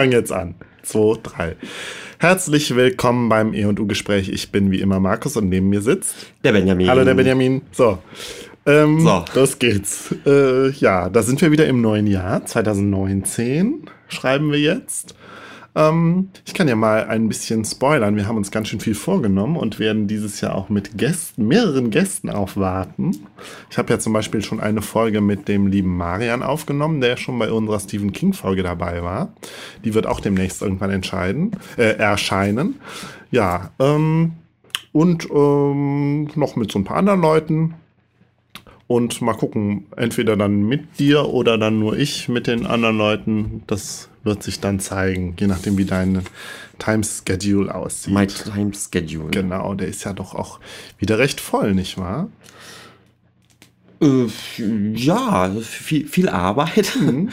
Fange 0.00 0.16
jetzt 0.16 0.32
an. 0.32 0.54
Zwei, 0.82 1.18
drei. 1.22 1.56
Herzlich 2.18 2.74
willkommen 2.74 3.28
beim 3.28 3.52
E&U-Gespräch. 3.52 4.30
Ich 4.30 4.50
bin 4.50 4.70
wie 4.70 4.80
immer 4.80 4.98
Markus 4.98 5.36
und 5.36 5.50
neben 5.50 5.68
mir 5.68 5.82
sitzt... 5.82 6.14
Der 6.42 6.52
Benjamin. 6.52 6.88
Hallo, 6.88 7.04
der 7.04 7.12
Benjamin. 7.12 7.60
So. 7.70 7.98
Ähm, 8.64 9.00
So. 9.00 9.22
Los 9.34 9.58
geht's. 9.58 10.14
Äh, 10.24 10.70
ja, 10.70 11.10
da 11.10 11.22
sind 11.22 11.42
wir 11.42 11.52
wieder 11.52 11.66
im 11.66 11.82
neuen 11.82 12.06
Jahr. 12.06 12.46
2019 12.46 13.90
schreiben 14.08 14.50
wir 14.50 14.58
jetzt. 14.58 15.14
Ähm, 15.74 16.30
ich 16.44 16.54
kann 16.54 16.68
ja 16.68 16.76
mal 16.76 17.06
ein 17.06 17.28
bisschen 17.28 17.64
spoilern. 17.64 18.16
Wir 18.16 18.26
haben 18.26 18.36
uns 18.36 18.50
ganz 18.50 18.68
schön 18.68 18.80
viel 18.80 18.94
vorgenommen 18.94 19.56
und 19.56 19.78
werden 19.78 20.06
dieses 20.08 20.40
Jahr 20.40 20.54
auch 20.54 20.68
mit 20.68 20.98
Gästen, 20.98 21.46
mehreren 21.46 21.90
Gästen 21.90 22.28
aufwarten. 22.28 23.16
Ich 23.70 23.78
habe 23.78 23.92
ja 23.92 23.98
zum 23.98 24.12
Beispiel 24.12 24.42
schon 24.42 24.60
eine 24.60 24.82
Folge 24.82 25.20
mit 25.20 25.48
dem 25.48 25.66
lieben 25.66 25.96
Marian 25.96 26.42
aufgenommen, 26.42 27.00
der 27.00 27.16
schon 27.16 27.38
bei 27.38 27.50
unserer 27.50 27.80
Stephen 27.80 28.12
King-Folge 28.12 28.62
dabei 28.62 29.02
war. 29.02 29.32
Die 29.84 29.94
wird 29.94 30.06
auch 30.06 30.20
demnächst 30.20 30.62
irgendwann 30.62 30.90
entscheiden, 30.90 31.52
äh, 31.76 31.96
erscheinen. 31.96 32.80
Ja, 33.30 33.70
ähm, 33.78 34.32
und 34.92 35.28
ähm, 35.30 36.28
noch 36.34 36.56
mit 36.56 36.72
so 36.72 36.78
ein 36.78 36.84
paar 36.84 36.96
anderen 36.96 37.20
Leuten. 37.20 37.74
Und 38.88 39.22
mal 39.22 39.34
gucken, 39.34 39.86
entweder 39.96 40.36
dann 40.36 40.64
mit 40.64 40.98
dir 40.98 41.28
oder 41.28 41.56
dann 41.58 41.78
nur 41.78 41.96
ich 41.96 42.28
mit 42.28 42.48
den 42.48 42.66
anderen 42.66 42.98
Leuten. 42.98 43.62
Das 43.68 44.09
wird 44.22 44.42
sich 44.42 44.60
dann 44.60 44.80
zeigen, 44.80 45.34
je 45.38 45.46
nachdem, 45.46 45.78
wie 45.78 45.84
dein 45.84 46.22
Time-Schedule 46.78 47.74
aussieht. 47.74 48.12
My 48.12 48.26
Time 48.26 48.72
Schedule. 48.74 49.30
Genau, 49.30 49.74
der 49.74 49.88
ist 49.88 50.04
ja 50.04 50.12
doch 50.12 50.34
auch 50.34 50.60
wieder 50.98 51.18
recht 51.18 51.40
voll, 51.40 51.74
nicht 51.74 51.98
wahr? 51.98 52.28
Äh, 54.02 54.26
ja, 54.94 55.50
viel, 55.60 56.06
viel 56.06 56.28
Arbeit 56.28 56.96
Mhm. 57.00 57.30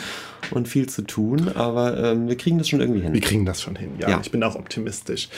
und 0.52 0.68
viel 0.68 0.88
zu 0.88 1.02
tun, 1.02 1.50
aber 1.56 1.98
ähm, 2.12 2.28
wir 2.28 2.36
kriegen 2.38 2.58
das 2.58 2.70
schon 2.70 2.80
irgendwie 2.82 3.02
hin. 3.02 3.14
Wir 3.14 3.22
kriegen 3.22 3.46
das 3.46 3.62
schon 3.62 3.76
hin, 3.76 3.92
ja. 4.00 4.10
Ja. 4.10 4.20
Ich 4.22 4.32
bin 4.32 4.44
auch 4.44 4.56
optimistisch. 4.56 5.30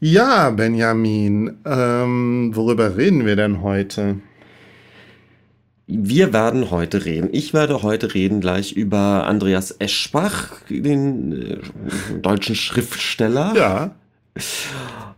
Ja, 0.00 0.50
Benjamin, 0.50 1.56
ähm, 1.64 2.50
worüber 2.54 2.96
reden 2.96 3.24
wir 3.24 3.34
denn 3.36 3.62
heute? 3.62 4.16
Wir 5.88 6.32
werden 6.32 6.70
heute 6.72 7.04
reden. 7.04 7.28
Ich 7.32 7.54
werde 7.54 7.82
heute 7.82 8.12
reden 8.14 8.40
gleich 8.40 8.72
über 8.72 9.24
Andreas 9.26 9.76
Eschbach, 9.78 10.50
den 10.68 11.32
äh, 11.32 11.58
deutschen 12.20 12.56
Schriftsteller. 12.56 13.52
Ja, 13.56 13.94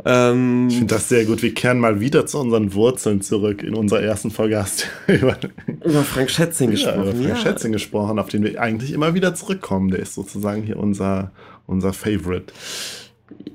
Ähm, 0.05 0.69
ich 0.69 0.77
finde 0.77 0.95
das 0.95 1.09
sehr 1.09 1.25
gut. 1.25 1.43
Wir 1.43 1.53
kehren 1.55 1.81
mal 1.81 2.01
wieder 2.01 2.27
zu 2.27 2.39
unseren 2.39 2.75
Wurzeln 2.75 3.21
zurück. 3.23 3.63
In 3.63 3.75
unserer 3.75 4.01
ersten 4.03 4.31
Folge 4.31 4.59
hast 4.59 4.87
du 5.07 5.15
über, 5.15 5.37
über 5.85 6.03
Frank 6.05 6.31
Schätzing 6.31 6.71
ja, 6.73 6.95
über 6.95 7.05
gesprochen. 7.07 7.25
Frank 7.25 7.39
Schätzing 7.39 7.73
gesprochen, 7.73 8.19
auf 8.19 8.29
den 8.29 8.45
wir 8.45 8.61
eigentlich 8.61 8.93
immer 8.93 9.15
wieder 9.15 9.35
zurückkommen. 9.35 9.91
Der 9.91 10.01
ist 10.01 10.15
sozusagen 10.15 10.63
hier 10.63 10.77
unser, 10.77 11.33
unser 11.67 11.93
Favorite. 11.95 12.53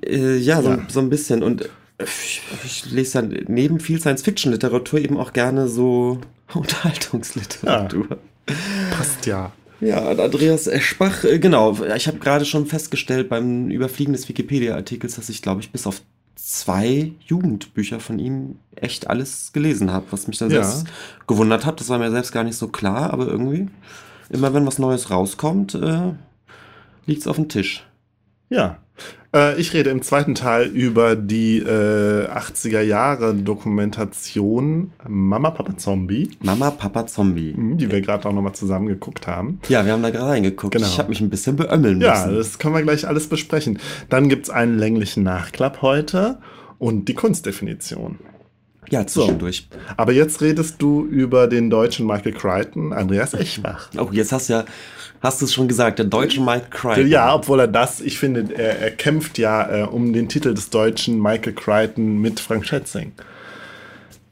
Äh, 0.06 0.38
ja, 0.38 0.62
so, 0.62 0.70
Ja. 0.70 0.80
so 0.90 1.00
ein 1.00 1.10
bisschen. 1.10 1.44
Und 1.44 1.70
ich, 2.04 2.42
ich 2.66 2.92
lese 2.92 3.22
dann 3.22 3.38
neben 3.48 3.80
viel 3.80 4.00
Science-Fiction-Literatur 4.02 5.00
eben 5.00 5.18
auch 5.18 5.32
gerne 5.32 5.68
so 5.70 6.20
Unterhaltungsliteratur. 6.60 8.18
Passt 8.98 9.26
ja. 9.26 9.52
Ja, 9.80 10.00
und 10.10 10.20
Andreas 10.20 10.68
Eschbach, 10.68 11.24
äh, 11.26 11.40
genau. 11.40 11.78
Ich 11.96 12.08
habe 12.08 12.20
gerade 12.20 12.46
schon 12.46 12.66
festgestellt 12.66 13.28
beim 13.30 13.70
Überfliegen 13.70 14.14
des 14.14 14.30
Wikipedia-Artikels, 14.30 15.16
dass 15.16 15.30
ich, 15.30 15.42
glaube 15.42 15.62
ich, 15.62 15.72
bis 15.72 15.88
auf 15.88 16.02
zwei 16.36 17.12
Jugendbücher 17.26 18.00
von 18.00 18.20
ihm 18.20 18.58
echt 18.76 19.08
alles 19.10 19.52
gelesen 19.54 19.92
habe, 19.92 20.06
was 20.12 20.28
mich 20.28 20.38
dann 20.38 20.52
Ja. 20.52 20.64
selbst 20.64 20.88
gewundert 21.28 21.66
hat. 21.66 21.80
Das 21.80 21.90
war 21.90 22.00
mir 22.00 22.12
selbst 22.12 22.32
gar 22.32 22.44
nicht 22.44 22.58
so 22.58 22.68
klar, 22.70 23.12
aber 23.12 23.28
irgendwie, 23.28 23.68
immer 24.30 24.54
wenn 24.54 24.66
was 24.66 24.80
Neues 24.80 25.10
rauskommt, 25.10 25.76
äh, 25.76 26.14
liegt 27.06 27.22
es 27.22 27.28
auf 27.28 27.36
dem 27.36 27.50
Tisch. 27.50 27.86
Ja. 28.50 28.78
Äh, 29.36 29.60
ich 29.60 29.74
rede 29.74 29.90
im 29.90 30.02
zweiten 30.02 30.36
Teil 30.36 30.68
über 30.68 31.16
die 31.16 31.58
äh, 31.60 32.28
80er 32.28 32.82
Jahre 32.82 33.34
Dokumentation 33.34 34.92
Mama 35.08 35.50
Papa 35.52 35.78
Zombie, 35.78 36.30
Mama, 36.42 36.72
Papa, 36.72 37.08
Zombie. 37.08 37.54
mhm, 37.56 37.78
die 37.78 37.92
wir 37.92 38.02
gerade 38.02 38.28
auch 38.28 38.34
nochmal 38.34 38.54
zusammen 38.54 38.88
geguckt 38.88 39.28
haben. 39.28 39.60
Ja, 39.70 39.86
wir 39.86 39.94
haben 39.94 40.04
da 40.04 40.10
gerade 40.12 40.30
reingeguckt. 40.30 40.74
Genau. 40.76 40.88
Ich 40.88 41.00
habe 41.00 41.10
mich 41.10 41.22
ein 41.22 41.30
bisschen 41.30 41.56
beömmeln 41.56 42.00
Ja, 42.02 42.26
müssen. 42.26 42.38
das 42.38 42.60
können 42.60 42.76
wir 42.76 42.84
gleich 42.84 43.08
alles 43.08 43.28
besprechen. 43.28 43.80
Dann 44.10 44.30
gibt 44.30 44.46
es 44.46 44.50
einen 44.50 44.78
länglichen 44.78 45.24
Nachklapp 45.24 45.82
heute 45.82 46.38
und 46.78 47.08
die 47.08 47.14
Kunstdefinition. 47.16 48.20
Ja, 48.90 49.08
zwischendurch. 49.08 49.70
Aber 49.98 50.12
jetzt 50.12 50.42
redest 50.42 50.82
du 50.82 51.06
über 51.06 51.48
den 51.48 51.70
deutschen 51.70 52.06
Michael 52.06 52.34
Crichton, 52.34 52.94
Andreas 52.94 53.34
Echbach. 53.34 53.90
Oh, 53.98 54.10
jetzt 54.12 54.32
hast 54.34 54.50
ja, 54.50 54.66
hast 55.24 55.42
du 55.42 55.46
es 55.46 55.54
schon 55.54 55.68
gesagt, 55.68 56.00
der 56.00 56.06
deutsche 56.06 56.42
Mike 56.42 56.68
Crichton. 56.70 57.08
Ja, 57.08 57.34
obwohl 57.34 57.62
er 57.62 57.68
das, 57.68 58.02
ich 58.02 58.20
finde, 58.20 58.54
er, 58.54 58.80
er 58.80 58.92
kämpft 58.92 59.38
ja 59.38 59.84
äh, 59.84 59.84
um 59.84 60.12
den 60.14 60.28
Titel 60.28 60.54
des 60.54 60.70
deutschen 60.70 61.20
Michael 61.20 61.54
Crichton 61.54 62.20
mit 62.20 62.42
Frank 62.42 62.66
Schätzing. 62.66 63.14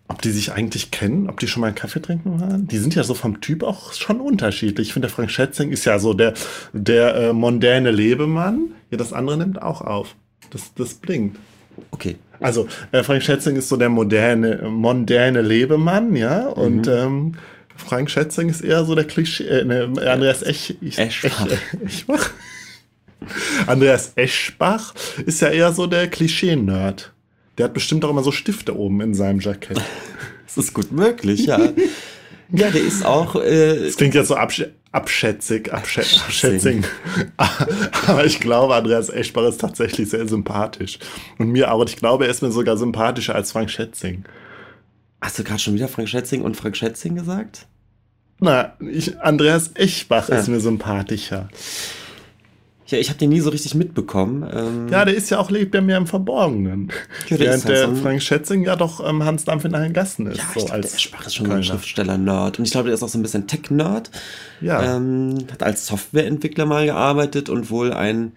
Ob 0.10 0.22
die 0.22 0.32
sich 0.32 0.52
eigentlich 0.52 0.92
kennen, 0.92 1.30
ob 1.30 1.40
die 1.40 1.48
schon 1.48 1.62
mal 1.62 1.68
einen 1.68 1.76
Kaffee 1.76 2.02
trinken 2.02 2.42
waren? 2.42 2.68
Die 2.68 2.78
sind 2.78 2.94
ja 2.96 3.04
so 3.04 3.14
vom 3.14 3.40
Typ 3.40 3.64
auch 3.64 3.94
schon 3.94 4.20
unterschiedlich. 4.20 4.90
Ich 4.90 4.94
finde, 4.94 5.08
der 5.08 5.16
Frank 5.16 5.32
Schätzing 5.32 5.72
ist 5.72 5.86
ja 5.86 5.98
so 6.00 6.14
der, 6.14 6.34
der 6.74 7.16
äh, 7.16 7.34
mondäne 7.34 7.92
Lebemann. 7.92 8.74
Ja, 8.90 8.98
das 8.98 9.14
andere 9.14 9.38
nimmt 9.38 9.62
auch 9.62 9.80
auf. 9.80 10.16
Das, 10.50 10.74
das 10.76 10.96
blinkt. 10.96 11.38
Okay. 11.92 12.18
Also, 12.42 12.68
äh, 12.92 13.04
Frank 13.04 13.24
Schätzing 13.24 13.56
ist 13.56 13.70
so 13.70 13.78
der 13.78 13.88
moderne, 13.88 14.68
mondäne 14.68 15.42
Lebemann, 15.42 16.16
ja, 16.16 16.48
und 16.48 16.88
ähm, 16.88 17.36
Frank 17.76 18.10
Schätzing 18.10 18.50
ist 18.50 18.62
eher 18.62 18.86
so 18.86 18.96
der 18.96 19.06
Klischee, 19.06 19.46
äh, 19.46 19.64
ne, 19.64 19.92
Andreas 20.06 20.42
Ech, 20.44 20.78
ich, 20.82 20.98
Eschbach. 20.98 21.48
Ech, 21.48 21.60
Eschbach? 21.86 22.32
Andreas 23.68 24.14
Eschbach 24.16 24.94
ist 25.26 25.42
ja 25.42 25.50
eher 25.50 25.72
so 25.74 25.88
der 25.88 26.08
Klischee-Nerd. 26.08 27.14
Der 27.58 27.66
hat 27.66 27.74
bestimmt 27.74 28.04
auch 28.06 28.10
immer 28.10 28.24
so 28.24 28.32
Stifte 28.32 28.76
oben 28.76 29.02
in 29.02 29.14
seinem 29.14 29.40
Jackett. 29.40 29.82
Das 30.54 30.66
ist 30.66 30.74
gut 30.74 30.92
möglich, 30.92 31.46
ja. 31.46 31.60
ja, 32.52 32.70
der 32.70 32.82
ist 32.82 33.06
auch, 33.06 33.38
äh, 33.38 33.86
Das 33.86 33.96
klingt 33.96 34.16
jetzt 34.16 34.28
so 34.28 34.36
absch 34.36 34.66
abschätzig, 34.92 35.72
abschä 35.72 36.02
abschätzig. 36.02 36.84
Aber 38.08 38.26
ich 38.26 38.42
glaube, 38.42 38.76
Andreas 38.76 39.10
Eschbach 39.10 39.48
ist 39.48 39.62
tatsächlich 39.62 40.10
sehr 40.10 40.28
sympathisch. 40.28 41.00
Und 41.38 41.52
mir 41.52 41.72
auch. 41.72 41.86
Ich 41.86 41.96
glaube, 41.96 42.26
er 42.26 42.32
ist 42.32 42.42
mir 42.42 42.52
sogar 42.52 42.76
sympathischer 42.76 43.34
als 43.34 43.54
Frank 43.54 43.70
Schätzing. 43.70 44.26
Hast 45.22 45.40
du 45.40 45.44
gerade 45.44 45.60
schon 45.60 45.74
wieder 45.76 45.88
Frank 45.88 46.10
Schätzing 46.10 46.42
und 46.42 46.58
Frank 46.58 46.76
Schätzing 46.76 47.16
gesagt? 47.16 47.68
Na, 48.40 48.74
ich, 48.80 49.20
Andreas 49.22 49.72
Echbach 49.76 50.30
ist 50.30 50.48
Ja. 50.48 50.54
mir 50.54 50.60
sympathischer. 50.60 51.50
Ja, 52.88 52.98
ich 52.98 53.08
habe 53.08 53.20
den 53.20 53.30
nie 53.30 53.40
so 53.40 53.52
richtig 53.52 53.74
mitbekommen. 53.76 54.44
Ähm, 54.54 54.88
Ja, 54.90 55.06
der 55.06 55.14
ist 55.16 55.30
ja 55.30 55.40
auch, 55.40 55.50
lebt 55.50 55.74
ja 55.74 55.80
mehr 55.80 55.96
im 55.96 56.08
Verborgenen. 56.08 56.92
Ja, 57.30 57.38
der 57.38 57.48
Während 57.48 57.66
halt 57.66 57.78
der 57.78 57.88
so 57.88 57.96
Frank 57.96 58.22
Schätzing 58.22 58.64
ja 58.64 58.76
doch 58.76 59.08
ähm, 59.08 59.24
Hans 59.24 59.46
Dampf 59.46 59.64
in 59.64 59.74
allen 59.76 59.94
Gassen 59.94 60.28
ist. 60.28 60.40
ja 60.40 60.44
so 60.54 60.60
ich 60.60 60.66
glaube, 60.66 60.74
als 60.74 60.90
der 60.90 60.98
Eschbach 60.98 61.26
ist 61.26 61.36
schon 61.36 61.46
so 61.46 61.52
ein. 61.54 61.64
Schriftsteller-Nerd. 61.64 62.60
Und 62.60 62.66
ich 62.66 62.72
glaube, 62.72 62.88
der 62.88 62.96
ist 62.96 63.04
auch 63.04 63.08
so 63.08 63.18
ein 63.18 63.22
bisschen 63.22 63.48
Tech-Nerd. 63.48 64.12
Ja. 64.60 64.98
Ähm, 64.98 65.38
hat 65.54 65.64
als 65.64 65.88
Softwareentwickler 65.88 66.66
mal 66.66 66.86
gearbeitet 66.86 67.48
und 67.48 67.70
wohl 67.70 67.94
ein 67.94 68.34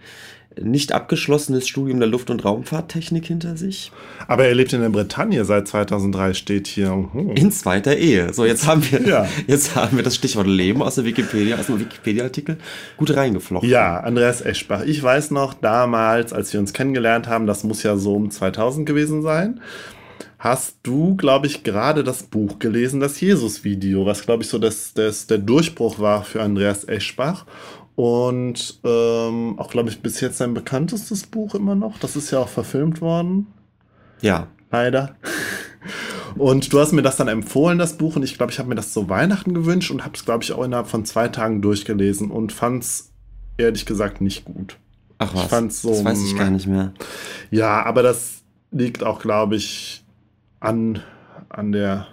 nicht 0.60 0.92
abgeschlossenes 0.92 1.66
Studium 1.66 1.98
der 1.98 2.08
Luft- 2.08 2.30
und 2.30 2.44
Raumfahrttechnik 2.44 3.26
hinter 3.26 3.56
sich. 3.56 3.90
Aber 4.28 4.44
er 4.46 4.54
lebt 4.54 4.72
in 4.72 4.80
der 4.80 4.88
Bretagne 4.88 5.44
seit 5.44 5.68
2003, 5.68 6.34
steht 6.34 6.66
hier. 6.66 6.90
Hm. 7.12 7.30
In 7.30 7.50
zweiter 7.50 7.96
Ehe. 7.96 8.32
So, 8.32 8.44
jetzt 8.44 8.66
haben 8.66 8.82
wir, 8.90 9.00
Ja. 9.06 9.26
jetzt 9.46 9.74
haben 9.74 9.96
wir 9.96 10.04
das 10.04 10.14
Stichwort 10.14 10.46
Leben 10.46 10.82
aus 10.82 10.94
der 10.94 11.04
Wikipedia, 11.04 11.56
aus 11.58 11.66
dem 11.66 11.80
Wikipedia-Artikel 11.80 12.58
gut 12.96 13.16
reingeflochten. 13.16 13.68
Ja, 13.68 13.98
Andreas 14.00 14.40
Eschbach. 14.40 14.82
Ich 14.84 15.02
weiß 15.02 15.30
noch, 15.32 15.54
damals, 15.54 16.32
als 16.32 16.52
wir 16.52 16.60
uns 16.60 16.72
kennengelernt 16.72 17.26
haben, 17.28 17.46
das 17.46 17.64
muss 17.64 17.82
ja 17.82 17.96
so 17.96 18.14
um 18.14 18.30
2000 18.30 18.86
gewesen 18.86 19.22
sein, 19.22 19.60
hast 20.38 20.76
du, 20.82 21.16
glaube 21.16 21.46
ich, 21.46 21.62
gerade 21.64 22.04
das 22.04 22.22
Buch 22.22 22.58
gelesen, 22.58 23.00
das 23.00 23.20
Jesus-Video, 23.20 24.04
was, 24.04 24.22
glaube 24.26 24.42
ich, 24.42 24.48
so 24.48 24.58
das, 24.58 24.92
das, 24.92 25.26
der 25.26 25.38
Durchbruch 25.38 25.98
war 25.98 26.22
für 26.22 26.42
Andreas 26.42 26.84
Eschbach. 26.84 27.46
Und 27.96 28.80
ähm, 28.82 29.58
auch, 29.58 29.70
glaube 29.70 29.88
ich, 29.88 30.00
bis 30.00 30.20
jetzt 30.20 30.38
sein 30.38 30.54
bekanntestes 30.54 31.26
Buch 31.26 31.54
immer 31.54 31.74
noch. 31.74 31.98
Das 31.98 32.16
ist 32.16 32.30
ja 32.30 32.40
auch 32.40 32.48
verfilmt 32.48 33.00
worden. 33.00 33.46
Ja. 34.20 34.48
leider. 34.70 35.16
Und 36.36 36.72
du 36.72 36.80
hast 36.80 36.92
mir 36.92 37.02
das 37.02 37.16
dann 37.16 37.28
empfohlen, 37.28 37.78
das 37.78 37.96
Buch, 37.96 38.16
und 38.16 38.22
ich 38.24 38.36
glaube, 38.36 38.50
ich 38.50 38.58
habe 38.58 38.68
mir 38.68 38.74
das 38.74 38.92
zu 38.92 39.08
Weihnachten 39.08 39.54
gewünscht 39.54 39.90
und 39.90 40.04
habe 40.04 40.16
es, 40.16 40.24
glaube 40.24 40.42
ich, 40.42 40.52
auch 40.52 40.64
innerhalb 40.64 40.88
von 40.88 41.04
zwei 41.04 41.28
Tagen 41.28 41.62
durchgelesen 41.62 42.30
und 42.30 42.52
fand 42.52 42.82
es 42.82 43.12
ehrlich 43.56 43.86
gesagt 43.86 44.20
nicht 44.20 44.44
gut. 44.44 44.78
Ach 45.18 45.32
was. 45.34 45.44
fand's 45.44 45.82
so, 45.82 45.90
das 45.90 46.04
weiß 46.04 46.24
ich 46.24 46.36
gar 46.36 46.50
nicht 46.50 46.66
mehr. 46.66 46.92
Ja, 47.50 47.84
aber 47.84 48.02
das 48.02 48.42
liegt 48.72 49.04
auch, 49.04 49.20
glaube 49.20 49.54
ich, 49.54 50.04
an, 50.58 51.00
an 51.48 51.70
der, 51.70 52.08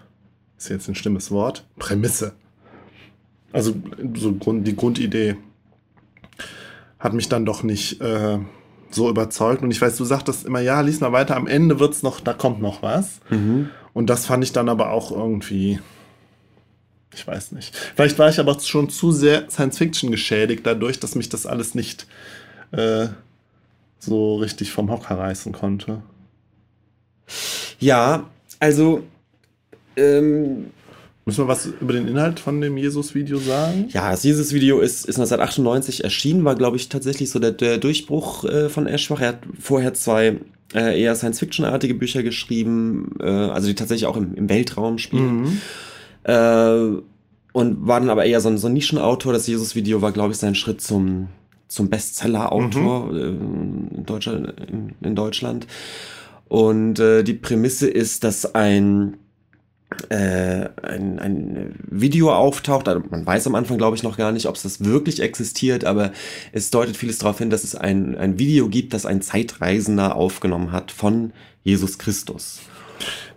ist 0.58 0.70
jetzt 0.70 0.88
ein 0.88 0.96
schlimmes 0.96 1.32
Wort, 1.32 1.66
Prämisse. 1.80 2.34
Also 3.52 3.74
so 4.16 4.34
Grund, 4.34 4.68
die 4.68 4.76
Grundidee 4.76 5.38
hat 7.02 7.14
mich 7.14 7.28
dann 7.28 7.46
doch 7.46 7.64
nicht 7.64 8.00
äh, 8.00 8.38
so 8.92 9.10
überzeugt. 9.10 9.64
Und 9.64 9.72
ich 9.72 9.82
weiß, 9.82 9.98
du 9.98 10.06
sagtest 10.06 10.46
immer, 10.46 10.62
ja, 10.62 10.80
lies 10.82 11.02
mal 11.02 11.12
weiter, 11.12 11.36
am 11.36 11.48
Ende 11.48 11.80
wird's 11.80 12.04
noch, 12.04 12.22
da 12.22 12.34
kommt 12.34 12.62
noch 12.62 12.82
was. 12.82 13.20
Mhm. 13.30 13.70
Und 13.94 14.10
das 14.10 14.28
fand 14.28 14.44
ich 14.44 14.54
dann 14.54 14.70
aber 14.70 14.92
auch 14.92 15.12
irgendwie, 15.12 15.80
ich 17.14 17.26
weiß 17.26 17.52
nicht. 17.54 17.76
Vielleicht 17.96 18.20
war 18.20 18.30
ich 18.30 18.40
aber 18.40 18.58
schon 18.60 18.90
zu 18.90 19.12
sehr 19.12 19.50
Science 19.50 19.80
Fiction 19.80 20.12
geschädigt 20.12 20.66
dadurch, 20.66 21.00
dass 21.00 21.16
mich 21.16 21.28
das 21.28 21.46
alles 21.46 21.76
nicht 21.76 22.06
äh, 22.72 23.08
so 24.00 24.38
richtig 24.38 24.72
vom 24.72 24.90
Hocker 24.92 25.18
reißen 25.18 25.52
konnte. 25.52 26.04
Ja, 27.80 28.30
also 28.60 29.04
ähm, 29.96 30.68
Müssen 31.26 31.44
wir 31.44 31.48
was 31.48 31.68
über 31.80 31.94
den 31.94 32.08
Inhalt 32.08 32.40
von 32.40 32.62
dem 32.62 32.78
Jesus-Video 32.78 33.38
sagen? 33.38 33.86
Ja, 33.90 34.10
das 34.10 34.24
Jesus-Video 34.24 34.80
ist, 34.80 35.06
ist 35.06 35.18
1998 35.18 36.04
erschienen, 36.04 36.44
war, 36.46 36.56
glaube 36.56 36.78
ich, 36.78 36.90
tatsächlich 36.90 37.30
so 37.30 37.38
der, 37.38 37.52
der 37.52 37.78
Durchbruch 37.78 38.44
äh, 38.46 38.70
von 38.70 38.88
Eschbach. 38.88 39.22
Er 39.22 39.28
hat 39.30 39.40
vorher 39.60 39.94
zwei 39.94 40.38
äh, 40.74 41.00
eher 41.00 41.16
Science-Fiction-artige 41.16 41.94
Bücher 41.94 42.24
geschrieben, 42.24 43.16
äh, 43.20 43.30
also 43.30 43.68
die 43.68 43.76
tatsächlich 43.76 44.08
auch 44.08 44.18
im, 44.18 44.34
im 44.34 44.50
Weltraum 44.50 44.98
spielen. 44.98 45.42
Mhm. 45.42 45.62
Äh, 46.24 47.02
und 47.54 47.86
war 47.86 48.00
dann 48.00 48.10
aber 48.10 48.26
eher 48.26 48.42
so 48.42 48.50
ein, 48.50 48.58
so 48.58 48.68
ein 48.68 48.74
Nischenautor. 48.74 49.32
Das 49.32 49.46
Jesus-Video 49.46 50.02
war, 50.02 50.14
glaube 50.14 50.32
ich, 50.32 50.38
sein 50.38 50.56
Schritt 50.56 50.82
zum, 50.82 51.28
zum 51.68 51.90
Bestseller-Autor 51.90 53.12
mhm. 53.12 53.18
Äh, 53.18 53.96
in, 53.98 54.06
Deutschland, 54.06 54.54
in, 54.72 54.96
in 55.02 55.16
Deutschland. 55.16 55.68
Und 56.48 57.00
äh, 57.00 57.24
die 57.24 57.34
Prämisse 57.34 57.90
ist, 57.90 58.24
dass 58.24 58.56
ein 58.56 59.18
äh, 60.10 60.70
ein, 60.82 61.20
ein 61.20 61.76
Video 61.90 62.34
auftaucht. 62.34 62.88
Also 62.88 63.04
man 63.10 63.26
weiß 63.26 63.48
am 63.48 63.56
Anfang, 63.56 63.78
glaube 63.78 63.96
ich, 63.96 64.04
noch 64.04 64.18
gar 64.18 64.32
nicht, 64.32 64.48
ob 64.48 64.56
es 64.56 64.64
das 64.64 64.84
wirklich 64.84 65.22
existiert, 65.22 65.86
aber 65.86 66.12
es 66.52 66.70
deutet 66.70 66.98
vieles 66.98 67.18
darauf 67.20 67.38
hin, 67.38 67.50
dass 67.50 67.64
es 67.64 67.76
ein, 67.76 68.18
ein 68.18 68.40
Video 68.40 68.70
gibt, 68.70 68.94
das 68.94 69.06
ein 69.06 69.22
Zeitreisender 69.22 70.16
aufgenommen 70.16 70.72
hat 70.72 70.92
von 70.92 71.34
Jesus 71.64 71.98
Christus. 71.98 72.60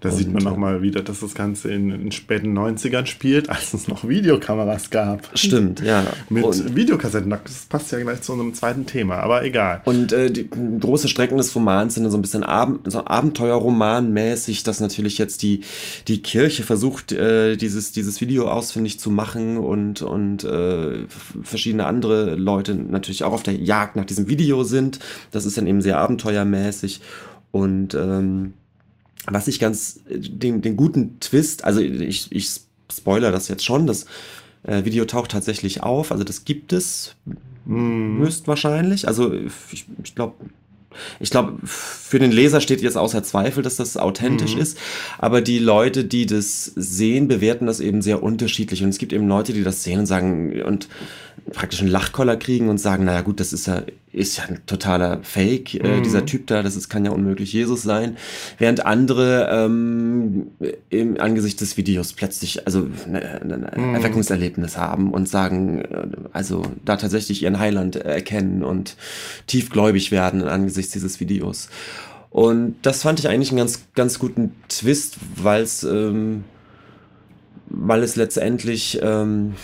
Da 0.01 0.11
und, 0.11 0.17
sieht 0.17 0.33
man 0.33 0.43
nochmal 0.43 0.83
wieder, 0.83 1.03
dass 1.03 1.21
das 1.21 1.35
Ganze 1.35 1.73
in 1.73 1.89
den 1.89 2.13
späten 2.13 2.57
90ern 2.57 3.07
spielt, 3.07 3.49
als 3.55 3.75
es 3.75 3.89
noch 3.89 4.09
Videokameras 4.09 4.91
gab. 4.91 5.31
Stimmt, 5.35 5.81
ja. 5.81 6.05
Mit 6.29 6.45
und, 6.45 6.77
Videokassetten, 6.77 7.31
das 7.31 7.67
passt 7.69 7.93
ja 7.93 7.99
gleich 8.01 8.23
zu 8.23 8.33
unserem 8.33 8.55
zweiten 8.55 8.87
Thema, 8.87 9.17
aber 9.17 9.45
egal. 9.45 9.81
Und 9.85 10.13
äh, 10.13 10.31
die 10.31 10.49
große 10.49 11.09
Strecken 11.09 11.37
des 11.37 11.55
Romans 11.55 11.95
sind 11.95 12.11
so 12.11 12.19
ein 12.19 12.23
bisschen 12.23 12.43
Ab 12.43 12.81
so 12.85 13.05
Abenteuerromanmäßig, 13.05 14.63
dass 14.63 14.81
natürlich 14.81 15.19
jetzt 15.19 15.43
die, 15.43 15.63
die 16.09 16.23
Kirche 16.23 16.63
versucht, 16.63 17.13
äh, 17.13 17.57
dieses, 17.57 17.93
dieses 17.93 18.21
Video 18.21 18.49
ausfindig 18.49 19.01
zu 19.01 19.11
machen 19.11 19.57
und, 19.59 20.03
und 20.03 20.45
äh, 20.45 21.07
verschiedene 21.43 21.87
andere 21.87 22.35
Leute 22.35 22.75
natürlich 22.75 23.25
auch 23.25 23.33
auf 23.33 23.43
der 23.43 23.55
Jagd 23.55 23.97
nach 23.97 24.05
diesem 24.05 24.29
Video 24.29 24.65
sind. 24.65 24.99
Das 25.31 25.47
ist 25.47 25.57
dann 25.57 25.67
eben 25.67 25.83
sehr 25.83 25.99
abenteuermäßig. 25.99 27.01
Und 27.51 27.95
ähm, 27.95 28.55
was 29.27 29.49
ich 29.49 29.59
ganz, 29.59 30.01
den, 30.09 30.63
den 30.63 30.77
guten 30.77 31.19
Twist, 31.21 31.65
also 31.65 31.81
ich, 31.81 32.31
ich 32.31 32.61
spoiler 32.93 33.33
das 33.33 33.49
jetzt 33.49 33.65
schon, 33.65 33.87
das 33.87 34.07
äh, 34.65 34.85
Video 34.85 35.05
taucht 35.05 35.31
tatsächlich 35.31 35.83
auf, 35.83 36.13
also 36.13 36.25
das 36.25 36.45
gibt 36.45 36.73
es 36.73 37.15
mm. 37.65 38.19
höchstwahrscheinlich. 38.21 39.09
Also 39.09 39.33
ich, 39.33 39.87
ich 40.03 40.15
glaube, 40.15 40.35
ich 41.21 41.31
glaube, 41.31 41.59
für 41.65 42.19
den 42.19 42.31
Leser 42.31 42.61
steht 42.61 42.81
jetzt 42.81 42.97
außer 42.97 43.23
Zweifel, 43.23 43.63
dass 43.63 43.77
das 43.77 43.97
authentisch 43.97 44.55
mhm. 44.55 44.61
ist. 44.61 44.79
Aber 45.19 45.41
die 45.41 45.59
Leute, 45.59 46.05
die 46.05 46.27
das 46.27 46.67
sehen, 46.77 47.27
bewerten 47.27 47.67
das 47.67 47.81
eben 47.81 48.03
sehr 48.03 48.23
unterschiedlich. 48.23 48.83
Und 48.83 48.91
es 48.91 48.99
gibt 48.99 49.13
eben 49.13 49.29
Leute, 49.29 49.53
die 49.53 49.65
das 49.65 49.83
sehen 49.83 50.01
und 50.01 50.07
sagen 50.07 50.63
und 50.63 50.89
praktisch 51.53 51.81
einen 51.81 51.91
Lachkoller 51.91 52.37
kriegen 52.37 52.69
und 52.69 52.79
sagen, 52.79 53.05
naja 53.05 53.21
gut, 53.21 53.39
das 53.39 53.53
ist 53.53 53.67
ja, 53.67 53.83
ist 54.13 54.39
ja 54.39 54.45
ein 54.45 54.61
totaler 54.67 55.21
Fake, 55.23 55.75
äh, 55.75 55.99
mhm. 55.99 56.03
dieser 56.03 56.25
Typ 56.25 56.47
da, 56.47 56.63
das 56.63 56.75
ist, 56.75 56.89
kann 56.89 57.05
ja 57.05 57.11
unmöglich 57.11 57.53
Jesus 57.53 57.83
sein. 57.83 58.17
Während 58.59 58.87
andere 58.87 59.49
ähm, 59.51 60.49
im 60.89 61.21
Angesicht 61.21 61.61
des 61.61 61.77
Videos 61.77 62.15
plötzlich 62.15 62.67
also 62.67 62.89
ein 63.07 63.13
ne, 63.13 63.73
mhm. 63.77 63.95
Erweckungserlebnis 63.95 64.79
haben 64.79 65.13
und 65.13 65.29
sagen, 65.29 65.83
äh, 65.83 66.07
also 66.33 66.63
da 66.85 66.97
tatsächlich 66.97 67.43
ihren 67.43 67.59
Heiland 67.59 67.97
erkennen 67.97 68.65
und 68.65 68.97
tiefgläubig 69.47 70.11
werden 70.11 70.43
angesichts 70.45 70.93
dieses 70.93 71.21
Videos. 71.21 71.69
Und 72.31 72.77
das 72.83 73.03
fand 73.03 73.21
ich 73.21 73.29
eigentlich 73.29 73.51
einen 73.51 73.59
ganz, 73.59 73.85
ganz 73.95 74.19
guten 74.19 74.57
Twist, 74.69 75.19
weil 75.37 75.63
es, 75.63 75.85
ähm, 75.85 76.45
weil 77.67 78.03
es 78.03 78.17
letztendlich 78.17 78.99
ähm, 79.03 79.55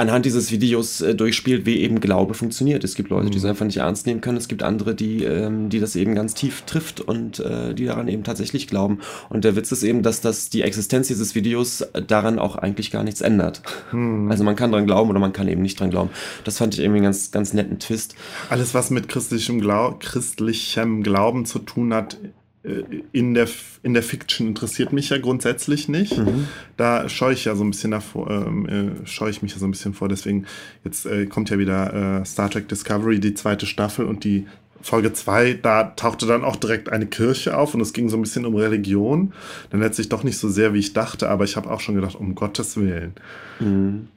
anhand 0.00 0.24
dieses 0.24 0.50
Videos 0.50 1.02
äh, 1.02 1.14
durchspielt, 1.14 1.66
wie 1.66 1.80
eben 1.80 2.00
Glaube 2.00 2.32
funktioniert. 2.32 2.84
Es 2.84 2.94
gibt 2.94 3.10
Leute, 3.10 3.28
die 3.28 3.36
es 3.36 3.44
mhm. 3.44 3.50
einfach 3.50 3.66
nicht 3.66 3.76
ernst 3.76 4.06
nehmen 4.06 4.22
können. 4.22 4.38
Es 4.38 4.48
gibt 4.48 4.62
andere, 4.62 4.94
die, 4.94 5.24
ähm, 5.24 5.68
die 5.68 5.78
das 5.78 5.94
eben 5.94 6.14
ganz 6.14 6.32
tief 6.34 6.62
trifft 6.62 7.00
und 7.00 7.38
äh, 7.40 7.74
die 7.74 7.84
daran 7.84 8.08
eben 8.08 8.24
tatsächlich 8.24 8.66
glauben. 8.66 9.00
Und 9.28 9.44
der 9.44 9.56
Witz 9.56 9.70
ist 9.72 9.82
eben, 9.82 10.02
dass 10.02 10.22
das 10.22 10.48
die 10.48 10.62
Existenz 10.62 11.08
dieses 11.08 11.34
Videos 11.34 11.86
daran 12.06 12.38
auch 12.38 12.56
eigentlich 12.56 12.90
gar 12.90 13.04
nichts 13.04 13.20
ändert. 13.20 13.62
Hm. 13.90 14.30
Also 14.30 14.42
man 14.42 14.56
kann 14.56 14.72
dran 14.72 14.86
glauben 14.86 15.10
oder 15.10 15.20
man 15.20 15.34
kann 15.34 15.48
eben 15.48 15.62
nicht 15.62 15.78
dran 15.78 15.90
glauben. 15.90 16.10
Das 16.44 16.56
fand 16.56 16.74
ich 16.74 16.80
irgendwie 16.80 16.98
einen 16.98 17.04
ganz, 17.04 17.30
ganz 17.30 17.52
netten 17.52 17.78
Twist. 17.78 18.14
Alles, 18.48 18.72
was 18.72 18.90
mit 18.90 19.08
christlichem, 19.08 19.60
Glau 19.60 19.96
christlichem 19.98 21.02
Glauben 21.02 21.44
zu 21.44 21.58
tun 21.58 21.92
hat, 21.92 22.14
äh, 22.14 22.28
in 22.62 23.32
der, 23.32 23.48
in 23.82 23.94
der 23.94 24.02
Fiction 24.02 24.46
interessiert 24.46 24.92
mich 24.92 25.08
ja 25.08 25.18
grundsätzlich 25.18 25.88
nicht. 25.88 26.18
Mhm. 26.18 26.46
Da 26.76 27.08
scheue 27.08 27.32
ich 27.32 27.46
ja 27.46 27.54
so 27.54 27.64
ein 27.64 27.70
bisschen 27.70 27.90
davor, 27.90 28.30
ähm, 28.30 28.68
äh, 28.68 29.06
scheue 29.06 29.30
ich 29.30 29.40
mich 29.40 29.52
ja 29.52 29.58
so 29.58 29.66
ein 29.66 29.70
bisschen 29.70 29.94
vor. 29.94 30.08
Deswegen, 30.08 30.44
jetzt 30.84 31.06
äh, 31.06 31.24
kommt 31.24 31.48
ja 31.48 31.58
wieder 31.58 32.20
äh, 32.20 32.24
Star 32.26 32.50
Trek 32.50 32.68
Discovery, 32.68 33.18
die 33.18 33.32
zweite 33.32 33.64
Staffel 33.64 34.04
und 34.04 34.24
die 34.24 34.46
Folge 34.82 35.12
2, 35.12 35.54
da 35.54 35.84
tauchte 35.84 36.26
dann 36.26 36.44
auch 36.44 36.56
direkt 36.56 36.90
eine 36.90 37.06
Kirche 37.06 37.56
auf 37.56 37.74
und 37.74 37.80
es 37.80 37.92
ging 37.92 38.08
so 38.08 38.16
ein 38.16 38.22
bisschen 38.22 38.46
um 38.46 38.54
Religion. 38.54 39.32
Dann 39.70 39.80
letztlich 39.80 40.08
doch 40.08 40.22
nicht 40.22 40.38
so 40.38 40.48
sehr, 40.48 40.74
wie 40.74 40.78
ich 40.78 40.92
dachte, 40.92 41.28
aber 41.28 41.44
ich 41.44 41.56
habe 41.56 41.70
auch 41.70 41.80
schon 41.80 41.94
gedacht, 41.94 42.14
um 42.14 42.34
Gottes 42.34 42.76
Willen. 42.76 43.14
Mhm. 43.58 44.08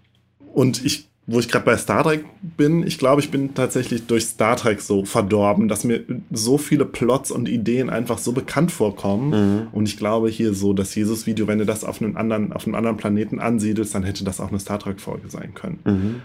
Und 0.53 0.85
ich 0.85 1.09
wo 1.25 1.39
ich 1.39 1.47
gerade 1.47 1.63
bei 1.63 1.77
Star 1.77 2.03
Trek 2.03 2.25
bin, 2.41 2.85
ich 2.85 2.97
glaube, 2.97 3.21
ich 3.21 3.31
bin 3.31 3.53
tatsächlich 3.53 4.07
durch 4.07 4.25
Star 4.25 4.57
Trek 4.57 4.81
so 4.81 5.05
verdorben, 5.05 5.69
dass 5.69 5.85
mir 5.85 6.03
so 6.31 6.57
viele 6.57 6.83
Plots 6.83 7.31
und 7.31 7.47
Ideen 7.47 7.89
einfach 7.89 8.17
so 8.17 8.33
bekannt 8.33 8.73
vorkommen. 8.73 9.29
Mhm. 9.29 9.67
Und 9.71 9.87
ich 9.87 9.95
glaube 9.95 10.29
hier 10.29 10.53
so, 10.53 10.73
dass 10.73 10.93
Jesus-Video, 10.93 11.47
wenn 11.47 11.59
du 11.59 11.65
das 11.65 11.85
auf 11.85 12.01
einem 12.01 12.17
anderen, 12.17 12.51
auf 12.51 12.65
einem 12.65 12.75
anderen 12.75 12.97
Planeten 12.97 13.39
ansiedelst, 13.39 13.95
dann 13.95 14.03
hätte 14.03 14.25
das 14.25 14.41
auch 14.41 14.49
eine 14.49 14.59
Star 14.59 14.79
Trek-Folge 14.79 15.29
sein 15.29 15.53
können. 15.53 15.79
Mhm. 15.85 16.15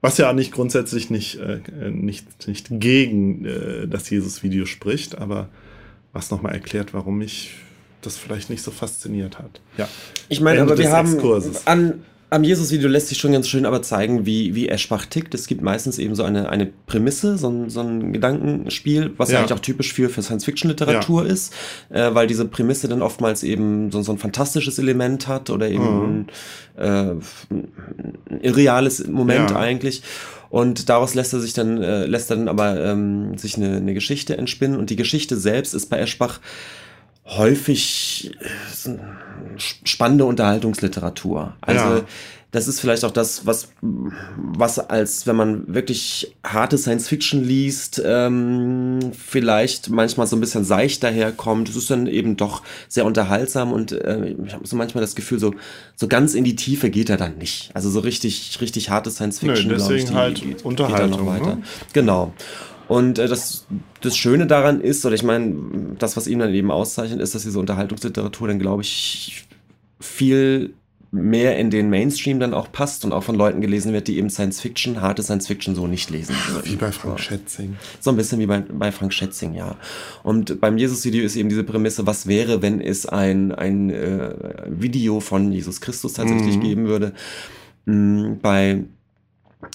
Was 0.00 0.16
ja 0.16 0.32
nicht 0.32 0.52
grundsätzlich 0.52 1.10
nicht, 1.10 1.38
äh, 1.38 1.60
nicht, 1.90 2.48
nicht 2.48 2.68
gegen 2.70 3.44
äh, 3.44 3.86
das 3.86 4.08
Jesus-Video 4.08 4.64
spricht, 4.64 5.18
aber 5.18 5.48
was 6.14 6.30
nochmal 6.30 6.52
erklärt, 6.54 6.94
warum 6.94 7.18
mich 7.18 7.50
das 8.00 8.16
vielleicht 8.16 8.48
nicht 8.48 8.62
so 8.62 8.70
fasziniert 8.70 9.38
hat. 9.38 9.60
Ja. 9.76 9.88
Ich 10.28 10.40
meine, 10.40 10.62
aber 10.62 10.78
wir 10.78 10.92
haben 10.92 11.18
an 11.66 12.04
am 12.28 12.42
Jesus-Video 12.42 12.88
lässt 12.88 13.08
sich 13.08 13.18
schon 13.18 13.32
ganz 13.32 13.48
schön 13.48 13.66
aber 13.66 13.82
zeigen, 13.82 14.26
wie, 14.26 14.54
wie 14.54 14.68
Eschbach 14.68 15.06
tickt. 15.06 15.32
Es 15.34 15.46
gibt 15.46 15.62
meistens 15.62 15.98
eben 15.98 16.16
so 16.16 16.24
eine, 16.24 16.48
eine 16.48 16.66
Prämisse, 16.66 17.38
so 17.38 17.48
ein, 17.48 17.70
so 17.70 17.80
ein 17.80 18.12
Gedankenspiel, 18.12 19.12
was 19.16 19.30
ja. 19.30 19.38
eigentlich 19.38 19.52
auch 19.52 19.60
typisch 19.60 19.92
für, 19.92 20.08
für 20.08 20.22
Science-Fiction-Literatur 20.22 21.24
ja. 21.24 21.32
ist, 21.32 21.54
äh, 21.90 22.14
weil 22.14 22.26
diese 22.26 22.44
Prämisse 22.44 22.88
dann 22.88 23.00
oftmals 23.00 23.44
eben 23.44 23.92
so, 23.92 24.02
so 24.02 24.10
ein 24.10 24.18
fantastisches 24.18 24.78
Element 24.80 25.28
hat 25.28 25.50
oder 25.50 25.68
eben 25.68 26.18
mhm. 26.18 26.26
äh, 26.76 26.82
ein 26.82 28.40
irreales 28.42 29.06
Moment 29.06 29.50
ja. 29.50 29.56
eigentlich. 29.56 30.02
Und 30.50 30.88
daraus 30.88 31.14
lässt 31.14 31.32
er 31.32 31.40
sich 31.40 31.52
dann, 31.52 31.80
äh, 31.80 32.06
lässt 32.06 32.30
dann 32.30 32.48
aber 32.48 32.82
ähm, 32.84 33.38
sich 33.38 33.56
eine, 33.56 33.76
eine 33.76 33.94
Geschichte 33.94 34.36
entspinnen. 34.36 34.78
Und 34.78 34.90
die 34.90 34.96
Geschichte 34.96 35.36
selbst 35.36 35.74
ist 35.74 35.86
bei 35.86 35.98
Eschbach 35.98 36.40
häufig 37.26 38.32
äh, 38.40 38.90
spannende 39.56 40.24
Unterhaltungsliteratur. 40.24 41.54
Also 41.60 41.84
ja. 41.84 42.04
das 42.52 42.68
ist 42.68 42.80
vielleicht 42.80 43.04
auch 43.04 43.10
das, 43.10 43.46
was, 43.46 43.70
was 43.80 44.78
als 44.78 45.26
wenn 45.26 45.34
man 45.34 45.74
wirklich 45.74 46.32
harte 46.44 46.78
Science 46.78 47.08
Fiction 47.08 47.42
liest, 47.42 48.00
ähm, 48.04 49.12
vielleicht 49.12 49.90
manchmal 49.90 50.26
so 50.26 50.36
ein 50.36 50.40
bisschen 50.40 50.64
seicht 50.64 51.02
daherkommt. 51.02 51.68
Es 51.68 51.76
ist 51.76 51.90
dann 51.90 52.06
eben 52.06 52.36
doch 52.36 52.62
sehr 52.88 53.04
unterhaltsam 53.04 53.72
und 53.72 53.92
äh, 53.92 54.34
ich 54.46 54.54
habe 54.54 54.66
so 54.66 54.76
manchmal 54.76 55.02
das 55.02 55.16
Gefühl, 55.16 55.40
so, 55.40 55.54
so 55.96 56.06
ganz 56.06 56.34
in 56.34 56.44
die 56.44 56.54
Tiefe 56.54 56.90
geht 56.90 57.10
er 57.10 57.16
dann 57.16 57.38
nicht. 57.38 57.70
Also 57.74 57.90
so 57.90 58.00
richtig, 58.00 58.58
richtig 58.60 58.90
harte 58.90 59.10
Science 59.10 59.40
Fiction, 59.40 59.74
glaube 59.74 59.96
ich, 59.96 60.04
die, 60.04 60.14
halt 60.14 60.42
geht, 60.42 60.64
Unterhaltung, 60.64 61.34
geht. 61.34 61.42
Ne? 61.44 61.62
Genau. 61.92 62.32
Und 62.88 63.18
äh, 63.18 63.28
das, 63.28 63.66
das 64.00 64.16
Schöne 64.16 64.46
daran 64.46 64.80
ist, 64.80 65.04
oder 65.04 65.14
ich 65.14 65.22
meine, 65.22 65.56
das, 65.98 66.16
was 66.16 66.26
ihn 66.26 66.38
dann 66.38 66.54
eben 66.54 66.70
auszeichnet, 66.70 67.20
ist, 67.20 67.34
dass 67.34 67.42
diese 67.42 67.58
Unterhaltungsliteratur 67.58 68.48
dann, 68.48 68.58
glaube 68.58 68.82
ich, 68.82 69.46
viel 70.00 70.74
mehr 71.12 71.56
in 71.58 71.70
den 71.70 71.88
Mainstream 71.88 72.40
dann 72.40 72.52
auch 72.52 72.70
passt 72.70 73.04
und 73.04 73.12
auch 73.12 73.22
von 73.22 73.36
Leuten 73.36 73.60
gelesen 73.60 73.92
wird, 73.92 74.08
die 74.08 74.18
eben 74.18 74.28
Science 74.28 74.60
Fiction, 74.60 75.00
harte 75.00 75.22
Science 75.22 75.46
Fiction 75.46 75.74
so 75.74 75.86
nicht 75.86 76.10
lesen. 76.10 76.34
Wie 76.64 76.76
bei 76.76 76.92
Frank 76.92 77.20
Schätzing. 77.20 77.76
So 78.00 78.10
ein 78.10 78.16
bisschen 78.16 78.38
wie 78.38 78.46
bei, 78.46 78.60
bei 78.60 78.92
Frank 78.92 79.12
Schätzing, 79.12 79.54
ja. 79.54 79.76
Und 80.22 80.60
beim 80.60 80.76
Jesus-Video 80.76 81.24
ist 81.24 81.36
eben 81.36 81.48
diese 81.48 81.64
Prämisse, 81.64 82.06
was 82.06 82.26
wäre, 82.26 82.60
wenn 82.60 82.80
es 82.80 83.06
ein, 83.06 83.52
ein 83.52 83.90
äh, 83.90 84.34
Video 84.66 85.20
von 85.20 85.52
Jesus 85.52 85.80
Christus 85.80 86.14
tatsächlich 86.14 86.56
mhm. 86.56 86.60
geben 86.60 86.86
würde. 86.86 87.12
Mhm, 87.86 88.38
bei, 88.42 88.82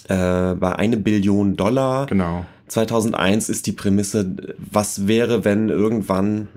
äh, 0.07 0.53
bei 0.55 0.75
eine 0.75 0.97
Billion 0.97 1.55
Dollar. 1.55 2.05
Genau 2.05 2.45
2001 2.71 3.49
ist 3.49 3.67
die 3.67 3.73
Prämisse, 3.73 4.33
was 4.71 5.05
wäre, 5.05 5.43
wenn 5.43 5.67
irgendwann 5.67 6.47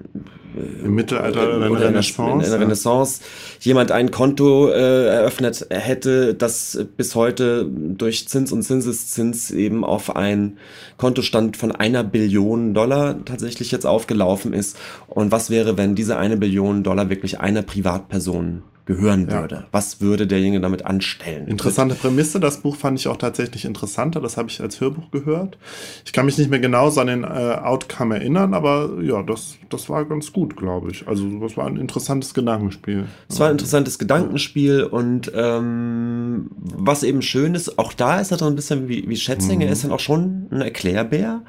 im 0.84 0.94
Mittelalter 0.94 1.56
oder 1.56 1.66
in 1.66 1.72
der 1.72 1.88
Renaissance, 1.88 2.44
in 2.44 2.50
der 2.52 2.60
Renaissance 2.60 3.20
jemand 3.58 3.90
ein 3.90 4.12
Konto 4.12 4.68
äh, 4.68 5.06
eröffnet 5.08 5.66
hätte, 5.70 6.34
das 6.34 6.86
bis 6.96 7.16
heute 7.16 7.66
durch 7.68 8.28
Zins 8.28 8.52
und 8.52 8.62
Zinseszins 8.62 9.50
eben 9.50 9.84
auf 9.84 10.14
ein 10.14 10.58
Kontostand 10.98 11.56
von 11.56 11.72
einer 11.72 12.04
Billion 12.04 12.74
Dollar 12.74 13.24
tatsächlich 13.24 13.72
jetzt 13.72 13.84
aufgelaufen 13.84 14.52
ist. 14.52 14.76
Und 15.08 15.32
was 15.32 15.50
wäre, 15.50 15.76
wenn 15.76 15.96
diese 15.96 16.16
eine 16.16 16.36
Billion 16.36 16.84
Dollar 16.84 17.10
wirklich 17.10 17.40
einer 17.40 17.62
Privatperson 17.62 18.62
gehören 18.86 19.30
würde. 19.30 19.54
Ja. 19.54 19.64
Was 19.72 20.00
würde 20.00 20.26
derjenige 20.26 20.60
damit 20.60 20.84
anstellen? 20.84 21.48
Interessante 21.48 21.94
Prämisse. 21.94 22.38
Das 22.38 22.60
Buch 22.60 22.76
fand 22.76 22.98
ich 22.98 23.08
auch 23.08 23.16
tatsächlich 23.16 23.64
interessanter. 23.64 24.20
Das 24.20 24.36
habe 24.36 24.50
ich 24.50 24.60
als 24.60 24.80
Hörbuch 24.80 25.10
gehört. 25.10 25.56
Ich 26.04 26.12
kann 26.12 26.26
mich 26.26 26.36
nicht 26.36 26.50
mehr 26.50 26.58
genau 26.58 26.90
so 26.90 27.00
an 27.00 27.06
den 27.06 27.24
äh, 27.24 27.26
Outcome 27.26 28.16
erinnern, 28.16 28.52
aber 28.52 28.90
ja, 29.02 29.22
das, 29.22 29.56
das 29.70 29.88
war 29.88 30.04
ganz 30.04 30.32
gut, 30.32 30.56
glaube 30.56 30.90
ich. 30.90 31.08
Also 31.08 31.26
das 31.40 31.56
war 31.56 31.66
ein 31.66 31.76
interessantes 31.76 32.34
Gedankenspiel. 32.34 33.06
Es 33.28 33.40
war 33.40 33.48
ein 33.48 33.52
interessantes 33.52 33.98
Gedankenspiel 33.98 34.82
und 34.82 35.32
ähm, 35.34 36.50
was 36.58 37.02
eben 37.04 37.22
schön 37.22 37.54
ist, 37.54 37.78
auch 37.78 37.94
da 37.94 38.20
ist 38.20 38.32
er 38.32 38.38
so 38.38 38.46
ein 38.46 38.54
bisschen 38.54 38.88
wie, 38.88 39.08
wie 39.08 39.16
Schätzinger, 39.16 39.66
mhm. 39.66 39.72
ist 39.72 39.84
dann 39.84 39.92
auch 39.92 40.00
schon 40.00 40.48
ein 40.50 40.60
Erklärbär 40.60 41.42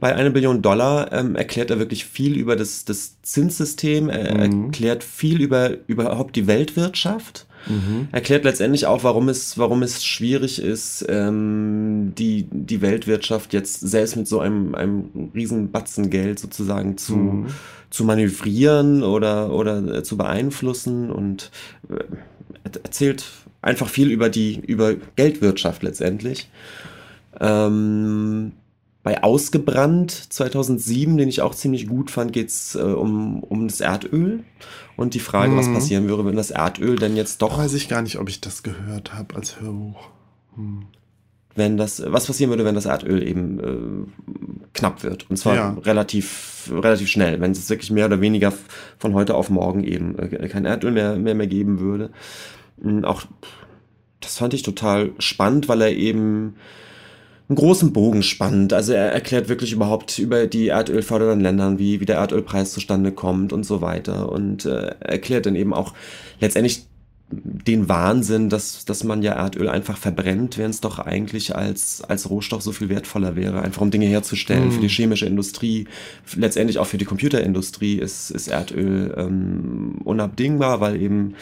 bei 0.00 0.14
einer 0.14 0.30
Billion 0.30 0.62
Dollar 0.62 1.12
ähm, 1.12 1.36
erklärt 1.36 1.70
er 1.70 1.78
wirklich 1.78 2.04
viel 2.04 2.36
über 2.36 2.56
das, 2.56 2.84
das 2.84 3.20
Zinssystem, 3.22 4.08
er 4.08 4.34
mhm. 4.34 4.64
erklärt 4.64 5.04
viel 5.04 5.40
über 5.40 5.72
überhaupt 5.86 6.36
die 6.36 6.46
Weltwirtschaft. 6.46 7.46
Mhm. 7.66 8.08
Erklärt 8.10 8.44
letztendlich 8.44 8.86
auch, 8.86 9.04
warum 9.04 9.28
es, 9.28 9.58
warum 9.58 9.82
es 9.82 10.04
schwierig 10.04 10.62
ist, 10.62 11.04
ähm, 11.08 12.12
die, 12.16 12.46
die 12.50 12.80
Weltwirtschaft 12.80 13.52
jetzt 13.52 13.80
selbst 13.80 14.16
mit 14.16 14.26
so 14.26 14.40
einem, 14.40 14.74
einem 14.74 15.30
riesen 15.34 15.70
Batzen 15.70 16.08
Geld 16.08 16.38
sozusagen 16.38 16.96
zu, 16.96 17.16
mhm. 17.16 17.46
zu 17.90 18.04
manövrieren 18.04 19.02
oder, 19.02 19.52
oder 19.52 19.96
äh, 19.96 20.02
zu 20.02 20.16
beeinflussen 20.16 21.10
und 21.10 21.50
äh, 21.90 22.02
erzählt 22.82 23.26
einfach 23.60 23.88
viel 23.88 24.10
über 24.10 24.30
die, 24.30 24.60
über 24.66 24.94
Geldwirtschaft 25.16 25.82
letztendlich. 25.82 26.48
Ähm, 27.38 28.52
bei 29.02 29.22
Ausgebrannt 29.22 30.10
2007, 30.10 31.16
den 31.16 31.28
ich 31.28 31.40
auch 31.40 31.54
ziemlich 31.54 31.86
gut 31.88 32.10
fand, 32.10 32.32
geht 32.32 32.48
es 32.48 32.74
äh, 32.74 32.80
um, 32.80 33.42
um 33.42 33.66
das 33.66 33.80
Erdöl 33.80 34.44
und 34.96 35.14
die 35.14 35.20
Frage, 35.20 35.52
mhm. 35.52 35.56
was 35.56 35.72
passieren 35.72 36.08
würde, 36.08 36.26
wenn 36.26 36.36
das 36.36 36.50
Erdöl 36.50 36.96
denn 36.96 37.16
jetzt 37.16 37.40
doch. 37.40 37.58
Weiß 37.58 37.72
ich 37.74 37.88
gar 37.88 38.02
nicht, 38.02 38.18
ob 38.18 38.28
ich 38.28 38.40
das 38.40 38.62
gehört 38.62 39.14
habe 39.14 39.36
als 39.36 39.60
Hörbuch. 39.60 40.08
Hm. 40.54 40.82
Wenn 41.54 41.76
das, 41.76 42.02
was 42.06 42.26
passieren 42.26 42.50
würde, 42.50 42.64
wenn 42.64 42.74
das 42.74 42.84
Erdöl 42.84 43.26
eben 43.26 43.60
äh, 43.60 44.66
knapp 44.74 45.02
wird. 45.02 45.28
Und 45.30 45.36
zwar 45.36 45.54
ja. 45.54 45.70
relativ, 45.84 46.70
relativ 46.70 47.08
schnell, 47.08 47.40
wenn 47.40 47.52
es 47.52 47.68
wirklich 47.70 47.90
mehr 47.90 48.06
oder 48.06 48.20
weniger 48.20 48.52
von 48.98 49.14
heute 49.14 49.34
auf 49.34 49.50
morgen 49.50 49.82
eben 49.82 50.18
äh, 50.18 50.48
kein 50.48 50.66
Erdöl 50.66 50.92
mehr, 50.92 51.16
mehr, 51.16 51.34
mehr 51.34 51.46
geben 51.46 51.80
würde. 51.80 52.10
Und 52.76 53.04
auch 53.04 53.22
das 54.20 54.36
fand 54.36 54.54
ich 54.54 54.62
total 54.62 55.12
spannend, 55.18 55.68
weil 55.68 55.80
er 55.80 55.92
eben 55.92 56.56
einen 57.50 57.56
großen 57.56 57.92
Bogen 57.92 58.22
spannend. 58.22 58.72
Also 58.72 58.92
er 58.92 59.10
erklärt 59.10 59.48
wirklich 59.48 59.72
überhaupt 59.72 60.20
über 60.20 60.46
die 60.46 60.68
erdölfördernden 60.68 61.40
Ländern, 61.40 61.80
wie, 61.80 62.00
wie 62.00 62.06
der 62.06 62.16
Erdölpreis 62.16 62.72
zustande 62.72 63.10
kommt 63.10 63.52
und 63.52 63.66
so 63.66 63.82
weiter. 63.82 64.30
Und 64.30 64.66
äh, 64.66 64.94
erklärt 65.00 65.46
dann 65.46 65.56
eben 65.56 65.74
auch 65.74 65.92
letztendlich 66.38 66.86
den 67.32 67.88
Wahnsinn, 67.88 68.48
dass, 68.50 68.84
dass 68.84 69.02
man 69.02 69.22
ja 69.22 69.32
Erdöl 69.32 69.68
einfach 69.68 69.96
verbrennt, 69.96 70.58
während 70.58 70.74
es 70.74 70.80
doch 70.80 71.00
eigentlich 71.00 71.54
als, 71.56 72.02
als 72.02 72.30
Rohstoff 72.30 72.62
so 72.62 72.70
viel 72.70 72.88
wertvoller 72.88 73.34
wäre, 73.34 73.62
einfach 73.62 73.82
um 73.82 73.90
Dinge 73.90 74.06
herzustellen. 74.06 74.66
Mhm. 74.66 74.72
Für 74.72 74.80
die 74.80 74.88
chemische 74.88 75.26
Industrie, 75.26 75.86
letztendlich 76.36 76.78
auch 76.78 76.86
für 76.86 76.98
die 76.98 77.04
Computerindustrie 77.04 77.96
ist, 77.96 78.30
ist 78.30 78.46
Erdöl 78.46 79.12
ähm, 79.16 79.96
unabdingbar, 80.04 80.80
weil 80.80 81.00
eben 81.00 81.34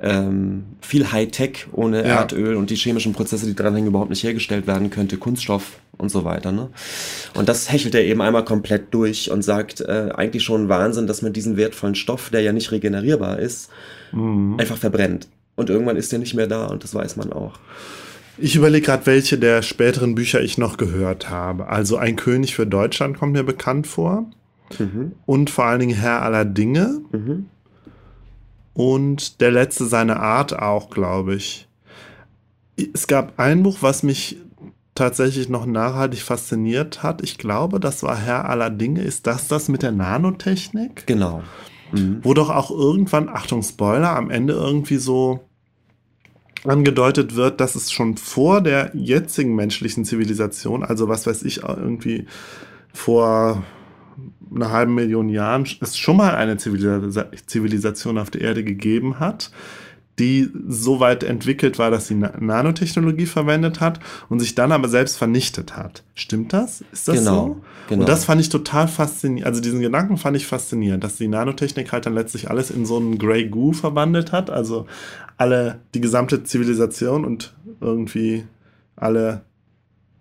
ähm, 0.00 0.64
viel 0.80 1.12
Hightech 1.12 1.66
ohne 1.72 2.06
ja. 2.06 2.20
Erdöl 2.20 2.56
und 2.56 2.70
die 2.70 2.76
chemischen 2.76 3.12
Prozesse, 3.12 3.46
die 3.46 3.54
dranhängen, 3.54 3.88
überhaupt 3.88 4.10
nicht 4.10 4.22
hergestellt 4.22 4.66
werden 4.66 4.90
könnte, 4.90 5.16
Kunststoff 5.16 5.78
und 5.96 6.10
so 6.10 6.24
weiter. 6.24 6.52
Ne? 6.52 6.70
Und 7.34 7.48
das 7.48 7.70
hechelt 7.70 7.94
er 7.94 8.04
eben 8.04 8.20
einmal 8.20 8.44
komplett 8.44 8.92
durch 8.92 9.30
und 9.30 9.42
sagt, 9.42 9.80
äh, 9.80 10.10
eigentlich 10.14 10.42
schon 10.42 10.68
Wahnsinn, 10.68 11.06
dass 11.06 11.22
man 11.22 11.32
diesen 11.32 11.56
wertvollen 11.56 11.94
Stoff, 11.94 12.30
der 12.30 12.42
ja 12.42 12.52
nicht 12.52 12.72
regenerierbar 12.72 13.38
ist, 13.38 13.70
mhm. 14.12 14.56
einfach 14.58 14.76
verbrennt. 14.76 15.28
Und 15.56 15.70
irgendwann 15.70 15.96
ist 15.96 16.12
er 16.12 16.18
nicht 16.18 16.34
mehr 16.34 16.48
da 16.48 16.66
und 16.66 16.82
das 16.82 16.94
weiß 16.94 17.16
man 17.16 17.32
auch. 17.32 17.58
Ich 18.36 18.56
überlege 18.56 18.86
gerade, 18.86 19.06
welche 19.06 19.38
der 19.38 19.62
späteren 19.62 20.16
Bücher 20.16 20.40
ich 20.40 20.58
noch 20.58 20.76
gehört 20.76 21.30
habe. 21.30 21.68
Also 21.68 21.96
Ein 21.96 22.16
König 22.16 22.56
für 22.56 22.66
Deutschland 22.66 23.16
kommt 23.16 23.32
mir 23.32 23.44
bekannt 23.44 23.86
vor. 23.86 24.28
Mhm. 24.76 25.12
Und 25.24 25.50
vor 25.50 25.66
allen 25.66 25.78
Dingen 25.78 25.96
Herr 25.96 26.22
aller 26.22 26.44
Dinge. 26.44 27.00
Mhm 27.12 27.46
und 28.74 29.40
der 29.40 29.50
letzte 29.50 29.86
seiner 29.86 30.20
Art 30.20 30.58
auch, 30.58 30.90
glaube 30.90 31.36
ich. 31.36 31.68
Es 32.92 33.06
gab 33.06 33.38
ein 33.38 33.62
Buch, 33.62 33.78
was 33.80 34.02
mich 34.02 34.36
tatsächlich 34.94 35.48
noch 35.48 35.66
nachhaltig 35.66 36.20
fasziniert 36.20 37.02
hat. 37.02 37.22
Ich 37.22 37.38
glaube, 37.38 37.80
das 37.80 38.02
war 38.02 38.16
Herr 38.16 38.48
aller 38.48 38.70
Dinge. 38.70 39.02
Ist 39.02 39.26
das 39.26 39.48
das 39.48 39.68
mit 39.68 39.82
der 39.82 39.92
Nanotechnik? 39.92 41.06
Genau. 41.06 41.42
Mhm. 41.92 42.20
Wo 42.22 42.34
doch 42.34 42.50
auch 42.50 42.70
irgendwann, 42.70 43.28
Achtung, 43.28 43.62
Spoiler, 43.62 44.16
am 44.16 44.30
Ende 44.30 44.54
irgendwie 44.54 44.96
so 44.96 45.40
angedeutet 46.64 47.34
wird, 47.36 47.60
dass 47.60 47.74
es 47.74 47.92
schon 47.92 48.16
vor 48.16 48.60
der 48.60 48.90
jetzigen 48.94 49.54
menschlichen 49.54 50.04
Zivilisation, 50.04 50.82
also 50.82 51.08
was 51.08 51.26
weiß 51.26 51.42
ich, 51.42 51.62
irgendwie 51.62 52.26
vor 52.92 53.62
einer 54.54 54.70
halben 54.70 54.94
Million 54.94 55.28
Jahren 55.28 55.66
es 55.80 55.98
schon 55.98 56.16
mal 56.16 56.34
eine 56.34 56.56
Zivilisation 56.56 58.18
auf 58.18 58.30
der 58.30 58.40
Erde 58.42 58.64
gegeben 58.64 59.20
hat, 59.20 59.50
die 60.18 60.48
so 60.68 61.00
weit 61.00 61.24
entwickelt 61.24 61.78
war, 61.78 61.90
dass 61.90 62.06
sie 62.06 62.14
Nanotechnologie 62.14 63.26
verwendet 63.26 63.80
hat 63.80 63.98
und 64.28 64.38
sich 64.38 64.54
dann 64.54 64.70
aber 64.70 64.88
selbst 64.88 65.16
vernichtet 65.16 65.76
hat. 65.76 66.04
Stimmt 66.14 66.52
das? 66.52 66.84
Ist 66.92 67.08
das 67.08 67.16
genau, 67.16 67.46
so? 67.46 67.60
Genau. 67.88 68.02
Und 68.02 68.08
das 68.08 68.24
fand 68.24 68.40
ich 68.40 68.48
total 68.48 68.86
faszinierend. 68.86 69.46
Also 69.46 69.60
diesen 69.60 69.80
Gedanken 69.80 70.16
fand 70.16 70.36
ich 70.36 70.46
faszinierend, 70.46 71.02
dass 71.02 71.16
die 71.16 71.26
Nanotechnik 71.26 71.92
halt 71.92 72.06
dann 72.06 72.14
letztlich 72.14 72.48
alles 72.48 72.70
in 72.70 72.86
so 72.86 72.96
einen 72.96 73.18
Grey 73.18 73.48
Goo 73.48 73.72
verwandelt 73.72 74.30
hat. 74.30 74.50
Also 74.50 74.86
alle, 75.36 75.80
die 75.94 76.00
gesamte 76.00 76.44
Zivilisation 76.44 77.24
und 77.24 77.54
irgendwie 77.80 78.44
alle 78.94 79.42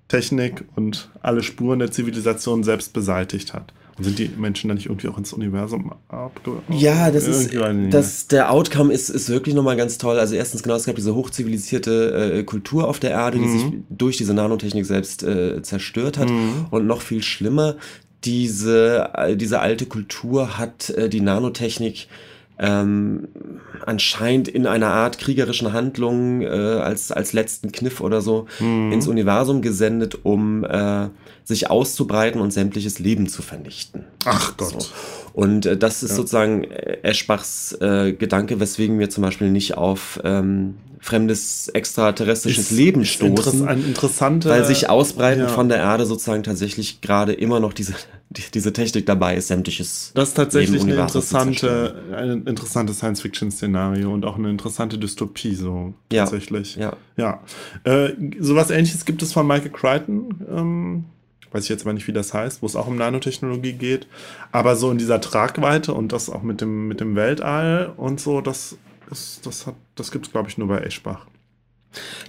Technik 0.07 0.65
und 0.75 1.11
alle 1.21 1.43
Spuren 1.43 1.79
der 1.79 1.91
Zivilisation 1.91 2.63
selbst 2.63 2.93
beseitigt 2.93 3.53
hat. 3.53 3.73
Und 3.97 4.05
sind 4.05 4.17
die 4.17 4.29
Menschen 4.35 4.69
dann 4.69 4.77
nicht 4.77 4.88
irgendwie 4.88 5.07
auch 5.07 5.17
ins 5.17 5.33
Universum 5.33 5.93
abgeworfen? 6.07 6.75
Ja, 6.75 7.12
das 7.12 7.27
ist, 7.27 7.53
das, 7.91 8.27
der 8.27 8.51
Outcome 8.51 8.91
ist, 8.91 9.09
ist 9.09 9.29
wirklich 9.29 9.53
nochmal 9.53 9.77
ganz 9.77 10.00
toll. 10.00 10.17
Also 10.17 10.33
erstens 10.35 10.63
genau, 10.63 10.75
es 10.75 10.85
gab 10.85 10.95
diese 10.95 11.13
hochzivilisierte 11.13 12.39
äh, 12.39 12.43
Kultur 12.43 12.88
auf 12.88 13.00
der 13.00 13.12
Erde, 13.12 13.38
die 13.38 13.45
mhm. 13.45 13.59
sich 13.59 13.65
durch 13.89 14.17
diese 14.17 14.33
Nanotechnik 14.33 14.85
selbst 14.85 15.21
äh, 15.21 15.62
zerstört 15.62 16.17
hat. 16.17 16.29
Mhm. 16.29 16.65
Und 16.71 16.88
noch 16.88 17.01
viel 17.01 17.21
schlimmer, 17.21 17.75
diese, 18.23 19.12
äh, 19.13 19.35
diese 19.35 19.59
alte 19.59 19.85
Kultur 19.85 20.57
hat 20.57 20.89
äh, 20.89 21.09
die 21.09 21.21
Nanotechnik 21.21 22.07
ähm, 22.60 23.27
anscheinend 23.86 24.48
in 24.48 24.67
einer 24.67 24.91
Art 24.91 25.17
kriegerischen 25.17 25.74
Handlung 25.74 26.41
äh, 26.41 26.48
als, 26.48 27.12
als 27.12 27.33
letzten 27.33 27.72
Kniff 27.72 28.00
oder 28.00 28.22
so 28.22 28.48
mhm. 28.60 28.91
ins 28.91 29.07
Universum 29.07 29.62
gesendet, 29.62 30.19
um 30.24 30.63
äh, 30.63 31.10
sich 31.43 31.69
auszubreiten 31.69 32.39
und 32.39 32.51
sämtliches 32.51 33.00
Leben 33.00 33.27
zu 33.27 33.41
vernichten. 33.41 34.05
Ach 34.25 34.55
Gott. 34.57 34.83
So. 34.83 34.89
Und 35.33 35.65
äh, 35.65 35.77
das 35.77 36.03
ist 36.03 36.11
ja. 36.11 36.15
sozusagen 36.17 36.63
äh, 36.65 36.99
Eschbachs 37.01 37.73
äh, 37.81 38.13
Gedanke, 38.13 38.59
weswegen 38.59 38.99
wir 38.99 39.09
zum 39.09 39.23
Beispiel 39.23 39.49
nicht 39.49 39.75
auf 39.75 40.19
ähm, 40.23 40.75
fremdes 41.03 41.67
extraterrestrisches 41.67 42.71
ist, 42.71 42.77
Leben 42.77 43.03
stoßen. 43.03 43.67
Interessante, 43.67 44.49
weil 44.49 44.63
sich 44.63 44.89
ausbreiten 44.89 45.41
ja. 45.41 45.47
von 45.49 45.67
der 45.67 45.79
Erde 45.79 46.05
sozusagen 46.05 46.43
tatsächlich 46.43 47.01
gerade 47.01 47.33
immer 47.33 47.59
noch 47.59 47.73
diese, 47.73 47.93
die, 48.29 48.43
diese 48.53 48.71
Technik 48.71 49.05
dabei 49.05 49.35
ist, 49.35 49.49
sämtliches. 49.49 50.11
Das 50.15 50.29
ist 50.29 50.35
tatsächlich 50.35 50.81
eine 50.81 50.95
interessante, 50.95 51.95
ein 52.15 52.45
interessantes 52.45 52.99
Science-Fiction-Szenario 52.99 54.13
und 54.13 54.23
auch 54.23 54.37
eine 54.37 54.49
interessante 54.49 54.97
Dystopie, 54.97 55.55
so 55.55 55.93
ja. 56.11 56.23
tatsächlich. 56.23 56.77
Ja. 56.77 56.95
Ja. 57.17 57.41
Äh, 57.83 58.13
sowas 58.39 58.69
ähnliches 58.69 59.03
gibt 59.03 59.21
es 59.23 59.33
von 59.33 59.45
Michael 59.45 59.71
Crichton. 59.71 60.35
Ähm, 60.49 61.05
weiß 61.53 61.63
ich 61.63 61.69
jetzt 61.69 61.83
aber 61.83 61.93
nicht, 61.93 62.07
wie 62.07 62.13
das 62.13 62.33
heißt, 62.33 62.62
wo 62.62 62.65
es 62.65 62.75
auch 62.75 62.88
um 62.88 62.98
Nanotechnologie 62.98 63.74
geht. 63.74 64.07
Aber 64.51 64.75
so 64.75 64.91
in 64.91 64.98
dieser 64.98 65.22
Tragweite 65.22 65.93
und 65.93 66.12
das 66.12 66.29
auch 66.29 66.41
mit 66.41 66.62
dem, 66.62 66.88
mit 66.88 67.00
dem 67.00 67.15
Weltall 67.15 67.93
und 67.98 68.19
so, 68.19 68.41
das, 68.41 68.77
ist, 69.12 69.45
das, 69.45 69.65
das 69.95 70.12
gibt 70.12 70.25
es, 70.25 70.31
glaube 70.31 70.50
ich, 70.50 70.57
nur 70.57 70.67
bei 70.67 70.79
Eschbach. 70.79 71.27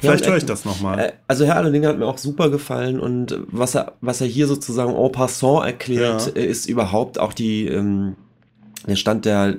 Vielleicht 0.00 0.25
ja, 0.25 0.31
höre 0.31 0.38
ich 0.38 0.45
das 0.45 0.64
nochmal. 0.64 0.99
Äh, 0.99 1.12
also 1.26 1.47
Herr 1.47 1.57
Allerdings 1.57 1.87
hat 1.87 1.99
mir 1.99 2.07
auch 2.07 2.19
super 2.19 2.50
gefallen 2.50 3.00
und 3.00 3.38
was 3.47 3.75
er, 3.75 3.93
was 4.02 4.21
er 4.21 4.26
hier 4.26 4.47
sozusagen 4.47 4.95
en 4.95 5.12
passant 5.12 5.64
erklärt, 5.64 6.37
ja. 6.37 6.43
ist 6.43 6.69
überhaupt 6.69 7.19
auch 7.19 7.33
die, 7.33 7.66
ähm, 7.66 8.16
der 8.87 8.97
Stand 8.97 9.25
der, 9.25 9.54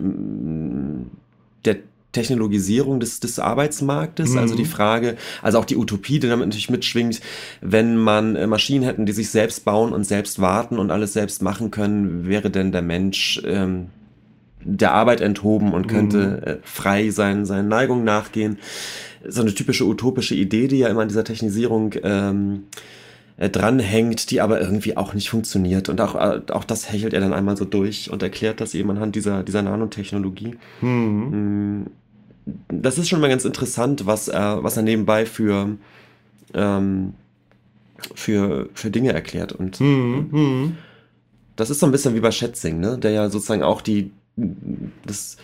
der 1.66 1.78
Technologisierung 2.16 3.00
des, 3.00 3.20
des 3.20 3.40
Arbeitsmarktes, 3.40 4.32
mhm. 4.32 4.38
also 4.38 4.56
die 4.56 4.66
Frage, 4.66 5.18
also 5.42 5.60
auch 5.60 5.66
die 5.66 5.76
Utopie, 5.76 6.20
die 6.20 6.28
damit 6.28 6.48
natürlich 6.48 6.70
mitschwingt, 6.70 7.22
wenn 7.62 7.98
man 7.98 8.36
äh, 8.36 8.48
Maschinen 8.48 8.84
hätten, 8.84 9.06
die 9.06 9.12
sich 9.12 9.30
selbst 9.30 9.66
bauen 9.66 9.92
und 9.94 10.06
selbst 10.06 10.40
warten 10.40 10.80
und 10.80 10.92
alles 10.92 11.14
selbst 11.14 11.42
machen 11.42 11.72
können, 11.72 12.28
wäre 12.28 12.50
denn 12.50 12.72
der 12.72 12.82
Mensch 12.82 13.42
ähm, 13.46 13.88
der 14.62 14.94
Arbeit 14.94 15.22
enthoben 15.22 15.74
und 15.74 15.88
könnte 15.88 16.42
äh, 16.46 16.58
frei 16.64 17.10
sein, 17.12 17.46
seinen 17.46 17.68
Neigungen 17.68 18.04
nachgehen. 18.04 18.58
So 19.28 19.42
eine 19.42 19.54
typische 19.54 19.86
utopische 19.86 20.36
Idee, 20.36 20.68
die 20.68 20.80
ja 20.80 20.88
immer 20.88 21.02
an 21.02 21.08
dieser 21.08 21.24
Technisierung 21.24 21.94
ähm, 22.04 22.64
äh, 23.38 23.50
dranhängt, 23.50 24.32
die 24.32 24.40
aber 24.40 24.62
irgendwie 24.62 24.96
auch 24.96 25.14
nicht 25.14 25.30
funktioniert. 25.30 25.90
Und 25.90 26.00
auch, 26.00 26.16
äh, 26.16 26.42
auch 26.52 26.64
das 26.64 26.92
hechelt 26.92 27.14
er 27.14 27.20
dann 27.20 27.34
einmal 27.34 27.58
so 27.58 27.66
durch 27.66 28.10
und 28.10 28.24
erklärt 28.24 28.62
das 28.62 28.74
eben 28.74 28.90
anhand 28.90 29.16
dieser, 29.16 29.44
dieser 29.44 29.62
Nanotechnologie. 29.62 30.56
Mhm. 30.82 31.88
Das 32.68 32.98
ist 32.98 33.10
schon 33.10 33.22
mal 33.22 33.30
ganz 33.30 33.46
interessant, 33.46 34.06
was 34.06 34.28
er, 34.28 34.64
was 34.64 34.78
er 34.78 34.84
nebenbei 34.84 35.26
für, 35.26 35.70
ähm, 36.54 37.14
für, 38.14 38.70
für 38.74 38.92
Dinge 38.92 39.14
erklärt. 39.14 39.52
Und 39.52 39.80
Mhm. 39.80 40.28
Mhm. 40.32 40.78
das 41.56 41.70
ist 41.70 41.80
so 41.80 41.86
ein 41.86 41.92
bisschen 41.92 42.14
wie 42.16 42.20
bei 42.20 42.32
Schätzing, 42.32 42.80
ne? 42.80 42.98
der 42.98 43.12
ja 43.12 43.30
sozusagen 43.30 43.64
auch 43.64 43.82
die, 43.82 44.12
das 45.06 45.38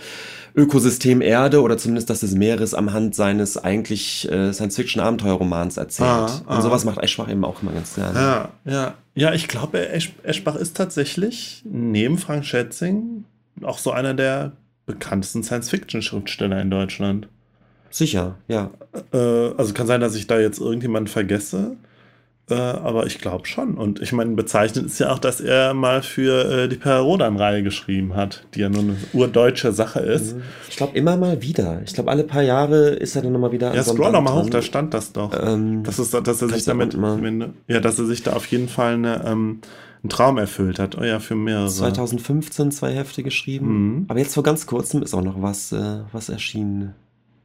Ökosystem 0.53 1.21
Erde 1.21 1.61
oder 1.61 1.77
zumindest 1.77 2.09
das 2.09 2.19
des 2.19 2.33
Meeres 2.35 2.73
am 2.73 2.91
Hand 2.91 3.15
seines 3.15 3.57
eigentlich 3.57 4.29
äh, 4.29 4.51
Science-Fiction-Abenteuerromans 4.51 5.77
erzählt. 5.77 6.09
Ah, 6.09 6.41
ah. 6.45 6.55
Und 6.57 6.61
sowas 6.61 6.83
macht 6.83 6.97
Eschbach 6.99 7.29
eben 7.29 7.45
auch 7.45 7.61
immer 7.61 7.71
ganz 7.71 7.95
gerne. 7.95 8.19
Ja, 8.19 8.49
ja. 8.65 8.93
Ja, 9.15 9.33
ich 9.33 9.47
glaube, 9.47 9.89
Esch 9.89 10.11
Eschbach 10.23 10.55
ist 10.55 10.75
tatsächlich 10.75 11.63
neben 11.65 12.17
Frank 12.17 12.45
Schätzing 12.45 13.23
auch 13.61 13.77
so 13.77 13.91
einer 13.91 14.13
der 14.13 14.51
bekanntesten 14.91 15.43
Science-Fiction-Schriftsteller 15.43 16.61
in 16.61 16.69
Deutschland. 16.69 17.27
Sicher, 17.89 18.35
ja. 18.47 18.71
Äh, 19.13 19.17
also 19.57 19.73
kann 19.73 19.87
sein, 19.87 20.01
dass 20.01 20.15
ich 20.15 20.27
da 20.27 20.39
jetzt 20.39 20.59
irgendjemanden 20.59 21.11
vergesse. 21.11 21.75
Äh, 22.49 22.55
aber 22.55 23.05
ich 23.05 23.19
glaube 23.19 23.47
schon. 23.47 23.75
Und 23.75 24.01
ich 24.01 24.11
meine, 24.11 24.35
bezeichnend 24.35 24.87
ist 24.87 24.99
ja 24.99 25.11
auch, 25.11 25.19
dass 25.19 25.39
er 25.39 25.73
mal 25.73 26.01
für 26.01 26.63
äh, 26.63 26.67
die 26.67 26.75
Perrodan-Reihe 26.75 27.63
geschrieben 27.63 28.15
hat, 28.15 28.45
die 28.53 28.59
ja 28.59 28.69
nur 28.69 28.81
eine 28.81 28.97
urdeutsche 29.13 29.71
Sache 29.71 29.99
ist. 30.01 30.35
Ich 30.69 30.75
glaube 30.75 30.97
immer 30.97 31.15
mal 31.15 31.41
wieder. 31.41 31.81
Ich 31.85 31.93
glaube, 31.93 32.11
alle 32.11 32.23
paar 32.23 32.41
Jahre 32.41 32.89
ist 32.89 33.15
er 33.15 33.21
dann 33.21 33.31
nochmal 33.31 33.53
wieder 33.53 33.73
Ja, 33.73 33.83
scroll 33.83 34.11
doch 34.11 34.21
mal 34.21 34.33
hoch, 34.33 34.49
da 34.49 34.61
stand 34.61 34.93
das 34.93 35.13
doch. 35.13 35.31
Ähm, 35.41 35.83
Das 35.83 35.97
ist, 35.99 36.13
dass 36.13 36.41
er 36.41 36.49
sich 36.49 36.65
damit, 36.65 36.97
ja, 37.67 37.79
dass 37.79 37.99
er 37.99 38.05
sich 38.05 38.23
da 38.23 38.33
auf 38.33 38.45
jeden 38.47 38.67
Fall 38.67 38.95
eine, 38.95 39.23
ähm, 39.25 39.61
einen 40.03 40.09
Traum 40.09 40.37
erfüllt 40.37 40.79
hat. 40.79 40.97
Oh 40.97 41.03
ja, 41.03 41.19
für 41.19 41.35
mehrere. 41.35 41.69
2015 41.69 42.71
zwei 42.71 42.93
Hefte 42.93 43.23
geschrieben. 43.23 43.67
Mhm. 43.67 44.05
Aber 44.07 44.19
jetzt 44.19 44.33
vor 44.33 44.43
ganz 44.43 44.65
kurzem 44.65 45.03
ist 45.03 45.13
auch 45.13 45.21
noch 45.21 45.41
was, 45.41 45.71
äh, 45.71 45.99
was 46.11 46.29
erschienen. 46.29 46.95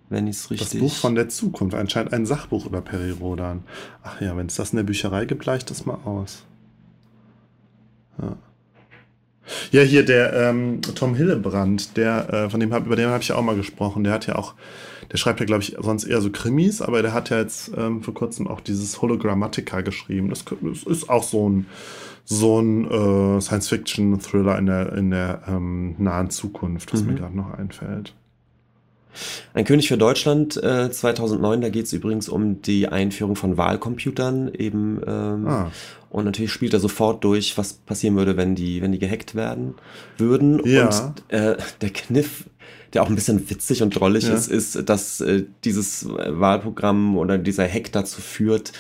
Wenn 0.08 0.26
ich 0.28 0.36
es 0.36 0.42
Das 0.42 0.50
richtig. 0.52 0.80
Buch 0.80 0.94
von 0.94 1.16
der 1.16 1.28
Zukunft, 1.28 1.76
anscheinend 1.76 2.12
ein 2.12 2.26
Sachbuch 2.26 2.66
über 2.66 2.80
Perirodan. 2.80 3.64
Ach 4.02 4.20
ja, 4.20 4.36
wenn 4.36 4.46
es 4.46 4.54
das 4.54 4.70
in 4.70 4.76
der 4.76 4.84
Bücherei 4.84 5.24
gibt, 5.24 5.44
leicht 5.44 5.68
das 5.68 5.84
mal 5.84 5.98
aus. 6.04 6.44
Ja, 8.22 8.36
ja 9.72 9.82
hier 9.82 10.04
der 10.04 10.32
ähm, 10.32 10.80
Tom 10.94 11.16
Hillebrand, 11.16 11.96
der, 11.96 12.32
äh, 12.32 12.50
von 12.50 12.60
dem 12.60 12.72
hab, 12.72 12.86
über 12.86 12.94
den 12.94 13.08
habe 13.08 13.20
ich 13.20 13.28
ja 13.28 13.34
auch 13.34 13.42
mal 13.42 13.56
gesprochen. 13.56 14.04
Der 14.04 14.12
hat 14.12 14.28
ja 14.28 14.36
auch, 14.36 14.54
der 15.10 15.16
schreibt 15.16 15.40
ja, 15.40 15.46
glaube 15.46 15.64
ich, 15.64 15.76
sonst 15.80 16.04
eher 16.04 16.20
so 16.20 16.30
Krimis, 16.30 16.80
aber 16.80 17.02
der 17.02 17.12
hat 17.12 17.30
ja 17.30 17.38
jetzt 17.38 17.72
ähm, 17.76 18.02
vor 18.02 18.14
kurzem 18.14 18.46
auch 18.46 18.60
dieses 18.60 19.02
Hologrammatica 19.02 19.80
geschrieben. 19.80 20.30
Das, 20.30 20.44
das 20.44 20.84
ist 20.84 21.10
auch 21.10 21.24
so 21.24 21.48
ein, 21.48 21.66
so 22.28 22.60
ein 22.60 22.90
äh, 22.90 23.40
Science-Fiction-Thriller 23.40 24.58
in 24.58 24.66
der, 24.66 24.92
in 24.94 25.10
der 25.12 25.42
ähm, 25.48 25.94
nahen 25.98 26.28
Zukunft, 26.30 26.92
was 26.92 27.02
mir 27.04 27.12
Mhm. 27.12 27.16
gerade 27.16 27.36
noch 27.36 27.50
einfällt. 27.54 28.14
Ein 29.54 29.64
König 29.64 29.88
für 29.88 29.96
Deutschland 29.96 30.62
äh, 30.62 30.90
2009, 30.90 31.62
da 31.62 31.68
geht 31.70 31.86
es 31.86 31.92
übrigens 31.94 32.28
um 32.28 32.60
die 32.60 32.88
Einführung 32.88 33.34
von 33.36 33.56
Wahlcomputern 33.56 34.50
eben. 34.52 35.00
Ähm, 35.06 35.46
Ah. 35.46 35.70
Und 36.10 36.24
natürlich 36.24 36.52
spielt 36.52 36.72
er 36.74 36.80
sofort 36.80 37.24
durch, 37.24 37.56
was 37.58 37.74
passieren 37.74 38.16
würde, 38.16 38.36
wenn 38.36 38.54
die, 38.54 38.82
wenn 38.82 38.92
die 38.92 38.98
gehackt 38.98 39.34
werden 39.34 39.74
würden. 40.18 40.60
Ja. 40.66 40.86
Und 40.88 41.22
äh, 41.28 41.56
der 41.80 41.90
Kniff, 41.90 42.44
der 42.92 43.02
auch 43.02 43.08
ein 43.08 43.14
bisschen 43.14 43.48
witzig 43.50 43.82
und 43.82 43.90
drollig 43.98 44.24
Ja. 44.28 44.34
ist, 44.34 44.48
ist, 44.48 44.88
dass 44.88 45.20
äh, 45.20 45.44
dieses 45.64 46.06
Wahlprogramm 46.08 47.16
oder 47.16 47.38
dieser 47.38 47.66
Hack 47.68 47.92
dazu 47.92 48.20
führt, 48.20 48.72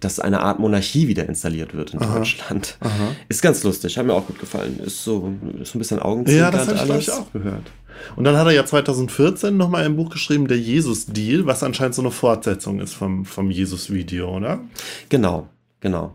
dass 0.00 0.20
eine 0.20 0.40
Art 0.40 0.58
Monarchie 0.58 1.08
wieder 1.08 1.28
installiert 1.28 1.74
wird 1.74 1.94
in 1.94 2.00
Aha. 2.02 2.18
Deutschland. 2.18 2.76
Aha. 2.80 3.14
Ist 3.28 3.42
ganz 3.42 3.62
lustig, 3.64 3.96
hat 3.98 4.06
mir 4.06 4.14
auch 4.14 4.26
gut 4.26 4.38
gefallen. 4.38 4.78
Ist 4.84 5.02
so, 5.04 5.32
ist 5.60 5.72
so 5.72 5.78
ein 5.78 5.80
bisschen 5.80 5.98
Ja, 5.98 6.04
Augenzwinkernd 6.04 6.54
das 6.54 6.68
habe 6.80 6.98
ich, 6.98 7.08
ich, 7.08 7.12
auch 7.12 7.32
gehört. 7.32 7.64
Und 8.14 8.24
dann 8.24 8.36
hat 8.36 8.46
er 8.46 8.52
ja 8.52 8.64
2014 8.64 9.56
nochmal 9.56 9.84
ein 9.84 9.96
Buch 9.96 10.10
geschrieben, 10.10 10.46
der 10.46 10.58
Jesus-Deal, 10.58 11.46
was 11.46 11.62
anscheinend 11.64 11.96
so 11.96 12.02
eine 12.02 12.12
Fortsetzung 12.12 12.78
ist 12.80 12.94
vom, 12.94 13.24
vom 13.24 13.50
Jesus-Video, 13.50 14.36
oder? 14.36 14.60
Genau, 15.08 15.48
genau. 15.80 16.14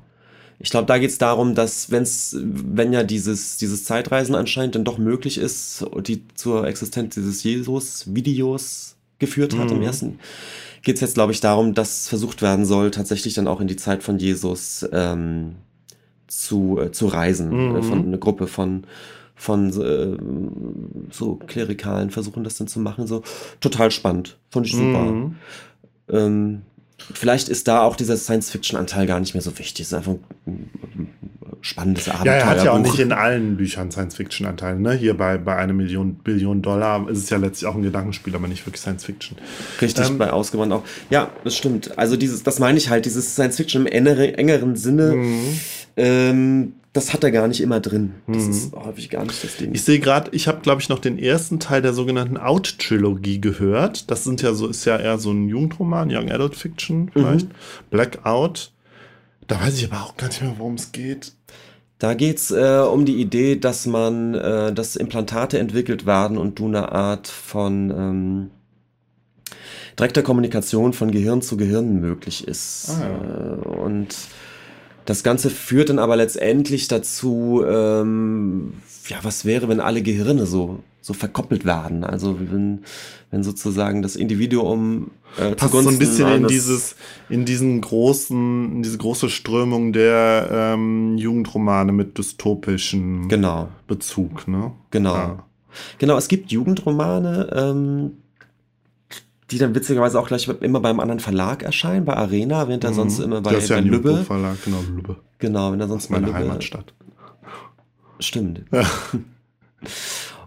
Ich 0.59 0.69
glaube, 0.69 0.85
da 0.85 0.97
geht 0.97 1.09
es 1.09 1.17
darum, 1.17 1.55
dass 1.55 1.91
wenn's, 1.91 2.37
wenn 2.39 2.93
ja 2.93 3.03
dieses, 3.03 3.57
dieses 3.57 3.83
Zeitreisen 3.83 4.33
anscheinend 4.33 4.75
dann 4.75 4.85
doch 4.85 4.97
möglich 4.97 5.37
ist, 5.37 5.85
die 6.07 6.23
zur 6.35 6.65
Existenz 6.67 7.15
dieses 7.15 7.43
Jesus-Videos 7.43 8.95
geführt 9.19 9.57
hat 9.57 9.71
im 9.71 9.77
Mhm. 9.77 9.83
ersten, 9.83 10.19
geht 10.83 10.95
es 10.95 11.01
jetzt, 11.01 11.15
glaube 11.15 11.31
ich, 11.31 11.39
darum, 11.39 11.73
dass 11.73 12.07
versucht 12.07 12.41
werden 12.41 12.65
soll, 12.65 12.91
tatsächlich 12.91 13.33
dann 13.33 13.47
auch 13.47 13.61
in 13.61 13.67
die 13.67 13.77
Zeit 13.77 14.03
von 14.03 14.19
Jesus 14.19 14.85
ähm, 14.91 15.55
zu, 16.27 16.79
äh, 16.79 16.91
zu 16.91 17.07
reisen. 17.07 17.69
Mhm. 17.69 17.75
Äh, 17.77 17.81
von 17.83 18.05
einer 18.05 18.17
Gruppe 18.17 18.47
von 18.47 18.85
von 19.35 19.69
äh, 19.81 20.17
so 21.11 21.35
Klerikalen 21.35 22.11
versuchen 22.11 22.43
das 22.43 22.55
dann 22.55 22.67
zu 22.67 22.79
machen. 22.79 23.07
So 23.07 23.23
total 23.59 23.91
spannend. 23.91 24.37
Fand 24.51 24.67
ich 24.67 24.73
super. 24.73 25.01
Mhm. 25.01 25.35
Ähm, 26.07 26.61
vielleicht 26.97 27.49
ist 27.49 27.67
da 27.67 27.81
auch 27.81 27.95
dieser 27.95 28.15
Science-Fiction-Anteil 28.15 29.07
gar 29.07 29.19
nicht 29.19 29.33
mehr 29.33 29.41
so 29.41 29.57
wichtig. 29.57 29.81
Es 29.81 29.87
ist 29.87 29.93
einfach 29.95 30.15
ein 30.45 30.69
spannendes 31.65 32.05
Ja, 32.05 32.13
Abenteuerbuch. 32.15 32.41
er 32.41 32.45
hat 32.49 32.63
ja 32.65 32.71
auch 32.73 32.79
nicht 32.79 32.99
in 32.99 33.11
allen 33.11 33.57
Büchern 33.57 33.89
Science-Fiction-Anteile. 33.89 34.79
Ne? 34.79 34.93
Hier 34.93 35.15
bei, 35.17 35.37
bei 35.39 35.55
einer 35.55 35.73
Million 35.73 36.15
Billion 36.15 36.61
Dollar 36.61 37.09
ist 37.09 37.17
es 37.19 37.29
ja 37.29 37.37
letztlich 37.37 37.67
auch 37.67 37.75
ein 37.75 37.81
Gedankenspiel, 37.83 38.35
aber 38.35 38.47
nicht 38.47 38.65
wirklich 38.67 38.81
Science-Fiction. 38.81 39.37
Richtig, 39.81 40.07
Ähm, 40.07 40.17
bei 40.17 40.31
Ausgewandt 40.31 40.71
auch. 40.73 40.83
Ja, 41.09 41.31
das 41.43 41.57
stimmt. 41.57 41.97
Also 41.97 42.17
dieses, 42.17 42.43
das 42.43 42.59
meine 42.59 42.77
ich 42.77 42.89
halt, 42.89 43.05
dieses 43.05 43.33
Science-Fiction 43.33 43.85
im 43.85 43.91
engere, 43.91 44.37
engeren 44.37 44.75
Sinne, 44.75 45.13
Mhm. 45.15 45.59
ähm, 45.97 46.73
das 46.91 47.11
hat 47.11 47.23
er 47.23 47.31
gar 47.31 47.47
nicht 47.47 47.59
immer 47.61 47.79
drin. 47.79 48.11
Das 48.27 48.43
Mhm. 48.43 48.51
ist 48.51 48.73
häufig 48.75 49.09
gar 49.09 49.23
nicht 49.25 49.43
das 49.43 49.55
Ding. 49.57 49.73
Ich 49.73 49.83
sehe 49.83 49.99
gerade, 49.99 50.29
ich 50.31 50.47
habe, 50.47 50.59
glaube 50.61 50.79
ich, 50.81 50.89
noch 50.89 50.99
den 50.99 51.17
ersten 51.17 51.59
Teil 51.59 51.81
der 51.81 51.93
sogenannten 51.93 52.37
Out-Trilogie 52.37 53.41
gehört. 53.41 54.11
Das 54.11 54.23
sind 54.23 54.41
ja 54.43 54.53
so, 54.53 54.67
ist 54.67 54.85
ja 54.85 54.97
eher 54.97 55.17
so 55.17 55.31
ein 55.31 55.47
Jugendroman, 55.47 56.09
Young 56.15 56.29
Adult 56.29 56.55
Fiction 56.55 57.09
vielleicht. 57.11 57.47
Blackout. 57.89 58.71
Da 59.47 59.59
weiß 59.59 59.77
ich 59.77 59.91
aber 59.91 60.03
auch 60.03 60.15
gar 60.17 60.27
nicht 60.27 60.41
mehr, 60.41 60.53
worum 60.57 60.75
es 60.75 60.91
geht. 60.91 61.33
Da 62.03 62.15
geht's 62.15 62.51
äh, 62.51 62.85
um 62.85 63.05
die 63.05 63.21
Idee, 63.21 63.55
dass 63.55 63.85
man, 63.85 64.33
äh, 64.33 64.73
dass 64.73 64.97
Implantate 64.97 65.57
entwickelt 65.57 66.05
werden 66.05 66.37
und 66.37 66.59
du 66.59 66.67
eine 66.67 66.91
Art 66.91 67.29
von 67.29 67.91
ähm, 67.91 68.51
direkter 69.97 70.21
Kommunikation 70.21 70.91
von 70.91 71.11
Gehirn 71.11 71.41
zu 71.41 71.55
Gehirn 71.55 72.01
möglich 72.01 72.45
ist. 72.45 72.89
Ah, 72.89 73.07
äh, 73.07 73.67
und 73.69 74.17
das 75.05 75.23
Ganze 75.23 75.49
führt 75.49 75.87
dann 75.87 75.99
aber 75.99 76.17
letztendlich 76.17 76.89
dazu, 76.89 77.63
ähm, 77.65 78.73
ja, 79.07 79.19
was 79.21 79.45
wäre, 79.45 79.69
wenn 79.69 79.79
alle 79.79 80.01
Gehirne 80.01 80.45
so, 80.45 80.83
so 81.05 81.13
verkoppelt 81.13 81.65
werden? 81.65 82.03
Also 82.05 82.39
wenn, 82.39 82.83
wenn 83.29 83.43
sozusagen 83.43 84.01
das 84.01 84.15
Individuum 84.15 85.11
äh, 85.37 85.53
Passt 85.53 85.73
so 85.73 85.89
ein 85.89 85.99
bisschen 85.99 86.27
in 86.29 86.47
dieses, 86.47 86.95
in 87.27 87.43
diesen 87.43 87.81
großen, 87.81 88.71
in 88.77 88.83
diese 88.83 88.97
große 88.97 89.29
Strömung 89.29 89.91
der 89.91 90.47
ähm, 90.51 91.17
Jugendromane 91.17 91.91
mit 91.91 92.17
dystopischem 92.17 93.27
Genau, 93.27 93.67
Bezug, 93.87 94.47
ne? 94.47 94.71
genau. 94.91 95.13
Ja. 95.15 95.45
Genau, 95.97 96.17
es 96.17 96.27
gibt 96.27 96.51
Jugendromane, 96.51 97.49
ähm, 97.53 98.11
die 99.51 99.57
dann 99.57 99.75
witzigerweise 99.75 100.19
auch 100.19 100.27
gleich 100.27 100.47
immer 100.61 100.79
beim 100.79 100.99
anderen 100.99 101.19
Verlag 101.19 101.63
erscheinen, 101.63 102.05
bei 102.05 102.15
Arena, 102.15 102.67
während 102.69 102.83
er 102.85 102.91
Mhm. 102.91 102.95
sonst 102.95 103.19
immer 103.19 103.41
bei, 103.41 103.51
das 103.53 103.63
ist 103.65 103.69
ja 103.71 103.75
bei 103.75 103.81
ein 103.81 103.87
Lübbe. 103.87 104.09
Jugendbuchverlag, 104.09 104.63
genau, 104.63 104.79
Lübbe. 104.95 105.15
Genau, 105.39 105.71
wenn 105.71 105.79
er 105.79 105.87
Das 105.87 105.89
sonst 105.89 106.03
ist 106.05 106.09
bei 106.11 106.15
meine 106.19 106.27
Lübbe. 106.27 106.39
Heimatstadt. 106.39 106.93
Stimmt. 108.19 108.61
Ja. 108.71 108.83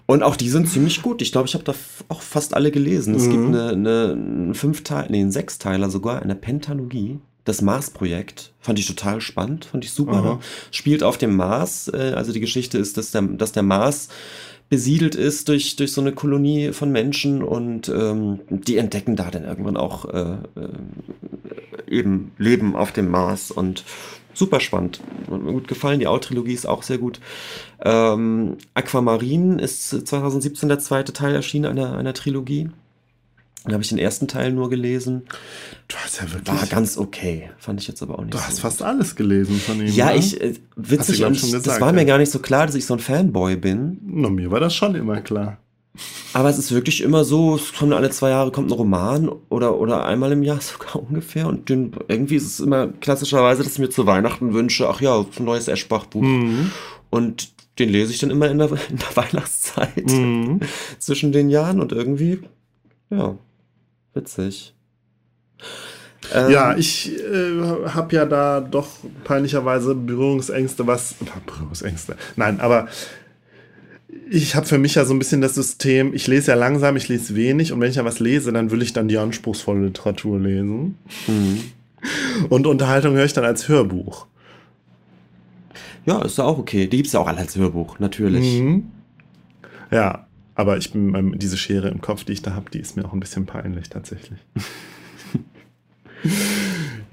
Und 0.07 0.23
auch 0.23 0.37
die 0.37 0.49
sind 0.49 0.69
ziemlich 0.69 1.03
gut. 1.03 1.21
Ich 1.21 1.33
glaube, 1.33 1.49
ich 1.49 1.55
habe 1.55 1.65
da 1.65 1.75
auch 2.09 2.23
fast 2.23 2.55
alle 2.55 2.71
gelesen. 2.71 3.15
Es 3.15 3.27
Mhm. 3.27 3.31
gibt 3.33 3.45
eine, 3.47 3.69
eine 3.71 4.13
einen 4.13 4.55
Fünfteil, 4.55 5.07
nee, 5.11 5.21
einen 5.21 5.33
Sechsteiler 5.33 5.91
sogar, 5.91 6.23
eine 6.23 6.37
Pentalogie. 6.37 7.19
Das 7.45 7.61
Mars-Projekt 7.63 8.53
fand 8.61 8.79
ich 8.79 8.87
total 8.87 9.21
spannend, 9.21 9.67
fand 9.67 9.85
ich 9.85 9.93
super. 9.93 10.21
Ne? 10.23 10.39
Spielt 10.73 11.03
auf 11.03 11.17
dem 11.19 11.37
Mars. 11.37 11.89
Äh, 11.93 12.13
also 12.17 12.33
die 12.33 12.41
Geschichte 12.41 12.79
ist, 12.79 12.97
dass 12.97 13.11
der, 13.13 13.23
dass 13.23 13.53
der 13.53 13.63
Mars 13.63 14.09
besiedelt 14.69 15.15
ist 15.15 15.49
durch, 15.49 15.77
durch 15.77 15.93
so 15.93 16.01
eine 16.01 16.11
Kolonie 16.13 16.73
von 16.73 16.91
Menschen 16.91 17.43
und 17.45 17.89
ähm, 17.89 18.41
die 18.51 18.79
entdecken 18.79 19.15
da 19.15 19.31
dann 19.31 19.45
irgendwann 19.45 19.77
auch 19.77 20.07
äh, 20.13 20.33
äh, 20.57 20.69
eben 21.89 22.33
Leben 22.39 22.75
auf 22.75 22.91
dem 22.91 23.09
Mars 23.09 23.53
und 23.53 23.85
super 24.37 24.61
spannend. 24.61 25.01
Hat 25.31 25.43
mir 25.43 25.53
gut 25.53 25.69
gefallen. 25.69 26.01
Die 26.01 26.07
Out-Trilogie 26.07 26.53
ist 26.53 26.67
auch 26.67 26.83
sehr 26.83 26.99
gut. 26.99 27.21
Ähm, 27.83 28.57
Aquamarin 28.75 29.59
ist 29.59 29.89
2017 29.89 30.69
der 30.69 30.79
zweite 30.79 31.13
Teil 31.13 31.35
erschienen 31.35 31.67
einer, 31.67 31.97
einer 31.97 32.15
Trilogie. 32.15 32.71
Da 33.65 33.73
habe 33.73 33.83
ich 33.83 33.89
den 33.89 33.99
ersten 33.99 34.29
Teil 34.29 34.53
nur 34.53 34.71
gelesen. 34.71 35.23
Du 35.89 35.97
hast 35.97 36.21
ja 36.21 36.33
wirklich. 36.33 36.57
War 36.57 36.67
ganz 36.67 36.97
okay. 36.97 37.51
Fand 37.59 37.81
ich 37.81 37.89
jetzt 37.89 38.01
aber 38.01 38.19
auch 38.19 38.23
nicht 38.23 38.35
du 38.35 38.39
so. 38.39 38.45
hast 38.45 38.61
fast 38.61 38.83
alles 38.83 39.17
gelesen 39.17 39.57
von 39.57 39.81
ihm. 39.81 39.89
ja, 39.89 40.07
ne? 40.13 40.19
ich, 40.19 40.41
äh, 40.41 40.55
witzig, 40.77 41.21
ich, 41.21 41.41
das 41.41 41.51
gesagt, 41.51 41.81
war 41.81 41.93
mir 41.93 42.03
ja. 42.03 42.07
gar 42.07 42.19
nicht 42.19 42.31
so 42.31 42.39
klar, 42.39 42.67
dass 42.67 42.77
ich 42.77 42.87
so 42.87 42.95
ein 42.95 43.01
Fanboy 43.01 43.57
bin. 43.57 43.99
Na, 44.05 44.31
mir 44.31 44.53
war 44.53 44.61
das 44.61 44.75
schon 44.75 44.95
immer 44.95 45.21
klar. 45.21 45.59
Aber 46.33 46.49
es 46.49 46.59
ist 46.59 46.73
wirklich 46.73 47.03
immer 47.03 47.25
so, 47.25 47.55
es 47.57 47.73
kommt 47.73 47.93
alle 47.93 48.11
zwei 48.11 48.31
Jahre 48.31 48.51
kommt 48.53 48.71
ein 48.71 48.75
Roman 48.75 49.29
oder, 49.49 49.79
oder 49.79 50.05
einmal 50.07 50.33
im 50.33 50.43
Jahr 50.43 50.61
sogar 50.61 50.97
ungefähr. 50.97 51.47
Und 51.47 51.69
den, 51.69 51.93
irgendwie 52.09 52.37
ist 52.37 52.47
es 52.47 52.61
immer 52.61 52.89
klassischerweise, 52.89 53.63
dass 53.63 53.75
ich 53.75 53.79
mir 53.79 53.91
zu 53.91 54.07
Weihnachten 54.07 54.53
wünsche, 54.55 54.89
ach 54.89 55.01
ja, 55.01 55.19
ein 55.19 55.45
neues 55.45 55.69
Eschbach-Buch. 55.69 56.23
Mhm. 56.23 56.71
Und 57.11 57.51
den 57.79 57.91
lese 57.91 58.13
ich 58.13 58.19
dann 58.19 58.31
immer 58.31 58.51
in 58.51 58.59
der, 58.59 58.71
in 58.91 58.99
der 58.99 59.17
Weihnachtszeit 59.17 60.07
Mhm. 60.07 60.61
zwischen 60.99 61.33
den 61.33 61.51
Jahren 61.51 61.81
und 61.81 61.93
irgendwie, 61.93 62.41
ja, 63.11 63.37
witzig. 64.15 64.75
Ähm, 66.35 66.51
Ja, 66.51 66.77
ich 66.77 67.13
äh, 67.19 67.61
habe 67.89 68.17
ja 68.17 68.25
da 68.25 68.61
doch 68.61 68.89
peinlicherweise 69.25 69.95
Berührungsängste, 69.95 70.87
was. 70.87 71.15
Berührungsängste. 71.47 72.17
Nein, 72.37 72.61
aber 72.61 72.89
ich 74.29 74.57
habe 74.57 74.67
für 74.67 74.79
mich 74.79 74.97
ja 74.97 75.05
so 75.05 75.15
ein 75.15 75.19
bisschen 75.19 75.41
das 75.41 75.55
System, 75.55 76.13
ich 76.13 76.27
lese 76.27 76.51
ja 76.51 76.57
langsam, 76.57 76.97
ich 76.97 77.09
lese 77.09 77.37
wenig 77.37 77.73
und 77.73 77.81
wenn 77.81 77.91
ich 77.91 77.97
ja 77.97 78.05
was 78.05 78.21
lese, 78.21 78.53
dann 78.53 78.71
will 78.71 78.83
ich 78.83 78.93
dann 78.93 79.09
die 79.09 79.19
anspruchsvolle 79.19 79.87
Literatur 79.87 80.41
lesen. 80.41 80.99
Mhm. 81.27 81.63
Und 82.49 82.67
Unterhaltung 82.67 83.15
höre 83.15 83.25
ich 83.25 83.33
dann 83.33 83.45
als 83.45 83.69
Hörbuch. 83.69 84.27
Ja, 86.05 86.23
ist 86.23 86.39
ja 86.39 86.45
auch 86.45 86.59
okay. 86.59 86.87
Die 86.87 86.99
gibt's 86.99 87.13
ja 87.13 87.21
auch 87.21 87.27
alle 87.27 87.39
als 87.39 87.57
Hörbuch, 87.57 87.99
natürlich. 87.99 88.61
Mhm. 88.61 88.91
Ja, 89.91 90.27
aber 90.55 90.77
ich 90.77 90.93
bin, 90.93 91.15
ähm, 91.15 91.39
diese 91.39 91.57
Schere 91.57 91.89
im 91.89 92.01
Kopf, 92.01 92.25
die 92.25 92.33
ich 92.33 92.43
da 92.43 92.55
habe, 92.55 92.71
die 92.71 92.81
ist 92.81 92.97
mir 92.97 93.05
auch 93.05 93.13
ein 93.13 93.21
bisschen 93.21 93.47
peinlich 93.47 93.91
tatsächlich. 93.91 94.39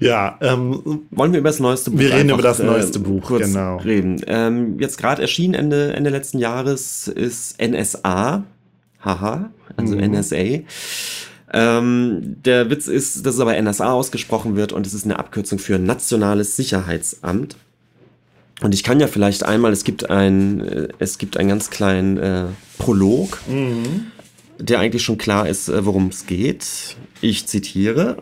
ja, 0.04 0.38
ähm, 0.40 1.02
Wollen 1.10 1.32
wir 1.32 1.40
über 1.40 1.48
das 1.48 1.60
neueste 1.60 1.90
Buch 1.90 1.98
Wir 1.98 2.10
reden 2.10 2.22
einfach, 2.22 2.34
über 2.34 2.42
das 2.42 2.58
neueste 2.58 2.98
Buch, 2.98 3.22
kurz 3.22 3.46
genau. 3.46 3.78
reden. 3.78 4.20
Ähm, 4.26 4.78
jetzt 4.78 4.98
gerade 4.98 5.22
erschienen 5.22 5.54
Ende, 5.54 5.92
Ende 5.94 6.10
letzten 6.10 6.38
Jahres 6.38 7.08
ist 7.08 7.60
NSA, 7.60 8.44
haha, 9.00 9.50
also 9.76 9.96
Mhm. 9.96 10.12
NSA. 10.12 10.60
Ähm, 11.52 12.36
der 12.44 12.68
Witz 12.68 12.86
ist, 12.88 13.24
dass 13.24 13.36
es 13.36 13.40
aber 13.40 13.60
NSA 13.60 13.92
ausgesprochen 13.92 14.56
wird 14.56 14.72
und 14.72 14.86
es 14.86 14.92
ist 14.92 15.04
eine 15.04 15.18
Abkürzung 15.18 15.58
für 15.58 15.78
Nationales 15.78 16.56
Sicherheitsamt. 16.56 17.56
Und 18.60 18.74
ich 18.74 18.82
kann 18.82 19.00
ja 19.00 19.06
vielleicht 19.06 19.44
einmal, 19.44 19.72
es 19.72 19.84
gibt 19.84 20.10
ein, 20.10 20.60
äh, 20.60 20.88
es 20.98 21.18
gibt 21.18 21.36
einen 21.36 21.48
ganz 21.48 21.70
kleinen 21.70 22.18
äh, 22.18 22.44
Prolog, 22.78 23.38
mhm. 23.48 24.06
der 24.58 24.80
eigentlich 24.80 25.02
schon 25.02 25.18
klar 25.18 25.48
ist, 25.48 25.68
äh, 25.68 25.84
worum 25.86 26.08
es 26.08 26.26
geht. 26.26 26.96
Ich 27.20 27.46
zitiere. 27.46 28.18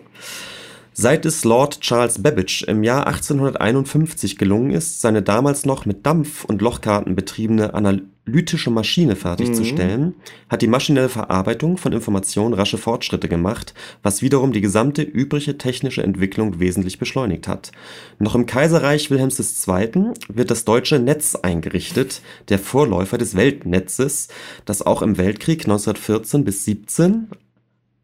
Seit 0.95 1.25
es 1.25 1.45
Lord 1.45 1.81
Charles 1.81 2.23
Babbage 2.23 2.65
im 2.65 2.83
Jahr 2.83 3.07
1851 3.07 4.37
gelungen 4.37 4.73
ist, 4.73 5.01
seine 5.01 5.23
damals 5.23 5.65
noch 5.65 5.87
mit 5.87 6.05
Dampf- 6.05 6.45
und 6.45 6.61
Lochkarten 6.61 7.15
betriebene 7.15 7.73
analytische 7.73 8.71
Maschine 8.71 9.17
fertigzustellen, 9.17 10.15
hat 10.51 10.61
die 10.61 10.67
maschinelle 10.67 11.09
Verarbeitung 11.09 11.79
von 11.79 11.95
Informationen 11.95 12.53
rasche 12.53 12.77
Fortschritte 12.77 13.27
gemacht, 13.27 13.73
was 14.03 14.21
wiederum 14.21 14.53
die 14.53 14.61
gesamte 14.61 15.01
übrige 15.01 15.57
technische 15.57 16.03
Entwicklung 16.03 16.61
wesentlich 16.61 16.99
beschleunigt 16.99 17.49
hat. 17.49 17.73
Noch 18.19 18.35
im 18.35 18.45
Kaiserreich 18.45 19.11
Wilhelms 19.11 19.67
II. 19.67 20.13
wird 20.29 20.51
das 20.51 20.67
deutsche 20.67 20.99
Netz 20.99 21.37
eingerichtet, 21.37 22.21
der 22.51 22.59
Vorläufer 22.59 23.17
des 23.17 23.35
Weltnetzes, 23.35 24.29
das 24.67 24.83
auch 24.83 25.01
im 25.01 25.17
Weltkrieg 25.17 25.63
1914 25.63 26.45
bis 26.45 26.67
17 26.67 27.29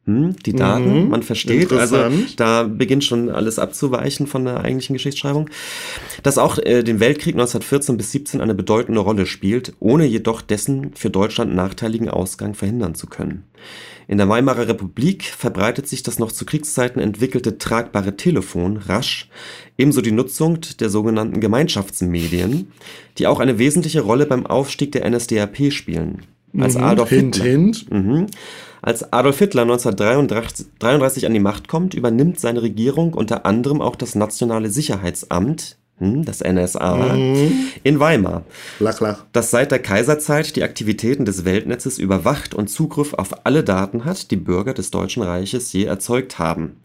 hm, 0.08 0.36
die 0.44 0.54
Daten, 0.54 1.04
Mhm, 1.04 1.08
man 1.10 1.22
versteht, 1.22 1.70
also 1.72 1.98
da 2.36 2.62
beginnt 2.62 3.04
schon 3.04 3.28
alles 3.30 3.58
abzuweichen 3.58 4.26
von 4.26 4.44
der 4.46 4.60
eigentlichen 4.64 4.94
Geschichtsschreibung, 4.94 5.50
das 6.22 6.38
auch 6.38 6.58
äh, 6.58 6.82
den 6.82 6.98
Weltkrieg 6.98 7.34
1914 7.34 7.96
bis 7.98 8.10
17 8.12 8.40
eine 8.40 8.54
bedeutende 8.54 9.00
Rolle 9.00 9.26
spielt, 9.26 9.74
ohne 9.80 10.06
jedoch 10.06 10.40
dessen 10.40 10.92
für 10.94 11.10
Deutschland 11.10 11.54
nachteiligen 11.54 12.08
Ausgang 12.08 12.54
verhindern 12.54 12.94
zu 12.94 13.06
können. 13.06 13.44
In 14.06 14.16
der 14.16 14.28
Weimarer 14.30 14.68
Republik 14.68 15.24
verbreitet 15.24 15.86
sich 15.86 16.02
das 16.02 16.18
noch 16.18 16.32
zu 16.32 16.46
Kriegszeiten 16.46 17.02
entwickelte 17.02 17.58
tragbare 17.58 18.16
Telefon 18.16 18.78
rasch, 18.78 19.28
ebenso 19.76 20.00
die 20.00 20.12
Nutzung 20.12 20.60
der 20.80 20.88
sogenannten 20.88 21.40
Gemeinschaftsmedien, 21.40 22.72
die 23.18 23.26
auch 23.26 23.40
eine 23.40 23.58
wesentliche 23.58 24.00
Rolle 24.00 24.24
beim 24.24 24.46
Aufstieg 24.46 24.92
der 24.92 25.04
NSDAP 25.08 25.70
spielen. 25.72 26.22
Als 26.58 26.76
Mhm. 26.76 26.84
Adolf 26.84 27.10
Hint, 27.10 27.36
Hitler, 27.36 27.50
hint. 27.50 27.90
Mhm. 27.92 28.26
Als 28.82 29.12
Adolf 29.12 29.38
Hitler 29.38 29.62
1933 29.62 31.26
an 31.26 31.34
die 31.34 31.40
Macht 31.40 31.68
kommt, 31.68 31.94
übernimmt 31.94 32.38
seine 32.40 32.62
Regierung 32.62 33.14
unter 33.14 33.44
anderem 33.46 33.80
auch 33.80 33.96
das 33.96 34.14
Nationale 34.14 34.70
Sicherheitsamt, 34.70 35.76
hm, 35.98 36.24
das 36.24 36.40
NSA, 36.42 37.14
Mhm. 37.14 37.52
in 37.82 37.98
Weimar, 37.98 38.44
Lach, 38.78 39.00
lach. 39.00 39.24
das 39.32 39.50
seit 39.50 39.72
der 39.72 39.80
Kaiserzeit 39.80 40.54
die 40.54 40.62
Aktivitäten 40.62 41.24
des 41.24 41.44
Weltnetzes 41.44 41.98
überwacht 41.98 42.54
und 42.54 42.68
Zugriff 42.70 43.14
auf 43.14 43.44
alle 43.46 43.64
Daten 43.64 44.04
hat, 44.04 44.30
die 44.30 44.36
Bürger 44.36 44.74
des 44.74 44.92
Deutschen 44.92 45.22
Reiches 45.24 45.72
je 45.72 45.84
erzeugt 45.84 46.38
haben. 46.38 46.76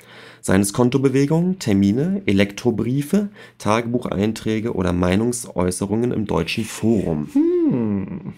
Seien 0.42 0.62
es 0.62 0.74
Kontobewegungen, 0.74 1.60
Termine, 1.60 2.22
Elektrobriefe, 2.26 3.30
Tagebucheinträge 3.60 4.74
oder 4.74 4.92
Meinungsäußerungen 4.92 6.12
im 6.12 6.26
Deutschen 6.26 6.66
Forum. 6.66 8.34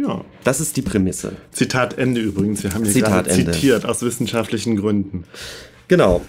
Ja. 0.00 0.24
Das 0.44 0.60
ist 0.60 0.76
die 0.76 0.82
Prämisse. 0.82 1.32
Zitat 1.52 1.98
Ende 1.98 2.20
übrigens. 2.20 2.62
Wir 2.62 2.72
haben 2.72 2.84
hier 2.84 2.92
Zitat 2.92 3.26
gerade 3.26 3.30
Ende. 3.30 3.52
zitiert 3.52 3.84
aus 3.84 4.02
wissenschaftlichen 4.02 4.76
Gründen. 4.76 5.24
Genau. 5.88 6.22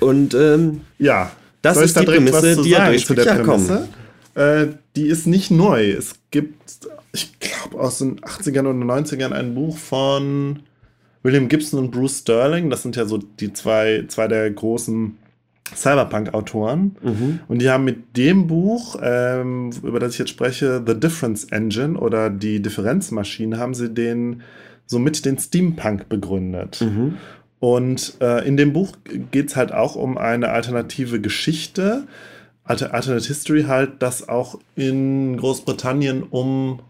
Und 0.00 0.34
ähm, 0.34 0.82
Ja. 0.98 1.32
Das 1.60 1.74
Soll 1.74 1.84
ist 1.84 1.96
da 1.96 2.00
die 2.00 2.06
Prämisse, 2.06 2.62
die 2.62 2.72
er 2.72 2.96
zu 2.98 3.14
der. 3.14 3.24
Prämisse? 3.34 3.88
Äh, 4.36 4.66
die 4.94 5.08
ist 5.08 5.26
nicht 5.26 5.50
neu. 5.50 5.90
Es 5.90 6.14
gibt, 6.30 6.54
ich 7.12 7.38
glaube, 7.40 7.82
aus 7.82 7.98
den 7.98 8.20
80ern 8.20 8.60
oder 8.60 8.70
90ern 8.70 9.32
ein 9.32 9.54
Buch 9.56 9.76
von 9.76 10.60
William 11.24 11.48
Gibson 11.48 11.80
und 11.80 11.90
Bruce 11.90 12.18
Sterling. 12.18 12.70
Das 12.70 12.82
sind 12.82 12.94
ja 12.94 13.06
so 13.06 13.18
die 13.18 13.52
zwei, 13.52 14.04
zwei 14.06 14.28
der 14.28 14.48
großen 14.52 15.16
Cyberpunk-Autoren. 15.74 16.96
mhm. 17.02 17.40
Und 17.48 17.60
die 17.62 17.70
haben 17.70 17.84
mit 17.84 18.16
dem 18.16 18.46
Buch, 18.46 18.96
ähm, 19.02 19.70
über 19.82 20.00
das 20.00 20.12
ich 20.14 20.18
jetzt 20.18 20.30
spreche, 20.30 20.82
The 20.86 20.98
Difference 20.98 21.44
Engine 21.44 21.98
oder 21.98 22.30
die 22.30 22.60
Differenzmaschine, 22.60 23.58
haben 23.58 23.74
sie 23.74 23.90
den 23.92 24.42
somit 24.86 25.24
den 25.24 25.38
Steampunk 25.38 26.08
begründet. 26.08 26.80
Mhm. 26.80 27.16
Und 27.60 28.14
äh, 28.20 28.46
in 28.46 28.56
dem 28.56 28.72
Buch 28.72 28.92
geht 29.30 29.48
es 29.48 29.56
halt 29.56 29.72
auch 29.72 29.96
um 29.96 30.16
eine 30.16 30.48
alternative 30.50 31.20
Geschichte, 31.20 32.06
Alter, 32.64 32.94
Alternate 32.94 33.26
History 33.26 33.64
halt, 33.64 34.02
das 34.02 34.28
auch 34.28 34.58
in 34.76 35.36
Großbritannien 35.36 36.22
um 36.22 36.80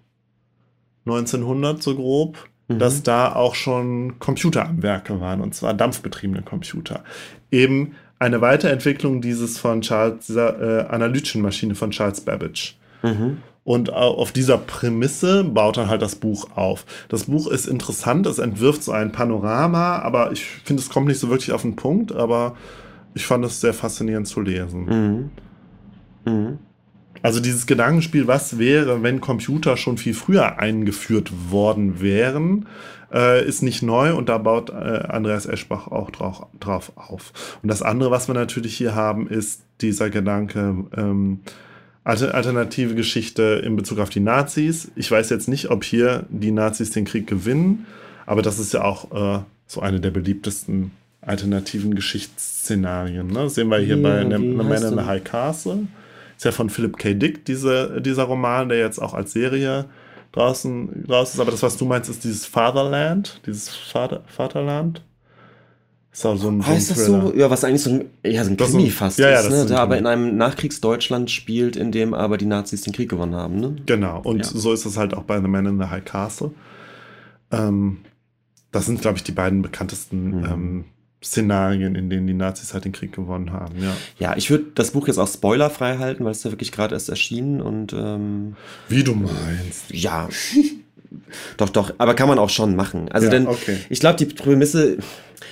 1900 1.06 1.82
so 1.82 1.94
grob, 1.94 2.48
Mhm. 2.68 2.78
dass 2.78 3.02
da 3.02 3.34
auch 3.34 3.54
schon 3.54 4.18
Computer 4.18 4.66
am 4.66 4.82
Werke 4.82 5.20
waren, 5.20 5.40
und 5.40 5.54
zwar 5.54 5.74
dampfbetriebene 5.74 6.42
Computer. 6.42 7.02
Eben 7.50 7.94
eine 8.18 8.40
Weiterentwicklung 8.40 9.20
dieses 9.20 9.58
von 9.58 9.80
Charles, 9.80 10.26
dieser 10.26 10.60
äh, 10.60 10.88
analytischen 10.88 11.42
Maschine 11.42 11.74
von 11.74 11.90
Charles 11.90 12.20
Babbage. 12.20 12.76
Mhm. 13.02 13.38
Und 13.64 13.92
au- 13.92 14.16
auf 14.16 14.32
dieser 14.32 14.56
Prämisse 14.58 15.44
baut 15.44 15.76
dann 15.76 15.88
halt 15.88 16.02
das 16.02 16.16
Buch 16.16 16.48
auf. 16.56 16.86
Das 17.08 17.24
Buch 17.24 17.48
ist 17.50 17.66
interessant, 17.66 18.26
es 18.26 18.38
entwirft 18.38 18.82
so 18.82 18.92
ein 18.92 19.12
Panorama, 19.12 19.98
aber 19.98 20.32
ich 20.32 20.44
finde, 20.64 20.82
es 20.82 20.88
kommt 20.88 21.06
nicht 21.06 21.20
so 21.20 21.28
wirklich 21.28 21.52
auf 21.52 21.62
den 21.62 21.76
Punkt, 21.76 22.12
aber 22.12 22.56
ich 23.14 23.26
fand 23.26 23.44
es 23.44 23.60
sehr 23.60 23.74
faszinierend 23.74 24.26
zu 24.26 24.40
lesen. 24.40 25.30
Mhm. 26.24 26.32
Mhm. 26.32 26.58
Also 27.20 27.40
dieses 27.40 27.66
Gedankenspiel, 27.66 28.26
was 28.28 28.58
wäre, 28.58 29.02
wenn 29.02 29.20
Computer 29.20 29.76
schon 29.76 29.98
viel 29.98 30.14
früher 30.14 30.58
eingeführt 30.58 31.32
worden 31.50 32.00
wären, 32.00 32.66
äh, 33.12 33.44
ist 33.46 33.62
nicht 33.62 33.82
neu 33.82 34.14
und 34.14 34.28
da 34.28 34.38
baut 34.38 34.70
äh, 34.70 34.72
Andreas 34.72 35.46
Eschbach 35.46 35.88
auch 35.88 36.10
drauf, 36.10 36.46
drauf 36.60 36.92
auf. 36.96 37.58
Und 37.62 37.68
das 37.68 37.82
andere, 37.82 38.10
was 38.10 38.28
wir 38.28 38.34
natürlich 38.34 38.76
hier 38.76 38.94
haben, 38.94 39.28
ist 39.28 39.62
dieser 39.80 40.10
Gedanke, 40.10 40.84
ähm, 40.96 41.40
Alter- 42.04 42.34
alternative 42.34 42.94
Geschichte 42.94 43.62
in 43.64 43.76
Bezug 43.76 43.98
auf 43.98 44.08
die 44.08 44.20
Nazis. 44.20 44.90
Ich 44.96 45.10
weiß 45.10 45.28
jetzt 45.30 45.48
nicht, 45.48 45.70
ob 45.70 45.84
hier 45.84 46.24
die 46.30 46.52
Nazis 46.52 46.90
den 46.90 47.04
Krieg 47.04 47.26
gewinnen, 47.26 47.86
aber 48.24 48.42
das 48.42 48.58
ist 48.58 48.72
ja 48.72 48.82
auch 48.82 49.12
äh, 49.12 49.42
so 49.66 49.80
eine 49.80 50.00
der 50.00 50.10
beliebtesten 50.10 50.92
alternativen 51.20 51.94
Geschichtsszenarien. 51.94 53.26
Ne? 53.26 53.42
Das 53.44 53.56
sehen 53.56 53.68
wir 53.68 53.78
hier 53.78 53.96
Ja, 53.96 54.02
bei 54.02 54.22
The 54.22 54.38
Man 54.38 54.72
in 54.72 54.98
the? 54.98 55.04
High 55.04 55.24
Castle. 55.24 55.80
Ist 56.36 56.44
ja 56.44 56.52
von 56.52 56.70
Philip 56.70 56.96
K. 56.96 57.14
Dick, 57.14 57.44
diese, 57.44 58.00
dieser 58.00 58.22
Roman, 58.22 58.68
der 58.68 58.78
jetzt 58.78 59.00
auch 59.00 59.12
als 59.12 59.32
Serie 59.32 59.86
draußen, 60.32 61.04
draußen 61.06 61.34
ist. 61.34 61.40
Aber 61.40 61.50
das, 61.50 61.62
was 61.62 61.76
du 61.76 61.84
meinst, 61.84 62.08
ist 62.10 62.24
dieses 62.24 62.46
Fatherland, 62.46 63.40
dieses 63.46 63.68
Vater, 63.68 64.22
Vaterland. 64.26 65.02
Ist 66.12 66.24
auch 66.26 66.36
so 66.36 66.48
ein, 66.48 66.60
so 66.62 66.66
ein 66.70 66.74
Heißt 66.74 66.90
das 66.90 67.04
so? 67.06 67.32
Ja, 67.36 67.48
was 67.50 67.62
eigentlich 67.64 67.82
so 67.82 67.90
ein, 67.90 68.04
ja, 68.24 68.42
so 68.42 68.50
ein 68.50 68.56
Das 68.56 68.68
ist 68.68 68.74
Krimi 68.74 68.88
ein- 68.88 68.92
fast 68.92 69.18
ja, 69.18 69.30
ja, 69.30 69.36
ist, 69.38 69.44
das 69.44 69.52
ne? 69.52 69.60
ist 69.60 69.70
der 69.70 69.80
aber 69.80 69.98
in 69.98 70.06
einem 70.06 70.36
Nachkriegsdeutschland 70.36 71.30
spielt, 71.30 71.76
in 71.76 71.92
dem 71.92 72.12
aber 72.14 72.38
die 72.38 72.46
Nazis 72.46 72.80
den 72.82 72.92
Krieg 72.92 73.08
gewonnen 73.10 73.36
haben. 73.36 73.60
Ne? 73.60 73.76
Genau, 73.86 74.20
und 74.22 74.38
Ja. 74.38 74.44
so 74.44 74.72
ist 74.72 74.84
es 74.84 74.96
halt 74.96 75.14
auch 75.14 75.22
bei 75.24 75.40
The 75.40 75.46
Man 75.48 75.66
in 75.66 75.78
the 75.78 75.86
High 75.86 76.04
Castle. 76.04 76.50
Ähm, 77.52 77.98
das 78.72 78.86
sind, 78.86 79.00
glaube 79.00 79.16
ich, 79.18 79.22
die 79.24 79.32
beiden 79.32 79.62
bekanntesten 79.62 80.40
Mhm. 80.40 80.44
ähm, 80.44 80.84
Szenarien, 81.22 81.94
in 81.96 82.08
denen 82.10 82.26
die 82.26 82.34
Nazis 82.34 82.74
halt 82.74 82.84
den 82.84 82.92
Krieg 82.92 83.12
gewonnen 83.12 83.52
haben. 83.52 83.74
Ja. 83.82 83.96
Ja, 84.18 84.36
ich 84.36 84.50
würde 84.50 84.66
das 84.74 84.92
Buch 84.92 85.08
jetzt 85.08 85.18
auch 85.18 85.26
spoilerfrei 85.28 85.98
halten, 85.98 86.24
weil 86.24 86.30
es 86.32 86.44
ja 86.44 86.50
wirklich 86.52 86.70
gerade 86.72 86.94
erst 86.94 87.08
erschienen 87.08 87.60
und 87.60 87.92
ähm, 87.92 88.54
Wie 88.88 89.02
du 89.02 89.14
meinst. 89.14 89.90
ja, 89.90 90.28
Doch, 91.56 91.70
doch, 91.70 91.92
aber 91.98 92.14
kann 92.14 92.28
man 92.28 92.38
auch 92.38 92.50
schon 92.50 92.76
machen. 92.76 93.10
Also 93.10 93.26
Ja, 93.26 93.30
denn 93.30 93.46
okay. 93.46 93.78
ich 93.88 93.98
glaube, 94.00 94.16
die 94.18 94.26
Prämisse, 94.26 94.98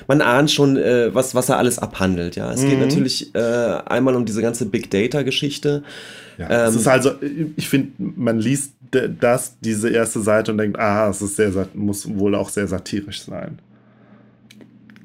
man 0.07 0.21
ahnt 0.21 0.51
schon, 0.51 0.77
äh, 0.77 1.15
was, 1.15 1.35
was 1.35 1.49
er 1.49 1.57
alles 1.57 1.79
abhandelt. 1.79 2.37
Ja, 2.37 2.53
es 2.53 2.63
Mhm. 2.63 2.69
geht 2.69 2.79
natürlich 2.81 3.35
äh, 3.35 3.39
einmal 3.87 4.15
um 4.17 4.27
diese 4.27 4.43
ganze 4.43 4.67
Big 4.67 4.91
Data-Geschichte. 4.91 5.83
Ja, 6.37 6.67
es 6.67 6.75
Ähm, 6.75 6.81
ist 6.81 6.87
also, 6.87 7.13
ich 7.57 7.69
finde, 7.71 7.93
man 7.99 8.39
liest 8.39 8.73
das, 9.19 9.57
diese 9.61 9.89
erste 9.89 10.21
Seite 10.21 10.53
und 10.53 10.59
denkt, 10.59 10.79
ah, 10.79 11.09
es 11.09 11.23
ist 11.23 11.37
sehr, 11.37 11.51
muss 11.75 12.07
wohl 12.17 12.35
auch 12.35 12.51
sehr 12.51 12.69
satirisch 12.69 13.23
sein. 13.23 13.59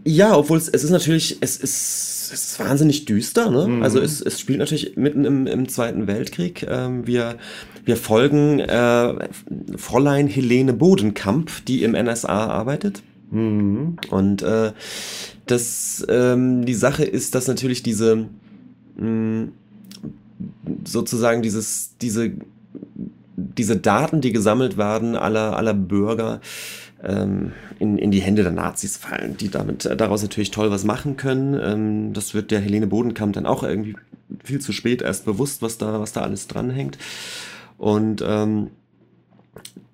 Ja, 0.04 0.36
obwohl 0.36 0.58
es, 0.58 0.68
es 0.68 0.84
ist 0.84 0.90
natürlich, 0.90 1.38
es 1.42 1.58
ist, 1.58 2.32
es 2.34 2.52
ist 2.52 2.60
wahnsinnig 2.60 3.06
düster. 3.06 3.52
Ne? 3.52 3.68
Mhm. 3.68 3.84
Also 3.84 4.00
es, 4.00 4.22
es 4.22 4.40
spielt 4.40 4.60
natürlich 4.60 4.96
mitten 4.96 5.26
im, 5.26 5.48
im 5.48 5.68
Zweiten 5.68 6.08
Weltkrieg. 6.08 6.66
Ähm, 6.68 7.06
wir, 7.06 7.38
wir 7.86 7.98
folgen 7.98 8.60
äh, 8.60 9.30
Fräulein 9.76 10.28
Helene 10.28 10.74
Bodenkamp, 10.74 11.66
die 11.66 11.84
im 11.84 11.92
NSA 11.92 12.48
arbeitet. 12.48 13.04
Mhm. 13.30 13.98
Und 14.10 14.42
äh, 14.42 14.72
das, 15.46 16.06
ähm, 16.10 16.66
die 16.66 16.74
Sache 16.74 17.04
ist, 17.04 17.36
dass 17.36 17.48
natürlich 17.48 17.84
diese 17.84 18.28
mh, 18.98 19.50
sozusagen 20.86 21.42
dieses, 21.42 21.98
diese, 22.02 22.32
diese 23.36 23.78
Daten, 23.78 24.22
die 24.22 24.32
gesammelt 24.32 24.78
werden, 24.78 25.16
aller, 25.16 25.58
aller 25.58 25.74
Bürger, 25.74 26.42
ähm, 27.04 27.54
in, 27.80 27.98
in 27.98 28.12
die 28.12 28.22
Hände 28.22 28.44
der 28.44 28.52
Nazis 28.52 28.98
fallen, 28.98 29.38
die 29.38 29.50
damit 29.50 29.86
äh, 29.86 29.96
daraus 29.96 30.22
natürlich 30.22 30.52
toll 30.52 30.72
was 30.72 30.84
machen 30.84 31.18
können. 31.18 31.60
Ähm, 31.62 32.14
das 32.14 32.34
wird 32.34 32.52
der 32.52 32.60
Helene 32.60 32.88
Bodenkamp 32.88 33.34
dann 33.34 33.46
auch 33.46 33.64
irgendwie 33.64 33.96
viel 34.44 34.60
zu 34.60 34.72
spät 34.72 35.02
erst 35.02 35.26
bewusst, 35.26 35.62
was 35.62 35.78
da, 35.78 36.00
was 36.00 36.14
da 36.14 36.22
alles 36.22 36.48
dranhängt. 36.48 36.98
Und 37.78 38.24
ähm, 38.26 38.70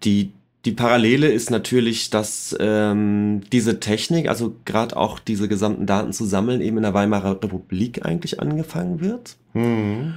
die, 0.04 0.32
die 0.66 0.72
Parallele 0.72 1.30
ist 1.30 1.50
natürlich, 1.50 2.10
dass 2.10 2.56
ähm, 2.60 3.42
diese 3.52 3.80
Technik, 3.80 4.28
also 4.28 4.56
gerade 4.66 4.98
auch 4.98 5.20
diese 5.20 5.48
gesamten 5.48 5.86
Daten 5.86 6.14
zu 6.14 6.26
sammeln, 6.26 6.62
eben 6.62 6.78
in 6.78 6.84
der 6.84 6.94
Weimarer 6.94 7.32
Republik 7.32 8.06
eigentlich 8.06 8.40
angefangen 8.40 9.00
wird. 9.00 9.38
Mhm. 9.54 10.16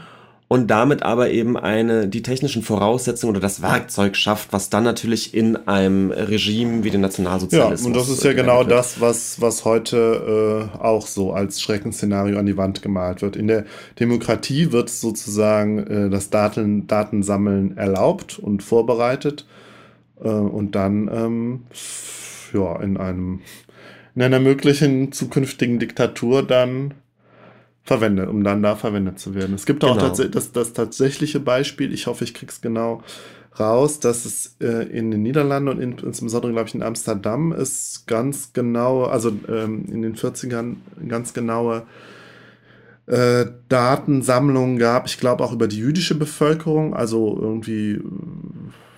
Und 0.52 0.66
damit 0.68 1.04
aber 1.04 1.30
eben 1.30 1.56
eine, 1.56 2.08
die 2.08 2.22
technischen 2.22 2.62
Voraussetzungen 2.64 3.30
oder 3.30 3.40
das 3.40 3.62
Werkzeug 3.62 4.16
schafft, 4.16 4.52
was 4.52 4.68
dann 4.68 4.82
natürlich 4.82 5.32
in 5.32 5.54
einem 5.68 6.10
Regime 6.10 6.82
wie 6.82 6.90
den 6.90 7.02
Ja, 7.02 7.06
Nationalsozialismus. 7.06 7.86
und 7.86 7.94
das 7.94 8.08
ist 8.08 8.24
ja 8.24 8.32
genau 8.32 8.58
wird. 8.58 8.72
das, 8.72 9.00
was, 9.00 9.40
was 9.40 9.64
heute 9.64 10.68
äh, 10.76 10.78
auch 10.78 11.06
so 11.06 11.32
als 11.32 11.60
Schreckensszenario 11.62 12.36
an 12.36 12.46
die 12.46 12.56
Wand 12.56 12.82
gemalt 12.82 13.22
wird. 13.22 13.36
In 13.36 13.46
der 13.46 13.64
Demokratie 14.00 14.72
wird 14.72 14.90
sozusagen 14.90 15.78
äh, 15.86 16.10
das 16.10 16.30
Daten, 16.30 16.88
Datensammeln 16.88 17.76
erlaubt 17.76 18.40
und 18.40 18.64
vorbereitet 18.64 19.46
äh, 20.20 20.28
und 20.28 20.74
dann 20.74 21.08
ähm, 21.14 21.62
ja, 22.52 22.74
in 22.82 22.96
einem 22.96 23.40
in 24.16 24.22
einer 24.22 24.40
möglichen 24.40 25.12
zukünftigen 25.12 25.78
Diktatur 25.78 26.42
dann 26.44 26.94
verwendet, 27.84 28.28
um 28.28 28.44
dann 28.44 28.62
da 28.62 28.76
verwendet 28.76 29.18
zu 29.18 29.34
werden. 29.34 29.54
Es 29.54 29.66
gibt 29.66 29.82
auch 29.84 29.94
Genau. 29.96 30.08
tats 30.08 30.30
das, 30.30 30.52
das 30.52 30.72
tatsächliche 30.72 31.40
Beispiel, 31.40 31.92
ich 31.92 32.06
hoffe, 32.06 32.24
ich 32.24 32.34
krieg's 32.34 32.60
genau 32.60 33.02
raus, 33.58 33.98
dass 34.00 34.24
es 34.26 34.56
äh, 34.60 34.86
in 34.88 35.10
den 35.10 35.22
Niederlanden 35.22 35.68
und 35.68 35.80
in, 35.80 35.98
insbesondere, 35.98 36.52
glaube 36.52 36.68
ich, 36.68 36.74
in 36.74 36.82
Amsterdam 36.82 37.52
ist 37.52 38.06
ganz 38.06 38.52
genau, 38.52 39.04
also 39.04 39.32
ähm, 39.48 39.86
in 39.90 40.02
den 40.02 40.14
40ern 40.14 40.76
ganz 41.08 41.32
genaue 41.34 41.82
äh, 43.06 43.46
Datensammlungen 43.68 44.78
gab. 44.78 45.06
Ich 45.06 45.18
glaube 45.18 45.42
auch 45.42 45.52
über 45.52 45.66
die 45.66 45.78
jüdische 45.78 46.14
Bevölkerung, 46.14 46.94
also 46.94 47.36
irgendwie, 47.40 48.00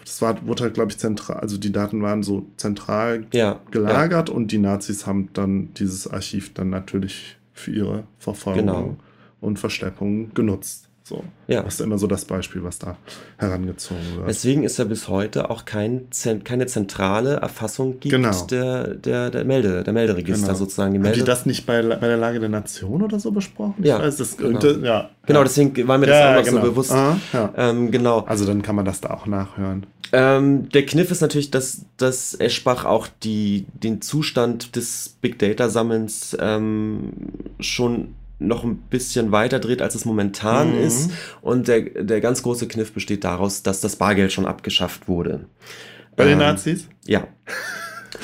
das 0.05 0.21
war, 0.21 0.47
wurde 0.47 0.65
halt, 0.65 0.75
glaube 0.75 0.91
ich, 0.91 0.99
zentral, 0.99 1.39
also 1.39 1.57
die 1.57 1.73
Daten 1.73 2.03
waren 2.03 2.23
so 2.23 2.47
zentral 2.59 3.27
Ja, 3.33 3.61
gelagert 3.71 4.29
und 4.29 4.53
die 4.53 4.59
Nazis 4.59 5.07
haben 5.07 5.31
dann 5.33 5.73
dieses 5.75 6.07
Archiv 6.07 6.53
dann 6.53 6.69
natürlich 6.69 7.39
für 7.53 7.71
ihre 7.73 8.05
Verfolgung 8.19 8.67
Genau. 8.67 8.97
und 9.41 9.59
Versteckung 9.59 10.33
genutzt. 10.35 10.89
So. 11.13 11.25
Ja. 11.47 11.63
Das 11.63 11.75
ist 11.75 11.81
immer 11.81 11.99
so 11.99 12.07
das 12.07 12.25
Beispiel, 12.25 12.65
was 12.65 12.79
da 12.79 12.97
herangezogen 13.37 14.01
wird. 14.17 14.29
Deswegen 14.29 14.65
ist 14.65 14.79
ja 14.79 14.85
bis 14.85 15.09
heute 15.09 15.51
auch 15.51 15.67
kein, 15.67 16.07
keine 16.45 16.67
zentrale 16.67 17.35
Erfassung 17.35 18.01
gibt 18.01 18.15
Genau. 18.15 18.47
der, 18.47 18.95
der, 18.95 19.31
der, 19.31 19.45
Melde, 19.45 19.83
der 19.83 19.93
Melderegister 19.93 20.47
Genau. 20.47 20.59
sozusagen. 20.59 20.93
Die 20.93 20.99
Haben 20.99 21.03
die 21.05 21.09
Melde 21.11 21.25
das 21.25 21.45
nicht 21.45 21.67
bei, 21.67 21.83
bei 21.83 22.07
der 22.07 22.17
Lage 22.17 22.41
der 22.41 22.49
Nation 22.49 23.03
oder 23.03 23.21
so 23.21 23.31
besprochen? 23.31 23.75
Ja, 23.83 23.99
Ich 23.99 24.05
weiß, 24.05 24.17
das 24.17 24.37
genau. 24.39 24.65
ja. 24.83 25.11
genau, 25.27 25.43
deswegen 25.43 25.87
war 25.87 25.99
mir 25.99 26.07
das 26.07 26.19
ja, 26.19 26.31
auch 26.33 26.37
noch 26.39 26.45
genau. 26.45 26.61
so 26.63 26.71
bewusst. 26.71 26.93
Aha, 26.93 27.21
ja. 27.35 27.53
Ähm, 27.57 27.91
genau. 27.91 28.21
Also 28.21 28.47
dann 28.47 28.63
kann 28.63 28.75
man 28.75 28.87
das 28.87 29.03
da 29.03 29.11
auch 29.11 29.27
nachhören. 29.27 29.85
Ähm, 30.15 30.69
der 30.71 30.87
Kniff 30.87 31.11
ist 31.11 31.21
natürlich, 31.21 31.51
dass, 31.51 31.85
dass 31.99 32.35
Eschbach 32.39 32.85
auch 32.87 33.09
die, 33.23 33.67
den 33.75 34.01
Zustand 34.01 34.77
des 34.77 35.17
Big 35.21 35.39
Data 35.39 35.69
Sammelns 35.69 36.37
ähm, 36.41 37.13
schon 37.61 38.15
noch 38.47 38.65
ein 38.65 38.77
bisschen 38.91 39.33
weiter 39.33 39.59
dreht, 39.59 39.83
als 39.83 39.95
es 39.95 40.05
momentan 40.05 40.73
Mhm. 40.77 40.85
ist. 40.85 41.11
Und 41.41 41.69
der, 41.69 41.81
der 41.83 42.21
ganz 42.21 42.43
große 42.43 42.69
Kniff 42.69 42.93
besteht 42.93 43.25
daraus, 43.25 43.63
dass 43.63 43.81
das 43.81 43.97
Bargeld 43.97 44.33
schon 44.33 44.47
abgeschafft 44.47 45.09
wurde. 45.09 45.47
Bei 46.17 46.25
den 46.25 46.35
Ähm, 46.35 46.39
Nazis? 46.41 46.89
Ja. 47.07 47.27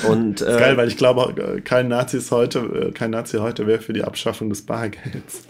Und 0.08 0.40
Das 0.40 0.48
äh, 0.48 0.52
ist 0.52 0.58
geil, 0.58 0.76
weil 0.76 0.88
ich 0.88 0.96
glaube, 0.96 1.56
äh, 1.56 1.60
kein 1.60 1.88
Nazis 1.88 2.30
heute, 2.30 2.58
äh, 2.60 2.92
kein 2.92 3.10
Nazi 3.10 3.38
heute 3.38 3.66
wäre 3.66 3.80
für 3.80 3.92
die 3.92 4.04
Abschaffung 4.04 4.50
des 4.50 4.62
Bargelds. 4.62 5.42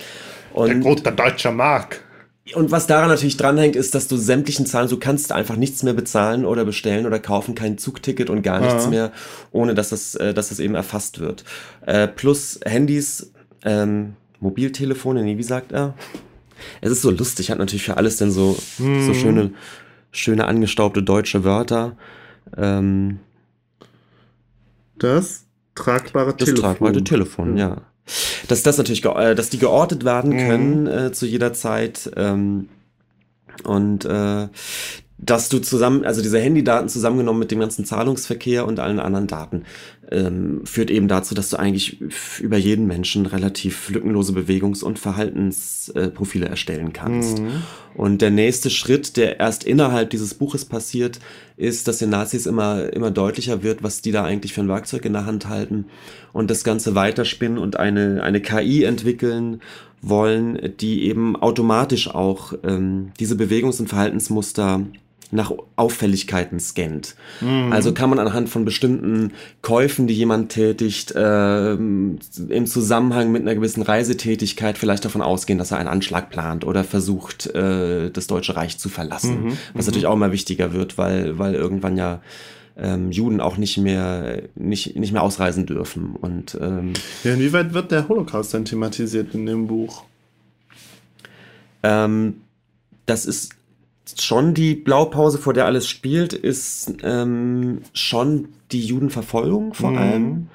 Der 0.54 0.62
und, 0.62 0.80
gute 0.80 1.12
deutsche 1.12 1.50
Mark. 1.52 2.00
und 2.54 2.70
was 2.70 2.86
daran 2.86 3.08
natürlich 3.10 3.36
dranhängt, 3.36 3.76
ist, 3.76 3.94
dass 3.94 4.08
du 4.08 4.16
sämtlichen 4.16 4.64
Zahlen, 4.64 4.88
du 4.88 4.96
kannst 4.98 5.30
einfach 5.32 5.56
nichts 5.56 5.82
mehr 5.82 5.92
bezahlen 5.92 6.44
oder 6.46 6.64
bestellen 6.64 7.04
oder 7.06 7.18
kaufen, 7.18 7.54
kein 7.54 7.76
Zugticket 7.78 8.30
und 8.30 8.42
gar 8.42 8.60
nichts 8.60 8.84
Ja. 8.84 8.90
mehr, 8.90 9.12
ohne 9.52 9.74
dass 9.74 9.90
das, 9.90 10.14
äh, 10.14 10.32
dass 10.32 10.48
das 10.48 10.58
eben 10.60 10.74
erfasst 10.74 11.20
wird. 11.20 11.44
Äh, 11.84 12.08
plus 12.08 12.58
Handys, 12.64 13.32
ähm, 13.64 14.14
Mobiltelefone, 14.40 15.22
nee, 15.22 15.36
wie 15.38 15.42
sagt 15.42 15.72
er? 15.72 15.94
Es 16.80 16.90
ist 16.90 17.02
so 17.02 17.10
lustig, 17.10 17.50
hat 17.50 17.58
natürlich 17.58 17.84
für 17.84 17.96
alles 17.96 18.16
denn 18.16 18.30
so, 18.30 18.56
Mhm. 18.78 19.00
so 19.02 19.14
schöne, 19.14 19.50
schöne 20.10 20.46
angestaubte 20.46 21.02
deutsche 21.02 21.44
Wörter. 21.44 21.96
Ähm, 22.56 23.18
Das 24.98 25.44
tragbare 25.74 26.34
Das 26.34 26.48
Telefon. 26.48 26.62
tragbare 26.62 27.04
Telefon, 27.04 27.56
ja. 27.56 27.82
Dass 28.48 28.62
das 28.62 28.78
natürlich, 28.78 29.04
äh, 29.04 29.34
dass 29.34 29.50
die 29.50 29.58
geortet 29.58 30.04
werden 30.04 30.32
Mhm. 30.32 30.38
können 30.38 30.86
äh, 30.86 31.12
zu 31.12 31.26
jeder 31.26 31.52
Zeit 31.52 32.10
ähm, 32.16 32.68
und 33.64 34.04
äh, 34.06 34.48
dass 35.18 35.48
du 35.48 35.58
zusammen, 35.58 36.04
also 36.04 36.22
diese 36.22 36.38
Handydaten 36.38 36.88
zusammengenommen 36.88 37.40
mit 37.40 37.50
dem 37.50 37.60
ganzen 37.60 37.84
Zahlungsverkehr 37.84 38.66
und 38.66 38.78
allen 38.80 38.98
anderen 39.00 39.26
Daten, 39.26 39.64
ähm, 40.10 40.62
führt 40.64 40.90
eben 40.90 41.08
dazu, 41.08 41.34
dass 41.34 41.50
du 41.50 41.58
eigentlich 41.58 41.98
über 42.40 42.56
jeden 42.56 42.86
Menschen 42.86 43.26
relativ 43.26 43.90
lückenlose 43.90 44.32
Bewegungs- 44.32 44.82
und 44.82 44.98
Verhaltensprofile 44.98 46.46
erstellen 46.46 46.92
kannst. 46.92 47.38
Mhm. 47.38 47.62
Und 47.94 48.22
der 48.22 48.30
nächste 48.30 48.70
Schritt, 48.70 49.16
der 49.16 49.38
erst 49.40 49.64
innerhalb 49.64 50.10
dieses 50.10 50.34
Buches 50.34 50.64
passiert, 50.64 51.18
ist, 51.56 51.88
dass 51.88 51.98
den 51.98 52.10
Nazis 52.10 52.46
immer, 52.46 52.92
immer 52.92 53.10
deutlicher 53.10 53.62
wird, 53.62 53.82
was 53.82 54.00
die 54.00 54.12
da 54.12 54.24
eigentlich 54.24 54.54
für 54.54 54.62
ein 54.62 54.68
Werkzeug 54.68 55.04
in 55.04 55.12
der 55.12 55.26
Hand 55.26 55.48
halten 55.48 55.86
und 56.32 56.50
das 56.50 56.64
Ganze 56.64 56.94
weiterspinnen 56.94 57.58
und 57.58 57.76
eine, 57.76 58.22
eine 58.22 58.40
KI 58.40 58.84
entwickeln 58.84 59.60
wollen, 60.00 60.74
die 60.80 61.04
eben 61.04 61.36
automatisch 61.36 62.08
auch 62.08 62.54
ähm, 62.62 63.10
diese 63.18 63.34
Bewegungs- 63.34 63.80
und 63.80 63.88
Verhaltensmuster 63.88 64.86
nach 65.30 65.52
Auffälligkeiten 65.76 66.58
scannt. 66.58 67.14
Also 67.70 67.92
kann 67.92 68.10
man 68.10 68.18
anhand 68.18 68.48
von 68.48 68.64
bestimmten 68.64 69.32
Käufen, 69.62 70.06
die 70.06 70.14
jemand 70.14 70.50
tätigt, 70.52 71.12
ähm, 71.16 72.18
im 72.48 72.66
Zusammenhang 72.66 73.30
mit 73.30 73.42
einer 73.42 73.54
gewissen 73.54 73.82
Reisetätigkeit 73.82 74.78
vielleicht 74.78 75.04
davon 75.04 75.22
ausgehen, 75.22 75.58
dass 75.58 75.70
er 75.70 75.78
einen 75.78 75.88
Anschlag 75.88 76.30
plant 76.30 76.64
oder 76.64 76.84
versucht, 76.84 77.46
äh, 77.54 78.10
das 78.10 78.26
Deutsche 78.26 78.56
Reich 78.56 78.78
zu 78.78 78.88
verlassen. 78.88 79.58
Was 79.74 79.86
natürlich 79.86 80.06
auch 80.06 80.14
immer 80.14 80.32
wichtiger 80.32 80.72
wird, 80.72 80.98
weil, 80.98 81.38
weil 81.38 81.54
irgendwann 81.54 81.96
ja 81.96 82.20
ähm, 82.78 83.10
Juden 83.10 83.40
auch 83.40 83.56
nicht 83.56 83.76
mehr, 83.78 84.42
nicht, 84.54 84.96
nicht 84.96 85.12
mehr 85.12 85.22
ausreisen 85.22 85.66
dürfen. 85.66 86.14
Und 86.14 86.56
ähm, 86.60 86.92
Ja, 87.24 87.34
inwieweit 87.34 87.74
wird 87.74 87.90
der 87.90 88.08
Holocaust 88.08 88.54
dann 88.54 88.64
thematisiert 88.64 89.34
in 89.34 89.46
dem 89.46 89.66
Buch? 89.66 90.04
Ähm, 91.82 92.42
das 93.06 93.26
ist 93.26 93.57
schon 94.16 94.54
die 94.54 94.74
Blaupause, 94.74 95.38
vor 95.38 95.52
der 95.52 95.66
alles 95.66 95.88
spielt, 95.88 96.32
ist 96.32 96.94
ähm, 97.02 97.82
schon 97.92 98.48
die 98.72 98.84
Judenverfolgung 98.84 99.74
vor 99.74 99.90
Mhm. 99.92 99.98
allem. 99.98 100.48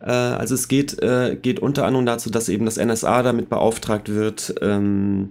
Äh, 0.00 0.10
also 0.10 0.54
es 0.54 0.68
geht, 0.68 1.02
äh, 1.02 1.36
geht 1.40 1.58
unter 1.60 1.84
anderem 1.84 2.06
dazu, 2.06 2.30
dass 2.30 2.48
eben 2.48 2.64
das 2.64 2.76
NSA 2.76 3.22
damit 3.22 3.48
beauftragt 3.48 4.08
wird, 4.08 4.54
ähm, 4.62 5.30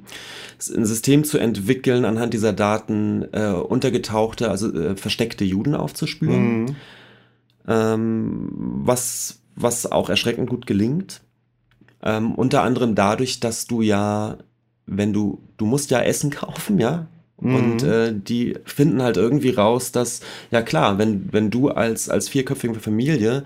ein 0.76 0.86
System 0.86 1.24
zu 1.24 1.38
entwickeln, 1.38 2.04
anhand 2.06 2.34
dieser 2.34 2.54
Daten 2.54 3.26
äh, 3.32 3.52
untergetauchte, 3.52 4.50
also 4.50 4.74
äh, 4.74 4.96
versteckte 4.96 5.46
Juden 5.46 5.76
aufzuspüren. 5.76 6.64
Mhm. 6.64 6.76
ähm, 7.68 8.50
was, 8.84 9.40
was 9.56 9.92
auch 9.92 10.10
erschreckend 10.10 10.50
gut 10.50 10.66
gelingt. 10.68 11.22
Ähm, 12.04 12.36
unter 12.36 12.64
anderem 12.64 12.96
dadurch, 12.96 13.40
dass 13.40 13.66
du 13.68 13.82
ja, 13.82 14.38
wenn 14.86 15.14
du, 15.14 15.42
du 15.58 15.66
musst 15.66 15.92
ja 15.92 16.00
Essen 16.02 16.30
kaufen, 16.32 16.80
ja, 16.80 17.08
Mhm. 17.40 17.56
Und 17.56 17.84
äh, 17.84 18.14
die 18.14 18.56
finden 18.66 19.02
halt 19.02 19.18
irgendwie 19.18 19.52
raus, 19.52 19.92
dass, 19.92 20.22
ja 20.52 20.62
klar, 20.62 20.98
wenn, 20.98 21.30
wenn 21.32 21.50
du 21.50 21.70
als, 21.70 22.10
als 22.10 22.30
vierköpfige 22.30 22.80
Familie 22.80 23.44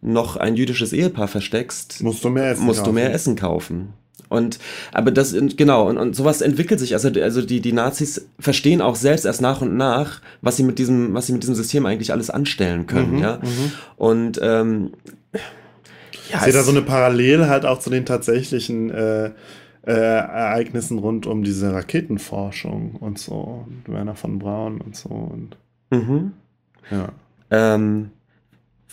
noch 0.00 0.36
ein 0.36 0.54
jüdisches 0.54 0.92
Ehepaar 0.92 1.28
versteckst, 1.28 2.02
musst 2.02 2.22
du 2.22 2.30
mehr 2.30 2.50
Essen, 2.50 2.64
musst 2.64 2.80
kaufen. 2.80 2.90
Du 2.90 2.94
mehr 2.94 3.12
Essen 3.12 3.36
kaufen. 3.36 3.94
Und 4.28 4.58
aber 4.92 5.10
das 5.10 5.34
genau 5.56 5.88
und, 5.88 5.96
und 5.98 6.16
sowas 6.16 6.40
entwickelt 6.40 6.80
sich. 6.80 6.94
Also 6.94 7.08
also 7.20 7.42
die 7.42 7.60
die 7.60 7.72
Nazis 7.72 8.26
verstehen 8.38 8.80
auch 8.80 8.96
selbst 8.96 9.24
erst 9.24 9.40
nach 9.40 9.60
und 9.60 9.76
nach, 9.76 10.20
was 10.40 10.56
sie 10.56 10.62
mit 10.62 10.78
diesem 10.78 11.14
was 11.14 11.26
sie 11.26 11.32
mit 11.32 11.42
diesem 11.42 11.54
System 11.54 11.86
eigentlich 11.86 12.12
alles 12.12 12.30
anstellen 12.30 12.86
können, 12.86 13.16
mhm, 13.16 13.18
ja. 13.18 13.36
Mhm. 13.36 13.72
Und 13.96 14.40
ähm, 14.42 14.92
ja, 16.30 16.38
ich 16.38 16.42
sehe 16.42 16.52
da 16.52 16.62
so 16.62 16.70
eine 16.70 16.82
Parallele 16.82 17.48
halt 17.48 17.64
auch 17.64 17.78
zu 17.78 17.90
den 17.90 18.06
tatsächlichen 18.06 18.90
äh, 18.90 19.30
äh, 19.86 19.92
Ereignissen 19.92 20.98
rund 20.98 21.26
um 21.26 21.42
diese 21.42 21.72
Raketenforschung 21.72 22.96
und 22.96 23.18
so. 23.18 23.66
Und 23.66 23.92
Werner 23.92 24.14
von 24.14 24.38
Braun 24.38 24.80
und 24.80 24.96
so. 24.96 25.10
Und, 25.10 25.56
mhm. 25.90 26.32
Ja. 26.90 27.08
Ähm, 27.50 28.10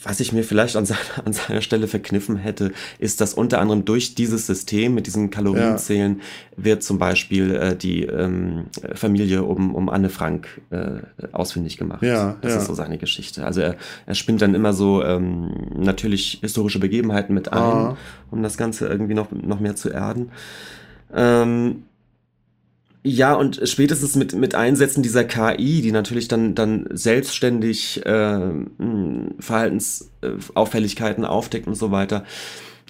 was 0.03 0.19
ich 0.19 0.33
mir 0.33 0.43
vielleicht 0.43 0.75
an 0.75 0.85
seiner, 0.85 0.99
an 1.25 1.33
seiner 1.33 1.61
Stelle 1.61 1.87
verkniffen 1.87 2.37
hätte, 2.37 2.71
ist, 2.99 3.21
dass 3.21 3.33
unter 3.33 3.59
anderem 3.59 3.85
durch 3.85 4.15
dieses 4.15 4.47
System 4.47 4.95
mit 4.95 5.05
diesen 5.05 5.29
Kalorienzählen 5.29 6.17
ja. 6.17 6.63
wird 6.63 6.83
zum 6.83 6.97
Beispiel 6.97 7.55
äh, 7.55 7.75
die 7.75 8.03
ähm, 8.03 8.65
Familie 8.95 9.43
um, 9.43 9.75
um 9.75 9.89
Anne 9.89 10.09
Frank 10.09 10.61
äh, 10.71 11.01
ausfindig 11.31 11.77
gemacht. 11.77 12.01
Ja, 12.01 12.37
das 12.41 12.53
ja. 12.53 12.59
ist 12.59 12.65
so 12.65 12.73
seine 12.73 12.97
Geschichte. 12.97 13.45
Also 13.45 13.61
er, 13.61 13.75
er 14.05 14.15
spinnt 14.15 14.41
dann 14.41 14.55
immer 14.55 14.73
so 14.73 15.03
ähm, 15.03 15.51
natürlich 15.75 16.39
historische 16.41 16.79
Begebenheiten 16.79 17.33
mit 17.33 17.53
ein, 17.53 17.59
ah. 17.59 17.97
um 18.31 18.41
das 18.41 18.57
Ganze 18.57 18.87
irgendwie 18.87 19.13
noch, 19.13 19.31
noch 19.31 19.59
mehr 19.59 19.75
zu 19.75 19.89
erden. 19.89 20.31
Ähm, 21.13 21.83
ja, 23.03 23.33
und 23.33 23.59
spätestens 23.63 24.15
mit, 24.15 24.33
mit 24.33 24.53
Einsätzen 24.53 25.01
dieser 25.01 25.23
KI, 25.23 25.81
die 25.81 25.91
natürlich 25.91 26.27
dann, 26.27 26.53
dann 26.53 26.87
selbstständig 26.91 28.05
äh, 28.05 28.51
Verhaltensauffälligkeiten 29.39 31.25
aufdeckt 31.25 31.65
und 31.65 31.73
so 31.73 31.89
weiter, 31.91 32.25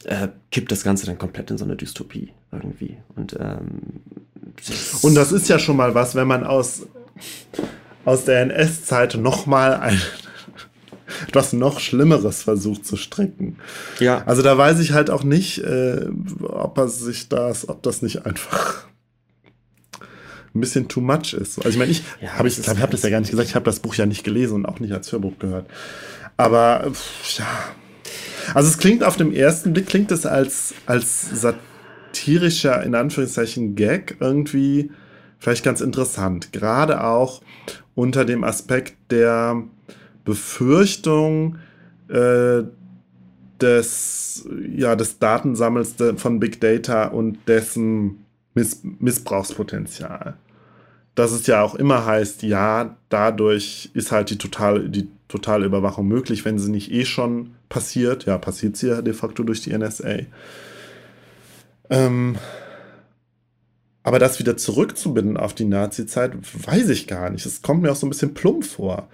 äh, 0.03 0.27
kippt 0.51 0.71
das 0.71 0.83
Ganze 0.83 1.05
dann 1.05 1.17
komplett 1.17 1.49
in 1.49 1.57
so 1.57 1.63
eine 1.63 1.77
Dystopie 1.77 2.33
irgendwie. 2.51 2.97
Und, 3.15 3.37
ähm, 3.39 4.01
und 5.01 5.15
das 5.15 5.31
ist 5.31 5.47
ja 5.47 5.59
schon 5.59 5.77
mal 5.77 5.95
was, 5.95 6.13
wenn 6.15 6.27
man 6.27 6.43
aus, 6.43 6.87
aus 8.03 8.25
der 8.25 8.41
NS-Zeit 8.41 9.15
nochmal 9.15 9.75
ein 9.75 10.01
etwas 11.27 11.53
noch 11.53 11.79
Schlimmeres 11.79 12.43
versucht 12.43 12.85
zu 12.85 12.97
stricken. 12.97 13.57
Ja. 13.99 14.23
Also 14.25 14.41
da 14.41 14.57
weiß 14.57 14.79
ich 14.79 14.93
halt 14.93 15.09
auch 15.09 15.23
nicht, 15.23 15.59
äh, 15.59 16.07
ob 16.41 16.77
er 16.77 16.87
sich 16.87 17.29
das, 17.29 17.67
ob 17.69 17.83
das 17.83 18.01
nicht 18.01 18.25
einfach 18.25 18.85
ein 20.53 20.59
bisschen 20.59 20.87
too 20.87 21.01
much 21.01 21.33
ist. 21.33 21.57
Also 21.57 21.69
ich 21.69 21.77
meine, 21.77 21.91
ich 21.91 22.03
ja, 22.21 22.33
habe 22.33 22.47
ich, 22.47 22.59
ich 22.59 22.67
habe 22.67 22.91
das 22.91 23.03
ja 23.03 23.09
gar 23.09 23.19
nicht 23.19 23.31
gesagt, 23.31 23.47
ich 23.47 23.55
habe 23.55 23.65
das 23.65 23.79
Buch 23.79 23.95
ja 23.95 24.05
nicht 24.05 24.23
gelesen 24.23 24.55
und 24.55 24.65
auch 24.65 24.79
nicht 24.79 24.93
als 24.93 25.11
Hörbuch 25.11 25.39
gehört. 25.39 25.67
Aber 26.37 26.91
ja. 27.37 27.45
Also 28.53 28.69
es 28.69 28.77
klingt 28.77 29.03
auf 29.03 29.15
dem 29.15 29.31
ersten 29.31 29.73
Blick 29.73 29.87
klingt 29.87 30.11
es 30.11 30.25
als 30.25 30.73
als 30.85 31.29
satirischer 31.33 32.83
in 32.83 32.95
Anführungszeichen 32.95 33.75
Gag 33.75 34.17
irgendwie 34.19 34.91
vielleicht 35.39 35.63
ganz 35.63 35.81
interessant, 35.81 36.51
gerade 36.51 37.03
auch 37.03 37.41
unter 37.95 38.25
dem 38.25 38.43
Aspekt 38.43 38.95
der 39.09 39.63
Befürchtung 40.23 41.57
äh, 42.09 42.63
des, 43.61 44.47
ja, 44.75 44.95
des 44.95 45.19
Datensammels 45.19 45.95
von 46.17 46.39
Big 46.39 46.59
Data 46.61 47.05
und 47.05 47.37
dessen 47.47 48.25
Miss 48.53 48.81
Missbrauchspotenzial. 48.83 50.35
Dass 51.15 51.31
es 51.31 51.45
ja 51.47 51.61
auch 51.61 51.75
immer 51.75 52.05
heißt, 52.05 52.43
ja, 52.43 52.97
dadurch 53.09 53.91
ist 53.93 54.11
halt 54.11 54.29
die 54.29 54.37
totale, 54.37 54.89
die 54.89 55.09
totale 55.27 55.65
Überwachung 55.65 56.07
möglich, 56.07 56.45
wenn 56.45 56.59
sie 56.59 56.71
nicht 56.71 56.91
eh 56.91 57.05
schon 57.05 57.51
passiert. 57.69 58.25
Ja, 58.25 58.37
passiert 58.37 58.77
sie 58.77 58.87
ja 58.87 59.01
de 59.01 59.13
facto 59.13 59.43
durch 59.43 59.61
die 59.61 59.77
NSA. 59.77 60.19
Ähm, 61.89 62.37
aber 64.03 64.19
das 64.19 64.39
wieder 64.39 64.57
zurückzubinden 64.57 65.37
auf 65.37 65.53
die 65.53 65.65
Nazi-Zeit, 65.65 66.33
weiß 66.65 66.89
ich 66.89 67.07
gar 67.07 67.29
nicht. 67.29 67.45
Es 67.45 67.61
kommt 67.61 67.83
mir 67.83 67.91
auch 67.91 67.95
so 67.95 68.07
ein 68.07 68.09
bisschen 68.09 68.33
plump 68.33 68.65
vor. 68.65 69.09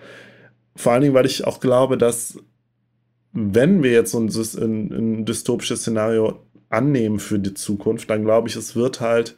Vor 0.78 0.94
allen 0.94 1.02
Dingen, 1.02 1.14
weil 1.14 1.26
ich 1.26 1.46
auch 1.46 1.60
glaube, 1.60 1.98
dass 1.98 2.40
wenn 3.34 3.84
wir 3.84 3.92
jetzt 3.92 4.12
so 4.12 4.20
ein, 4.20 4.30
ein, 4.30 4.92
ein 4.92 5.26
dystopisches 5.26 5.82
Szenario 5.82 6.40
annehmen 6.70 7.20
für 7.20 7.40
die 7.40 7.54
Zukunft, 7.54 8.10
dann 8.10 8.24
glaube 8.24 8.48
ich, 8.48 8.56
es 8.56 8.76
wird 8.76 9.02
halt 9.02 9.38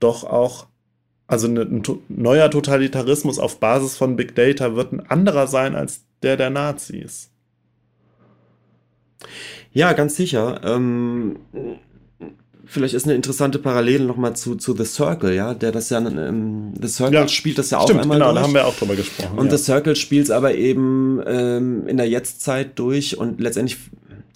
doch 0.00 0.24
auch, 0.24 0.66
also 1.26 1.48
ne, 1.48 1.62
ein, 1.62 1.82
ein 1.86 1.98
neuer 2.08 2.50
Totalitarismus 2.50 3.38
auf 3.38 3.60
Basis 3.60 3.96
von 3.96 4.16
Big 4.16 4.34
Data 4.34 4.76
wird 4.76 4.92
ein 4.92 5.00
anderer 5.00 5.46
sein 5.46 5.74
als 5.74 6.04
der 6.22 6.36
der 6.36 6.50
Nazis. 6.50 7.30
Ja, 9.72 9.92
ganz 9.92 10.16
sicher. 10.16 10.60
Ähm, 10.64 11.38
vielleicht 12.66 12.94
ist 12.94 13.04
eine 13.04 13.14
interessante 13.14 13.58
Parallele 13.58 14.04
nochmal 14.04 14.36
zu, 14.36 14.56
zu 14.56 14.76
The 14.76 14.84
Circle, 14.84 15.34
ja, 15.34 15.54
der 15.54 15.72
das 15.72 15.90
ja, 15.90 15.98
ähm, 15.98 16.74
The 16.80 16.88
Circle 16.88 17.14
ja, 17.14 17.28
spielt 17.28 17.58
das 17.58 17.70
ja 17.70 17.80
stimmt, 17.80 18.00
auch 18.00 18.02
einmal 18.02 18.18
genau, 18.18 18.32
durch. 18.32 18.40
da 18.40 18.46
haben 18.46 18.54
wir 18.54 18.66
auch 18.66 18.76
drüber 18.76 18.96
gesprochen. 18.96 19.38
Und 19.38 19.46
ja. 19.46 19.56
The 19.56 19.64
Circle 19.64 19.96
spielt 19.96 20.24
es 20.24 20.30
aber 20.30 20.54
eben 20.54 21.20
ähm, 21.26 21.86
in 21.86 21.96
der 21.96 22.08
Jetztzeit 22.08 22.78
durch 22.78 23.16
und 23.16 23.40
letztendlich 23.40 23.78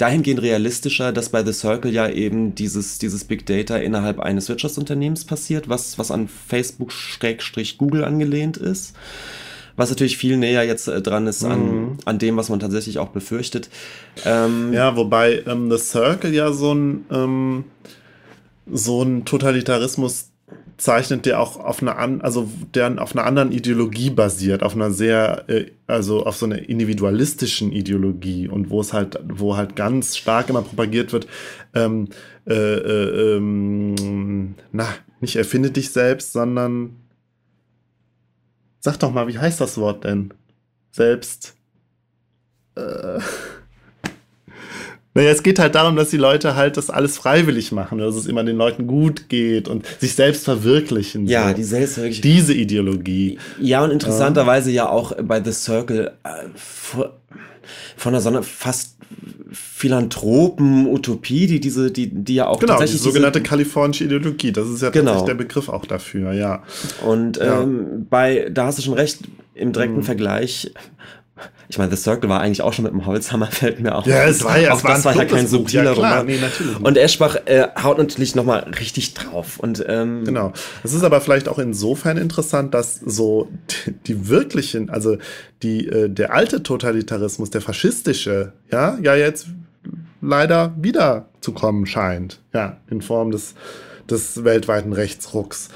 dahingehend 0.01 0.41
realistischer, 0.41 1.13
dass 1.13 1.29
bei 1.29 1.45
The 1.45 1.53
Circle 1.53 1.93
ja 1.93 2.09
eben 2.09 2.55
dieses, 2.55 2.99
dieses 2.99 3.25
Big 3.25 3.45
Data 3.45 3.77
innerhalb 3.77 4.19
eines 4.19 4.49
Wirtschaftsunternehmens 4.49 5.25
passiert, 5.25 5.69
was, 5.69 5.99
was 5.99 6.11
an 6.11 6.29
Facebook-Google 6.29 8.05
angelehnt 8.05 8.57
ist. 8.57 8.95
Was 9.77 9.91
natürlich 9.91 10.17
viel 10.17 10.37
näher 10.37 10.65
jetzt 10.65 10.89
äh, 10.89 11.01
dran 11.01 11.27
ist 11.27 11.45
an, 11.45 11.61
mhm. 11.61 11.99
an 12.05 12.19
dem, 12.19 12.37
was 12.37 12.49
man 12.49 12.61
tatsächlich 12.61 12.99
auch 12.99 13.09
befürchtet. 13.09 13.71
Ähm, 14.25 14.73
ja, 14.73 14.97
wobei 14.97 15.43
ähm, 15.47 15.71
The 15.71 15.79
Circle 15.79 16.35
ja 16.35 16.53
so 16.53 16.75
ein, 16.75 17.05
ähm, 17.11 17.65
so 18.73 19.03
ein 19.03 19.25
Totalitarismus 19.25 20.31
zeichnet, 20.77 21.27
der 21.27 21.41
auch 21.41 21.59
auf 21.59 21.83
einer 21.83 21.99
an, 21.99 22.21
also 22.23 22.49
der 22.75 23.01
auf 23.01 23.15
einer 23.15 23.27
anderen 23.27 23.53
Ideologie 23.53 24.11
basiert, 24.11 24.63
auf 24.63 24.75
einer 24.75 24.91
sehr, 24.91 25.45
äh, 25.49 25.67
also 25.87 26.25
auf 26.25 26.37
so 26.37 26.47
einer 26.47 26.69
individualistischen 26.69 27.73
Ideologie 27.73 28.49
und 28.49 28.71
wo 28.71 28.81
es 28.81 28.93
halt, 28.93 29.19
wo 29.29 29.57
halt 29.57 29.77
ganz 29.77 30.17
stark 30.17 30.49
immer 30.49 30.63
propagiert 30.63 31.13
wird, 31.13 31.27
ähm, 31.75 32.09
äh, 32.47 32.55
äh, 32.55 33.37
ähm, 33.37 34.55
na, 34.73 34.89
nicht 35.21 35.37
erfinde 35.37 35.71
dich 35.71 35.91
selbst, 35.91 36.33
sondern 36.33 36.97
sag 38.81 38.99
doch 38.99 39.13
mal, 39.13 39.29
wie 39.29 39.39
heißt 39.39 39.61
das 39.61 39.77
Wort 39.77 40.05
denn? 40.05 40.33
Selbst. 40.91 41.55
Äh, 42.75 43.21
naja, 45.13 45.31
es 45.31 45.43
geht 45.43 45.59
halt 45.59 45.75
darum, 45.75 45.97
dass 45.97 46.11
die 46.11 46.17
Leute 46.17 46.55
halt 46.55 46.77
das 46.77 46.89
alles 46.89 47.19
freiwillig 47.19 47.73
machen, 47.73 47.99
dass 47.99 48.15
es 48.15 48.27
immer 48.27 48.45
den 48.45 48.57
Leuten 48.57 48.87
gut 48.87 49.29
geht 49.29 49.67
und 49.67 49.85
sich 49.99 50.15
selbst 50.15 50.45
verwirklichen. 50.45 51.27
Ja, 51.27 51.49
so. 51.49 51.55
die 51.55 51.65
Selbstverwirklichung. 51.65 52.23
Diese 52.23 52.55
Ideologie. 52.55 53.39
Ja, 53.61 53.83
und 53.83 53.91
interessanterweise 53.91 54.71
ja 54.71 54.89
auch 54.89 55.13
bei 55.23 55.43
The 55.43 55.53
Circle 55.53 56.13
äh, 56.23 56.31
von 57.97 58.13
der 58.13 58.21
Sonne 58.21 58.45
fast 58.45 58.97
Philanthropen, 59.53 60.87
Utopie, 60.87 61.49
die 61.49 61.59
diese, 61.59 61.91
die, 61.91 62.09
die 62.09 62.37
ja 62.37 62.47
auch 62.47 62.61
genau, 62.61 62.75
tatsächlich. 62.75 63.01
Die 63.01 63.09
sogenannte 63.09 63.43
kalifornische 63.43 64.05
Ideologie, 64.05 64.53
das 64.53 64.69
ist 64.69 64.83
ja 64.83 64.91
genau. 64.91 65.13
tatsächlich 65.13 65.27
der 65.27 65.45
Begriff 65.45 65.69
auch 65.69 65.87
dafür, 65.87 66.33
ja. 66.33 66.63
Und 67.05 67.39
ja. 67.39 67.63
Ähm, 67.63 68.07
bei, 68.09 68.49
da 68.51 68.67
hast 68.67 68.79
du 68.79 68.83
schon 68.83 68.95
recht, 68.95 69.21
im 69.55 69.73
direkten 69.73 69.99
mhm. 69.99 70.03
Vergleich 70.05 70.73
ich 71.69 71.79
meine, 71.79 71.95
The 71.95 72.03
Circle 72.03 72.29
war 72.29 72.41
eigentlich 72.41 72.63
auch 72.63 72.73
schon 72.73 72.85
mit 72.85 72.93
dem 72.93 73.07
Holzhammer, 73.07 73.47
fällt 73.51 73.81
mir 73.81 73.95
auch. 73.95 74.07
Ja, 74.07 74.25
es 74.25 74.43
war 74.43 74.59
ja, 74.59 74.73
auch 74.73 74.79
es 74.79 74.85
war 74.85 74.95
das 74.95 75.05
war 75.05 75.17
ja 75.17 75.25
kein 75.25 75.47
subtiler 75.47 75.85
ja, 75.85 75.93
Roman. 75.93 76.27
Nee, 76.27 76.39
Und 76.83 76.97
Eschbach 76.97 77.37
äh, 77.47 77.69
haut 77.83 77.99
natürlich 77.99 78.35
nochmal 78.35 78.61
richtig 78.79 79.15
drauf. 79.15 79.59
Und, 79.59 79.85
ähm, 79.89 80.25
genau. 80.25 80.53
Es 80.83 80.93
ist 80.93 81.05
aber 81.05 81.21
vielleicht 81.21 81.49
auch 81.49 81.59
insofern 81.59 82.17
interessant, 82.17 82.75
dass 82.75 82.97
so 82.97 83.49
die, 84.07 84.29
wirklichen, 84.29 84.91
also 84.91 85.19
die, 85.63 85.87
äh, 85.87 86.09
der 86.09 86.35
alte 86.35 86.63
Totalitarismus, 86.63 87.51
der 87.51 87.61
faschistische, 87.61 88.53
ja, 88.73 88.99
ja 89.01 89.15
jetzt 89.15 89.47
leider 90.21 90.75
wieder 90.77 91.27
zu 91.41 91.53
kommen 91.53 91.87
scheint. 91.87 92.41
Ja, 92.53 92.79
in 92.91 93.01
Form 93.01 93.31
des, 93.31 93.55
des 94.09 94.45
weltweiten 94.45 94.93
Rechtsrucks. 94.93 95.69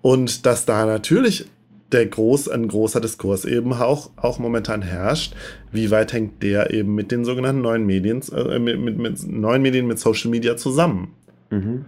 Und 0.00 0.46
dass 0.46 0.64
da 0.64 0.86
natürlich 0.86 1.46
der 1.92 2.06
groß, 2.06 2.48
ein 2.48 2.68
großer 2.68 3.00
Diskurs 3.00 3.44
eben 3.44 3.72
auch, 3.72 4.10
auch 4.16 4.38
momentan 4.38 4.82
herrscht. 4.82 5.34
Wie 5.70 5.90
weit 5.90 6.12
hängt 6.12 6.42
der 6.42 6.72
eben 6.72 6.94
mit 6.94 7.10
den 7.10 7.24
sogenannten 7.24 7.62
neuen 7.62 7.86
Medien, 7.86 8.22
äh, 8.32 8.58
mit, 8.58 8.80
mit, 8.80 8.98
mit, 8.98 9.26
neuen 9.26 9.62
Medien, 9.62 9.86
mit 9.86 9.98
Social 9.98 10.30
Media 10.30 10.56
zusammen? 10.56 11.14
Mhm. 11.50 11.84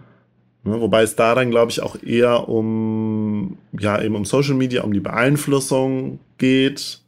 Ne, 0.64 0.80
wobei 0.80 1.02
es 1.02 1.14
da 1.14 1.34
dann, 1.34 1.50
glaube 1.50 1.70
ich, 1.70 1.82
auch 1.82 2.02
eher 2.02 2.48
um, 2.48 3.58
ja, 3.78 4.00
eben 4.00 4.16
um 4.16 4.24
Social 4.24 4.54
Media, 4.54 4.82
um 4.82 4.92
die 4.92 5.00
Beeinflussung 5.00 6.20
geht 6.38 7.00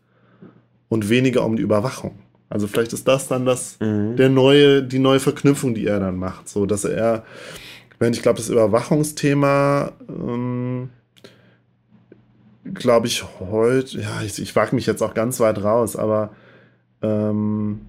und 0.88 1.08
weniger 1.08 1.44
um 1.44 1.56
die 1.56 1.62
Überwachung. 1.62 2.18
Also 2.48 2.66
vielleicht 2.66 2.92
ist 2.92 3.08
das 3.08 3.28
dann 3.28 3.44
das, 3.46 3.78
mhm. 3.80 4.16
der 4.16 4.28
neue, 4.28 4.82
die 4.82 4.98
neue 4.98 5.20
Verknüpfung, 5.20 5.74
die 5.74 5.86
er 5.86 6.00
dann 6.00 6.16
macht. 6.16 6.48
So, 6.48 6.66
dass 6.66 6.84
er, 6.84 7.24
wenn 7.98 8.12
ich 8.12 8.22
glaube, 8.22 8.38
das 8.38 8.50
Überwachungsthema, 8.50 9.92
ähm, 10.08 10.90
glaube 12.74 13.06
ich, 13.06 13.24
heute, 13.40 14.00
ja, 14.00 14.22
ich, 14.22 14.40
ich 14.40 14.54
wage 14.56 14.74
mich 14.74 14.86
jetzt 14.86 15.02
auch 15.02 15.14
ganz 15.14 15.40
weit 15.40 15.62
raus, 15.62 15.96
aber 15.96 16.30
ähm, 17.02 17.80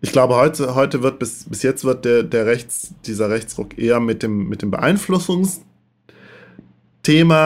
ich 0.00 0.12
glaube, 0.12 0.36
heute, 0.36 0.74
heute 0.74 1.02
wird 1.02 1.18
bis, 1.18 1.44
bis 1.48 1.62
jetzt 1.62 1.84
wird 1.84 2.04
der, 2.04 2.22
der 2.22 2.46
Rechts, 2.46 2.92
dieser 3.06 3.30
Rechtsruck 3.30 3.78
eher 3.78 4.00
mit 4.00 4.22
dem, 4.22 4.48
mit 4.48 4.60
dem 4.62 4.70
Beeinflussungsthema 4.70 5.64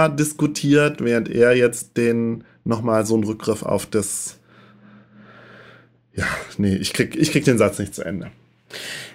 diskutiert, 0.09 1.03
während 1.03 1.29
er 1.29 1.57
jetzt 1.57 1.97
den 1.97 2.45
nochmal 2.65 3.07
so 3.07 3.15
einen 3.15 3.25
Rückgriff 3.25 3.63
auf 3.63 3.87
das. 3.87 4.39
Ja, 6.15 6.27
nee, 6.57 6.75
ich 6.75 6.93
krieg, 6.93 7.15
ich 7.15 7.31
krieg 7.31 7.45
den 7.45 7.59
Satz 7.59 7.79
nicht 7.79 7.95
zu 7.95 8.03
Ende. 8.05 8.31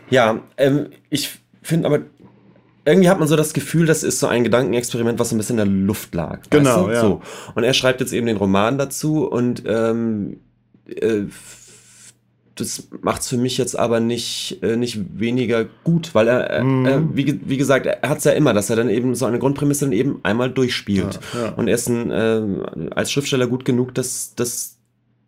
Ja, 0.09 0.41
ähm, 0.57 0.91
ich 1.09 1.39
finde 1.61 1.87
aber, 1.87 1.99
irgendwie 2.85 3.09
hat 3.09 3.19
man 3.19 3.27
so 3.27 3.35
das 3.35 3.53
Gefühl, 3.53 3.85
das 3.85 4.03
ist 4.03 4.19
so 4.19 4.27
ein 4.27 4.43
Gedankenexperiment, 4.43 5.19
was 5.19 5.29
so 5.29 5.35
ein 5.35 5.37
bisschen 5.37 5.57
in 5.59 5.65
der 5.65 5.85
Luft 5.87 6.13
lag. 6.15 6.39
Genau, 6.49 6.89
ja. 6.89 7.01
So. 7.01 7.21
Und 7.55 7.63
er 7.63 7.73
schreibt 7.73 8.01
jetzt 8.01 8.13
eben 8.13 8.27
den 8.27 8.37
Roman 8.37 8.77
dazu 8.77 9.25
und 9.25 9.63
ähm, 9.65 10.37
äh, 10.87 11.23
das 12.55 12.87
macht 13.01 13.21
es 13.21 13.29
für 13.29 13.37
mich 13.37 13.57
jetzt 13.57 13.77
aber 13.77 13.99
nicht, 13.99 14.59
äh, 14.61 14.75
nicht 14.75 15.19
weniger 15.19 15.65
gut, 15.83 16.13
weil 16.13 16.27
er, 16.27 16.63
Mhm. 16.63 16.85
äh, 16.85 16.99
wie, 17.13 17.39
wie 17.45 17.57
gesagt, 17.57 17.87
er 17.87 18.07
hat 18.07 18.19
es 18.19 18.25
ja 18.25 18.31
immer, 18.33 18.53
dass 18.53 18.69
er 18.69 18.75
dann 18.75 18.89
eben 18.89 19.15
so 19.15 19.25
eine 19.25 19.39
Grundprämisse 19.39 19.85
dann 19.85 19.93
eben 19.93 20.19
einmal 20.21 20.51
durchspielt. 20.51 21.19
Ja, 21.33 21.45
ja. 21.45 21.49
Und 21.53 21.67
er 21.67 21.75
ist 21.75 21.87
ein, 21.89 22.11
äh, 22.11 22.89
als 22.93 23.11
Schriftsteller 23.11 23.47
gut 23.47 23.65
genug, 23.65 23.95
das, 23.95 24.33
das 24.35 24.77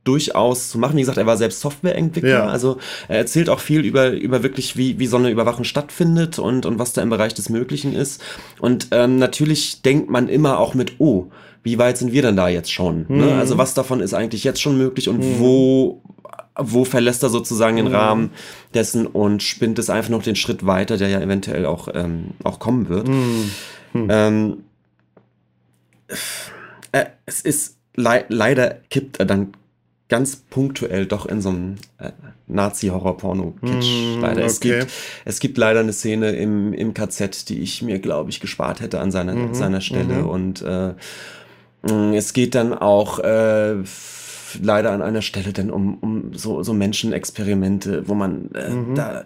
durchaus 0.05 0.69
zu 0.69 0.77
machen. 0.77 0.95
Wie 0.95 1.01
gesagt, 1.01 1.17
er 1.17 1.25
war 1.25 1.35
selbst 1.35 1.59
Softwareentwickler, 1.59 2.29
Ja. 2.29 2.45
also 2.47 2.77
er 3.09 3.17
erzählt 3.17 3.49
auch 3.49 3.59
viel 3.59 3.81
über, 3.83 4.11
über 4.11 4.41
wirklich, 4.43 4.77
wie, 4.77 4.97
wie 4.99 5.07
so 5.07 5.17
eine 5.17 5.29
Überwachung 5.29 5.65
stattfindet 5.65 6.39
und, 6.39 6.65
und 6.65 6.79
was 6.79 6.93
da 6.93 7.01
im 7.01 7.09
Bereich 7.09 7.33
des 7.33 7.49
Möglichen 7.49 7.93
ist. 7.93 8.21
Und 8.59 8.87
ähm, 8.91 9.17
natürlich 9.19 9.81
denkt 9.81 10.09
man 10.09 10.29
immer 10.29 10.59
auch 10.59 10.73
mit, 10.73 10.93
oh, 10.99 11.25
wie 11.63 11.77
weit 11.79 11.97
sind 11.97 12.13
wir 12.13 12.21
denn 12.21 12.37
da 12.37 12.47
jetzt 12.47 12.71
schon? 12.71 13.05
Ne? 13.09 13.25
Mhm. 13.25 13.39
Also 13.39 13.57
was 13.57 13.73
davon 13.73 13.99
ist 13.99 14.13
eigentlich 14.13 14.43
jetzt 14.43 14.61
schon 14.61 14.77
möglich 14.77 15.09
und 15.09 15.39
wo, 15.39 16.01
wo 16.55 16.85
verlässt 16.85 17.23
er 17.23 17.29
sozusagen 17.29 17.75
den 17.77 17.87
Mhm. 17.87 17.95
Rahmen 17.95 18.29
dessen 18.75 19.07
und 19.07 19.41
spinnt 19.41 19.79
es 19.79 19.89
einfach 19.89 20.11
noch 20.11 20.21
den 20.23 20.35
Schritt 20.35 20.65
weiter, 20.67 20.97
der 20.97 21.09
ja 21.09 21.19
eventuell 21.19 21.65
auch, 21.65 21.87
ähm, 21.93 22.31
auch 22.43 22.59
kommen 22.59 22.87
wird. 22.89 23.07
Mhm. 23.07 23.51
Ähm, 24.09 24.57
äh, 26.91 27.05
es 27.25 27.41
ist 27.41 27.77
lei 27.95 28.25
leider 28.29 28.75
kippt 28.89 29.19
er 29.19 29.25
dann 29.25 29.53
ganz 30.07 30.35
punktuell 30.35 31.05
doch 31.07 31.25
in 31.25 31.41
so 31.41 31.49
einem 31.49 31.75
äh, 31.97 32.11
Nazi-Horror-Porno-Kitsch. 32.47 34.17
Mm, 34.17 34.21
leider. 34.21 34.43
Es, 34.45 34.57
okay. 34.57 34.79
gibt, 34.79 34.91
es 35.25 35.39
gibt 35.39 35.57
leider 35.57 35.79
eine 35.79 35.93
Szene 35.93 36.31
im, 36.31 36.73
im 36.73 36.93
KZ, 36.93 37.49
die 37.49 37.59
ich 37.59 37.81
mir, 37.81 37.99
glaube 37.99 38.29
ich, 38.29 38.39
gespart 38.39 38.81
hätte 38.81 38.99
an 38.99 39.11
seiner, 39.11 39.33
Mhm, 39.33 39.53
seiner 39.55 39.81
Stelle. 39.81 40.21
mhm. 40.23 40.29
Und 40.29 40.61
äh, 40.61 40.93
mh, 41.83 42.15
es 42.15 42.33
geht 42.33 42.53
dann 42.55 42.73
auch 42.73 43.17
äh, 43.19 43.75
leider 44.61 44.91
an 44.91 45.01
einer 45.01 45.21
Stelle 45.23 45.53
dann 45.53 45.71
um, 45.71 45.95
um 45.99 46.33
so, 46.35 46.61
so 46.61 46.73
Menschenexperimente, 46.73 48.07
wo 48.07 48.13
man 48.13 48.51
äh, 48.53 48.69
Mhm. 48.69 48.95
da 48.95 49.25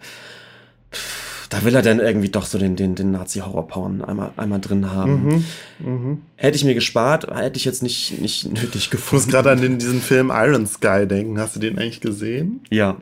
da 1.49 1.63
will 1.63 1.75
er 1.75 1.81
dann 1.81 1.99
irgendwie 1.99 2.29
doch 2.29 2.45
so 2.45 2.57
den, 2.57 2.75
den, 2.75 2.95
den 2.95 3.11
Nazi-Horror-Porn 3.11 4.03
einmal, 4.03 4.31
einmal 4.37 4.59
drin 4.61 4.91
haben. 4.91 5.25
Mhm. 5.25 5.45
Mhm. 5.79 6.21
Hätte 6.35 6.57
ich 6.57 6.63
mir 6.63 6.75
gespart, 6.75 7.27
hätte 7.35 7.57
ich 7.57 7.65
jetzt 7.65 7.81
nicht, 7.83 8.21
nicht 8.21 8.45
nötig 8.45 8.75
Ich 8.75 8.81
muss 8.85 8.89
gefunden. 8.91 9.31
gerade 9.31 9.51
an 9.51 9.61
den, 9.61 9.79
diesen 9.79 10.01
Film 10.01 10.31
Iron 10.33 10.67
Sky 10.67 11.07
denken. 11.07 11.39
Hast 11.39 11.55
du 11.55 11.59
den 11.59 11.77
eigentlich 11.79 12.01
gesehen? 12.01 12.61
Ja. 12.69 12.97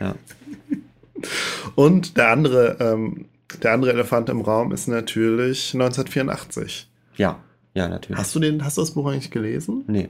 Ja. 0.00 0.14
Und 1.74 2.16
der 2.16 2.30
andere, 2.30 2.76
ähm, 2.80 3.26
der 3.62 3.72
andere 3.72 3.92
Elefant 3.92 4.28
im 4.30 4.40
Raum 4.40 4.72
ist 4.72 4.88
natürlich 4.88 5.74
1984. 5.74 6.88
Ja. 7.16 7.40
Ja, 7.74 7.88
natürlich. 7.88 8.18
Hast 8.18 8.34
du 8.34 8.40
den, 8.40 8.64
hast 8.64 8.78
du 8.78 8.80
das 8.82 8.92
Buch 8.92 9.06
eigentlich 9.06 9.30
gelesen? 9.30 9.84
nee. 9.86 10.08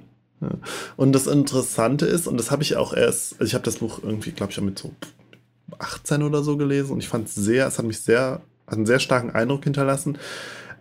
Und 0.96 1.12
das 1.12 1.26
Interessante 1.26 2.06
ist, 2.06 2.26
und 2.26 2.38
das 2.38 2.50
habe 2.50 2.62
ich 2.62 2.76
auch 2.76 2.94
erst, 2.94 3.34
also 3.34 3.44
ich 3.44 3.52
habe 3.52 3.62
das 3.64 3.76
Buch 3.76 4.00
irgendwie, 4.02 4.30
glaube 4.30 4.52
ich, 4.52 4.58
auch 4.58 4.62
mit 4.62 4.78
so 4.78 4.90
18 5.80 6.22
oder 6.22 6.42
so 6.42 6.56
gelesen 6.56 6.92
und 6.92 6.98
ich 7.00 7.08
fand 7.08 7.28
es 7.28 7.34
sehr, 7.34 7.66
es 7.66 7.78
hat 7.78 7.86
mich 7.86 8.00
sehr, 8.00 8.40
hat 8.66 8.74
einen 8.76 8.86
sehr 8.86 8.98
starken 9.00 9.30
Eindruck 9.30 9.64
hinterlassen. 9.64 10.18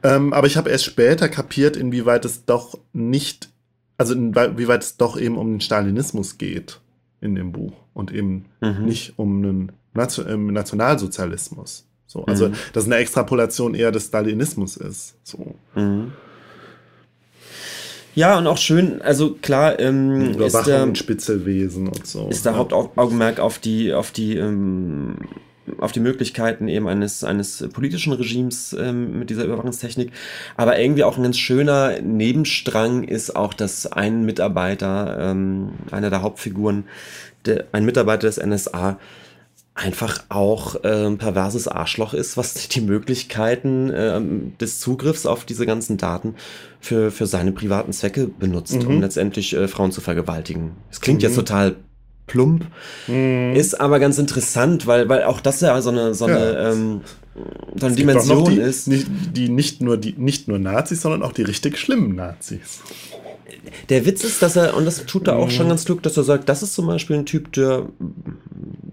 Ähm, 0.03 0.31
aber 0.33 0.47
ich 0.47 0.55
habe 0.57 0.69
erst 0.69 0.85
später 0.85 1.27
kapiert, 1.27 1.75
inwieweit 1.75 2.23
es 2.25 2.45
doch 2.45 2.77
nicht, 2.93 3.49
also 3.97 4.13
inwieweit 4.13 4.83
es 4.83 4.97
doch 4.97 5.19
eben 5.19 5.37
um 5.37 5.51
den 5.55 5.61
Stalinismus 5.61 6.37
geht 6.37 6.79
in 7.21 7.35
dem 7.35 7.51
Buch 7.51 7.73
und 7.93 8.13
eben 8.13 8.45
Mhm. 8.61 8.85
nicht 8.85 9.13
um 9.17 9.37
einen 9.43 9.71
Nation 9.93 10.27
ähm, 10.29 10.53
Nationalsozialismus. 10.53 11.85
So, 12.07 12.25
also, 12.25 12.49
Mhm. 12.49 12.53
dass 12.73 12.85
eine 12.85 12.95
Extrapolation 12.95 13.75
eher 13.75 13.91
des 13.91 14.05
Stalinismus 14.07 14.77
ist. 14.77 15.15
So. 15.23 15.55
Mhm. 15.75 16.13
Ja, 18.20 18.38
und 18.38 18.47
auch 18.47 18.57
schön, 18.57 19.01
also 19.01 19.36
klar, 19.41 19.80
ähm, 19.80 20.38
ist 20.41 20.67
der, 20.67 20.84
und 20.84 20.97
Spitzelwesen 20.97 21.88
und 21.88 22.05
so. 22.05 22.28
ist 22.28 22.43
der 22.43 22.51
Ja. 22.51 22.57
Hauptaugenmerk 22.57 23.39
auf 23.39 23.59
die, 23.59 23.93
auf 23.93 24.11
die, 24.11 24.36
ähm, 24.36 25.15
auf 25.78 25.93
die 25.93 26.01
Möglichkeiten 26.01 26.67
eben 26.67 26.89
eines, 26.89 27.24
eines 27.24 27.65
politischen 27.72 28.11
Regimes 28.11 28.76
ähm, 28.78 29.20
mit 29.20 29.30
dieser 29.30 29.45
Überwachungstechnik. 29.45 30.11
Aber 30.57 30.78
irgendwie 30.78 31.05
auch 31.05 31.15
ein 31.15 31.24
ganz 31.24 31.38
schöner 31.38 32.01
Nebenstrang 32.01 33.03
ist 33.03 33.38
auch, 33.38 33.53
dass 33.53 33.88
ein 33.88 34.26
Mitarbeiter, 34.26 35.17
ähm, 35.22 35.70
einer 35.89 36.09
der 36.09 36.22
Hauptfiguren, 36.22 36.84
der, 37.45 37.67
ein 37.72 37.86
Mitarbeiter 37.86 38.28
des 38.28 38.38
NSA, 38.38 38.99
einfach 39.80 40.23
auch 40.30 40.75
ähm, 40.84 41.17
perverses 41.17 41.67
Arschloch 41.67 42.13
ist, 42.13 42.38
was 42.38 42.53
die 42.67 42.82
Möglichkeiten 42.82 43.91
ähm, 43.95 44.53
des 44.59 44.80
Zugriffs 44.80 45.25
auf 45.25 45.45
diese 45.45 45.65
ganzen 45.65 45.97
Daten 45.97 46.36
für, 46.82 47.11
für 47.11 47.25
seine 47.27 47.51
privaten 47.51 47.93
Zwecke 47.93 48.27
benutzt, 48.27 48.73
um 48.86 48.95
Mhm. 48.95 49.01
letztendlich 49.01 49.55
äh, 49.55 49.67
Frauen 49.67 49.91
zu 49.91 50.01
vergewaltigen. 50.01 50.71
Es 50.91 51.01
klingt 51.01 51.19
Mhm. 51.21 51.27
jetzt 51.27 51.36
total 51.36 51.75
plump, 52.27 52.65
Mhm. 53.07 53.53
ist 53.55 53.80
aber 53.80 53.99
ganz 53.99 54.17
interessant, 54.17 54.86
weil, 54.86 55.07
weil 55.09 55.23
auch 55.23 55.39
das 55.41 55.61
ja 55.61 55.82
so 55.82 55.89
eine, 55.89 56.13
so 56.13 56.25
eine, 56.25 56.53
Ja. 56.53 56.71
ähm, 56.71 57.01
so 57.75 57.86
eine 57.86 57.95
Dimension 57.95 58.51
die, 58.53 58.59
ist. 58.59 58.88
Nicht, 58.88 59.07
die 59.34 59.47
nicht 59.49 59.82
nur 59.82 59.97
die 59.97 60.13
nicht 60.17 60.47
nur 60.49 60.59
Nazis, 60.59 61.01
sondern 61.01 61.23
auch 61.23 61.32
die 61.32 61.43
richtig 61.43 61.77
schlimmen 61.77 62.15
Nazis. 62.15 62.82
Der 63.89 64.05
Witz 64.05 64.24
ist, 64.24 64.41
dass 64.41 64.55
er, 64.55 64.76
und 64.76 64.86
das 64.86 65.05
tut 65.05 65.28
er 65.28 65.36
auch 65.38 65.47
Mhm. 65.47 65.51
schon 65.51 65.67
ganz 65.70 65.86
klug, 65.86 66.03
dass 66.03 66.17
er 66.17 66.24
sagt, 66.24 66.49
das 66.49 66.63
ist 66.63 66.74
zum 66.74 66.88
Beispiel 66.88 67.17
ein 67.17 67.26
Typ, 67.26 67.51
der, 67.53 67.86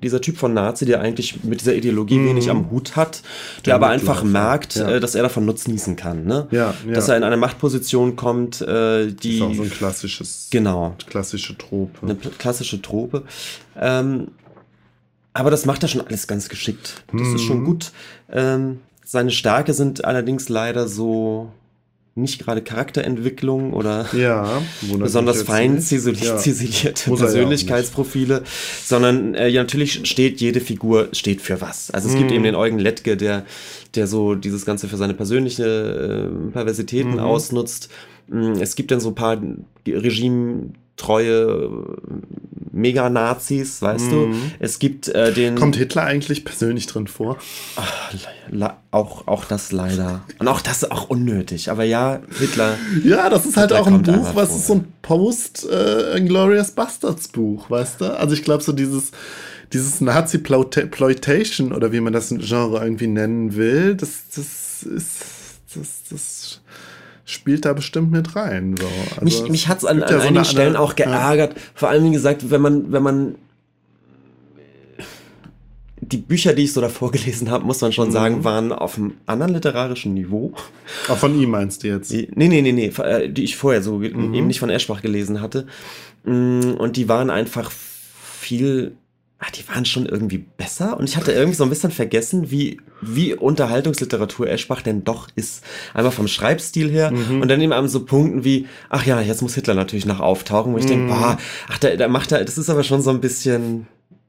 dieser 0.03 0.21
Typ 0.21 0.37
von 0.37 0.55
Nazi, 0.55 0.85
der 0.87 1.01
eigentlich 1.01 1.43
mit 1.45 1.61
dieser 1.61 1.75
Ideologie 1.75 2.19
Mhm. 2.19 2.27
wenig 2.29 2.51
am 2.51 2.71
Hut 2.71 2.97
hat, 2.97 3.23
der, 3.59 3.63
Der 3.65 3.75
aber 3.77 3.89
einfach 3.89 4.23
merkt, 4.25 4.77
ja. 4.77 4.89
äh, 4.89 5.01
dass 5.01 5.15
er 5.15 5.23
davon 5.23 5.45
nutznießen 5.47 5.97
kann, 5.97 6.25
ne? 6.25 6.47
Ja, 6.51 6.75
ja. 6.87 6.93
Dass 6.95 7.09
er 7.09 7.17
in 7.17 7.23
eine 7.25 7.37
Machtposition 7.37 8.17
kommt, 8.17 8.61
äh, 8.61 9.07
die, 9.13 9.37
ist 9.37 9.43
auch 9.43 9.55
so 9.55 9.63
ein 9.63 9.71
klassisches, 9.71 10.49
genau, 10.51 10.95
klassische 11.09 11.57
Trope. 11.57 11.99
eine 12.03 12.15
klassische 12.17 12.81
Trope. 12.83 13.23
Ähm, 13.79 14.29
aber 15.33 15.51
das 15.51 15.67
macht 15.67 15.83
er 15.83 15.89
schon 15.89 16.01
alles 16.01 16.27
ganz 16.27 16.49
geschickt. 16.49 17.03
Das 17.13 17.29
ist 17.29 17.43
schon 17.43 17.61
Mhm. 17.61 17.65
gut. 17.65 17.93
Ähm, 18.33 18.81
seine 19.05 19.31
Stärke 19.31 19.73
sind 19.75 20.05
allerdings 20.05 20.49
leider 20.49 20.89
so 20.89 21.51
nicht 22.17 22.41
gerade 22.43 22.63
Charakterentwicklung 22.63 23.73
oder 23.75 24.07
Ja, 24.15 24.63
besonders 24.99 25.43
fein 25.43 25.75
Ja. 25.75 25.81
ziselierte 25.81 27.05
er 27.11 27.11
ja 27.11 27.17
Persönlichkeitsprofile, 27.17 28.43
sondern 28.85 29.35
äh, 29.35 29.49
ja, 29.49 29.63
natürlich 29.63 30.01
steht 30.09 30.41
jede 30.41 30.61
Figur 30.61 31.09
steht 31.13 31.41
für 31.43 31.61
was. 31.61 31.91
Also 31.91 32.09
es 32.09 32.17
gibt 32.17 32.31
Mhm. 32.31 32.37
eben 32.37 32.45
den 32.45 32.55
Eugen 32.55 32.79
Lettke, 32.79 33.17
der, 33.17 33.45
der 33.95 34.07
so 34.07 34.35
dieses 34.35 34.65
Ganze 34.65 34.89
für 34.89 34.97
seine 34.97 35.15
persönliche 35.15 35.65
äh, 36.49 36.51
Perversitäten 36.53 37.13
Mhm. 37.15 37.19
ausnutzt. 37.21 37.91
Mm, 38.29 38.55
Es 38.61 38.75
gibt 38.77 38.91
dann 38.91 39.01
so 39.01 39.11
ein 39.11 39.15
paar 39.15 39.41
regimetreue 39.87 41.71
Mega-Nazis, 42.77 43.81
weißt 43.81 44.13
du. 44.13 44.17
Mhm. 44.27 44.53
Es 44.59 44.79
gibt 44.79 45.09
äh, 45.09 45.33
den 45.33 45.57
Kommt 45.57 45.77
Hitler 45.77 46.03
eigentlich 46.05 46.45
persönlich 46.45 46.87
drin 46.87 47.07
vor? 47.07 47.39
La- 48.51 48.77
auch, 48.91 49.27
auch 49.27 49.45
das 49.47 49.73
leider. 49.73 50.23
Und 50.39 50.47
auch 50.49 50.61
das 50.61 50.91
auch 50.91 51.09
unnötig. 51.09 51.71
Aber 51.71 51.85
ja, 51.85 52.21
Hitler. 52.39 52.77
Ja, 53.03 53.29
das 53.31 53.47
ist 53.47 53.57
halt 53.57 53.71
Hitler 53.71 53.83
auch 53.83 53.87
ein 53.87 54.03
Buch, 54.03 54.35
was 54.35 54.49
vor. 54.51 54.59
ist 54.59 54.67
so 54.67 54.75
ein 54.75 54.93
Post-Inglorious 55.03 56.73
Bastards 56.73 57.29
Buch, 57.29 57.71
weißt 57.71 58.01
du? 58.03 58.17
Also 58.19 58.35
ich 58.35 58.43
glaube 58.45 58.63
so 58.63 58.73
dieses, 58.73 59.11
dieses 59.73 60.01
Nazi-Ploitation 60.01 61.73
oder 61.73 61.93
wie 61.93 62.01
man 62.01 62.13
das 62.13 62.29
Genre 62.29 62.83
irgendwie 62.83 63.07
nennen 63.07 63.57
will, 63.57 63.95
das, 63.95 64.25
das 64.35 64.83
ist, 64.83 65.17
das, 65.75 65.89
das 66.11 66.61
spielt 67.27 67.65
da 67.67 67.73
bestimmt 67.75 68.11
mit 68.13 68.35
rein. 68.37 68.75
So. 68.81 68.87
Also 69.21 69.25
mich 69.43 69.51
mich 69.51 69.69
hat 69.69 69.79
es 69.79 69.85
an, 69.85 70.03
an 70.03 70.11
ja 70.11 70.19
so 70.21 70.27
einigen 70.27 70.45
Stellen 70.47 70.77
auch 70.77 70.95
geärgert. 70.97 71.57
Vor 71.75 71.89
allem, 71.91 72.05
wie 72.05 72.13
gesagt, 72.13 72.51
wenn 72.51 72.63
man, 72.63 72.91
wenn 72.93 73.03
man 73.03 73.35
die 76.01 76.19
Bücher, 76.19 76.53
die 76.55 76.65
ich 76.65 76.73
so 76.73 76.81
davor 76.81 77.11
gelesen 77.11 77.51
habe, 77.51 77.65
muss 77.65 77.81
man 77.81 77.93
schon 77.93 78.09
Mhm. 78.09 78.13
sagen, 78.13 78.45
waren 78.45 78.73
auf 78.73 78.97
einem 78.97 79.15
anderen 79.27 79.55
literarischen 79.55 80.15
Niveau. 80.15 80.53
Auch 81.09 81.17
von 81.19 81.39
ihm 81.41 81.51
meinst 81.51 81.83
du 81.83 81.89
jetzt? 81.89 82.13
Die, 82.13 82.29
nee, 82.35 82.49
nee, 82.49 82.63
nee, 82.63 82.73
nee, 82.73 82.87
äh, 83.03 83.29
die 83.29 83.45
ich 83.45 83.57
vorher 83.57 83.83
so 83.83 83.99
Mhm. 83.99 84.35
eben 84.35 84.47
nicht 84.47 84.61
von 84.61 84.71
Eschbach 84.71 85.03
gelesen 85.03 85.41
hatte. 85.41 85.67
Mm, 86.25 86.73
Und 86.79 86.97
die 86.97 87.09
waren 87.09 87.31
einfach 87.31 87.71
viel 87.73 88.97
ah, 89.39 89.47
die 89.55 89.69
waren 89.69 89.85
schon 89.85 90.07
irgendwie 90.07 90.39
besser. 90.39 90.97
Und 90.97 91.09
ich 91.09 91.17
hatte 91.17 91.33
irgendwie 91.33 91.57
so 91.57 91.65
ein 91.65 91.71
bisschen 91.71 91.91
vergessen, 91.91 92.51
wie, 92.51 92.81
wie 93.03 93.35
Unterhaltungsliteratur 93.35 94.49
Eschbach 94.49 94.83
denn 94.83 95.05
doch 95.05 95.29
ist. 95.35 95.63
Einmal 95.93 96.13
vom 96.13 96.29
Schreibstil 96.29 96.91
her 96.91 97.11
mhm. 97.11 97.43
und 97.43 97.49
dann 97.49 97.61
eben 97.61 97.73
an 97.73 97.89
so 97.89 98.05
Punkten 98.05 98.45
wie, 98.45 98.67
ach 98.89 99.05
ja, 99.05 99.21
jetzt 99.21 99.43
muss 99.43 99.55
Hitler 99.55 99.75
natürlich 99.75 100.07
noch 100.07 100.21
auftauchen, 100.21 100.73
wo 100.73 100.79
ich 100.79 100.85
mhm. 100.85 100.89
denke, 100.89 101.07
boah, 101.09 101.39
ach, 101.69 101.79
da, 101.79 101.95
da 101.97 102.09
macht 102.09 102.33
er, 102.33 102.45
das 102.45 102.57
ist 102.57 102.71
aber 102.71 102.83
schon 102.83 103.03
so 103.03 103.11
ein 103.11 103.21
bisschen, 103.21 103.87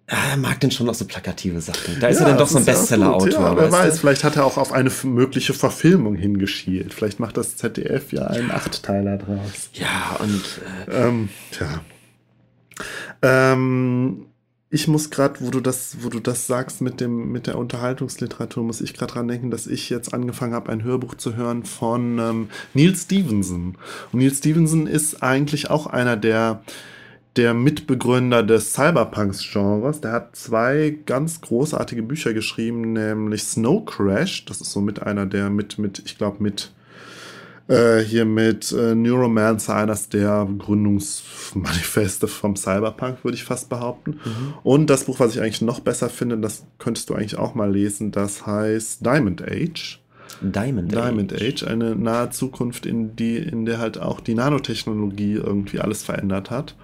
er 0.08 0.38
mag 0.38 0.60
denn 0.60 0.72
schon 0.72 0.88
noch 0.88 0.93
so 0.93 1.05
plakative 1.05 1.62
Sachen. 1.62 1.99
Da 1.99 2.08
ist 2.08 2.20
ja, 2.20 2.26
er 2.26 2.30
dann 2.30 2.38
doch 2.38 2.47
so 2.47 2.58
ein 2.58 2.66
Bestseller-Autor. 2.66 3.41
Ja, 3.41 3.58
wer 3.58 3.72
weiß, 3.72 3.95
du? 3.95 3.99
vielleicht 3.99 4.24
hat 4.24 4.38
er 4.38 4.45
auch 4.45 4.58
auf 4.58 4.72
eine 4.72 4.89
mögliche 5.03 5.53
Verfilmung 5.53 6.16
hingeschielt. 6.16 6.93
Vielleicht 6.93 7.20
macht 7.20 7.36
das 7.36 7.58
ZDF 7.58 8.14
ja 8.14 8.28
einen 8.28 8.51
Achtteiler 8.51 9.18
draus. 9.18 9.70
Ja, 9.74 10.18
und. 10.20 10.43
Äh, 10.88 11.08
ähm, 11.08 11.30
tja. 11.51 11.82
Ähm, 13.22 14.28
ich 14.70 14.88
muss 14.88 15.09
gerade, 15.09 15.36
wo 15.39 15.49
du 15.49 15.61
das, 15.61 15.97
wo 16.01 16.09
du 16.09 16.20
das 16.20 16.45
sagst 16.45 16.82
mit 16.82 16.99
dem, 16.99 17.32
mit 17.32 17.47
der 17.47 17.57
Unterhaltungsliteratur, 17.57 18.63
muss 18.63 18.82
ich 18.82 18.93
gerade 18.93 19.13
dran 19.13 19.28
denken, 19.28 19.49
dass 19.49 19.65
ich 19.65 19.89
jetzt 19.89 20.13
angefangen 20.13 20.53
habe, 20.53 20.72
ein 20.72 20.84
Hörbuch 20.84 21.15
zu 21.15 21.36
hören 21.36 21.63
von 21.63 22.20
ähm, 22.20 22.49
Neil 22.74 22.95
Stevenson. 22.95 23.78
Und 24.11 24.20
Neil 24.20 24.34
Stevenson 24.34 24.86
ist 24.88 25.24
eigentlich 25.24 25.70
auch 25.70 25.88
einer 25.88 26.18
der 26.18 26.61
der 27.38 27.53
Mitbegründer 27.53 28.41
des 28.41 28.74
Cyberpunks-Genres. 28.74 30.01
Der 30.01 30.11
hat 30.11 30.36
zwei 30.36 30.97
ganz 31.05 31.39
großartige 31.39 32.01
Bücher 32.01 32.34
geschrieben, 32.34 32.93
nämlich 32.93 33.43
Snow 33.43 33.86
Crash. 33.86 34.45
Das 34.45 34.59
ist 34.59 34.72
so 34.72 34.82
mit 34.82 35.03
einer 35.03 35.28
der 35.28 35.51
mit, 35.51 35.78
mit 35.78 36.01
ich 36.03 36.18
glaube, 36.18 36.41
mit 36.41 36.72
äh, 37.68 37.99
hier 37.99 38.26
mit 38.26 38.72
äh, 38.72 38.95
Neuromancer, 38.95 39.76
eines 39.76 40.09
der 40.09 40.47
Gründungsmanifeste 40.57 42.28
vom 42.28 42.55
Cyberpunk, 42.55 43.24
würde 43.24 43.36
ich 43.36 43.43
fast 43.43 43.70
behaupten. 43.70 44.20
Mhm. 44.24 44.53
Und 44.63 44.89
das 44.89 45.05
Buch, 45.05 45.20
was 45.20 45.36
ich 45.36 45.41
eigentlich 45.41 45.61
noch 45.61 45.82
besser 45.82 46.09
finde, 46.09 46.38
das 46.38 46.65
könntest 46.80 47.09
du 47.09 47.15
eigentlich 47.15 47.38
auch 47.38 47.55
mal 47.55 47.72
lesen, 47.72 48.11
das 48.11 48.45
heißt 48.45 49.05
Diamond 49.05 49.41
Age. 49.41 49.99
Diamond, 50.41 50.91
Diamond 50.91 51.34
Age. 51.34 51.41
Age, 51.41 51.63
eine 51.63 51.95
nahe 51.95 52.30
Zukunft, 52.30 52.86
in, 52.86 53.15
die, 53.15 53.38
in 53.38 53.65
der 53.65 53.80
halt 53.80 53.99
auch 53.99 54.20
die 54.20 54.36
Nanotechnologie 54.36 55.34
irgendwie 55.34 55.80
alles 55.80 56.03
verändert 56.03 56.51
hat. 56.51 56.76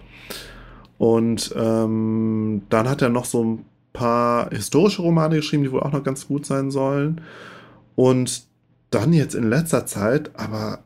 Und 0.98 1.54
ähm, 1.56 2.64
dann 2.70 2.90
hat 2.90 3.02
er 3.02 3.10
noch 3.10 3.26
so 3.26 3.44
ein 3.44 3.66
paar 3.92 4.50
historische 4.50 5.02
Romane 5.02 5.38
geschrieben, 5.38 5.64
die 5.64 5.72
wohl 5.72 5.82
auch 5.82 5.92
noch 5.92 6.04
ganz 6.04 6.28
gut 6.28 6.46
sein 6.46 6.72
sollen. 6.72 7.22
Und 7.96 8.44
dann 8.94 9.14
jetzt 9.14 9.36
in 9.36 9.50
letzter 9.50 9.86
Zeit, 9.86 10.32
aber 10.36 10.80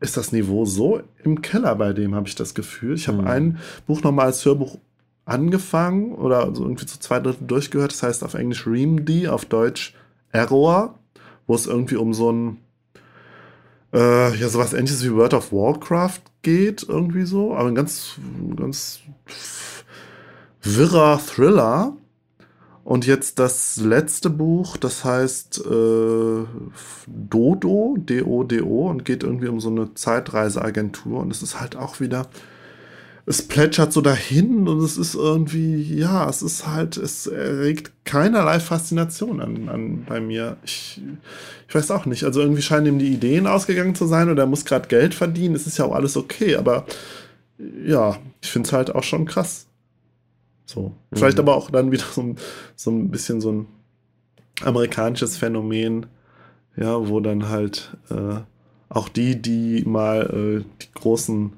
ist 0.00 0.16
das 0.16 0.32
Niveau 0.32 0.64
so 0.64 1.00
im 1.22 1.42
Keller 1.42 1.74
bei 1.76 1.92
dem, 1.92 2.14
habe 2.14 2.28
ich 2.28 2.34
das 2.34 2.54
Gefühl. 2.54 2.94
Ich 2.94 3.08
habe 3.08 3.22
mhm. 3.22 3.28
ein 3.28 3.58
Buch 3.86 4.02
nochmal 4.02 4.26
als 4.26 4.44
Hörbuch 4.44 4.78
angefangen 5.24 6.14
oder 6.14 6.52
so 6.54 6.64
irgendwie 6.64 6.86
zu 6.86 6.98
zwei 6.98 7.20
Drittel 7.20 7.46
durchgehört. 7.46 7.92
Das 7.92 8.02
heißt 8.02 8.24
auf 8.24 8.34
Englisch 8.34 8.66
Reamd, 8.66 9.28
auf 9.28 9.44
Deutsch 9.44 9.94
Error, 10.32 10.98
wo 11.46 11.54
es 11.54 11.66
irgendwie 11.66 11.96
um 11.96 12.12
so 12.12 12.32
ein 12.32 12.58
äh, 13.92 14.34
ja, 14.36 14.48
sowas 14.48 14.72
ähnliches 14.72 15.04
wie 15.04 15.14
World 15.14 15.34
of 15.34 15.52
Warcraft 15.52 16.20
geht, 16.42 16.84
irgendwie 16.88 17.24
so, 17.24 17.54
aber 17.54 17.68
ein 17.68 17.74
ganz, 17.74 18.14
ganz 18.56 19.00
wirrer 20.62 21.20
Thriller. 21.24 21.96
Und 22.84 23.06
jetzt 23.06 23.38
das 23.38 23.76
letzte 23.76 24.28
Buch, 24.28 24.76
das 24.76 25.04
heißt 25.04 25.64
äh, 25.66 26.44
Dodo, 27.06 27.96
D-O-D-O, 27.98 28.88
und 28.88 29.04
geht 29.04 29.22
irgendwie 29.22 29.46
um 29.46 29.60
so 29.60 29.70
eine 29.70 29.94
Zeitreiseagentur. 29.94 31.20
Und 31.20 31.30
es 31.30 31.42
ist 31.42 31.60
halt 31.60 31.76
auch 31.76 32.00
wieder, 32.00 32.28
es 33.24 33.42
plätschert 33.42 33.92
so 33.92 34.00
dahin 34.00 34.66
und 34.66 34.80
es 34.82 34.96
ist 34.96 35.14
irgendwie, 35.14 35.80
ja, 35.96 36.28
es 36.28 36.42
ist 36.42 36.66
halt, 36.66 36.96
es 36.96 37.28
erregt 37.28 37.92
keinerlei 38.04 38.58
Faszination 38.58 39.40
an, 39.40 39.68
an 39.68 40.04
bei 40.04 40.20
mir. 40.20 40.56
Ich, 40.64 41.00
ich 41.68 41.74
weiß 41.74 41.92
auch 41.92 42.04
nicht. 42.04 42.24
Also 42.24 42.40
irgendwie 42.40 42.62
scheinen 42.62 42.86
ihm 42.86 42.98
die 42.98 43.12
Ideen 43.12 43.46
ausgegangen 43.46 43.94
zu 43.94 44.06
sein 44.06 44.28
oder 44.28 44.42
er 44.42 44.48
muss 44.48 44.64
gerade 44.64 44.88
Geld 44.88 45.14
verdienen. 45.14 45.54
Es 45.54 45.68
ist 45.68 45.78
ja 45.78 45.84
auch 45.84 45.94
alles 45.94 46.16
okay, 46.16 46.56
aber 46.56 46.84
ja, 47.86 48.18
ich 48.40 48.50
finde 48.50 48.66
es 48.66 48.72
halt 48.72 48.92
auch 48.92 49.04
schon 49.04 49.24
krass. 49.24 49.66
So. 50.64 50.92
Mhm. 51.10 51.16
Vielleicht 51.16 51.38
aber 51.38 51.56
auch 51.56 51.70
dann 51.70 51.92
wieder 51.92 52.04
so, 52.12 52.34
so 52.76 52.90
ein 52.90 53.10
bisschen 53.10 53.40
so 53.40 53.52
ein 53.52 53.66
amerikanisches 54.62 55.36
Phänomen, 55.36 56.06
ja, 56.76 57.08
wo 57.08 57.20
dann 57.20 57.48
halt 57.48 57.96
äh, 58.10 58.40
auch 58.88 59.08
die, 59.08 59.40
die 59.40 59.84
mal 59.86 60.62
äh, 60.62 60.64
die 60.82 60.92
großen, 60.94 61.54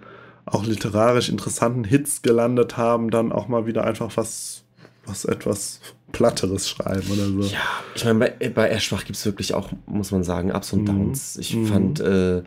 auch 0.47 0.65
literarisch 0.65 1.29
interessanten 1.29 1.85
Hits 1.85 2.23
gelandet 2.23 2.77
haben, 2.77 3.11
dann 3.11 3.33
auch 3.33 3.49
mal 3.49 3.67
wieder 3.67 3.85
einfach 3.85 4.17
was, 4.17 4.63
was 5.07 5.25
etwas 5.25 5.81
Platteres 6.13 6.69
schreiben 6.69 7.11
oder 7.11 7.27
so. 7.27 7.41
Ja, 7.53 7.61
ich 7.95 8.05
meine, 8.05 8.19
bei, 8.19 8.49
bei 8.51 8.69
Eschbach 8.69 9.05
gibt 9.05 9.17
es 9.17 9.27
wirklich 9.27 9.55
auch, 9.55 9.71
muss 9.87 10.13
man 10.13 10.23
sagen, 10.23 10.53
Ups 10.53 10.73
und 10.73 10.83
mhm. 10.83 10.87
Downs. 10.87 11.37
Ich 11.37 11.55
mhm. 11.55 11.67
fand 11.67 12.01
äh, 12.01 12.43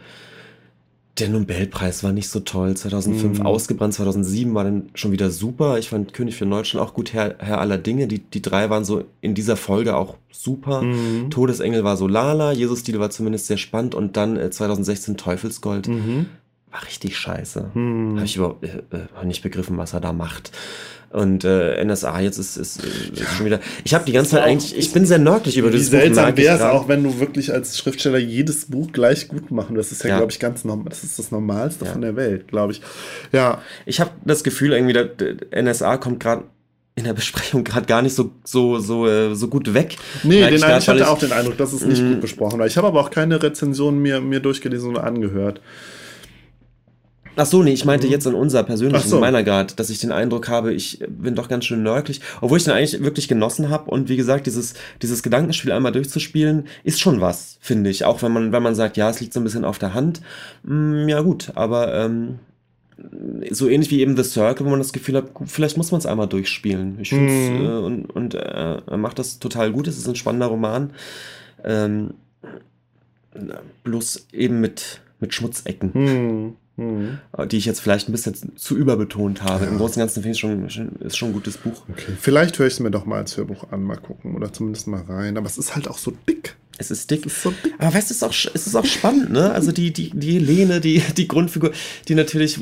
der 1.19 1.29
Nobelpreis 1.29 2.03
war 2.03 2.11
nicht 2.11 2.29
so 2.29 2.39
toll. 2.39 2.75
2005 2.75 3.39
mm. 3.39 3.45
ausgebrannt, 3.45 3.93
2007 3.93 4.53
war 4.53 4.63
dann 4.63 4.89
schon 4.93 5.11
wieder 5.11 5.29
super. 5.31 5.77
Ich 5.77 5.89
fand 5.89 6.13
König 6.13 6.35
für 6.35 6.45
Deutschland 6.45 6.87
auch 6.87 6.93
gut, 6.93 7.13
Herr, 7.13 7.35
Herr 7.39 7.59
aller 7.59 7.77
Dinge. 7.77 8.07
Die, 8.07 8.19
die 8.19 8.41
drei 8.41 8.69
waren 8.69 8.85
so 8.85 9.03
in 9.21 9.33
dieser 9.33 9.57
Folge 9.57 9.95
auch 9.95 10.17
super. 10.31 10.81
Mm. 10.81 11.29
Todesengel 11.29 11.83
war 11.83 11.97
so 11.97 12.07
lala, 12.07 12.51
Jesus-Stil 12.51 12.99
war 12.99 13.09
zumindest 13.09 13.47
sehr 13.47 13.57
spannend 13.57 13.95
und 13.95 14.17
dann 14.17 14.37
äh, 14.37 14.49
2016 14.49 15.17
Teufelsgold. 15.17 15.87
Mm 15.87 16.25
War 16.71 16.83
richtig 16.83 17.17
scheiße. 17.17 17.71
Mm. 17.73 18.15
Habe 18.15 18.25
ich 18.25 18.35
überhaupt 18.35 18.63
äh, 18.63 18.81
äh, 18.91 19.25
nicht 19.25 19.41
begriffen, 19.41 19.77
was 19.77 19.93
er 19.93 20.01
da 20.01 20.13
macht. 20.13 20.51
Und 21.09 21.45
äh, 21.45 21.83
NSA 21.83 22.19
jetzt 22.19 22.37
ist, 22.37 22.57
ist, 22.57 22.83
ist 22.83 23.19
ja. 23.19 23.25
schon 23.27 23.45
wieder. 23.45 23.61
Ich 23.85 23.93
habe 23.93 24.03
die 24.03 24.11
ganze 24.11 24.31
Zeit 24.31 24.43
eigentlich, 24.43 24.77
ich 24.77 24.91
bin 24.91 25.05
sehr 25.05 25.19
nördlich 25.19 25.57
über 25.57 25.71
dieses 25.71 25.89
Buch. 25.89 25.97
Wie 25.97 26.01
seltsam 26.01 26.37
wäre 26.37 26.55
es 26.55 26.61
auch, 26.61 26.89
wenn 26.89 27.03
du 27.03 27.19
wirklich 27.19 27.53
als 27.53 27.77
Schriftsteller 27.77 28.17
jedes 28.17 28.65
Buch 28.65 28.91
gleich 28.91 29.29
gut 29.29 29.49
machen. 29.49 29.75
Das 29.75 29.93
ist 29.93 30.03
ja, 30.03 30.09
ja. 30.09 30.17
glaube 30.17 30.33
ich, 30.33 30.39
ganz 30.39 30.65
normal. 30.65 30.85
Das 30.89 31.05
ist 31.05 31.17
das 31.17 31.31
Normalste 31.31 31.85
ja. 31.85 31.91
von 31.91 32.01
der 32.01 32.17
Welt, 32.17 32.49
glaube 32.49 32.73
ich. 32.73 32.81
Ja. 33.31 33.61
Ich 33.85 34.01
habe 34.01 34.11
das 34.25 34.43
Gefühl, 34.43 34.73
irgendwie, 34.73 34.93
der, 34.93 35.05
der 35.05 35.63
NSA 35.63 35.97
kommt 35.97 36.19
gerade 36.19 36.43
in 36.97 37.03
der 37.03 37.13
Besprechung 37.13 37.63
gerade 37.63 37.85
gar 37.85 38.01
nicht 38.01 38.15
so, 38.15 38.31
so, 38.43 38.79
so, 38.79 39.07
äh, 39.07 39.33
so 39.35 39.47
gut 39.47 39.73
weg. 39.73 39.97
Nee, 40.23 40.41
den, 40.41 40.55
ich, 40.55 40.61
grad, 40.61 40.81
ich 40.81 40.89
hatte 40.89 40.99
ich, 40.99 41.05
auch 41.05 41.19
den 41.19 41.31
Eindruck, 41.31 41.55
dass 41.57 41.71
es 41.71 41.85
nicht 41.85 42.01
mm. 42.01 42.13
gut 42.13 42.21
besprochen 42.21 42.59
war. 42.59 42.65
Ich 42.65 42.75
habe 42.75 42.87
aber 42.87 42.99
auch 42.99 43.11
keine 43.11 43.41
Rezension 43.41 43.99
mir, 43.99 44.19
mir 44.19 44.39
durchgelesen 44.39 44.89
oder 44.89 45.03
angehört. 45.03 45.61
Ach 47.39 47.45
so, 47.45 47.61
nee, 47.61 47.71
ich 47.71 47.85
meinte 47.85 48.07
mhm. 48.07 48.13
jetzt 48.13 48.25
an 48.25 48.33
unser 48.33 48.63
persönlichen 48.63 49.07
so. 49.07 49.19
meiner 49.19 49.43
Grad, 49.43 49.79
dass 49.79 49.91
ich 49.91 49.99
den 49.99 50.11
Eindruck 50.11 50.49
habe, 50.49 50.73
ich 50.73 51.03
bin 51.07 51.35
doch 51.35 51.47
ganz 51.47 51.65
schön 51.65 51.83
nörglich, 51.83 52.19
obwohl 52.41 52.57
ich 52.57 52.63
den 52.63 52.73
eigentlich 52.73 53.03
wirklich 53.03 53.27
genossen 53.27 53.69
habe 53.69 53.91
und 53.91 54.09
wie 54.09 54.17
gesagt, 54.17 54.47
dieses 54.47 54.73
dieses 55.03 55.21
Gedankenspiel 55.21 55.71
einmal 55.71 55.91
durchzuspielen 55.91 56.65
ist 56.83 56.99
schon 56.99 57.21
was, 57.21 57.57
finde 57.61 57.91
ich, 57.91 58.05
auch 58.05 58.23
wenn 58.23 58.31
man 58.31 58.51
wenn 58.51 58.63
man 58.63 58.73
sagt, 58.73 58.97
ja, 58.97 59.07
es 59.11 59.19
liegt 59.19 59.33
so 59.33 59.39
ein 59.39 59.43
bisschen 59.43 59.65
auf 59.65 59.77
der 59.77 59.93
Hand. 59.93 60.21
Mm, 60.63 61.07
ja 61.07 61.21
gut, 61.21 61.51
aber 61.53 61.93
ähm, 61.93 62.39
so 63.51 63.69
ähnlich 63.69 63.91
wie 63.91 64.01
eben 64.01 64.17
The 64.17 64.23
Circle, 64.23 64.65
wo 64.65 64.71
man 64.71 64.79
das 64.79 64.91
Gefühl 64.91 65.17
hat, 65.17 65.25
vielleicht 65.45 65.77
muss 65.77 65.91
man 65.91 65.99
es 65.99 66.07
einmal 66.07 66.27
durchspielen. 66.27 66.97
Ich 67.01 67.09
finde 67.09 67.31
mhm. 67.31 67.65
äh, 67.65 67.77
und 67.77 68.05
und 68.09 68.33
äh, 68.33 68.81
er 68.83 68.97
macht 68.97 69.19
das 69.19 69.37
total 69.37 69.71
gut. 69.71 69.87
Es 69.87 69.99
ist 69.99 70.07
ein 70.07 70.15
spannender 70.15 70.47
Roman. 70.47 70.91
Ähm, 71.63 72.15
bloß 73.83 74.27
eben 74.33 74.59
mit 74.59 75.01
mit 75.19 75.35
Schmutzecken. 75.35 75.91
Mhm. 75.93 76.55
Mhm. 76.77 77.17
Die 77.49 77.57
ich 77.57 77.65
jetzt 77.65 77.81
vielleicht 77.81 78.07
ein 78.07 78.11
bisschen 78.11 78.55
zu 78.55 78.77
überbetont 78.77 79.41
habe. 79.41 79.65
Ja. 79.65 79.71
Im 79.71 79.77
Großen 79.77 79.95
und 79.95 80.01
Ganzen 80.01 80.21
finde 80.21 80.35
ich 80.35 80.39
schon, 80.39 80.67
ist 80.99 81.17
schon 81.17 81.29
ein 81.29 81.33
gutes 81.33 81.57
Buch. 81.57 81.83
Okay. 81.89 82.13
Vielleicht 82.19 82.57
höre 82.59 82.67
ich 82.67 82.73
es 82.73 82.79
mir 82.79 82.91
doch 82.91 83.05
mal 83.05 83.17
als 83.17 83.35
Hörbuch 83.35 83.71
an, 83.71 83.83
mal 83.83 83.97
gucken 83.97 84.35
oder 84.35 84.53
zumindest 84.53 84.87
mal 84.87 85.01
rein. 85.01 85.37
Aber 85.37 85.47
es 85.47 85.57
ist 85.57 85.75
halt 85.75 85.87
auch 85.87 85.97
so 85.97 86.13
dick. 86.29 86.55
Es 86.77 86.91
ist 86.91 87.09
dick. 87.09 87.25
Es 87.25 87.33
ist 87.33 87.41
so 87.41 87.51
dick. 87.63 87.73
Aber 87.79 87.93
weißt 87.93 88.11
du, 88.11 88.13
es 88.13 88.21
ist 88.21 88.23
auch, 88.23 88.53
es 88.53 88.67
ist 88.67 88.75
auch 88.75 88.85
spannend, 88.85 89.31
ne? 89.31 89.51
Also 89.51 89.71
die, 89.71 89.91
die, 89.91 90.11
die 90.11 90.33
Helene, 90.33 90.79
die, 90.79 91.01
die 91.17 91.27
Grundfigur, 91.27 91.71
die 92.07 92.13
natürlich 92.13 92.59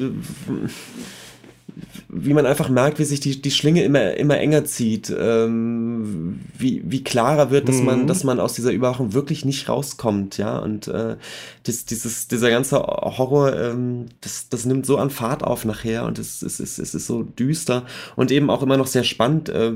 wie 2.18 2.34
man 2.34 2.46
einfach 2.46 2.70
merkt, 2.70 2.98
wie 2.98 3.04
sich 3.04 3.20
die, 3.20 3.42
die 3.42 3.52
Schlinge 3.52 3.84
immer, 3.84 4.16
immer 4.16 4.38
enger 4.38 4.64
zieht, 4.66 5.14
ähm, 5.18 6.40
wie, 6.58 6.82
wie 6.86 7.04
klarer 7.04 7.52
wird, 7.52 7.68
dass 7.68 7.78
mhm. 7.78 7.86
man, 7.86 8.08
dass 8.08 8.24
man 8.24 8.40
aus 8.40 8.54
dieser 8.54 8.72
Überwachung 8.72 9.14
wirklich 9.14 9.44
nicht 9.44 9.68
rauskommt, 9.68 10.38
ja, 10.38 10.58
und 10.58 10.88
äh, 10.88 11.18
das, 11.64 11.86
dieses, 11.86 12.28
dieser 12.28 12.50
ganze 12.50 12.78
Horror, 12.78 13.56
ähm, 13.56 14.06
das, 14.22 14.48
das 14.50 14.66
nimmt 14.66 14.86
so 14.86 14.98
an 14.98 15.10
Fahrt 15.10 15.44
auf 15.44 15.66
nachher 15.66 16.06
und 16.06 16.18
es, 16.18 16.42
es, 16.42 16.60
es, 16.60 16.80
es 16.80 16.96
ist 16.96 17.08
so 17.08 17.24
düster 17.24 17.86
und 18.16 18.32
eben 18.32 18.50
auch 18.50 18.64
immer 18.64 18.78
noch 18.78 18.88
sehr 18.88 19.04
spannend. 19.04 19.50
Äh, 19.50 19.74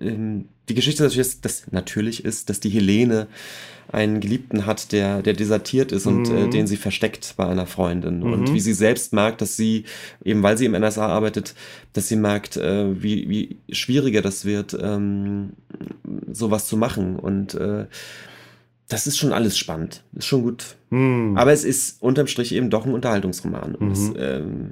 die 0.00 0.74
Geschichte 0.74 1.02
natürlich, 1.02 1.40
dass 1.40 1.70
natürlich 1.72 2.24
ist, 2.24 2.50
dass 2.50 2.60
die 2.60 2.70
Helene 2.70 3.28
einen 3.90 4.20
Geliebten 4.20 4.66
hat, 4.66 4.92
der, 4.92 5.22
der 5.22 5.34
desertiert 5.34 5.92
ist 5.92 6.06
und 6.06 6.28
äh, 6.28 6.46
mhm. 6.46 6.50
den 6.50 6.66
sie 6.66 6.76
versteckt 6.76 7.34
bei 7.36 7.46
einer 7.46 7.66
Freundin. 7.66 8.18
Mhm. 8.18 8.32
Und 8.32 8.54
wie 8.54 8.60
sie 8.60 8.72
selbst 8.72 9.12
merkt, 9.12 9.40
dass 9.40 9.56
sie, 9.56 9.84
eben 10.24 10.42
weil 10.42 10.56
sie 10.56 10.66
im 10.66 10.72
NSA 10.72 11.06
arbeitet, 11.06 11.54
dass 11.92 12.08
sie 12.08 12.16
merkt, 12.16 12.56
äh, 12.56 13.02
wie, 13.02 13.28
wie 13.28 13.56
schwieriger 13.74 14.22
das 14.22 14.44
wird, 14.44 14.76
ähm, 14.80 15.50
sowas 16.32 16.66
zu 16.66 16.76
machen. 16.76 17.16
Und 17.16 17.54
äh, 17.54 17.86
das 18.88 19.06
ist 19.06 19.18
schon 19.18 19.32
alles 19.32 19.58
spannend. 19.58 20.04
Ist 20.14 20.26
schon 20.26 20.42
gut. 20.42 20.76
Mhm. 20.90 21.36
Aber 21.36 21.52
es 21.52 21.64
ist 21.64 22.02
unterm 22.02 22.26
Strich 22.26 22.52
eben 22.54 22.70
doch 22.70 22.86
ein 22.86 22.94
Unterhaltungsroman. 22.94 23.74
Und 23.74 23.92
es, 23.92 24.00
mhm. 24.00 24.16
ähm, 24.18 24.70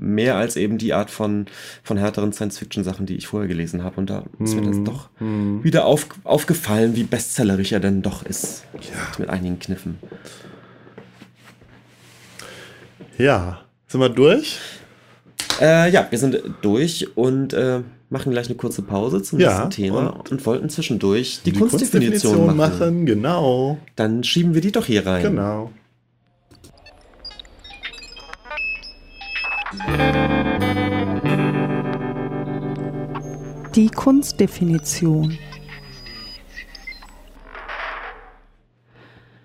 mehr 0.00 0.36
als 0.36 0.56
eben 0.56 0.78
die 0.78 0.92
Art 0.92 1.10
von, 1.10 1.46
von 1.82 1.96
härteren 1.96 2.32
Science-Fiction-Sachen, 2.32 3.06
die 3.06 3.16
ich 3.16 3.26
vorher 3.28 3.48
gelesen 3.48 3.84
habe. 3.84 3.96
Und 3.96 4.10
da 4.10 4.24
ist 4.40 4.54
mir 4.54 4.62
das 4.62 4.76
Mhm. 4.76 4.84
doch 4.84 5.08
wieder 5.20 5.84
auf, 5.86 6.06
aufgefallen, 6.24 6.96
wie 6.96 7.04
bestsellerig 7.04 7.72
er 7.72 7.80
denn 7.80 8.02
doch 8.02 8.24
ist. 8.24 8.64
Ja. 8.74 9.18
Mit 9.18 9.28
einigen 9.30 9.58
Kniffen. 9.58 9.98
Ja. 13.18 13.60
Sind 13.88 14.00
wir 14.00 14.08
durch? 14.08 14.58
Äh, 15.60 15.90
ja, 15.90 16.06
wir 16.10 16.18
sind 16.18 16.40
durch 16.62 17.16
und 17.16 17.52
äh, 17.52 17.80
machen 18.10 18.32
gleich 18.32 18.46
eine 18.46 18.56
kurze 18.56 18.82
Pause 18.82 19.22
zum 19.22 19.38
Ja, 19.38 19.50
nächsten 19.50 19.70
Thema 19.70 20.08
und- 20.16 20.32
und, 20.32 20.46
wollten 20.46 20.68
zwischendurch 20.70 21.40
die, 21.44 21.52
Kunstdefinition, 21.52 22.34
Kunstdefinition 22.34 22.56
machen. 22.56 22.78
machen. 22.78 23.06
Genau. 23.06 23.78
Dann 23.96 24.24
schieben 24.24 24.54
wir 24.54 24.60
die 24.60 24.72
doch 24.72 24.86
hier 24.86 25.06
rein. 25.06 25.22
Genau. 25.22 25.70
Die 33.74 33.88
Kunstdefinition. 33.88 35.38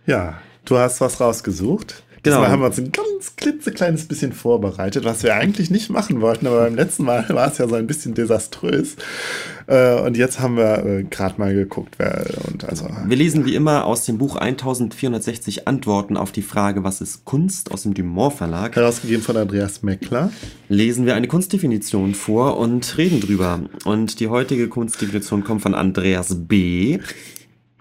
Ja, 0.06 0.42
du 0.66 0.78
hast 0.78 1.00
was 1.00 1.22
rausgesucht. 1.22 2.04
Genau. 2.24 2.38
Diesmal 2.38 2.52
haben 2.52 2.62
wir 2.62 2.66
uns 2.66 2.78
ein 2.78 2.92
ganz 2.92 3.07
klitzekleines 3.36 4.08
bisschen 4.08 4.34
vorbereitet, 4.34 5.04
was 5.06 5.24
wir 5.24 5.36
eigentlich 5.36 5.70
nicht 5.70 5.90
machen 5.90 6.22
wollten, 6.22 6.48
aber 6.48 6.62
beim 6.62 6.76
letzten 6.76 7.04
Mal 7.04 7.26
war 7.30 7.52
es 7.52 7.58
ja 7.58 7.68
so 7.68 7.76
ein 7.76 7.88
bisschen 7.88 8.14
desaströs. 8.14 8.96
Äh, 9.68 10.00
und 10.02 10.16
jetzt 10.16 10.40
haben 10.40 10.58
wir 10.58 10.86
äh, 10.86 11.04
gerade 11.04 11.40
mal 11.40 11.54
geguckt, 11.54 11.96
wer 11.98 12.26
und 12.48 12.64
also 12.64 12.88
Wir 13.06 13.18
lesen 13.18 13.46
wie 13.46 13.56
immer 13.56 13.86
aus 13.86 14.06
dem 14.06 14.18
Buch 14.18 14.36
1460 14.38 15.68
Antworten 15.68 16.16
auf 16.16 16.32
die 16.32 16.42
Frage, 16.42 16.84
was 16.84 17.02
ist 17.02 17.26
Kunst 17.26 17.72
aus 17.72 17.84
dem 17.84 17.94
Dumont 17.94 18.34
Verlag. 18.34 18.76
herausgegeben 18.76 19.22
von 19.22 19.36
Andreas 19.36 19.84
Meckler. 19.84 20.32
lesen 20.70 21.06
wir 21.06 21.16
eine 21.16 21.28
Kunstdefinition 21.28 22.14
vor 22.14 22.58
und 22.58 22.98
reden 22.98 23.20
drüber. 23.20 23.60
Und 23.84 24.20
die 24.20 24.28
heutige 24.28 24.70
Kunstdefinition 24.70 25.44
kommt 25.44 25.62
von 25.62 25.74
Andreas 25.74 26.48
B., 26.48 27.00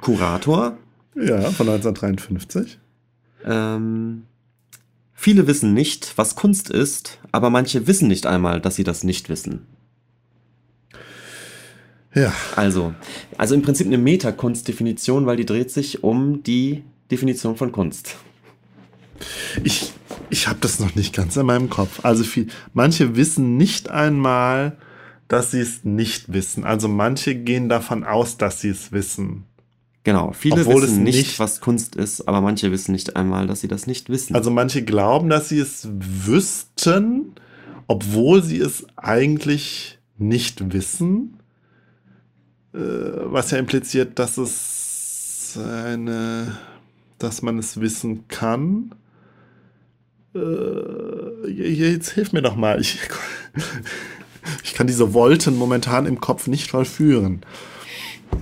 Kurator. 0.00 0.76
Ja, 1.14 1.40
von 1.50 1.68
1953. 1.68 2.78
Ähm, 3.44 4.24
viele 5.16 5.48
wissen 5.48 5.74
nicht, 5.74 6.12
was 6.16 6.36
Kunst 6.36 6.70
ist, 6.70 7.18
aber 7.32 7.50
manche 7.50 7.88
wissen 7.88 8.06
nicht 8.06 8.26
einmal, 8.26 8.60
dass 8.60 8.76
sie 8.76 8.84
das 8.84 9.02
nicht 9.02 9.28
wissen. 9.28 9.66
Ja, 12.14 12.32
Also, 12.54 12.94
also 13.36 13.54
im 13.54 13.62
Prinzip 13.62 13.86
eine 13.86 13.98
Metakunstdefinition, 13.98 15.26
weil 15.26 15.36
die 15.36 15.44
dreht 15.44 15.70
sich 15.70 16.02
um 16.02 16.42
die 16.42 16.82
Definition 17.10 17.56
von 17.56 17.72
Kunst. 17.72 18.16
ich, 19.62 19.92
ich 20.30 20.48
habe 20.48 20.58
das 20.60 20.80
noch 20.80 20.94
nicht 20.94 21.14
ganz 21.14 21.36
in 21.36 21.44
meinem 21.44 21.68
Kopf. 21.68 22.04
Also 22.04 22.24
viel, 22.24 22.46
manche 22.72 23.16
wissen 23.16 23.58
nicht 23.58 23.90
einmal, 23.90 24.78
dass 25.28 25.50
sie 25.50 25.60
es 25.60 25.84
nicht 25.84 26.32
wissen. 26.32 26.64
Also 26.64 26.88
manche 26.88 27.34
gehen 27.34 27.68
davon 27.68 28.04
aus, 28.04 28.38
dass 28.38 28.60
sie 28.60 28.70
es 28.70 28.92
wissen. 28.92 29.44
Genau, 30.06 30.30
viele 30.30 30.60
Obwohl 30.60 30.84
wissen 30.84 31.02
nicht, 31.02 31.16
nicht- 31.16 31.40
was 31.40 31.60
Kunst 31.60 31.96
ist, 31.96 32.28
aber 32.28 32.40
manche 32.40 32.70
wissen 32.70 32.92
nicht 32.92 33.16
einmal, 33.16 33.48
dass 33.48 33.60
sie 33.60 33.66
das 33.66 33.88
nicht 33.88 34.08
wissen. 34.08 34.36
Also 34.36 34.52
manche 34.52 34.84
glauben, 34.84 35.28
dass 35.28 35.48
sie 35.48 35.58
es 35.58 35.88
wüssten, 35.90 37.32
obwohl 37.88 38.40
sie 38.40 38.60
es 38.60 38.86
eigentlich 38.94 39.98
nicht 40.16 40.72
wissen. 40.72 41.40
Äh, 42.72 42.78
was 42.78 43.50
ja 43.50 43.58
impliziert, 43.58 44.20
dass 44.20 44.38
es 44.38 45.58
eine, 45.60 46.56
dass 47.18 47.42
man 47.42 47.58
es 47.58 47.80
wissen 47.80 48.28
kann. 48.28 48.94
Äh, 50.36 51.48
jetzt 51.50 52.10
hilf 52.10 52.32
mir 52.32 52.42
doch 52.42 52.54
mal. 52.54 52.80
Ich, 52.80 53.00
ich 54.62 54.72
kann 54.74 54.86
diese 54.86 55.14
Wolten 55.14 55.56
momentan 55.56 56.06
im 56.06 56.20
Kopf 56.20 56.46
nicht 56.46 56.70
vollführen. 56.70 57.40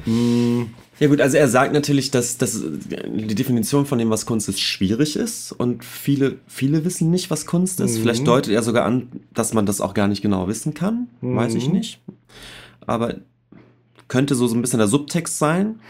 Hm, 0.05 0.69
Ja 1.01 1.09
gut, 1.09 1.21
also 1.21 1.37
er 1.37 1.49
sagt 1.49 1.73
natürlich, 1.73 2.11
dass, 2.13 2.39
dass 2.39 2.63
die 2.63 3.35
Definition 3.35 3.85
von 3.85 3.99
dem, 3.99 4.11
was 4.11 4.27
Kunst 4.27 4.49
ist, 4.49 4.61
schwierig 4.61 5.17
ist 5.17 5.51
und 5.53 5.85
viele, 5.85 6.37
viele 6.47 6.85
wissen 6.85 7.11
nicht, 7.11 7.31
was 7.31 7.47
Kunst 7.47 7.81
ist. 7.81 7.97
Mhm. 7.99 8.03
Vielleicht 8.03 8.27
deutet 8.27 8.53
er 8.53 8.63
sogar 8.63 8.85
an, 8.85 9.09
dass 9.33 9.55
man 9.55 9.67
das 9.67 9.81
auch 9.81 9.93
gar 9.95 10.07
nicht 10.07 10.23
genau 10.23 10.47
wissen 10.47 10.73
kann. 10.75 11.09
Weiß 11.21 11.55
ich 11.55 11.67
Mhm. 11.67 11.75
nicht. 11.75 12.01
Aber 12.87 13.17
könnte 14.07 14.35
so, 14.37 14.47
so 14.47 14.55
ein 14.55 14.61
bisschen 14.61 14.79
der 14.79 14.87
Subtext 14.89 15.39
sein. 15.39 15.81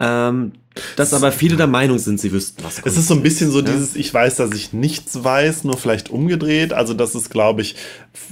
Ähm, 0.00 0.52
dass 0.96 1.12
aber 1.14 1.30
viele 1.32 1.56
der 1.56 1.66
Meinung 1.66 1.98
sind, 1.98 2.18
sie 2.20 2.32
wüssten, 2.32 2.62
was 2.64 2.82
Kunst 2.82 2.96
Es 2.96 3.02
ist 3.02 3.08
so 3.08 3.14
ein 3.14 3.22
bisschen 3.22 3.50
so 3.50 3.60
Ja. 3.60 3.66
dieses, 3.66 3.94
ich 3.96 4.12
weiß, 4.12 4.36
dass 4.36 4.52
ich 4.52 4.72
nichts 4.72 5.22
weiß, 5.22 5.64
nur 5.64 5.76
vielleicht 5.78 6.10
umgedreht. 6.10 6.72
Also, 6.72 6.94
dass 6.94 7.14
es, 7.14 7.30
glaube 7.30 7.62
ich, 7.62 7.76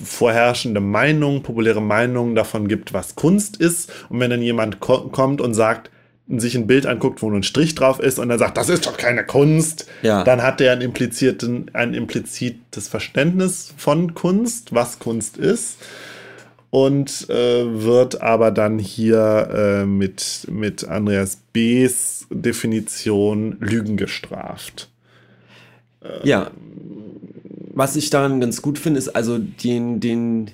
vorherrschende 0.04 0.80
Meinungen, 0.80 1.42
populäre 1.42 1.80
Meinungen 1.82 2.34
davon 2.34 2.68
gibt, 2.68 2.92
was 2.92 3.14
Kunst 3.14 3.56
ist. 3.56 3.90
Und 4.08 4.20
wenn 4.20 4.30
dann 4.30 4.42
jemand 4.42 4.80
ko 4.80 5.08
kommt 5.08 5.40
und 5.40 5.54
sagt, 5.54 5.90
sich 6.28 6.54
ein 6.54 6.66
Bild 6.66 6.86
anguckt, 6.86 7.20
wo 7.20 7.28
nur 7.28 7.40
ein 7.40 7.42
Strich 7.42 7.74
drauf 7.74 7.98
ist 7.98 8.18
und 8.18 8.30
er 8.30 8.38
sagt, 8.38 8.56
das 8.56 8.68
ist 8.68 8.86
doch 8.86 8.96
keine 8.96 9.24
Kunst, 9.26 9.86
Ja. 10.02 10.22
dann 10.24 10.42
hat 10.42 10.60
er 10.60 10.72
ein, 10.72 10.80
implizierten, 10.80 11.70
ein 11.74 11.94
implizites 11.94 12.88
Verständnis 12.88 13.74
von 13.76 14.14
Kunst, 14.14 14.72
was 14.72 14.98
Kunst 14.98 15.36
ist. 15.36 15.76
Und 16.70 17.28
äh, 17.28 17.82
wird 17.84 18.22
aber 18.22 18.50
dann 18.50 18.78
hier 18.78 19.82
äh, 19.82 19.84
mit, 19.84 20.46
mit 20.50 20.88
Andreas 20.88 21.38
B.'s 21.52 22.21
Definition 22.34 23.56
Lügen 23.60 23.96
gestraft. 23.96 24.90
Ja. 26.24 26.50
Was 27.74 27.96
ich 27.96 28.10
daran 28.10 28.40
ganz 28.40 28.60
gut 28.60 28.78
finde, 28.78 28.98
ist 28.98 29.08
also 29.10 29.38
den, 29.38 30.00
den, 30.00 30.50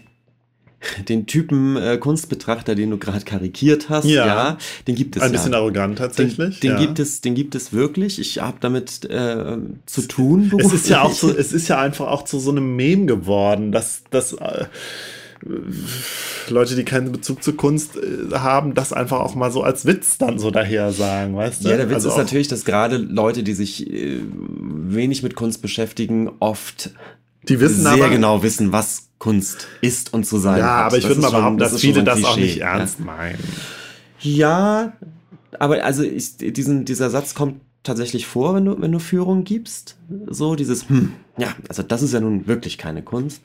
den 1.09 1.27
Typen 1.27 1.77
äh, 1.77 1.99
Kunstbetrachter, 1.99 2.75
den 2.75 2.91
du 2.91 2.99
gerade 2.99 3.25
karikiert 3.25 3.89
hast, 3.89 4.05
Ja. 4.05 4.27
ja, 4.27 4.59
den 4.87 4.95
gibt 4.95 5.17
es 5.17 5.23
Ein 5.23 5.33
ja. 5.33 5.39
bisschen 5.39 5.55
arrogant 5.55 5.99
tatsächlich. 5.99 6.61
Den, 6.61 6.71
den, 6.71 6.81
ja. 6.81 6.87
gibt 6.87 6.99
es, 7.01 7.21
den 7.21 7.35
gibt 7.35 7.55
es 7.55 7.73
wirklich. 7.73 8.21
Ich 8.21 8.41
habe 8.41 8.59
damit 8.61 9.05
äh, 9.07 9.57
zu 9.87 10.03
tun. 10.03 10.53
Es 10.59 10.73
ist 10.73 10.89
ja 10.89 11.03
auch 11.03 11.13
so, 11.13 11.35
es 11.35 11.53
ist 11.53 11.69
ja 11.69 11.81
einfach 11.81 12.07
auch 12.07 12.25
zu 12.25 12.39
so 12.39 12.51
einem 12.51 12.77
Mem 12.77 13.07
geworden, 13.07 13.73
dass, 13.73 14.03
dass 14.11 14.35
äh, 14.35 14.67
Leute, 16.49 16.77
die 16.77 16.85
keinen 16.85 17.13
Bezug 17.13 17.43
zur 17.43 17.57
Kunst 17.57 17.97
äh, 17.97 18.35
haben, 18.35 18.75
das 18.75 18.93
einfach 18.93 19.21
auch 19.21 19.35
mal 19.35 19.51
so 19.51 19.63
als 19.63 19.87
Witz 19.87 20.19
dann 20.19 20.39
so 20.39 20.51
daher 20.51 20.93
sagen, 20.93 21.37
weißt 21.37 21.65
du? 21.65 21.69
Ja, 21.69 21.77
der 21.77 21.89
Witz 21.89 21.97
Also 21.97 22.11
ist 22.11 22.17
natürlich, 22.17 22.49
dass 22.49 22.65
gerade 22.65 22.97
Leute, 22.97 23.43
die 23.43 23.55
sich 23.55 23.91
äh, 23.91 24.21
wenig 24.31 25.23
mit 25.23 25.35
Kunst 25.37 25.63
beschäftigen, 25.63 26.31
oft 26.41 26.91
die 27.49 27.61
wissen 27.61 27.83
sehr 27.83 27.93
aber, 27.93 28.11
genau 28.11 28.43
wissen, 28.43 28.73
was 28.73 29.09
Kunst 29.19 29.69
ist 29.81 30.13
und 30.13 30.27
zu 30.27 30.39
sein 30.39 30.59
Ja, 30.59 30.79
hat. 30.79 30.85
aber 30.87 30.97
ich 30.99 31.05
Das 31.05 31.11
würde 31.11 31.23
mal 31.23 31.31
behaupten, 31.31 31.59
dass 31.59 31.71
schon 31.71 31.81
viele 31.81 32.05
das 32.05 32.25
auch 32.25 32.37
nicht 32.37 32.59
ja. 32.59 32.77
ernst 32.77 33.01
meinen. 33.01 33.39
Ja, 34.21 34.93
aber 35.59 35.85
also 35.85 36.03
ich, 36.03 36.37
diesen, 36.37 36.85
dieser 36.85 37.11
Satz 37.11 37.35
kommt 37.35 37.61
tatsächlich 37.83 38.27
vor, 38.27 38.55
wenn 38.55 38.65
du, 38.65 38.81
wenn 38.81 38.93
du 38.93 38.99
Führung 38.99 39.45
gibst. 39.45 39.97
So 40.29 40.55
dieses, 40.57 40.89
hm, 40.89 41.13
ja, 41.39 41.55
also 41.69 41.83
das 41.83 42.03
ist 42.03 42.13
ja 42.13 42.21
nun 42.21 42.47
wirklich 42.47 42.79
keine 42.79 43.03
Kunst. 43.03 43.43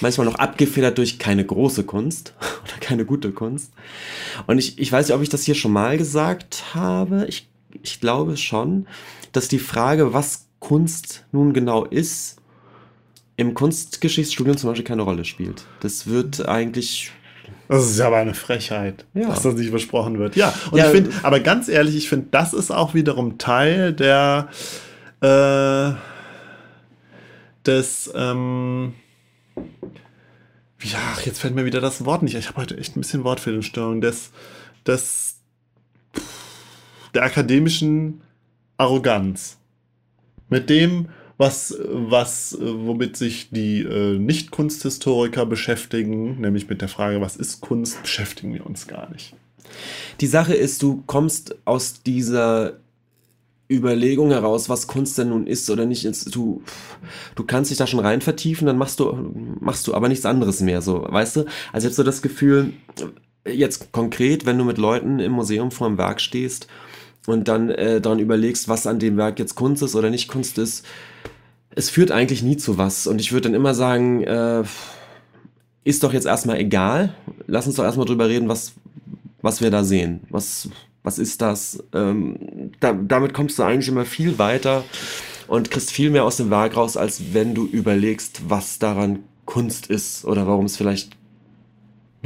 Manchmal 0.00 0.26
noch 0.26 0.34
abgefedert 0.36 0.98
durch 0.98 1.18
keine 1.18 1.44
große 1.44 1.84
Kunst 1.84 2.34
oder 2.64 2.78
keine 2.80 3.04
gute 3.04 3.30
Kunst. 3.32 3.72
Und 4.46 4.58
ich, 4.58 4.78
ich 4.78 4.90
weiß 4.90 5.08
nicht, 5.08 5.16
ob 5.16 5.22
ich 5.22 5.28
das 5.28 5.42
hier 5.44 5.54
schon 5.54 5.72
mal 5.72 5.96
gesagt 5.98 6.74
habe. 6.74 7.26
Ich, 7.28 7.48
ich 7.82 8.00
glaube 8.00 8.36
schon, 8.36 8.86
dass 9.32 9.48
die 9.48 9.58
Frage, 9.58 10.12
was 10.12 10.46
Kunst 10.58 11.24
nun 11.32 11.52
genau 11.52 11.84
ist, 11.84 12.36
im 13.36 13.54
Kunstgeschichtsstudium 13.54 14.56
zum 14.56 14.70
Beispiel 14.70 14.84
keine 14.84 15.02
Rolle 15.02 15.24
spielt. 15.24 15.64
Das 15.80 16.06
wird 16.06 16.46
eigentlich 16.48 17.10
Das 17.68 17.84
ist 17.90 17.98
ja 17.98 18.06
aber 18.06 18.18
eine 18.18 18.34
Frechheit, 18.34 19.04
Ja. 19.14 19.28
dass 19.28 19.42
das 19.42 19.54
nicht 19.54 19.72
besprochen 19.72 20.18
wird. 20.18 20.36
Ja, 20.36 20.54
und 20.70 20.78
Ja. 20.78 20.86
ich 20.86 20.90
finde, 20.92 21.10
aber 21.22 21.40
ganz 21.40 21.68
ehrlich, 21.68 21.96
ich 21.96 22.08
finde, 22.08 22.28
das 22.30 22.52
ist 22.52 22.70
auch 22.70 22.94
wiederum 22.94 23.36
Teil 23.38 23.92
der 23.92 24.48
äh, 25.20 25.92
des 27.66 28.10
ähm, 28.14 28.94
ja, 30.82 31.16
jetzt 31.24 31.40
fällt 31.40 31.54
mir 31.54 31.64
wieder 31.64 31.80
das 31.80 32.04
Wort 32.04 32.22
nicht. 32.22 32.34
Ich 32.34 32.48
habe 32.48 32.60
heute 32.60 32.76
echt 32.76 32.96
ein 32.96 33.00
bisschen 33.00 33.24
Wortfindungsstörung. 33.24 34.00
Des, 34.00 34.30
des 34.86 35.36
der 37.14 37.22
akademischen 37.22 38.22
Arroganz. 38.76 39.58
Mit 40.48 40.68
dem, 40.68 41.08
was, 41.38 41.76
was, 41.80 42.56
womit 42.60 43.16
sich 43.16 43.50
die 43.50 43.80
äh, 43.80 44.18
Nicht-Kunsthistoriker 44.18 45.46
beschäftigen, 45.46 46.40
nämlich 46.40 46.68
mit 46.68 46.80
der 46.80 46.88
Frage, 46.88 47.20
was 47.20 47.36
ist 47.36 47.60
Kunst, 47.60 48.02
beschäftigen 48.02 48.52
wir 48.52 48.66
uns 48.66 48.86
gar 48.86 49.10
nicht. 49.10 49.34
Die 50.20 50.26
Sache 50.26 50.54
ist, 50.54 50.82
du 50.82 51.02
kommst 51.06 51.56
aus 51.64 52.02
dieser 52.02 52.74
Überlegung 53.70 54.30
heraus, 54.30 54.68
was 54.68 54.86
Kunst 54.86 55.16
denn 55.18 55.30
nun 55.30 55.46
ist 55.46 55.70
oder 55.70 55.86
nicht. 55.86 56.04
Du, 56.34 56.62
du 57.34 57.44
kannst 57.44 57.70
dich 57.70 57.78
da 57.78 57.86
schon 57.86 58.00
rein 58.00 58.20
vertiefen, 58.20 58.66
dann 58.66 58.78
machst 58.78 59.00
du, 59.00 59.32
machst 59.60 59.86
du 59.86 59.94
aber 59.94 60.08
nichts 60.08 60.26
anderes 60.26 60.60
mehr, 60.60 60.82
so, 60.82 61.06
weißt 61.08 61.36
du? 61.36 61.40
Also 61.72 61.86
ich 61.86 61.92
habe 61.92 61.94
so 61.94 62.02
das 62.02 62.22
Gefühl, 62.22 62.74
jetzt 63.46 63.92
konkret, 63.92 64.46
wenn 64.46 64.58
du 64.58 64.64
mit 64.64 64.78
Leuten 64.78 65.18
im 65.18 65.32
Museum 65.32 65.70
vor 65.70 65.86
einem 65.86 65.98
Werk 65.98 66.20
stehst 66.20 66.66
und 67.26 67.48
dann 67.48 67.70
äh, 67.70 68.00
daran 68.00 68.18
überlegst, 68.18 68.68
was 68.68 68.86
an 68.86 68.98
dem 68.98 69.16
Werk 69.16 69.38
jetzt 69.38 69.54
Kunst 69.54 69.82
ist 69.82 69.96
oder 69.96 70.10
nicht 70.10 70.28
Kunst 70.28 70.58
ist, 70.58 70.84
es 71.74 71.90
führt 71.90 72.10
eigentlich 72.10 72.42
nie 72.42 72.56
zu 72.56 72.78
was. 72.78 73.06
Und 73.06 73.20
ich 73.20 73.32
würde 73.32 73.48
dann 73.48 73.54
immer 73.54 73.74
sagen, 73.74 74.22
äh, 74.22 74.62
ist 75.84 76.02
doch 76.02 76.12
jetzt 76.12 76.26
erstmal 76.26 76.58
egal. 76.58 77.14
Lass 77.46 77.66
uns 77.66 77.76
doch 77.76 77.84
erstmal 77.84 78.06
drüber 78.06 78.28
reden, 78.28 78.48
was, 78.48 78.72
was 79.42 79.60
wir 79.60 79.70
da 79.70 79.84
sehen. 79.84 80.20
Was, 80.30 80.68
was 81.04 81.18
ist 81.18 81.42
das? 81.42 81.84
Ähm, 81.92 82.72
da, 82.80 82.92
damit 82.92 83.34
kommst 83.34 83.58
du 83.58 83.62
eigentlich 83.62 83.88
immer 83.88 84.06
viel 84.06 84.38
weiter 84.38 84.84
und 85.46 85.70
kriegst 85.70 85.92
viel 85.92 86.10
mehr 86.10 86.24
aus 86.24 86.38
dem 86.38 86.50
Werk 86.50 86.76
raus, 86.76 86.96
als 86.96 87.34
wenn 87.34 87.54
du 87.54 87.66
überlegst, 87.66 88.42
was 88.48 88.78
daran 88.80 89.20
Kunst 89.44 89.86
ist 89.86 90.24
oder 90.24 90.46
warum 90.46 90.64
es 90.64 90.76
vielleicht 90.76 91.10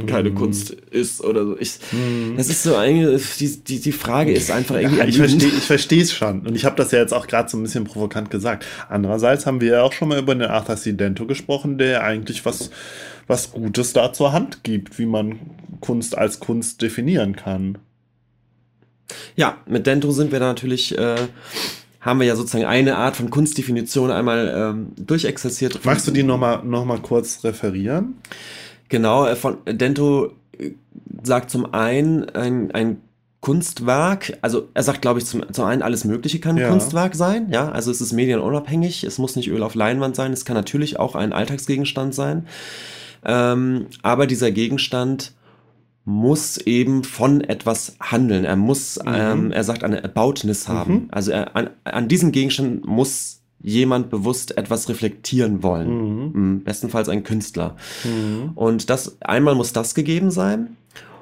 keine 0.07 0.29
mm. 0.29 0.35
Kunst 0.35 0.69
ist 0.69 1.21
oder 1.21 1.45
so. 1.45 1.59
Ich, 1.59 1.79
mm. 1.91 2.37
Das 2.37 2.47
ist 2.47 2.63
so 2.63 2.77
eigentlich, 2.77 3.35
die, 3.37 3.63
die, 3.63 3.79
die 3.81 3.91
Frage 3.91 4.31
ist 4.31 4.49
einfach 4.49 4.75
irgendwie. 4.75 4.99
Ja, 4.99 5.05
ich 5.05 5.17
verstehe 5.17 5.49
ich 5.49 5.63
verstehe 5.65 6.01
es 6.01 6.13
schon. 6.13 6.47
Und 6.47 6.55
ich 6.55 6.63
habe 6.63 6.77
das 6.77 6.91
ja 6.91 6.99
jetzt 6.99 7.13
auch 7.13 7.27
gerade 7.27 7.49
so 7.49 7.57
ein 7.57 7.63
bisschen 7.63 7.83
provokant 7.83 8.31
gesagt. 8.31 8.65
Andererseits 8.87 9.45
haben 9.45 9.59
wir 9.59 9.73
ja 9.73 9.83
auch 9.83 9.91
schon 9.91 10.07
mal 10.07 10.19
über 10.19 10.33
den 10.33 10.49
Arthur 10.49 10.77
C. 10.77 10.93
Dento 10.93 11.25
gesprochen, 11.25 11.77
der 11.77 12.03
eigentlich 12.03 12.45
was, 12.45 12.71
was 13.27 13.51
Gutes 13.51 13.91
da 13.91 14.13
zur 14.13 14.31
Hand 14.31 14.63
gibt, 14.63 14.97
wie 14.99 15.05
man 15.05 15.39
Kunst 15.81 16.17
als 16.17 16.39
Kunst 16.39 16.81
definieren 16.81 17.35
kann. 17.35 17.77
Ja, 19.35 19.57
mit 19.65 19.87
Dento 19.87 20.11
sind 20.11 20.31
wir 20.31 20.39
da 20.39 20.47
natürlich. 20.47 20.97
Äh, 20.97 21.15
haben 22.01 22.19
wir 22.19 22.27
ja 22.27 22.35
sozusagen 22.35 22.65
eine 22.65 22.95
Art 22.95 23.17
von 23.17 23.29
Kunstdefinition 23.29 24.09
einmal 24.09 24.53
ähm, 24.55 24.87
durchexerziert. 24.95 25.83
Magst 25.83 26.07
du 26.07 26.11
die 26.11 26.23
nochmal 26.23 26.63
noch 26.63 26.85
mal 26.85 26.99
kurz 26.99 27.43
referieren? 27.43 28.15
Genau, 28.87 29.25
äh, 29.25 29.35
von 29.35 29.57
Dento 29.65 30.31
äh, 30.57 30.71
sagt 31.23 31.49
zum 31.49 31.73
einen 31.73 32.29
ein, 32.29 32.71
ein 32.71 33.01
Kunstwerk, 33.41 34.37
also 34.41 34.67
er 34.73 34.83
sagt, 34.83 35.01
glaube 35.01 35.19
ich, 35.19 35.25
zum, 35.25 35.53
zum 35.53 35.65
einen, 35.65 35.81
alles 35.81 36.03
Mögliche 36.03 36.39
kann 36.39 36.57
ein 36.57 36.61
ja. 36.61 36.69
Kunstwerk 36.69 37.15
sein, 37.15 37.47
ja, 37.49 37.69
also 37.69 37.89
es 37.89 38.01
ist 38.01 38.11
medienunabhängig, 38.11 39.05
es 39.05 39.17
muss 39.17 39.37
nicht 39.37 39.49
Öl 39.49 39.63
auf 39.63 39.75
Leinwand 39.75 40.15
sein, 40.15 40.33
es 40.33 40.43
kann 40.43 40.55
natürlich 40.55 40.99
auch 40.99 41.15
ein 41.15 41.31
Alltagsgegenstand 41.31 42.13
sein, 42.13 42.47
ähm, 43.23 43.87
aber 44.01 44.27
dieser 44.27 44.51
Gegenstand 44.51 45.33
muss 46.09 46.57
eben 46.57 47.03
von 47.03 47.41
etwas 47.41 47.95
handeln. 47.99 48.43
Er 48.43 48.55
muss, 48.55 48.97
mhm. 48.97 49.13
ähm, 49.13 49.51
er 49.51 49.63
sagt, 49.63 49.83
eine 49.83 50.01
Erbautnis 50.01 50.67
haben. 50.67 50.93
Mhm. 50.93 51.07
Also 51.11 51.31
er, 51.31 51.55
an, 51.55 51.69
an 51.83 52.07
diesem 52.07 52.31
Gegenstand 52.31 52.83
muss 52.87 53.41
jemand 53.61 54.09
bewusst 54.09 54.57
etwas 54.57 54.89
reflektieren 54.89 55.61
wollen. 55.61 55.89
Mhm. 55.89 56.31
mhm. 56.33 56.63
Bestenfalls 56.63 57.09
ein 57.09 57.23
Künstler. 57.23 57.75
Mhm. 58.03 58.53
Und 58.55 58.89
das, 58.89 59.17
einmal 59.21 59.53
muss 59.53 59.71
das 59.71 59.93
gegeben 59.93 60.31
sein. 60.31 60.77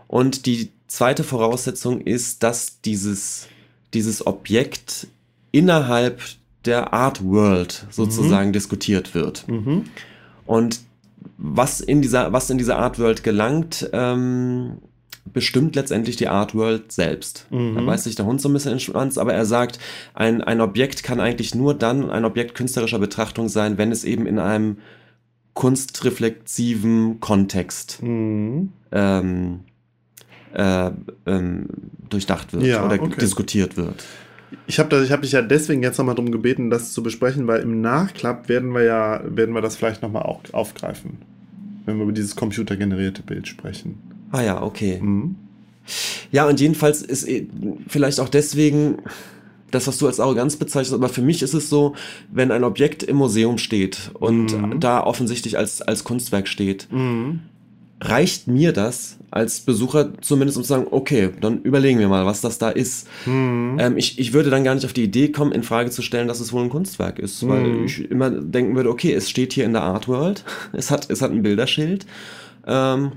Und 0.07 0.45
die 0.45 0.71
zweite 0.88 1.25
Voraussetzung 1.25 1.99
ist, 1.99 2.43
dass 2.43 2.79
dieses, 2.79 3.47
dieses 3.93 4.25
Objekt 4.25 5.07
innerhalb 5.51 6.21
der 6.63 6.93
Art 6.93 7.25
World 7.25 7.88
sozusagen 7.89 8.49
mhm. 8.49 8.53
diskutiert 8.53 9.13
wird. 9.13 9.45
Und 10.45 10.79
was 11.38 11.82
in 11.82 12.01
dieser, 12.01 12.34
was 12.34 12.49
in 12.49 12.57
dieser 12.57 12.78
Art 12.78 12.99
World 12.99 13.23
gelangt, 13.23 13.89
ähm, 13.93 14.78
bestimmt 15.34 15.75
letztendlich 15.75 16.15
die 16.15 16.28
Art 16.28 16.55
World 16.55 16.91
selbst. 16.91 17.47
Mhm. 17.49 17.75
Da 17.75 17.82
beißt 17.82 18.05
sich 18.05 18.15
der 18.15 18.25
Hund 18.25 18.41
so 18.41 18.49
ein 18.49 18.53
bisschen 18.53 18.73
in 18.73 18.80
Schwanz, 18.80 19.17
aber 19.17 19.34
er 19.34 19.45
sagt, 19.45 19.80
ein, 20.13 20.41
ein 20.41 20.61
Objekt 20.61 21.03
kann 21.03 21.19
eigentlich 21.19 21.53
nur 21.53 21.73
dann 21.73 22.09
ein 22.09 22.25
Objekt 22.25 22.55
künstlerischer 22.55 22.99
Betrachtung 22.99 23.49
sein, 23.49 23.78
wenn 23.78 23.91
es 23.91 24.03
eben 24.03 24.25
in 24.25 24.39
einem 24.39 24.78
kunstreflexiven 25.53 27.19
Kontext 27.19 28.01
mhm. 28.03 28.71
ähm, 28.91 29.61
äh, 30.53 30.91
ähm, 31.25 31.65
durchdacht 32.09 32.53
wird 32.53 32.63
ja, 32.63 32.86
oder 32.86 33.01
okay. 33.01 33.19
diskutiert 33.19 33.75
wird. 33.75 34.03
Ich 34.65 34.79
habe 34.79 35.09
hab 35.09 35.21
dich 35.21 35.31
ja 35.31 35.41
deswegen 35.41 35.83
jetzt 35.83 35.97
nochmal 35.97 36.15
darum 36.15 36.31
gebeten, 36.31 36.69
das 36.69 36.93
zu 36.93 37.03
besprechen, 37.03 37.47
weil 37.47 37.61
im 37.61 37.81
Nachklapp 37.81 38.49
werden 38.49 38.71
wir 38.71 38.83
ja, 38.83 39.21
werden 39.25 39.53
wir 39.53 39.61
das 39.61 39.75
vielleicht 39.75 40.01
nochmal 40.01 40.23
aufgreifen, 40.51 41.17
wenn 41.85 41.97
wir 41.97 42.03
über 42.03 42.13
dieses 42.13 42.35
computergenerierte 42.35 43.23
Bild 43.23 43.47
sprechen. 43.47 43.99
Ah 44.31 44.41
ja, 44.41 44.61
okay. 44.61 44.99
Mhm. 45.01 45.35
Ja, 46.31 46.47
und 46.47 46.59
jedenfalls 46.59 47.01
ist 47.01 47.27
eh 47.27 47.47
vielleicht 47.87 48.19
auch 48.19 48.29
deswegen 48.29 48.97
das, 49.71 49.87
was 49.87 49.97
du 49.97 50.07
als 50.07 50.19
Arroganz 50.19 50.55
bezeichnest, 50.55 50.93
aber 50.93 51.09
für 51.09 51.21
mich 51.21 51.41
ist 51.41 51.53
es 51.53 51.69
so, 51.69 51.95
wenn 52.31 52.51
ein 52.51 52.63
Objekt 52.63 53.03
im 53.03 53.17
Museum 53.17 53.57
steht 53.57 54.11
und 54.13 54.53
mhm. 54.53 54.79
da 54.79 55.03
offensichtlich 55.03 55.57
als, 55.57 55.81
als 55.81 56.03
Kunstwerk 56.03 56.47
steht, 56.47 56.87
mhm 56.91 57.41
reicht 57.99 58.47
mir 58.47 58.73
das 58.73 59.17
als 59.31 59.59
Besucher 59.59 60.13
zumindest 60.21 60.57
um 60.57 60.63
zu 60.63 60.69
sagen, 60.69 60.87
okay, 60.91 61.29
dann 61.41 61.61
überlegen 61.61 61.99
wir 61.99 62.07
mal, 62.07 62.25
was 62.25 62.41
das 62.41 62.57
da 62.57 62.69
ist. 62.69 63.07
Mhm. 63.25 63.77
Ähm, 63.79 63.97
ich, 63.97 64.19
ich 64.19 64.33
würde 64.33 64.49
dann 64.49 64.63
gar 64.63 64.75
nicht 64.75 64.85
auf 64.85 64.93
die 64.93 65.03
Idee 65.03 65.31
kommen, 65.31 65.51
in 65.51 65.63
Frage 65.63 65.89
zu 65.89 66.01
stellen, 66.01 66.27
dass 66.27 66.39
es 66.39 66.53
wohl 66.53 66.63
ein 66.63 66.69
Kunstwerk 66.69 67.19
ist, 67.19 67.43
mhm. 67.43 67.49
weil 67.49 67.85
ich 67.85 68.09
immer 68.09 68.29
denken 68.29 68.75
würde, 68.75 68.89
okay, 68.89 69.13
es 69.13 69.29
steht 69.29 69.53
hier 69.53 69.65
in 69.65 69.73
der 69.73 69.83
Art 69.83 70.07
World, 70.07 70.43
es 70.73 70.91
hat, 70.91 71.09
es 71.09 71.21
hat 71.21 71.31
ein 71.31 71.43
Bilderschild. 71.43 72.05
Ähm, 72.65 73.11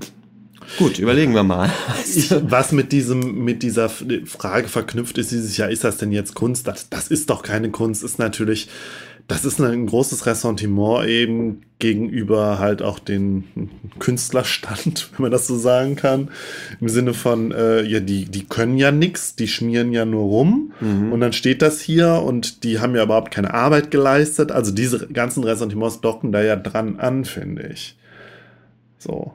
Gut, 0.77 0.99
überlegen 0.99 1.33
wir 1.33 1.43
mal. 1.43 1.71
Ich, 2.15 2.29
was 2.31 2.71
mit 2.71 2.91
diesem, 2.91 3.43
mit 3.43 3.63
dieser 3.63 3.89
Frage 3.89 4.67
verknüpft 4.67 5.17
ist 5.17 5.31
dieses 5.31 5.55
Jahr, 5.57 5.69
ist 5.69 5.83
das 5.83 5.97
denn 5.97 6.11
jetzt 6.11 6.35
Kunst? 6.35 6.67
Das, 6.67 6.89
das 6.89 7.07
ist 7.07 7.29
doch 7.29 7.41
keine 7.41 7.71
Kunst, 7.71 8.03
ist 8.03 8.19
natürlich 8.19 8.69
das 9.31 9.45
ist 9.45 9.61
ein 9.61 9.85
großes 9.85 10.25
Ressentiment 10.25 11.07
eben 11.07 11.61
gegenüber 11.79 12.59
halt 12.59 12.81
auch 12.81 12.99
den 12.99 13.69
Künstlerstand, 13.97 15.09
wenn 15.17 15.23
man 15.23 15.31
das 15.31 15.47
so 15.47 15.57
sagen 15.57 15.95
kann. 15.95 16.29
Im 16.81 16.89
Sinne 16.89 17.13
von, 17.13 17.51
äh, 17.51 17.81
ja, 17.83 18.01
die, 18.01 18.25
die 18.25 18.43
können 18.43 18.77
ja 18.77 18.91
nichts, 18.91 19.35
die 19.37 19.47
schmieren 19.47 19.93
ja 19.93 20.03
nur 20.03 20.23
rum. 20.23 20.73
Mhm. 20.81 21.13
Und 21.13 21.21
dann 21.21 21.31
steht 21.31 21.61
das 21.61 21.79
hier 21.79 22.21
und 22.23 22.65
die 22.65 22.79
haben 22.79 22.93
ja 22.93 23.03
überhaupt 23.03 23.31
keine 23.31 23.53
Arbeit 23.53 23.89
geleistet. 23.89 24.51
Also 24.51 24.73
diese 24.73 25.07
ganzen 25.07 25.45
Ressentiments 25.45 26.01
docken 26.01 26.33
da 26.33 26.41
ja 26.41 26.57
dran 26.57 26.99
an, 26.99 27.23
finde 27.23 27.69
ich. 27.71 27.97
So. 28.97 29.33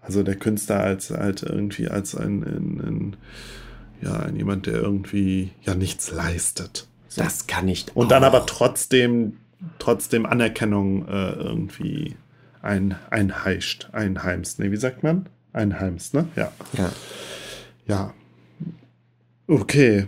Also 0.00 0.22
der 0.22 0.36
Künstler 0.36 0.80
als 0.80 1.10
halt 1.10 1.42
irgendwie 1.42 1.88
als 1.88 2.14
ein, 2.14 2.44
ein, 2.44 2.80
ein 2.86 3.16
ja, 4.00 4.20
ein 4.20 4.36
jemand, 4.36 4.66
der 4.66 4.74
irgendwie 4.74 5.50
ja 5.62 5.74
nichts 5.74 6.12
leistet. 6.12 6.86
Das 7.18 7.46
kann 7.46 7.66
nicht. 7.66 7.94
Und 7.94 8.10
dann 8.10 8.24
aber 8.24 8.46
trotzdem, 8.46 9.36
trotzdem 9.78 10.24
Anerkennung 10.26 11.06
äh, 11.08 11.32
irgendwie 11.32 12.16
ein, 12.62 12.96
einheischt, 13.10 13.88
einheimst. 13.92 14.58
Ne, 14.58 14.70
wie 14.70 14.76
sagt 14.76 15.02
man? 15.02 15.28
Einheimst, 15.52 16.14
ne? 16.14 16.28
Ja. 16.36 16.52
Ja. 16.76 16.92
Ja. 17.86 18.14
Okay. 19.46 20.06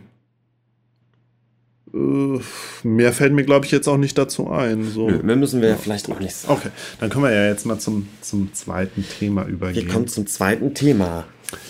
Uh, 1.92 2.40
mehr 2.84 3.12
fällt 3.12 3.32
mir, 3.32 3.42
glaube 3.42 3.66
ich, 3.66 3.72
jetzt 3.72 3.88
auch 3.88 3.96
nicht 3.96 4.16
dazu 4.16 4.48
ein. 4.48 4.84
So. 4.84 5.11
Nö, 5.11 5.22
mehr 5.24 5.34
müssen 5.34 5.61
wir 5.61 5.70
ja 5.70 5.76
vielleicht 5.76 6.08
auch 6.08 6.20
nicht 6.20 6.36
sagen. 6.36 6.52
Okay, 6.54 6.68
dann 7.00 7.11
können 7.11 7.24
wir 7.24 7.32
ja 7.32 7.48
jetzt 7.48 7.66
mal 7.66 7.78
zum, 7.80 8.08
zum 8.20 8.54
zweiten 8.54 9.04
Thema 9.18 9.44
übergehen. 9.44 9.86
Wir 9.86 9.92
kommen 9.92 10.06
zum 10.06 10.28
zweiten 10.28 10.74
Thema. 10.74 11.24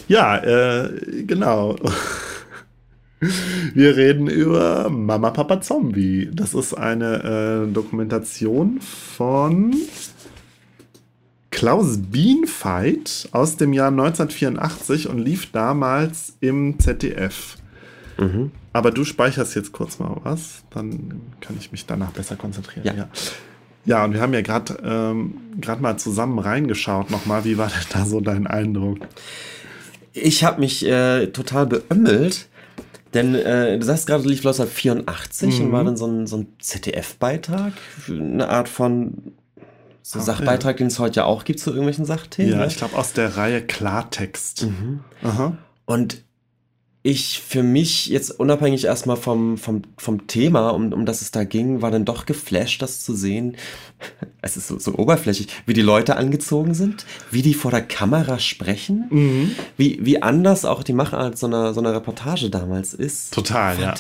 Ja, 0.09 0.37
äh, 0.37 1.23
genau. 1.23 1.77
Wir 3.21 3.97
reden 3.97 4.29
über 4.29 4.89
Mama 4.89 5.31
Papa 5.31 5.61
Zombie. 5.61 6.31
Das 6.33 6.55
ist 6.55 6.73
eine 6.73 7.67
äh, 7.69 7.73
Dokumentation 7.73 8.81
von 8.81 9.75
Klaus 11.51 11.99
Bienfeit 11.99 13.29
aus 13.33 13.57
dem 13.57 13.75
Jahr 13.75 13.89
1984 13.89 15.09
und 15.09 15.19
lief 15.19 15.53
damals 15.53 16.35
im 16.41 16.79
ZDF. 16.79 17.59
Mhm. 18.17 18.53
Aber 18.73 18.91
du 18.91 19.05
speicherst 19.05 19.55
jetzt 19.55 19.73
kurz 19.73 19.99
mal 19.99 20.17
was, 20.23 20.63
dann 20.71 21.21
kann 21.41 21.57
ich 21.59 21.73
mich 21.73 21.85
danach 21.85 22.13
besser 22.13 22.37
konzentrieren. 22.37 22.87
Ja, 22.87 22.95
ja. 22.95 23.09
ja 23.85 24.05
und 24.05 24.15
wir 24.15 24.23
haben 24.23 24.33
ja 24.33 24.41
gerade 24.41 24.79
ähm, 24.83 25.35
mal 25.81 25.99
zusammen 25.99 26.39
reingeschaut 26.39 27.11
nochmal. 27.11 27.45
Wie 27.45 27.59
war 27.59 27.69
denn 27.69 27.87
da 27.93 28.07
so 28.07 28.21
dein 28.21 28.47
Eindruck? 28.47 28.99
Ich 30.13 30.43
habe 30.45 30.61
mich 30.61 30.87
äh, 30.87 31.27
total 31.29 31.67
beömmelt, 31.67 32.49
denn 33.15 33.35
äh, 33.35 33.79
du 33.79 33.85
sagst 33.85 34.07
gerade, 34.07 34.27
lief 34.27 34.41
1984 34.41 35.59
mhm. 35.59 35.67
und 35.67 35.73
war 35.73 35.85
dann 35.85 35.97
so 35.97 36.07
ein, 36.07 36.27
so 36.27 36.39
ein 36.39 36.49
ZDF-Beitrag, 36.61 37.73
eine 38.09 38.49
Art 38.49 38.69
von 38.69 39.35
so 40.03 40.19
Ach, 40.19 40.25
Sachbeitrag, 40.25 40.77
ja. 40.77 40.79
den 40.79 40.87
es 40.89 40.99
heute 40.99 41.21
ja 41.21 41.25
auch 41.25 41.45
gibt 41.45 41.61
zu 41.61 41.71
irgendwelchen 41.71 42.05
Sachthemen. 42.05 42.53
Ja, 42.53 42.59
ne? 42.59 42.67
ich 42.67 42.77
glaube 42.77 42.97
aus 42.97 43.13
der 43.13 43.37
Reihe 43.37 43.63
Klartext. 43.63 44.67
Mhm. 44.67 45.01
Und 45.85 46.23
ich 47.03 47.41
für 47.41 47.63
mich 47.63 48.09
jetzt 48.09 48.31
unabhängig 48.39 48.85
erstmal 48.85 49.17
vom, 49.17 49.57
vom, 49.57 49.83
vom 49.97 50.27
Thema, 50.27 50.69
um, 50.71 50.93
um 50.93 51.07
das 51.07 51.23
es 51.23 51.31
da 51.31 51.45
ging, 51.45 51.81
war 51.81 51.91
dann 51.91 52.05
doch 52.05 52.27
geflasht, 52.27 52.83
das 52.83 53.03
zu 53.03 53.15
sehen. 53.15 53.57
Es 54.43 54.57
ist 54.57 54.69
so, 54.69 54.79
so 54.79 54.95
oberflächlich, 54.95 55.49
wie 55.67 55.75
die 55.75 55.83
Leute 55.83 56.17
angezogen 56.17 56.73
sind, 56.73 57.05
wie 57.31 57.43
die 57.43 57.53
vor 57.53 57.71
der 57.71 57.83
Kamera 57.83 58.39
sprechen, 58.39 59.05
mhm. 59.11 59.51
wie, 59.77 59.99
wie 60.01 60.23
anders 60.23 60.65
auch 60.65 60.83
die 60.83 60.95
Machart 60.95 61.37
so 61.37 61.47
einer, 61.47 61.75
so 61.75 61.81
einer 61.81 61.93
Reportage 61.93 62.49
damals 62.49 62.95
ist. 62.95 63.35
Total, 63.35 63.79
ja. 63.79 63.95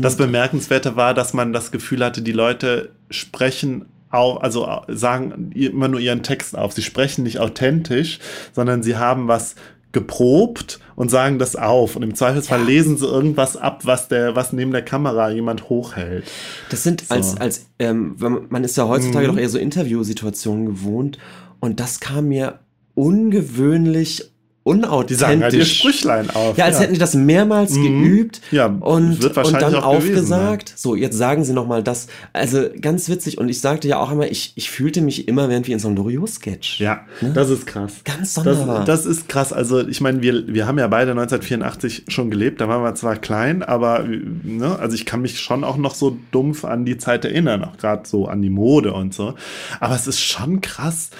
Das 0.00 0.16
Bemerkenswerte 0.16 0.96
war, 0.96 1.14
dass 1.14 1.34
man 1.34 1.52
das 1.52 1.70
Gefühl 1.70 2.04
hatte, 2.04 2.20
die 2.20 2.32
Leute 2.32 2.90
sprechen 3.10 3.84
auch, 4.10 4.40
also 4.40 4.68
sagen 4.88 5.52
immer 5.54 5.86
nur 5.86 6.00
ihren 6.00 6.24
Text 6.24 6.58
auf. 6.58 6.72
Sie 6.72 6.82
sprechen 6.82 7.22
nicht 7.22 7.38
authentisch, 7.38 8.18
sondern 8.52 8.82
sie 8.82 8.96
haben 8.96 9.28
was 9.28 9.54
geprobt 9.96 10.78
und 10.94 11.10
sagen 11.10 11.38
das 11.38 11.56
auf. 11.56 11.96
Und 11.96 12.02
im 12.02 12.14
Zweifelsfall 12.14 12.60
Ja. 12.60 12.66
lesen 12.66 12.98
sie 12.98 13.06
irgendwas 13.06 13.56
ab, 13.56 13.80
was 13.86 14.08
der, 14.08 14.36
was 14.36 14.52
neben 14.52 14.70
der 14.72 14.82
Kamera 14.82 15.30
jemand 15.30 15.70
hochhält. 15.70 16.24
Das 16.70 16.82
sind 16.82 17.00
So. 17.08 17.14
als, 17.14 17.36
als 17.40 17.66
ähm, 17.78 18.14
man 18.50 18.62
ist 18.62 18.76
ja 18.76 18.86
heutzutage 18.86 19.26
Mhm. 19.28 19.32
doch 19.32 19.40
eher 19.40 19.48
so 19.48 19.58
Interviewsituationen 19.58 20.66
gewohnt 20.66 21.16
und 21.60 21.80
das 21.80 22.00
kam 22.00 22.28
mir 22.28 22.58
ungewöhnlich 22.94 24.30
unauthentisch. 24.66 25.06
Die 25.08 25.14
sagen 25.20 25.42
halt 25.42 25.54
ihr 25.54 25.64
Sprüchlein 25.64 26.30
auf. 26.30 26.56
Ja, 26.58 26.64
als 26.66 26.80
hätten 26.80 26.92
die 26.94 26.98
das 26.98 27.14
mehrmals 27.14 27.72
Mhm. 27.72 28.02
geübt 28.02 28.40
Ja, 28.50 28.66
und, 28.66 29.22
wird 29.22 29.36
wahrscheinlich 29.36 29.64
und 29.64 29.72
dann 29.74 29.82
auch 29.82 29.98
gewesen 30.00 30.16
aufgesagt. 30.16 30.72
So, 30.76 30.94
jetzt 30.96 31.16
sagen 31.16 31.44
sie 31.44 31.52
nochmal 31.52 31.82
das. 31.82 32.08
Also 32.32 32.64
ganz 32.80 33.08
witzig. 33.08 33.38
Und 33.38 33.48
ich 33.48 33.60
sagte 33.60 33.86
ja 33.88 33.98
auch 33.98 34.10
immer, 34.10 34.30
ich, 34.30 34.52
ich 34.56 34.70
fühlte 34.70 35.00
mich 35.00 35.28
immer 35.28 35.48
während 35.48 35.66
wie 35.68 35.72
in 35.72 35.78
so 35.78 35.88
einem 35.88 35.96
Loriot-Sketch. 35.96 36.80
Ja, 36.80 37.00
Ne? 37.20 37.30
das 37.32 37.50
ist 37.50 37.66
krass. 37.66 37.92
Ganz 38.04 38.34
Das, 38.34 38.44
sonderbar. 38.44 38.84
das 38.84 39.06
ist 39.06 39.28
krass. 39.28 39.52
Also, 39.52 39.86
ich 39.86 40.00
meine, 40.00 40.20
wir, 40.22 40.46
wir 40.48 40.66
haben 40.66 40.78
ja 40.78 40.88
beide 40.88 41.12
1984 41.12 42.04
schon 42.08 42.30
gelebt. 42.30 42.60
Da 42.60 42.68
waren 42.68 42.82
wir 42.82 42.94
zwar 42.94 43.16
klein, 43.16 43.62
aber 43.62 44.04
ne, 44.42 44.78
also 44.78 44.94
ich 44.94 45.06
kann 45.06 45.22
mich 45.22 45.40
schon 45.40 45.62
auch 45.64 45.76
noch 45.76 45.94
so 45.94 46.16
dumpf 46.32 46.64
an 46.64 46.84
die 46.84 46.98
Zeit 46.98 47.24
erinnern, 47.24 47.62
auch 47.64 47.76
gerade 47.76 48.06
so 48.08 48.26
an 48.26 48.42
die 48.42 48.50
Mode 48.50 48.92
und 48.92 49.14
so. 49.14 49.34
Aber 49.80 49.94
es 49.94 50.06
ist 50.06 50.20
schon 50.20 50.60
krass, 50.60 51.10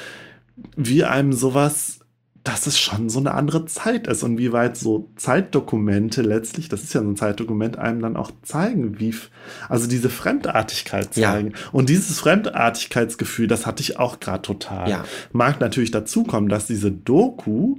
wie 0.77 1.05
einem 1.05 1.33
sowas, 1.33 2.01
dass 2.47 2.69
es 2.69 2.79
schon 2.79 3.09
so 3.09 3.19
eine 3.19 3.35
andere 3.35 3.67
Zeit 3.67 4.07
ist 4.07 4.23
und 4.23 4.39
wie 4.39 4.53
weit 4.53 4.77
so 4.77 5.09
Zeitdokumente 5.17 6.23
letztlich, 6.23 6.69
das 6.69 6.85
ist 6.85 6.95
ja 6.95 7.03
so 7.03 7.09
ein 7.09 7.17
Zeitdokument, 7.17 7.77
einem 7.77 8.01
dann 8.01 8.17
auch 8.17 8.31
zeigen, 8.43 9.01
wie, 9.01 9.13
also 9.69 9.89
diese 9.89 10.09
Fremdartigkeit 10.11 11.17
Ja. 11.17 11.33
zeigen. 11.33 11.55
Und 11.73 11.89
dieses 11.89 12.21
Fremdartigkeitsgefühl, 12.21 13.49
das 13.49 13.67
hatte 13.67 13.83
ich 13.83 13.99
auch 13.99 14.21
gerade 14.21 14.43
total 14.43 14.89
Ja. 14.89 15.05
mag 15.33 15.61
natürlich 15.61 15.91
dazu 15.91 16.23
kommen, 16.23 16.49
dass 16.49 16.67
diese 16.69 16.93
Doku 16.93 17.79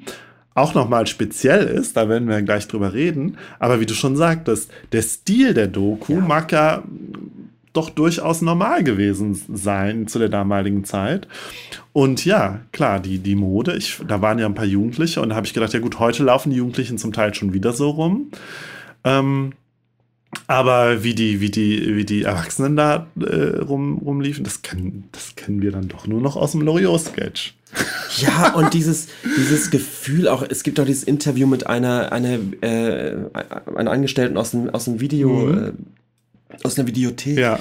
auch 0.53 0.73
nochmal 0.73 1.07
speziell 1.07 1.63
ist, 1.67 1.95
da 1.95 2.09
werden 2.09 2.27
wir 2.27 2.41
gleich 2.41 2.67
drüber 2.67 2.91
reden, 2.93 3.37
aber 3.59 3.79
wie 3.79 3.85
du 3.85 3.93
schon 3.93 4.17
sagtest, 4.17 4.69
der 4.91 5.01
Stil 5.03 5.53
der 5.53 5.67
Doku 5.67 6.13
Ja. 6.15 6.19
mag 6.19 6.51
ja 6.51 6.83
doch 7.73 7.89
durchaus 7.89 8.41
normal 8.41 8.83
gewesen 8.83 9.39
sein 9.53 10.07
zu 10.07 10.19
der 10.19 10.29
damaligen 10.29 10.83
Zeit. 10.83 11.27
Und 11.93 12.25
ja, 12.25 12.61
klar, 12.71 12.99
die, 12.99 13.19
die 13.19 13.35
Mode, 13.35 13.75
ich, 13.75 13.99
da 14.07 14.21
waren 14.21 14.39
ja 14.39 14.45
ein 14.45 14.55
paar 14.55 14.65
Jugendliche 14.65 15.21
und 15.21 15.29
da 15.29 15.35
habe 15.35 15.45
ich 15.47 15.53
gedacht, 15.53 15.73
ja 15.73 15.79
gut, 15.79 15.99
heute 15.99 16.23
laufen 16.23 16.49
die 16.51 16.57
Jugendlichen 16.57 16.97
zum 16.97 17.13
Teil 17.13 17.33
schon 17.33 17.53
wieder 17.53 17.73
so 17.73 17.89
rum. 17.89 18.31
Ähm, 19.03 19.53
aber 20.47 21.03
wie 21.03 21.15
die, 21.15 21.39
wie 21.39 21.49
die, 21.49 21.95
wie 21.95 22.05
die 22.05 22.23
Erwachsenen 22.23 22.75
da 22.75 23.07
äh, 23.19 23.59
rum, 23.59 23.97
rumliefen, 23.99 24.43
das 24.43 24.61
kennen, 24.61 25.05
das 25.11 25.35
kennen 25.35 25.61
wir 25.61 25.71
dann 25.71 25.87
doch 25.87 26.05
nur 26.05 26.21
noch 26.21 26.35
aus 26.35 26.51
dem 26.51 26.61
Loriot-Sketch. 26.61 27.55
Ja, 28.17 28.53
und 28.53 28.73
dieses, 28.73 29.07
dieses 29.37 29.69
Gefühl 29.71 30.27
auch, 30.27 30.43
es 30.47 30.63
gibt 30.63 30.79
auch 30.79 30.85
dieses 30.85 31.03
Interview 31.03 31.47
mit 31.47 31.67
einer, 31.67 32.11
einer, 32.11 32.39
äh, 32.61 33.15
einer 33.75 33.91
Angestellten 33.91 34.37
aus 34.37 34.51
dem, 34.51 34.69
aus 34.69 34.85
dem 34.85 34.99
Video, 34.99 35.29
Mhm. 35.29 35.57
äh, 35.57 35.71
aus 36.63 36.77
einer 36.77 36.87
Videothek, 36.87 37.37
Ja, 37.37 37.59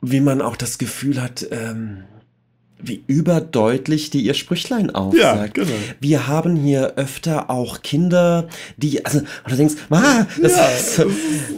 wie 0.00 0.20
man 0.20 0.40
auch 0.42 0.56
das 0.56 0.78
Gefühl 0.78 1.20
hat, 1.22 1.46
ähm, 1.50 2.04
wie 2.84 3.04
überdeutlich 3.06 4.10
die 4.10 4.22
ihr 4.22 4.34
Sprüchlein 4.34 4.90
aufsagt. 4.90 5.54
genau. 5.54 5.70
Wir 6.00 6.26
haben 6.26 6.56
hier 6.56 6.94
öfter 6.96 7.48
auch 7.50 7.82
Kinder, 7.82 8.48
die, 8.76 9.04
also, 9.06 9.18
und 9.20 9.28
du 9.52 9.56
denkst, 9.56 9.74
ah, 9.90 10.26
das 10.40 10.56
Ja. 10.56 10.66
ist 10.68 11.00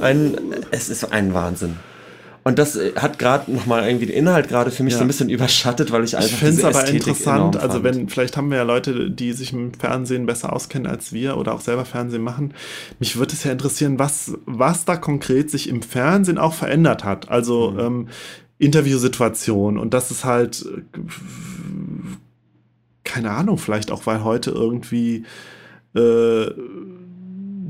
ein, 0.03 0.37
es 0.71 0.91
ist 0.91 1.11
ein 1.13 1.33
Wahnsinn. 1.33 1.77
Und 2.47 2.59
das 2.59 2.77
äh, 2.77 2.93
hat 2.97 3.19
gerade 3.19 3.51
nochmal 3.51 3.87
irgendwie 3.87 4.05
den 4.07 4.15
Inhalt 4.17 4.49
gerade 4.49 4.71
für 4.71 4.83
mich 4.83 4.93
Ja. 4.93 4.99
so 4.99 5.05
ein 5.05 5.09
bisschen 5.09 5.31
überschattet, 5.31 5.91
weil 5.93 6.05
ich 6.05 6.15
einfach 6.17 6.29
Ich 6.31 6.37
fände 6.37 6.59
es 6.59 6.65
aber 6.65 6.85
Ästhetik 6.85 7.07
interessant, 7.09 7.57
also 7.57 7.83
wenn, 7.83 8.09
vielleicht 8.11 8.37
haben 8.37 8.51
wir 8.51 8.59
ja 8.59 8.63
Leute, 8.65 9.11
die 9.11 9.33
sich 9.33 9.53
im 9.55 9.73
Fernsehen 9.73 10.27
besser 10.27 10.53
auskennen 10.53 10.87
als 10.87 11.13
wir 11.15 11.39
oder 11.39 11.55
auch 11.55 11.63
selber 11.63 11.85
Fernsehen 11.87 12.23
machen. 12.23 12.53
Mich 13.01 13.17
würde 13.17 13.33
es 13.33 13.45
ja 13.45 13.51
interessieren, 13.53 13.99
was, 13.99 14.33
was 14.45 14.85
da 14.85 14.97
konkret 14.97 15.51
sich 15.51 15.69
im 15.71 15.81
Fernsehen 15.83 16.37
auch 16.39 16.53
verändert 16.55 17.03
hat. 17.03 17.31
Also 17.31 17.71
Mhm. 17.71 17.81
ähm, 17.81 18.09
Interviewsituation 18.59 19.79
und 19.79 19.95
das 19.95 20.11
ist 20.11 20.25
halt, 20.25 20.65
äh, 20.67 20.83
keine 23.05 23.31
Ahnung, 23.31 23.59
vielleicht 23.59 23.91
auch, 23.91 24.07
weil 24.07 24.23
heute 24.25 24.51
irgendwie 24.51 25.25
äh, 25.97 26.47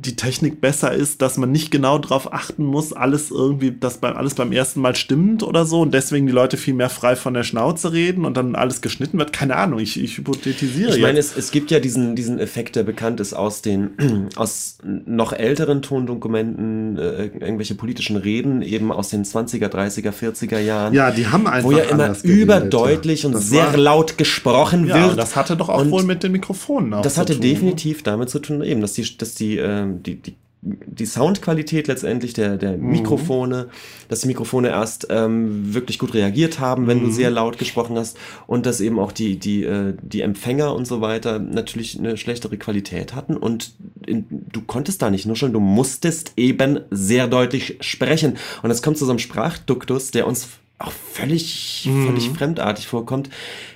die 0.05 0.17
Technik 0.17 0.61
besser 0.61 0.93
ist, 0.93 1.23
dass 1.23 1.37
man 1.39 1.51
nicht 1.51 1.71
genau 1.71 1.99
darauf 1.99 2.33
achten 2.33 2.65
muss, 2.65 2.93
alles 2.93 3.31
irgendwie, 3.31 3.73
dass 3.73 3.99
beim, 3.99 4.17
alles 4.17 4.35
beim 4.35 4.53
ersten 4.53 4.81
Mal 4.81 4.95
stimmt 4.97 5.43
oder 5.43 5.65
so 5.65 5.81
und 5.81 5.95
deswegen 5.95 6.27
die 6.27 6.33
Leute 6.33 6.57
viel 6.57 6.75
mehr 6.75 6.91
frei 6.91 7.17
von 7.17 7.35
der 7.35 7.43
Schnauze 7.43 7.93
reden 7.93 8.25
und 8.25 8.37
dann 8.37 8.55
alles 8.55 8.81
geschnitten 8.81 9.19
wird. 9.19 9.33
Keine 9.33 9.57
Ahnung, 9.57 9.79
ich, 9.79 10.01
ich 10.03 10.19
hypothetisiere 10.19 10.95
Ich 10.97 11.03
meine, 11.03 11.19
es, 11.19 11.37
es 11.37 11.51
gibt 11.51 11.71
ja 11.71 11.81
diesen, 11.81 12.17
diesen 12.17 12.39
Effekt, 12.39 12.77
der 12.77 12.83
bekannt 12.83 13.21
ist 13.21 13.33
aus 13.35 13.63
den 13.63 13.91
aus 14.37 14.79
noch 14.83 15.33
älteren 15.33 15.83
Tondokumenten, 15.83 16.99
äh, 16.99 17.27
irgendwelche 17.27 17.75
politischen 17.75 18.17
Reden, 18.17 18.63
eben 18.63 18.93
aus 18.93 19.11
den 19.11 19.25
20er, 19.25 19.69
30er, 19.69 20.13
40er 20.13 20.59
Jahren. 20.59 20.95
Ja, 20.95 21.11
die 21.11 21.27
haben 21.27 21.47
einfach 21.47 21.69
wo 21.69 21.73
ja 21.73 21.85
immer 21.85 22.15
überdeutlich 22.23 23.23
ja. 23.23 23.29
und 23.29 23.35
Das 23.35 23.49
sehr 23.49 23.67
war- 23.67 23.77
laut 23.77 24.19
gesprochen 24.19 24.87
Ja, 24.87 24.97
wird. 24.97 25.11
und 25.13 25.17
das 25.17 25.37
hatte 25.37 25.57
doch 25.57 25.69
auch 25.69 25.81
Und 25.81 25.91
wohl 25.91 26.03
mit 26.05 26.23
den 26.23 26.33
Mikrofonen 26.33 26.95
auch 26.95 27.03
Das 27.03 27.15
zu 27.15 27.21
hatte 27.21 27.33
tun, 27.35 27.43
ne? 27.43 27.49
definitiv 27.49 28.03
damit 28.03 28.31
zu 28.31 28.39
tun, 28.39 28.63
eben, 28.63 28.81
dass 28.81 28.93
die, 28.95 29.17
dass 29.19 29.35
die, 29.35 29.59
ähm, 29.97 30.03
die, 30.03 30.17
die, 30.17 30.35
die 30.67 31.05
Soundqualität 31.05 31.89
letztendlich 31.89 32.33
der, 32.33 32.57
der 32.57 32.79
Mhm. 32.79 32.91
Mikrofone, 32.91 33.69
dass 34.09 34.21
die 34.23 34.29
Mikrofone 34.29 34.69
erst 34.71 35.07
ähm, 35.11 35.75
wirklich 35.75 35.99
gut 35.99 36.15
reagiert 36.15 36.59
haben, 36.59 36.87
wenn 36.87 37.01
du 37.01 37.09
Mhm. 37.09 37.13
sehr 37.13 37.31
laut 37.31 37.59
gesprochen 37.59 37.99
hast 37.99 38.17
und 38.47 38.65
dass 38.65 38.81
eben 38.81 38.99
auch 38.99 39.13
die, 39.13 39.39
die, 39.39 39.65
äh, 39.65 39.95
die 40.01 40.23
Empfänger 40.23 40.75
und 40.75 40.87
so 40.87 41.03
weiter 41.03 41.39
natürlich 41.39 41.99
eine 41.99 42.17
schlechtere 42.17 42.57
Qualität 42.57 43.15
hatten 43.15 43.37
und 43.37 43.75
in, 44.07 44.25
du 44.31 44.63
konntest 44.63 45.03
da 45.03 45.11
nicht 45.11 45.27
nuscheln, 45.27 45.53
du 45.53 45.61
musstest 45.61 46.33
eben 46.39 46.81
sehr 46.91 47.27
deutlich 47.27 47.77
sprechen. 47.81 48.39
Und 48.63 48.71
es 48.71 48.81
kommt 48.81 48.97
zu 48.97 49.05
so 49.05 49.11
einem 49.13 49.19
Sprachduktus, 49.19 50.13
der 50.13 50.27
uns 50.27 50.49
auch 50.79 50.93
völlig, 50.93 51.87
Mhm. 51.89 52.07
völlig 52.07 52.31
fremdartig 52.31 52.87
vorkommt. 52.89 53.31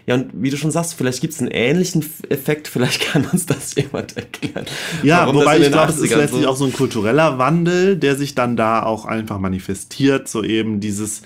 Ja, 0.06 0.16
und 0.16 0.30
wie 0.34 0.50
du 0.50 0.56
schon 0.56 0.70
sagst, 0.70 0.94
vielleicht 0.94 1.20
gibt 1.20 1.32
es 1.34 1.40
einen 1.40 1.50
ähnlichen 1.50 2.04
Effekt, 2.28 2.66
vielleicht 2.68 3.00
kann 3.12 3.24
uns 3.26 3.46
das 3.46 3.74
jemand 3.76 4.16
erklären. 4.16 4.66
Ja, 5.02 5.26
wobei 5.32 5.58
ich 5.60 5.70
glaube, 5.70 5.92
es 5.92 5.98
ist 5.98 6.12
80ern 6.12 6.16
letztlich 6.18 6.42
so- 6.42 6.48
auch 6.48 6.56
so 6.56 6.64
ein 6.64 6.72
kultureller 6.72 7.38
Wandel, 7.38 7.96
der 7.96 8.16
sich 8.16 8.34
dann 8.34 8.56
da 8.56 8.82
auch 8.82 9.04
einfach 9.06 9.38
manifestiert, 9.38 10.28
so 10.28 10.42
eben 10.42 10.80
dieses, 10.80 11.22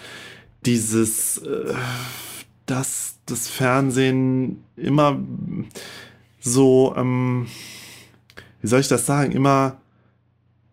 dieses, 0.66 1.38
äh, 1.38 1.72
dass 2.66 3.14
das 3.26 3.48
Fernsehen 3.48 4.62
immer 4.76 5.18
so, 6.40 6.94
ähm, 6.96 7.46
wie 8.60 8.66
soll 8.68 8.80
ich 8.80 8.88
das 8.88 9.06
sagen, 9.06 9.32
immer 9.32 9.78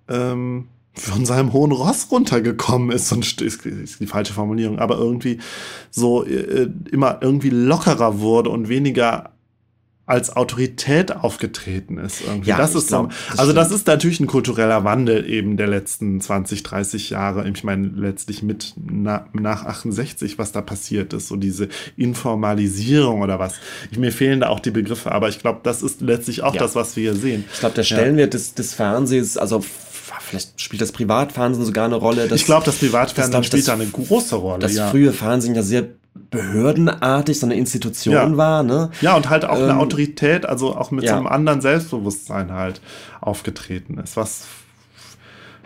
ähm, 0.10 0.68
von 1.00 1.26
seinem 1.26 1.54
hohen 1.54 1.72
Ross 1.72 2.08
runtergekommen 2.12 2.92
ist, 2.92 3.12
und 3.12 3.42
ist, 3.42 3.64
die 3.66 4.08
falsche 4.08 4.34
Formulierung, 4.34 4.80
aber 4.80 4.98
irgendwie 4.98 5.40
so 5.92 6.26
äh, 6.26 6.70
immer 6.92 7.20
irgendwie 7.22 7.50
lockerer 7.50 8.20
wurde 8.20 8.50
und 8.50 8.70
weniger 8.70 9.32
als 10.10 10.36
Autorität 10.36 11.12
aufgetreten 11.16 12.00
ist. 12.00 12.22
Irgendwie. 12.26 12.50
Ja, 12.50 12.58
das 12.58 12.74
ist 12.74 12.88
glaub, 12.88 13.12
das 13.30 13.38
also 13.38 13.54
das 13.54 13.68
stimmt. 13.68 13.80
ist 13.82 13.88
natürlich 13.88 14.20
ein 14.20 14.26
kultureller 14.26 14.84
Wandel 14.84 15.30
eben 15.30 15.56
der 15.56 15.68
letzten 15.68 16.20
20, 16.20 16.64
30 16.64 17.12
Jahre. 17.12 17.48
Ich 17.48 17.64
meine 17.64 17.90
letztlich 17.90 18.42
mit 18.42 18.74
na, 18.76 19.28
nach 19.34 19.66
68, 19.66 20.40
was 20.40 20.52
da 20.52 20.62
passiert 20.64 21.14
ist, 21.14 21.28
so 21.28 21.36
diese 21.36 21.70
Informalisierung 21.96 23.22
oder 23.22 23.38
was. 23.38 23.60
Ich, 23.92 24.00
mir 24.00 24.12
fehlen 24.12 24.40
da 24.40 24.50
auch 24.50 24.60
die 24.60 24.72
Begriffe, 24.72 25.12
aber 25.12 25.30
ich 25.30 25.38
glaube, 25.38 25.60
das 25.62 25.84
ist 25.84 26.02
letztlich 26.02 26.42
auch 26.42 26.56
Ja. 26.56 26.62
das, 26.62 26.74
was 26.74 26.96
wir 26.96 27.12
hier 27.12 27.22
sehen. 27.22 27.46
Ich 27.54 27.60
glaube, 27.60 27.76
der 27.76 27.84
Stellenwert 27.84 28.34
des, 28.34 28.56
des 28.56 28.74
Fernsehens, 28.74 29.38
also 29.38 29.64
vielleicht 30.20 30.60
spielt 30.60 30.82
das 30.82 30.92
Privatfernsehen 30.92 31.66
sogar 31.66 31.86
eine 31.86 31.96
Rolle. 31.96 32.28
Das, 32.28 32.40
ich 32.40 32.46
glaube, 32.46 32.66
das 32.66 32.78
Privatfernsehen 32.78 33.44
spielt 33.44 33.68
da 33.68 33.74
eine 33.74 33.86
große 33.86 34.36
Rolle. 34.36 34.60
das 34.60 34.76
ja. 34.76 34.90
frühe 34.90 35.14
Fernsehen 35.14 35.56
ja 35.56 35.64
sehr 35.64 35.86
behördenartig, 36.32 37.40
so 37.40 37.46
eine 37.46 37.56
Institution 37.56 38.14
Ja. 38.14 38.38
war, 38.38 38.64
ne? 38.64 38.92
Ja, 39.02 39.16
und 39.16 39.30
halt 39.30 39.46
auch 39.46 39.56
eine 39.56 39.72
Ähm, 39.72 39.78
Autorität, 39.80 40.46
also 40.46 40.76
auch 40.76 40.92
mit 40.92 41.04
ja. 41.06 41.12
so 41.12 41.18
einem 41.18 41.28
anderen 41.28 41.62
Selbstbewusstsein 41.62 42.52
halt 42.52 42.82
aufgetreten 43.22 43.98
ist, 43.98 44.18
was 44.18 44.44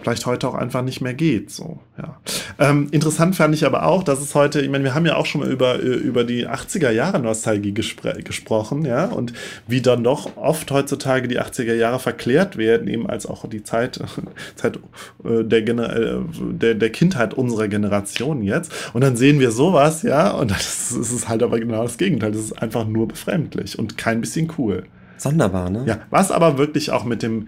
vielleicht 0.03 0.25
heute 0.25 0.49
auch 0.49 0.53
einfach 0.53 0.81
nicht 0.81 0.99
mehr 0.99 1.13
geht. 1.13 1.49
So, 1.49 1.79
ja. 1.97 2.17
Ähm, 2.59 2.89
interessant 2.91 3.37
fand 3.37 3.55
ich 3.55 3.65
aber 3.65 3.85
auch, 3.85 4.03
dass 4.03 4.19
es 4.19 4.35
heute, 4.35 4.59
ich 4.59 4.69
meine, 4.69 4.83
wir 4.83 4.93
haben 4.93 5.05
ja 5.05 5.15
auch 5.15 5.25
schon 5.25 5.41
mal 5.41 5.49
über, 5.49 5.77
über 5.77 6.25
die 6.25 6.47
80er 6.47 6.91
Jahre 6.91 7.19
Nostalgie 7.19 7.73
gespr 7.73 8.13
gesprochen, 8.23 8.83
ja, 8.85 9.05
und 9.05 9.33
wie 9.65 9.81
dann 9.81 10.03
doch 10.03 10.35
oft 10.35 10.69
heutzutage 10.71 11.27
die 11.27 11.39
80er 11.39 11.73
Jahre 11.73 11.99
verklärt 11.99 12.57
werden, 12.57 12.87
eben 12.87 13.09
als 13.09 13.25
auch 13.25 13.47
die 13.47 13.63
Zeit, 13.63 13.99
Zeit 14.55 14.77
äh, 15.23 15.43
der, 15.43 15.61
Gener 15.61 15.95
äh, 15.95 16.19
der, 16.51 16.75
der 16.75 16.89
Kindheit 16.89 17.33
unserer 17.33 17.69
Generation 17.69 18.43
jetzt. 18.43 18.73
Und 18.93 19.01
dann 19.01 19.15
sehen 19.15 19.39
wir 19.39 19.51
sowas, 19.51 20.03
ja, 20.03 20.31
und 20.31 20.51
das 20.51 20.91
ist, 20.91 21.11
es 21.11 21.29
halt 21.29 21.43
aber 21.43 21.59
genau 21.59 21.83
das 21.83 21.97
Gegenteil. 21.97 22.31
Das 22.31 22.41
ist 22.41 22.61
einfach 22.61 22.85
nur 22.85 23.07
befremdlich 23.07 23.79
und 23.79 23.97
kein 23.97 24.19
bisschen 24.19 24.51
cool. 24.57 24.83
Sonderbar, 25.17 25.69
ne? 25.69 25.83
Ja, 25.85 25.99
was 26.09 26.31
aber 26.31 26.57
wirklich 26.57 26.91
auch 26.91 27.05
mit 27.05 27.23
dem 27.23 27.47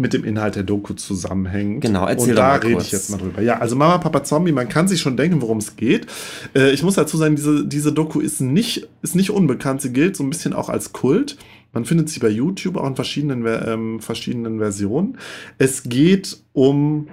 mit 0.00 0.12
dem 0.12 0.24
Inhalt 0.24 0.54
der 0.54 0.62
Doku 0.62 0.94
zusammenhängt. 0.94 1.82
Genau, 1.82 2.06
erzähl 2.06 2.30
Und 2.30 2.36
da 2.36 2.54
rede 2.54 2.74
kurz. 2.74 2.86
ich 2.86 2.92
jetzt 2.92 3.10
mal 3.10 3.18
drüber. 3.18 3.42
Ja, 3.42 3.58
also 3.58 3.74
Mama, 3.76 3.98
Papa, 3.98 4.22
Zombie, 4.22 4.52
man 4.52 4.68
kann 4.68 4.86
sich 4.88 5.00
schon 5.00 5.16
denken, 5.16 5.42
worum 5.42 5.58
es 5.58 5.74
geht. 5.76 6.06
Äh, 6.54 6.70
ich 6.70 6.82
muss 6.84 6.94
dazu 6.94 7.16
sagen, 7.16 7.34
diese, 7.36 7.66
diese 7.66 7.92
Doku 7.92 8.20
ist 8.20 8.40
nicht, 8.40 8.88
ist 9.02 9.16
nicht 9.16 9.30
unbekannt. 9.30 9.82
Sie 9.82 9.92
gilt 9.92 10.16
so 10.16 10.22
ein 10.22 10.30
bisschen 10.30 10.52
auch 10.52 10.68
als 10.68 10.92
Kult. 10.92 11.36
Man 11.72 11.84
findet 11.84 12.08
sie 12.08 12.20
bei 12.20 12.28
YouTube 12.28 12.76
auch 12.76 12.86
in 12.86 12.94
verschiedenen, 12.96 13.42
Ver- 13.42 13.66
ähm, 13.68 14.00
verschiedenen 14.00 14.58
Versionen. 14.58 15.18
Es 15.58 15.82
geht 15.82 16.38
um 16.52 17.08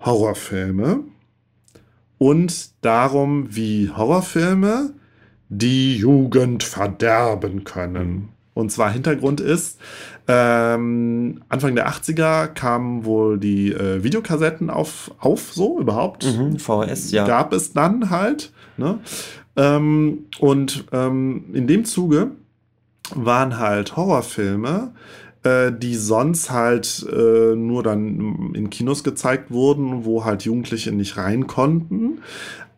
Horrorfilme 0.00 1.00
und 2.18 2.70
darum, 2.84 3.48
wie 3.54 3.90
Horrorfilme 3.90 4.92
die 5.48 5.96
Jugend 5.96 6.62
verderben 6.62 7.64
können. 7.64 8.28
Und 8.54 8.70
zwar 8.72 8.90
Hintergrund 8.92 9.40
ist, 9.40 9.78
ähm, 10.30 11.40
Anfang 11.48 11.74
der 11.74 11.88
80er 11.88 12.48
kamen 12.48 13.06
wohl 13.06 13.38
die 13.38 13.72
äh, 13.72 14.04
Videokassetten 14.04 14.68
auf, 14.68 15.10
auf, 15.18 15.52
so 15.52 15.80
überhaupt. 15.80 16.26
Mhm, 16.26 16.58
VHS, 16.58 17.12
ja. 17.12 17.26
Gab 17.26 17.54
es 17.54 17.72
dann 17.72 18.10
halt. 18.10 18.52
Ne? 18.76 18.98
Ähm, 19.56 20.26
und 20.38 20.84
ähm, 20.92 21.46
in 21.54 21.66
dem 21.66 21.86
Zuge 21.86 22.32
waren 23.14 23.58
halt 23.58 23.96
Horrorfilme, 23.96 24.92
äh, 25.44 25.72
die 25.72 25.94
sonst 25.94 26.50
halt 26.50 27.06
äh, 27.10 27.56
nur 27.56 27.82
dann 27.82 28.52
in 28.54 28.68
Kinos 28.68 29.04
gezeigt 29.04 29.50
wurden, 29.50 30.04
wo 30.04 30.26
halt 30.26 30.42
Jugendliche 30.42 30.92
nicht 30.92 31.16
rein 31.16 31.46
konnten, 31.46 32.18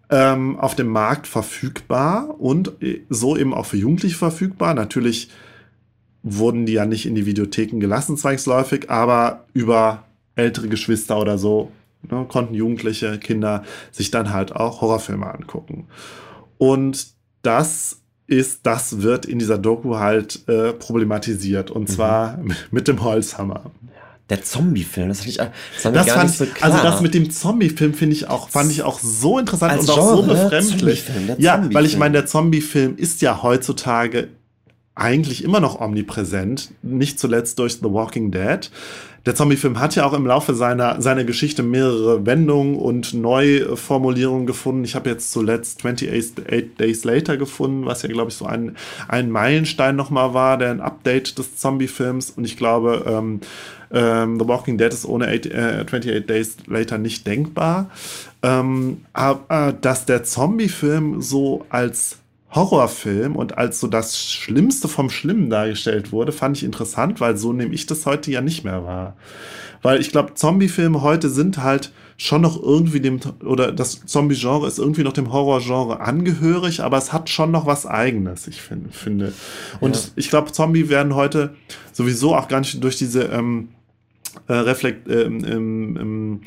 ähm, 0.09 0.57
auf 0.57 0.77
dem 0.77 0.89
Markt 0.89 1.27
verfügbar 1.27 2.37
und 2.39 2.81
äh, 2.81 3.01
so 3.09 3.37
eben 3.37 3.53
auch 3.53 3.67
für 3.67 3.77
Jugendliche 3.77 4.17
verfügbar. 4.17 4.75
Natürlich 4.75 5.31
wurden 6.23 6.67
die 6.67 6.75
ja 6.75 6.87
nicht 6.87 7.07
in 7.07 7.15
die 7.15 7.27
Videotheken 7.27 7.81
gelassen, 7.81 8.17
zwangsläufig, 8.17 8.91
aber 8.91 9.45
über 9.55 10.05
ältere 10.35 10.69
Geschwister 10.69 11.19
oder 11.19 11.39
so 11.39 11.71
ne, 12.09 12.27
konnten 12.29 12.55
Jugendliche, 12.55 13.19
Kinder 13.19 13.65
sich 13.91 14.11
dann 14.11 14.33
halt 14.33 14.55
auch 14.55 14.81
Horrorfilme 14.81 15.33
angucken. 15.33 15.87
Und 16.59 17.09
das 17.43 18.01
ist, 18.27 18.61
das 18.65 19.03
wird 19.03 19.27
in 19.27 19.39
dieser 19.39 19.59
Doku 19.59 19.97
halt 19.97 20.49
äh, 20.49 20.73
problematisiert 20.73 21.71
und 21.71 21.89
zwar 21.89 22.39
mit 22.71 22.87
dem 22.87 23.03
Holzhammer. 23.03 23.71
Der 24.29 24.45
Zombie-Film, 24.45 25.09
das, 25.09 25.27
ich, 25.27 25.39
das 25.39 25.49
Das 25.83 26.09
fand 26.09 26.23
nicht 26.29 26.39
so 26.39 26.45
ich, 26.45 26.55
klar. 26.55 26.71
also 26.71 26.85
das 26.85 27.01
mit 27.01 27.15
dem 27.15 27.31
Zombie-Film 27.33 27.95
finde 27.95 28.15
ich 28.15 28.29
auch, 28.29 28.49
fand 28.49 28.71
ich 28.71 28.85
auch 28.85 29.01
so 29.01 29.41
interessant 29.41 29.73
Als 29.73 29.89
und 29.89 29.91
auch 29.91 30.09
so 30.11 30.23
Genre, 30.23 30.45
befremdlich. 30.45 31.05
Zombie-Film, 31.05 31.27
der 31.27 31.41
Ja, 31.41 31.69
weil 31.73 31.85
ich 31.85 31.97
meine, 31.97 32.13
der 32.13 32.27
Zombie-Film 32.27 32.97
ist 32.97 33.23
ja 33.23 33.43
heutzutage 33.43 34.29
eigentlich 35.01 35.43
immer 35.43 35.61
noch 35.61 35.81
omnipräsent, 35.81 36.73
nicht 36.83 37.19
zuletzt 37.19 37.59
durch 37.59 37.75
The 37.75 37.85
Walking 37.85 38.31
Dead. 38.31 38.71
Der 39.27 39.35
Zombie-Film 39.35 39.79
hat 39.79 39.95
ja 39.97 40.07
auch 40.07 40.15
im 40.15 40.27
Laufe 40.27 40.55
seiner, 40.55 41.01
seiner 41.03 41.25
Geschichte 41.25 41.63
mehrere 41.63 42.25
Wendungen 42.25 42.77
und 42.77 43.13
Neuformulierungen 43.13 44.47
gefunden. 44.47 44.85
Ich 44.85 44.95
habe 44.95 45.11
jetzt 45.11 45.33
zuletzt 45.33 45.85
28 45.85 46.77
Days 46.79 47.05
Later 47.05 47.37
gefunden, 47.37 47.85
was 47.85 48.03
ja, 48.03 48.09
glaube 48.09 48.31
ich, 48.31 48.37
so 48.37 48.47
ein, 48.47 48.77
ein 49.09 49.31
Meilenstein 49.31 49.95
nochmal 49.95 50.33
war, 50.33 50.57
der 50.57 50.71
ein 50.71 50.81
Update 50.81 51.39
des 51.39 51.57
Zombie-Films. 51.57 52.31
Und 52.31 52.45
ich 52.45 52.57
glaube, 52.57 53.05
ähm, 53.07 53.41
ähm, 53.93 54.39
The 54.41 54.49
Walking 54.49 54.79
Dead 54.79 54.93
ist 54.93 55.05
ohne 55.05 55.29
8, 55.29 55.47
äh, 55.47 55.85
28 55.85 56.27
Days 56.27 56.57
Later 56.67 56.97
nicht 56.97 57.27
denkbar. 57.27 57.91
Ähm, 58.43 59.03
aber 59.13 59.73
dass 59.79 60.07
der 60.07 60.25
Zombie-Film 60.25 61.21
so 61.21 61.67
als 61.69 62.20
Horrorfilm 62.53 63.37
und 63.37 63.59
als 63.59 63.79
so 63.81 63.87
das 63.87 64.21
Schlimmste 64.23 64.89
vom 64.89 65.09
Schlimmen 65.11 65.51
dargestellt 65.51 66.13
wurde, 66.13 66.33
fand 66.33 66.57
ich 66.57 66.65
interessant, 66.65 67.21
weil 67.21 67.37
so 67.37 67.53
nehme 67.53 67.75
ich 67.75 67.87
das 67.87 68.07
heute 68.07 68.31
ja 68.31 68.41
nicht 68.41 68.65
mehr 68.65 68.85
wahr. 68.85 69.17
Weil 69.83 70.01
ich 70.01 70.11
glaube, 70.11 70.35
Zombie-Filme 70.35 71.01
heute 71.03 71.31
sind 71.31 71.59
halt 71.63 71.93
schon 72.17 72.43
noch 72.43 72.63
irgendwie 72.63 73.01
dem, 73.01 73.19
oder 73.45 73.73
das 73.73 74.05
Zombie-Genre 74.05 74.67
ist 74.67 74.79
irgendwie 74.79 75.05
noch 75.05 75.15
dem 75.15 75.33
Horror-Genre 75.33 76.01
angehörig, 76.01 76.81
aber 76.83 76.99
es 76.99 77.13
hat 77.15 77.31
schon 77.31 77.51
noch 77.51 77.65
was 77.65 77.87
Eigenes, 77.87 78.47
ich 78.47 78.61
find, 78.61 78.95
finde. 78.95 79.33
Und 79.81 79.97
Ja. 79.97 80.03
ich 80.17 80.29
glaube, 80.29 80.53
Zombie 80.53 80.91
werden 80.91 81.15
heute 81.15 81.55
sowieso 81.93 82.35
auch 82.35 82.49
gar 82.49 82.61
nicht 82.61 82.83
durch 82.85 82.97
diese 82.97 83.23
ähm, 83.23 83.69
äh, 84.49 84.53
Reflekt, 84.53 85.09
ähm, 85.09 85.45
ähm, 85.45 85.97
ähm, 85.99 86.41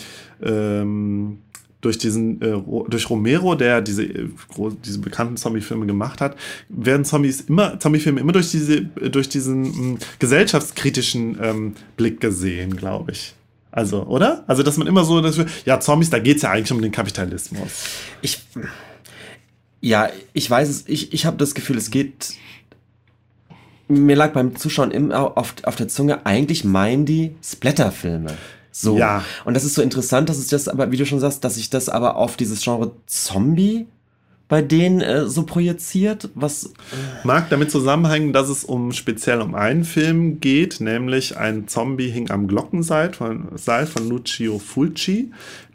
ähm, 0.44 1.38
durch 1.84 1.98
diesen, 1.98 2.42
äh, 2.42 2.62
durch 2.88 3.10
Romero, 3.10 3.56
der 3.56 3.82
diese, 3.82 4.04
äh, 4.04 4.30
diese 4.84 5.00
bekannten 5.00 5.36
Zombie-Filme 5.36 5.86
gemacht 5.86 6.22
hat, 6.22 6.38
werden 6.70 7.04
Zombies 7.04 7.42
immer, 7.42 7.78
Zombie-Filme 7.80 8.22
immer 8.22 8.32
durch 8.32 8.52
diese, 8.52 8.78
äh, 8.78 9.10
durch 9.10 9.28
diesen 9.28 9.94
mh, 9.94 10.00
gesellschaftskritischen 10.18 11.38
ähm, 11.42 11.76
Blick 11.98 12.22
gesehen, 12.22 12.76
glaube 12.78 13.12
ich. 13.12 13.34
Also, 13.70 14.04
oder? 14.06 14.46
Also, 14.48 14.64
dass 14.64 14.78
man 14.78 14.88
immer 14.88 15.04
so, 15.04 15.20
dass 15.20 15.38
wir, 15.38 15.46
ja, 15.66 15.80
Zombies, 15.80 16.10
da 16.10 16.20
geht 16.20 16.38
es 16.38 16.44
ja 16.44 16.52
eigentlich 16.52 16.72
um 16.72 16.82
den 16.82 16.92
Kapitalismus. 16.92 17.86
Ich, 18.22 18.40
ja, 19.82 20.10
ich 20.32 20.50
weiß 20.50 20.70
es, 20.70 20.86
ich, 20.88 21.12
ich 21.12 21.26
habe 21.26 21.36
das 21.38 21.54
Gefühl, 21.54 21.78
es 21.78 21.92
geht. 21.92 22.36
Mir 23.90 24.16
lag 24.16 24.32
beim 24.32 24.56
Zuschauen 24.56 24.92
immer 24.92 25.38
auf, 25.38 25.56
auf 25.64 25.76
der 25.76 25.90
Zunge, 25.90 26.26
eigentlich 26.26 26.64
meinen 26.64 27.06
die 27.06 27.36
Splatterfilme. 27.44 28.38
So. 28.76 28.98
Ja. 28.98 29.24
Und 29.46 29.54
das 29.54 29.64
ist 29.64 29.76
so 29.76 29.82
interessant, 29.82 30.30
dass 30.30 30.38
es 30.38 30.48
das 30.48 30.68
aber, 30.68 30.92
wie 30.92 30.98
du 30.98 31.06
schon 31.06 31.20
sagst, 31.20 31.44
dass 31.44 31.56
sich 31.56 31.70
das 31.70 31.90
aber 31.90 32.18
auf 32.18 32.36
dieses 32.36 32.62
Genre 32.62 32.92
Zombie 33.06 33.86
bei 34.50 34.62
denen 34.62 35.02
äh, 35.02 35.26
so 35.28 35.44
projiziert, 35.44 36.30
was. 36.36 36.74
Mag 37.24 37.50
damit 37.50 37.72
zusammenhängen, 37.72 38.34
dass 38.34 38.50
es 38.50 38.64
um 38.64 38.92
speziell 38.92 39.42
um 39.42 39.56
einen 39.56 39.84
Film 39.84 40.40
geht, 40.40 40.82
nämlich 40.82 41.38
ein 41.38 41.68
Zombie 41.68 42.10
hing 42.10 42.30
am 42.30 42.48
Glockenseil 42.48 43.14
von, 43.14 43.48
Seil 43.56 43.86
von 43.86 44.10
Lucio 44.10 44.60
Fulci, 44.60 45.32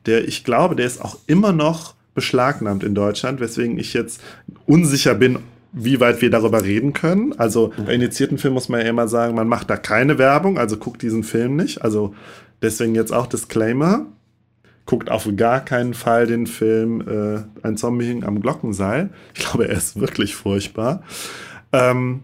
der 0.07 0.29
ich 0.29 0.45
glaube, 0.45 0.77
der 0.77 0.87
ist 0.87 1.01
auch 1.01 1.19
immer 1.27 1.53
noch 1.53 1.95
beschlagnahmt 2.15 2.83
in 2.85 2.95
Deutschland, 2.95 3.41
weswegen 3.41 3.79
ich 3.79 3.95
jetzt 3.95 4.21
unsicher 4.67 5.15
bin, 5.15 5.39
wie 5.73 6.01
weit 6.01 6.21
wir 6.21 6.31
darüber 6.31 6.63
reden 6.63 6.93
können. 6.93 7.35
Also 7.39 7.73
bei 7.85 7.95
indizierten 7.95 8.39
Filmen 8.39 8.55
muss 8.55 8.69
man 8.69 8.81
ja 8.81 8.87
immer 8.87 9.09
sagen, 9.09 9.35
man 9.35 9.49
macht 9.49 9.71
da 9.71 9.77
keine 9.77 10.19
Werbung, 10.19 10.59
also 10.59 10.77
guckt 10.77 11.03
diesen 11.03 11.23
Film 11.23 11.57
nicht. 11.57 11.83
Also 11.83 12.15
deswegen 12.63 12.95
jetzt 12.95 13.13
auch 13.13 13.27
Disclaimer. 13.27 14.07
Guckt 14.87 15.11
auf 15.11 15.29
gar 15.37 15.61
keinen 15.61 15.93
Fall 15.93 16.27
den 16.27 16.47
Film 16.47 17.03
äh, 17.03 17.67
Ein 17.67 17.77
Zombie 17.77 18.07
hing 18.07 18.25
am 18.25 18.41
Glockenseil. 18.41 19.11
Ich 19.35 19.41
glaube, 19.41 19.69
er 19.69 19.77
ist 19.77 20.01
wirklich 20.01 20.35
furchtbar. 20.35 21.03
Ähm, 21.73 22.23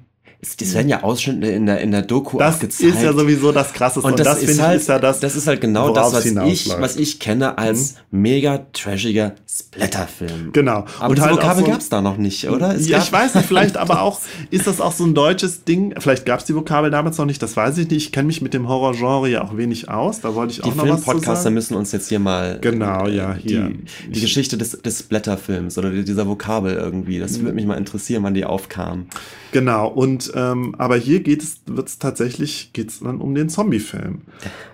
Es 0.60 0.74
werden 0.74 0.88
ja 0.88 1.02
Ausschnitte 1.02 1.46
in 1.48 1.66
der, 1.66 1.80
in 1.80 1.90
der 1.90 2.02
Doku 2.02 2.38
das 2.38 2.58
gezeigt. 2.60 2.94
ist 2.96 3.02
ja 3.02 3.12
sowieso 3.12 3.52
das 3.52 3.72
Krasseste. 3.72 4.06
Und 4.06 4.18
das, 4.18 4.38
finde 4.38 4.52
ist 4.52 4.62
halt, 4.62 4.76
ich, 4.76 4.82
ist 4.82 4.88
ja 4.88 4.98
das, 4.98 5.20
das 5.20 5.36
ist 5.36 5.46
halt 5.46 5.60
genau 5.60 5.92
das, 5.92 6.12
was 6.12 6.24
ich, 6.26 6.68
was 6.78 6.96
ich 6.96 7.18
kenne 7.20 7.56
als 7.58 7.94
mega 8.10 8.66
trashiger 8.72 9.34
Splatterfilm. 9.48 10.52
Genau. 10.52 10.84
Aber 10.98 11.08
Und 11.10 11.18
die 11.18 11.22
halt 11.22 11.32
Vokabel 11.34 11.64
so- 11.64 11.70
gab 11.70 11.80
es 11.80 11.88
da 11.88 12.00
noch 12.00 12.16
nicht, 12.16 12.48
oder? 12.48 12.74
Es 12.74 12.88
ja, 12.88 12.98
ich 12.98 13.10
weiß 13.12 13.34
nicht, 13.34 13.46
vielleicht 13.46 13.76
aber 13.84 14.02
auch, 14.02 14.20
ist 14.50 14.66
das 14.66 14.80
auch 14.80 14.92
so 14.92 15.04
ein 15.04 15.14
deutsches 15.14 15.64
Ding? 15.64 15.94
Vielleicht 15.98 16.26
gab 16.26 16.40
es 16.40 16.46
die 16.46 16.54
Vokabel 16.54 16.90
damals 16.90 17.18
noch 17.18 17.26
nicht, 17.26 17.42
das 17.42 17.56
weiß 17.56 17.78
ich 17.78 17.88
nicht. 17.90 18.06
Ich 18.06 18.12
kenne 18.12 18.26
mich 18.26 18.42
mit 18.42 18.54
dem 18.54 18.68
Horrorgenre 18.68 19.28
ja 19.28 19.42
auch 19.44 19.56
wenig 19.56 19.88
aus. 19.88 20.20
Da 20.20 20.34
wollte 20.34 20.52
ich 20.52 20.60
Die 20.60 20.64
auch 20.70 20.74
noch 20.74 20.84
was 20.88 21.00
zu 21.00 21.04
Filmpodcaster 21.04 21.42
sagen. 21.44 21.54
müssen 21.54 21.74
uns 21.76 21.92
jetzt 21.92 22.08
hier 22.08 22.18
mal 22.18 22.58
Genau, 22.60 23.06
ja, 23.06 23.32
äh, 23.34 23.38
hier. 23.40 23.68
die, 23.68 23.84
die 24.08 24.12
Ich- 24.12 24.20
Geschichte 24.22 24.56
des, 24.58 24.72
des 24.82 24.98
Splatterfilms 25.00 25.78
oder 25.78 25.90
dieser 25.90 26.26
Vokabel 26.26 26.74
irgendwie. 26.74 27.18
Das 27.18 27.38
würde 27.40 27.52
mich 27.52 27.66
mal 27.66 27.76
interessieren, 27.78 28.22
wann 28.22 28.34
die 28.34 28.44
aufkam. 28.44 29.06
Genau, 29.52 29.86
und 29.88 30.33
ähm, 30.34 30.74
aber 30.78 30.96
hier 30.96 31.20
geht 31.20 31.42
es, 31.42 31.60
wird 31.66 31.88
es 31.88 31.98
tatsächlich, 31.98 32.72
geht 32.72 32.90
es 32.90 33.00
dann 33.00 33.20
um 33.20 33.34
den 33.34 33.48
Zombie-Film. 33.48 34.22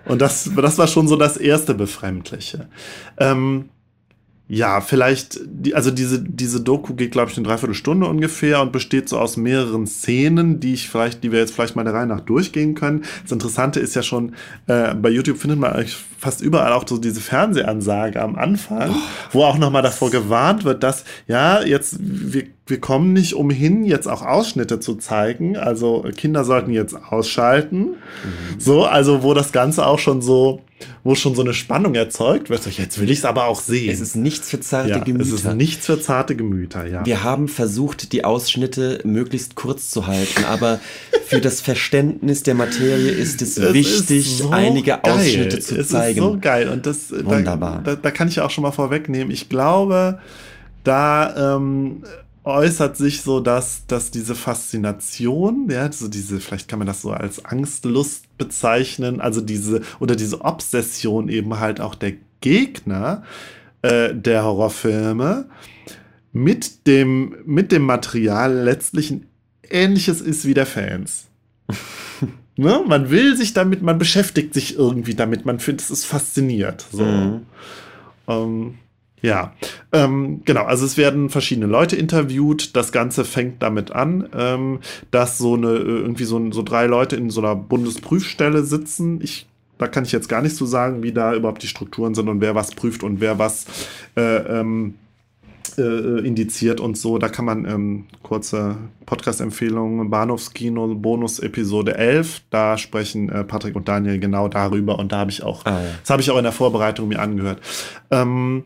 Und 0.05 0.21
das, 0.21 0.49
das 0.55 0.77
war 0.77 0.87
schon 0.87 1.07
so 1.07 1.15
das 1.15 1.37
erste 1.37 1.73
Befremdliche. 1.73 2.67
Ähm, 3.17 3.69
ja, 4.53 4.81
vielleicht, 4.81 5.39
die, 5.45 5.75
also 5.75 5.91
diese, 5.91 6.21
diese 6.21 6.59
Doku 6.59 6.93
geht, 6.93 7.13
glaube 7.13 7.31
ich, 7.31 7.37
eine 7.37 7.47
Dreiviertelstunde 7.47 8.05
ungefähr 8.05 8.61
und 8.61 8.73
besteht 8.73 9.07
so 9.07 9.17
aus 9.17 9.37
mehreren 9.37 9.87
Szenen, 9.87 10.59
die 10.59 10.73
ich 10.73 10.89
vielleicht, 10.89 11.23
die 11.23 11.31
wir 11.31 11.39
jetzt 11.39 11.53
vielleicht 11.53 11.77
mal 11.77 11.85
der 11.85 11.93
Reihe 11.93 12.05
nach 12.05 12.19
durchgehen 12.19 12.75
können. 12.75 13.05
Das 13.23 13.31
Interessante 13.31 13.79
ist 13.79 13.95
ja 13.95 14.03
schon, 14.03 14.35
äh, 14.67 14.93
bei 14.93 15.09
YouTube 15.09 15.37
findet 15.37 15.57
man 15.57 15.71
eigentlich 15.71 15.95
fast 16.17 16.41
überall 16.41 16.73
auch 16.73 16.85
so 16.85 16.97
diese 16.97 17.21
Fernsehansage 17.21 18.21
am 18.21 18.35
Anfang, 18.35 18.93
wo 19.31 19.45
auch 19.45 19.57
nochmal 19.57 19.83
davor 19.83 20.11
gewarnt 20.11 20.65
wird, 20.65 20.83
dass, 20.83 21.05
ja, 21.27 21.63
jetzt, 21.63 21.95
wir, 22.01 22.43
wir 22.71 22.79
kommen 22.79 23.13
nicht 23.13 23.35
umhin, 23.35 23.83
jetzt 23.83 24.07
auch 24.07 24.23
Ausschnitte 24.23 24.79
zu 24.79 24.95
zeigen. 24.95 25.57
Also 25.57 26.05
Kinder 26.17 26.43
sollten 26.43 26.71
jetzt 26.71 26.95
ausschalten. 26.95 27.89
So, 28.57 28.85
also 28.85 29.21
wo 29.21 29.35
das 29.35 29.51
Ganze 29.51 29.85
auch 29.85 29.99
schon 29.99 30.21
so, 30.21 30.61
wo 31.03 31.13
schon 31.13 31.35
so 31.35 31.41
eine 31.41 31.53
Spannung 31.53 31.93
erzeugt 31.93 32.49
wird. 32.49 32.65
Jetzt 32.65 32.99
will 32.99 33.11
ich 33.11 33.19
es 33.19 33.25
aber 33.25 33.45
auch 33.45 33.59
sehen. 33.59 33.91
Es 33.91 33.99
ist 33.99 34.15
nichts 34.15 34.49
für 34.49 34.59
zarte 34.61 34.89
ja, 34.89 34.97
Gemüter. 34.99 35.25
es 35.25 35.31
ist 35.33 35.53
nichts 35.53 35.85
für 35.85 36.01
zarte 36.01 36.35
Gemüter, 36.35 36.87
ja. 36.87 37.05
Wir 37.05 37.23
haben 37.23 37.49
versucht, 37.49 38.13
die 38.13 38.23
Ausschnitte 38.23 39.01
möglichst 39.03 39.55
kurz 39.55 39.89
zu 39.89 40.07
halten, 40.07 40.45
aber 40.45 40.79
für 41.25 41.41
das 41.41 41.61
Verständnis 41.61 42.43
der 42.43 42.55
Materie 42.55 43.11
ist 43.11 43.41
es, 43.41 43.57
Es 43.57 43.73
wichtig, 43.73 44.27
ist 44.27 44.37
so 44.39 44.49
einige 44.49 44.91
geil. 44.91 44.99
Ausschnitte 45.03 45.59
zu 45.59 45.77
es 45.77 45.89
zeigen. 45.89 46.19
ist 46.19 46.23
so 46.23 46.37
geil. 46.39 46.69
Und 46.69 46.85
das, 46.85 47.11
Wunderbar. 47.11 47.81
Da, 47.83 47.95
da, 47.95 48.01
da 48.01 48.11
kann 48.11 48.29
ich 48.29 48.37
ja 48.37 48.45
auch 48.45 48.49
schon 48.49 48.63
mal 48.63 48.71
vorwegnehmen. 48.71 49.29
Ich 49.31 49.49
glaube, 49.49 50.19
da 50.83 51.55
ähm, 51.57 52.03
äußert 52.43 52.97
sich 52.97 53.21
so, 53.21 53.39
dass, 53.39 53.85
dass 53.87 54.11
diese 54.11 54.35
Faszination, 54.35 55.67
ja, 55.69 55.91
so 55.91 56.07
diese, 56.07 56.39
vielleicht 56.39 56.67
kann 56.67 56.79
man 56.79 56.87
das 56.87 57.01
so 57.01 57.11
als 57.11 57.45
Angstlust 57.45 58.37
bezeichnen, 58.37 59.21
also 59.21 59.41
diese, 59.41 59.81
oder 59.99 60.15
diese 60.15 60.41
Obsession 60.41 61.29
eben 61.29 61.59
halt 61.59 61.79
auch 61.79 61.95
der 61.95 62.13
Gegner 62.41 63.23
äh, 63.83 64.15
der 64.15 64.43
Horrorfilme 64.43 65.45
mit 66.33 66.87
dem, 66.87 67.35
mit 67.45 67.71
dem 67.71 67.83
Material 67.83 68.53
letztlich 68.53 69.11
ein 69.11 69.27
ähnliches 69.69 70.21
ist 70.21 70.45
wie 70.45 70.53
der 70.53 70.65
Fans. 70.65 71.27
ne? 72.55 72.81
Man 72.87 73.09
will 73.11 73.37
sich 73.37 73.53
damit, 73.53 73.81
man 73.81 73.99
beschäftigt 73.99 74.53
sich 74.53 74.75
irgendwie 74.75 75.13
damit, 75.13 75.45
man 75.45 75.59
findet 75.59 75.85
es 75.85 75.91
ist 75.91 76.05
fasziniert. 76.05 76.87
So. 76.91 77.03
Mhm. 77.03 77.45
Ähm, 78.27 78.77
ja, 79.21 79.53
ähm, 79.91 80.41
genau. 80.45 80.63
Also 80.63 80.85
es 80.85 80.97
werden 80.97 81.29
verschiedene 81.29 81.67
Leute 81.67 81.95
interviewt. 81.95 82.75
Das 82.75 82.91
Ganze 82.91 83.23
fängt 83.23 83.61
damit 83.61 83.91
an, 83.91 84.27
ähm, 84.35 84.79
dass 85.11 85.37
so 85.37 85.55
eine 85.55 85.75
irgendwie 85.77 86.23
so, 86.23 86.51
so 86.51 86.63
drei 86.63 86.87
Leute 86.87 87.15
in 87.15 87.29
so 87.29 87.41
einer 87.41 87.55
Bundesprüfstelle 87.55 88.63
sitzen. 88.63 89.21
Ich 89.21 89.47
da 89.77 89.87
kann 89.87 90.05
ich 90.05 90.11
jetzt 90.11 90.29
gar 90.29 90.43
nicht 90.43 90.55
so 90.55 90.67
sagen, 90.67 91.01
wie 91.01 91.11
da 91.11 91.33
überhaupt 91.33 91.63
die 91.63 91.67
Strukturen 91.67 92.13
sind 92.13 92.29
und 92.29 92.39
wer 92.39 92.53
was 92.53 92.69
prüft 92.69 93.01
und 93.01 93.19
wer 93.19 93.39
was 93.39 93.65
äh, 94.15 94.59
ähm, 94.59 94.93
äh, 95.77 96.25
indiziert 96.25 96.79
und 96.79 96.97
so. 96.97 97.17
Da 97.17 97.29
kann 97.29 97.45
man 97.45 97.65
ähm, 97.65 98.05
kurze 98.21 98.77
Podcast-Empfehlungen, 99.07 100.09
Bahnhofskino, 100.09 100.93
Bonus-Episode 100.95 101.97
11. 101.97 102.43
Da 102.51 102.77
sprechen 102.77 103.29
äh, 103.29 103.43
Patrick 103.43 103.75
und 103.75 103.87
Daniel 103.87 104.19
genau 104.19 104.47
darüber 104.47 104.99
und 104.99 105.11
da 105.11 105.17
habe 105.17 105.31
ich 105.31 105.41
auch, 105.41 105.65
ah, 105.65 105.81
ja. 105.81 105.89
das 106.01 106.09
habe 106.09 106.21
ich 106.21 106.29
auch 106.29 106.37
in 106.37 106.43
der 106.43 106.51
Vorbereitung 106.51 107.07
mir 107.07 107.19
angehört. 107.19 107.59
Ähm, 108.11 108.65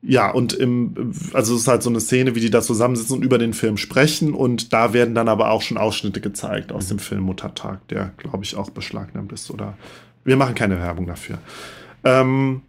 ja, 0.00 0.30
und 0.30 0.52
im, 0.52 1.12
also 1.32 1.54
es 1.54 1.62
ist 1.62 1.68
halt 1.68 1.82
so 1.82 1.90
eine 1.90 2.00
Szene, 2.00 2.34
wie 2.34 2.40
die 2.40 2.50
da 2.50 2.62
zusammensitzen 2.62 3.16
und 3.16 3.24
über 3.24 3.38
den 3.38 3.52
Film 3.52 3.76
sprechen. 3.76 4.32
Und 4.32 4.72
da 4.72 4.92
werden 4.92 5.14
dann 5.14 5.28
aber 5.28 5.50
auch 5.50 5.62
schon 5.62 5.76
Ausschnitte 5.76 6.20
gezeigt 6.20 6.70
aus 6.70 6.84
mhm. 6.84 6.88
dem 6.88 6.98
Film 7.00 7.22
Muttertag, 7.22 7.86
der, 7.88 8.12
glaube 8.16 8.44
ich, 8.44 8.56
auch 8.56 8.70
beschlagnahmt 8.70 9.32
ist. 9.32 9.50
Oder 9.50 9.76
wir 10.24 10.36
machen 10.36 10.54
keine 10.54 10.78
Werbung 10.78 11.06
dafür. 11.06 11.38
Ähm, 12.04 12.62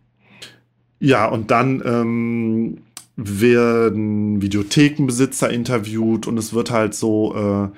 ja, 0.99 1.27
und 1.27 1.51
dann 1.51 1.83
ähm, 1.85 2.77
werden 3.15 4.41
Videothekenbesitzer 4.41 5.49
interviewt 5.49 6.25
und 6.25 6.37
es 6.37 6.53
wird 6.53 6.71
halt 6.71 6.95
so 6.95 7.35
äh, 7.35 7.69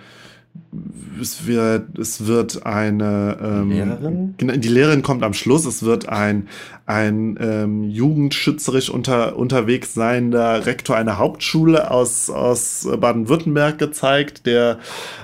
es 1.19 1.45
wird, 1.45 1.97
es 1.99 2.25
wird 2.25 2.65
eine 2.65 3.37
ähm, 3.41 3.71
Lehrerin? 3.71 4.33
Genau, 4.37 4.55
die 4.55 4.67
Lehrerin 4.69 5.01
kommt 5.01 5.23
am 5.23 5.33
Schluss. 5.33 5.65
Es 5.65 5.83
wird 5.83 6.07
ein, 6.07 6.47
ein 6.85 7.37
ähm, 7.39 7.83
jugendschützerisch 7.83 8.89
unter, 8.89 9.35
unterwegs 9.35 9.93
seiender 9.93 10.65
Rektor 10.65 10.95
einer 10.95 11.17
Hauptschule 11.17 11.91
aus, 11.91 12.29
aus 12.29 12.87
Baden-Württemberg 12.99 13.77
gezeigt, 13.77 14.45
der 14.45 14.79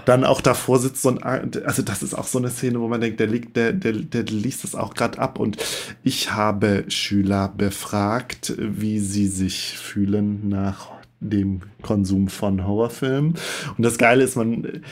dann 0.06 0.24
auch 0.24 0.42
davor 0.42 0.80
sitzt 0.80 1.06
und 1.06 1.24
also 1.24 1.82
das 1.82 2.04
ist 2.04 2.14
auch 2.14 2.28
so 2.28 2.40
eine 2.40 2.50
Szene, 2.50 2.80
wo 2.80 2.88
man 2.88 3.02
denkt, 3.02 3.20
der 3.20 3.28
liegt, 3.28 3.56
der, 3.56 3.74
der, 3.74 3.94
der 3.94 4.24
liest 4.24 4.64
es 4.64 4.76
auch 4.76 4.94
gerade 4.94 5.20
ab. 5.20 5.40
Und 5.40 5.58
ich 6.04 6.34
habe 6.34 6.86
Schüler 6.90 7.54
befragt, 7.56 8.54
wie 8.58 9.00
sie 9.00 9.28
sich 9.28 9.78
fühlen 9.78 10.50
nach 10.50 10.97
dem 11.20 11.62
Konsum 11.82 12.28
von 12.28 12.66
Horrorfilmen. 12.66 13.34
Und 13.78 13.84
das 13.84 13.98
Geile 13.98 14.24
ist, 14.24 14.36
man, 14.36 14.84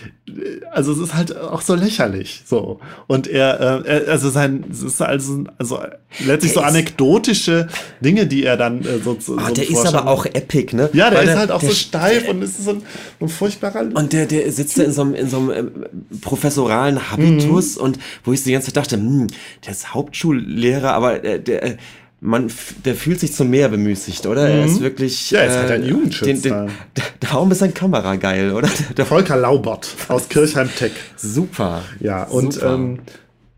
also 0.71 0.91
es 0.91 0.97
ist 0.97 1.13
halt 1.13 1.37
auch 1.37 1.61
so 1.61 1.75
lächerlich, 1.75 2.43
so. 2.45 2.79
Und 3.05 3.27
er, 3.27 3.85
äh, 3.85 4.09
also 4.09 4.31
sein, 4.31 4.63
es 4.71 4.81
ist 4.81 5.01
also, 5.01 5.43
also 5.59 5.79
letztlich 6.25 6.53
der 6.53 6.61
so 6.63 6.67
anekdotische 6.67 7.67
Dinge, 8.01 8.25
die 8.25 8.43
er 8.43 8.57
dann 8.57 8.81
äh, 8.81 8.97
so, 9.03 9.17
so 9.19 9.33
oh, 9.33 9.53
Der 9.53 9.69
ist 9.69 9.85
aber 9.85 10.07
auch 10.07 10.25
epic, 10.25 10.75
ne? 10.75 10.89
Ja, 10.93 11.11
der 11.11 11.19
Weil 11.19 11.27
ist 11.27 11.35
halt 11.37 11.51
auch 11.51 11.61
so 11.61 11.71
steif 11.71 12.23
der, 12.23 12.31
und 12.31 12.41
ist 12.41 12.63
so 12.63 12.71
ein, 12.71 12.81
ein 13.19 13.29
furchtbarer. 13.29 13.89
Und 13.93 14.11
der, 14.11 14.25
der 14.25 14.51
sitzt 14.51 14.79
da 14.79 14.83
in 14.83 14.93
so 14.93 15.01
einem, 15.01 15.13
in 15.13 15.29
so 15.29 15.37
einem 15.37 15.51
ähm, 15.51 15.85
professoralen 16.21 17.11
Habitus 17.11 17.75
mhm. 17.75 17.83
und 17.83 17.99
wo 18.23 18.33
ich 18.33 18.43
die 18.43 18.51
ganze 18.51 18.67
Zeit 18.67 18.77
dachte, 18.77 18.95
hm, 18.95 19.27
der 19.63 19.71
ist 19.71 19.93
Hauptschullehrer, 19.93 20.93
aber 20.93 21.23
äh, 21.23 21.39
der, 21.39 21.61
der 21.61 21.77
man, 22.25 22.51
der 22.83 22.95
fühlt 22.95 23.19
sich 23.19 23.33
zum 23.33 23.49
Meer 23.49 23.69
bemüßigt, 23.69 24.25
oder? 24.25 24.43
Mhm. 24.43 24.49
Er 24.49 24.65
ist 24.65 24.81
wirklich. 24.81 25.31
Ja, 25.31 25.39
er 25.39 25.47
ist 25.47 25.57
halt 25.57 25.71
ein 25.71 25.83
äh, 25.83 25.87
Jugendschützer. 25.87 26.65
Den, 26.65 26.71
der 27.21 27.29
Raum 27.29 27.51
ist 27.51 27.63
ein 27.63 27.73
Kamera 27.73 28.15
geil, 28.15 28.51
oder? 28.51 28.69
Der 28.97 29.05
Volker 29.05 29.37
Laubert 29.37 29.95
aus 30.07 30.27
Kirchheim 30.27 30.69
Tech. 30.75 30.91
Super. 31.15 31.83
Ja, 31.99 32.23
und 32.23 32.53
Super. 32.53 32.73
Ähm, 32.73 32.99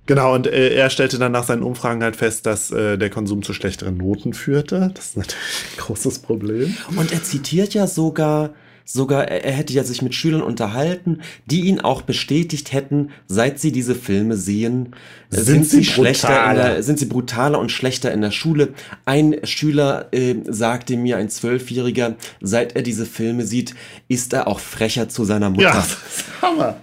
genau, 0.06 0.36
und 0.36 0.48
äh, 0.48 0.76
er 0.76 0.90
stellte 0.90 1.18
dann 1.18 1.32
nach 1.32 1.46
seinen 1.46 1.64
Umfragen 1.64 2.04
halt 2.04 2.16
fest, 2.16 2.46
dass 2.46 2.72
äh, 2.72 2.98
der 2.98 3.10
Konsum 3.10 3.42
zu 3.42 3.54
schlechteren 3.54 3.98
Noten 3.98 4.34
führte. 4.34 4.92
Das 4.94 5.08
ist 5.08 5.18
natürlich 5.18 5.38
ein 5.74 5.78
großes 5.78 6.20
Problem. 6.20 6.76
Und 6.96 7.12
er 7.14 7.24
zitiert 7.24 7.74
ja 7.74 7.88
sogar 7.88 8.52
Sogar 8.90 9.28
er 9.28 9.52
hätte 9.52 9.74
ja 9.74 9.84
sich 9.84 10.02
mit 10.02 10.16
Schülern 10.16 10.42
unterhalten, 10.42 11.20
die 11.46 11.66
ihn 11.66 11.82
auch 11.82 12.04
bestätigt 12.04 12.72
hätten, 12.72 13.10
seit 13.28 13.60
sie 13.60 13.74
diese 13.74 13.96
Filme 13.96 14.38
sehen, 14.38 14.96
sind, 15.30 15.46
sind 15.46 15.66
sie, 15.66 15.84
schlechter 15.84 16.54
der, 16.54 16.82
sind 16.84 16.98
sie 16.98 17.06
brutaler 17.06 17.60
und 17.60 17.70
schlechter 17.70 18.14
in 18.14 18.22
der 18.22 18.32
Schule. 18.32 18.70
Ein 19.04 19.36
Schüler 19.44 20.08
äh, 20.14 20.36
sagte 20.48 20.96
mir, 20.96 21.18
ein 21.18 21.30
Zwölfjähriger, 21.30 22.16
seit 22.40 22.78
er 22.78 22.82
diese 22.82 23.06
Filme 23.06 23.46
sieht, 23.46 23.76
ist 24.08 24.32
er 24.32 24.48
auch 24.48 24.62
frecher 24.62 25.10
zu 25.10 25.26
seiner 25.26 25.50
Mutter. 25.50 25.64
Ja, 25.64 25.88
Hammer. 26.42 26.78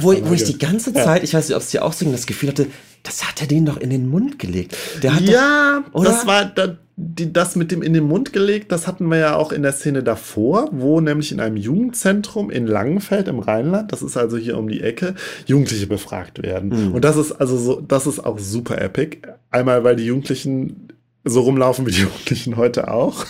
Wo, 0.00 0.14
wo, 0.14 0.30
wo 0.30 0.32
ich 0.32 0.44
die 0.44 0.58
ganze 0.58 0.94
Zeit, 0.94 1.22
ich 1.24 1.34
weiß 1.34 1.48
nicht, 1.48 1.56
ob 1.56 1.62
es 1.62 1.70
dir 1.70 1.84
auch 1.84 1.92
so 1.92 2.06
ging, 2.06 2.12
das 2.12 2.26
Gefühl 2.26 2.48
hatte, 2.48 2.68
das 3.02 3.26
hat 3.26 3.40
er 3.40 3.46
denen 3.46 3.66
doch 3.66 3.78
in 3.78 3.90
den 3.90 4.08
Mund 4.08 4.38
gelegt. 4.38 4.76
Der 5.02 5.14
hat 5.14 5.22
ja, 5.22 5.84
doch, 5.86 6.00
oder? 6.00 6.10
das 6.10 6.26
war 6.26 6.44
da, 6.44 6.76
die, 6.96 7.32
das 7.32 7.56
mit 7.56 7.70
dem 7.70 7.82
in 7.82 7.94
den 7.94 8.04
Mund 8.04 8.32
gelegt, 8.32 8.72
das 8.72 8.86
hatten 8.86 9.06
wir 9.06 9.18
ja 9.18 9.36
auch 9.36 9.52
in 9.52 9.62
der 9.62 9.72
Szene 9.72 10.02
davor, 10.02 10.68
wo 10.70 11.00
nämlich 11.00 11.32
in 11.32 11.40
einem 11.40 11.56
Jugendzentrum 11.56 12.50
in 12.50 12.66
Langenfeld 12.66 13.28
im 13.28 13.38
Rheinland, 13.38 13.92
das 13.92 14.02
ist 14.02 14.16
also 14.16 14.36
hier 14.36 14.58
um 14.58 14.68
die 14.68 14.82
Ecke, 14.82 15.14
Jugendliche 15.46 15.86
befragt 15.86 16.42
werden. 16.42 16.88
Mhm. 16.88 16.92
Und 16.92 17.04
das 17.04 17.16
ist 17.16 17.32
also 17.32 17.56
so, 17.56 17.80
das 17.80 18.06
ist 18.06 18.20
auch 18.20 18.38
super 18.38 18.80
epic. 18.80 19.18
Einmal, 19.50 19.82
weil 19.82 19.96
die 19.96 20.04
Jugendlichen 20.04 20.88
so 21.24 21.40
rumlaufen 21.40 21.86
wie 21.86 21.92
die 21.92 22.00
Jugendlichen 22.02 22.56
heute 22.56 22.92
auch. 22.92 23.24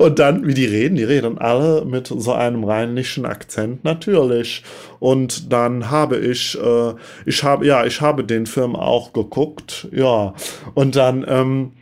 Und 0.00 0.18
dann, 0.18 0.46
wie 0.46 0.54
die 0.54 0.64
reden, 0.64 0.96
die 0.96 1.04
reden 1.04 1.36
alle 1.36 1.84
mit 1.84 2.06
so 2.06 2.32
einem 2.32 2.64
rheinischen 2.64 3.26
Akzent, 3.26 3.84
natürlich. 3.84 4.62
Und 4.98 5.52
dann 5.52 5.90
habe 5.90 6.16
ich, 6.16 6.58
äh, 6.58 6.94
ich 7.26 7.44
habe, 7.44 7.66
ja, 7.66 7.84
ich 7.84 8.00
habe 8.00 8.24
den 8.24 8.46
Film 8.46 8.76
auch 8.76 9.12
geguckt, 9.12 9.88
ja. 9.92 10.32
Und 10.72 10.96
dann, 10.96 11.26
ähm, 11.28 11.72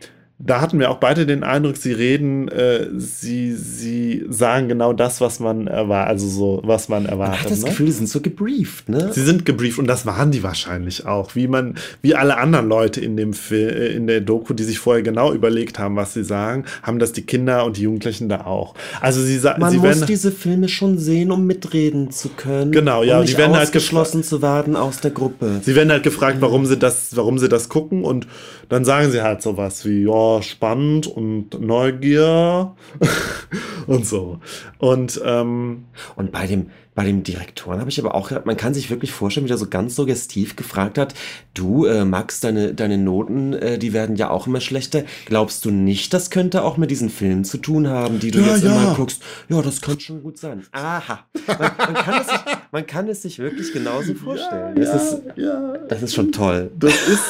da 0.41 0.61
hatten 0.61 0.79
wir 0.79 0.89
auch 0.89 0.99
beide 0.99 1.25
den 1.25 1.43
Eindruck, 1.43 1.75
sie 1.75 1.91
reden, 1.91 2.47
äh, 2.47 2.87
sie, 2.95 3.53
sie 3.53 4.25
sagen 4.29 4.69
genau 4.69 4.93
das, 4.93 5.19
was 5.19 5.41
man 5.41 5.67
erwartet, 5.67 6.09
also 6.09 6.27
so, 6.29 6.61
was 6.63 6.87
man 6.87 7.05
erwartet. 7.05 7.33
Man 7.33 7.43
hat 7.43 7.51
das 7.51 7.61
ne? 7.61 7.69
Gefühl, 7.69 7.87
die 7.87 7.91
sind 7.91 8.07
so 8.07 8.21
gebrieft, 8.21 8.87
ne? 8.87 9.11
Sie 9.11 9.23
sind 9.23 9.45
gebrieft 9.45 9.79
und 9.79 9.87
das 9.87 10.05
waren 10.05 10.31
die 10.31 10.41
wahrscheinlich 10.41 11.05
auch, 11.05 11.35
wie 11.35 11.49
man, 11.49 11.75
wie 12.01 12.15
alle 12.15 12.37
anderen 12.37 12.69
Leute 12.69 13.01
in 13.01 13.17
dem 13.17 13.33
Film, 13.33 13.69
äh, 13.69 13.87
in 13.87 14.07
der 14.07 14.21
Doku, 14.21 14.53
die 14.53 14.63
sich 14.63 14.79
vorher 14.79 15.03
genau 15.03 15.33
überlegt 15.33 15.77
haben, 15.77 15.97
was 15.97 16.13
sie 16.13 16.23
sagen, 16.23 16.63
haben 16.83 16.99
das 16.99 17.11
die 17.11 17.23
Kinder 17.23 17.65
und 17.65 17.75
die 17.75 17.81
Jugendlichen 17.81 18.29
da 18.29 18.45
auch. 18.45 18.75
Also 19.01 19.21
sie 19.21 19.37
sagen, 19.37 19.59
man 19.59 19.71
sie 19.71 19.77
muss 19.77 19.87
werden, 19.87 20.05
diese 20.07 20.31
Filme 20.31 20.69
schon 20.69 20.97
sehen, 20.97 21.31
um 21.31 21.47
mitreden 21.47 22.11
zu 22.11 22.29
können. 22.29 22.71
Genau, 22.71 23.03
ja, 23.03 23.19
um 23.19 23.25
die 23.25 23.37
werden 23.37 23.57
halt 23.57 23.73
geschlossen 23.73 24.23
zu 24.23 24.41
werden 24.41 24.77
aus 24.77 25.01
der 25.01 25.11
Gruppe. 25.11 25.59
Sie 25.63 25.75
werden 25.75 25.91
halt 25.91 26.03
gefragt, 26.03 26.37
warum 26.39 26.65
sie 26.65 26.77
das, 26.77 27.09
warum 27.17 27.39
sie 27.39 27.49
das 27.49 27.67
gucken 27.67 28.05
und 28.05 28.25
dann 28.69 28.85
sagen 28.85 29.11
sie 29.11 29.21
halt 29.21 29.41
sowas 29.41 29.83
wie, 29.83 30.03
ja, 30.03 30.28
spannend 30.41 31.07
und 31.07 31.59
Neugier 31.59 32.75
und 33.87 34.05
so. 34.05 34.39
Und, 34.77 35.21
ähm, 35.25 35.85
und 36.15 36.31
bei 36.31 36.47
dem, 36.47 36.67
bei 36.95 37.05
dem 37.05 37.23
Direktoren 37.23 37.79
habe 37.79 37.89
ich 37.89 37.99
aber 37.99 38.13
auch 38.13 38.29
gedacht, 38.29 38.45
man 38.45 38.57
kann 38.57 38.73
sich 38.73 38.89
wirklich 38.89 39.11
vorstellen, 39.11 39.45
wie 39.45 39.47
der 39.47 39.57
so 39.57 39.69
ganz 39.69 39.95
suggestiv 39.95 40.55
gefragt 40.55 40.97
hat, 40.97 41.13
du, 41.53 41.85
äh, 41.85 42.03
Max, 42.03 42.41
deine, 42.41 42.73
deine 42.73 42.97
Noten, 42.97 43.53
äh, 43.53 43.77
die 43.77 43.93
werden 43.93 44.15
ja 44.17 44.29
auch 44.29 44.47
immer 44.47 44.59
schlechter. 44.59 45.03
Glaubst 45.25 45.63
du 45.63 45.71
nicht, 45.71 46.13
das 46.13 46.29
könnte 46.29 46.63
auch 46.63 46.75
mit 46.75 46.91
diesen 46.91 47.09
Filmen 47.09 47.45
zu 47.45 47.57
tun 47.57 47.87
haben, 47.87 48.19
die 48.19 48.31
du 48.31 48.39
ja, 48.39 48.47
jetzt 48.47 48.63
ja. 48.63 48.75
immer 48.75 48.95
guckst? 48.95 49.21
Ja, 49.47 49.61
das 49.61 49.81
könnte 49.81 50.01
schon 50.01 50.21
gut 50.21 50.37
sein. 50.37 50.65
Aha. 50.73 51.25
Man, 51.47 51.57
man, 51.57 51.93
kann, 51.93 52.21
es 52.21 52.27
sich, 52.27 52.39
man 52.71 52.85
kann 52.85 53.07
es 53.07 53.21
sich 53.21 53.39
wirklich 53.39 53.71
genauso 53.71 54.13
vorstellen. 54.23 54.75
Ja, 54.77 54.91
das, 54.91 55.13
ist, 55.13 55.21
das 55.87 56.03
ist 56.03 56.13
schon 56.13 56.31
toll. 56.31 56.69
Das 56.77 56.93
ist 57.07 57.23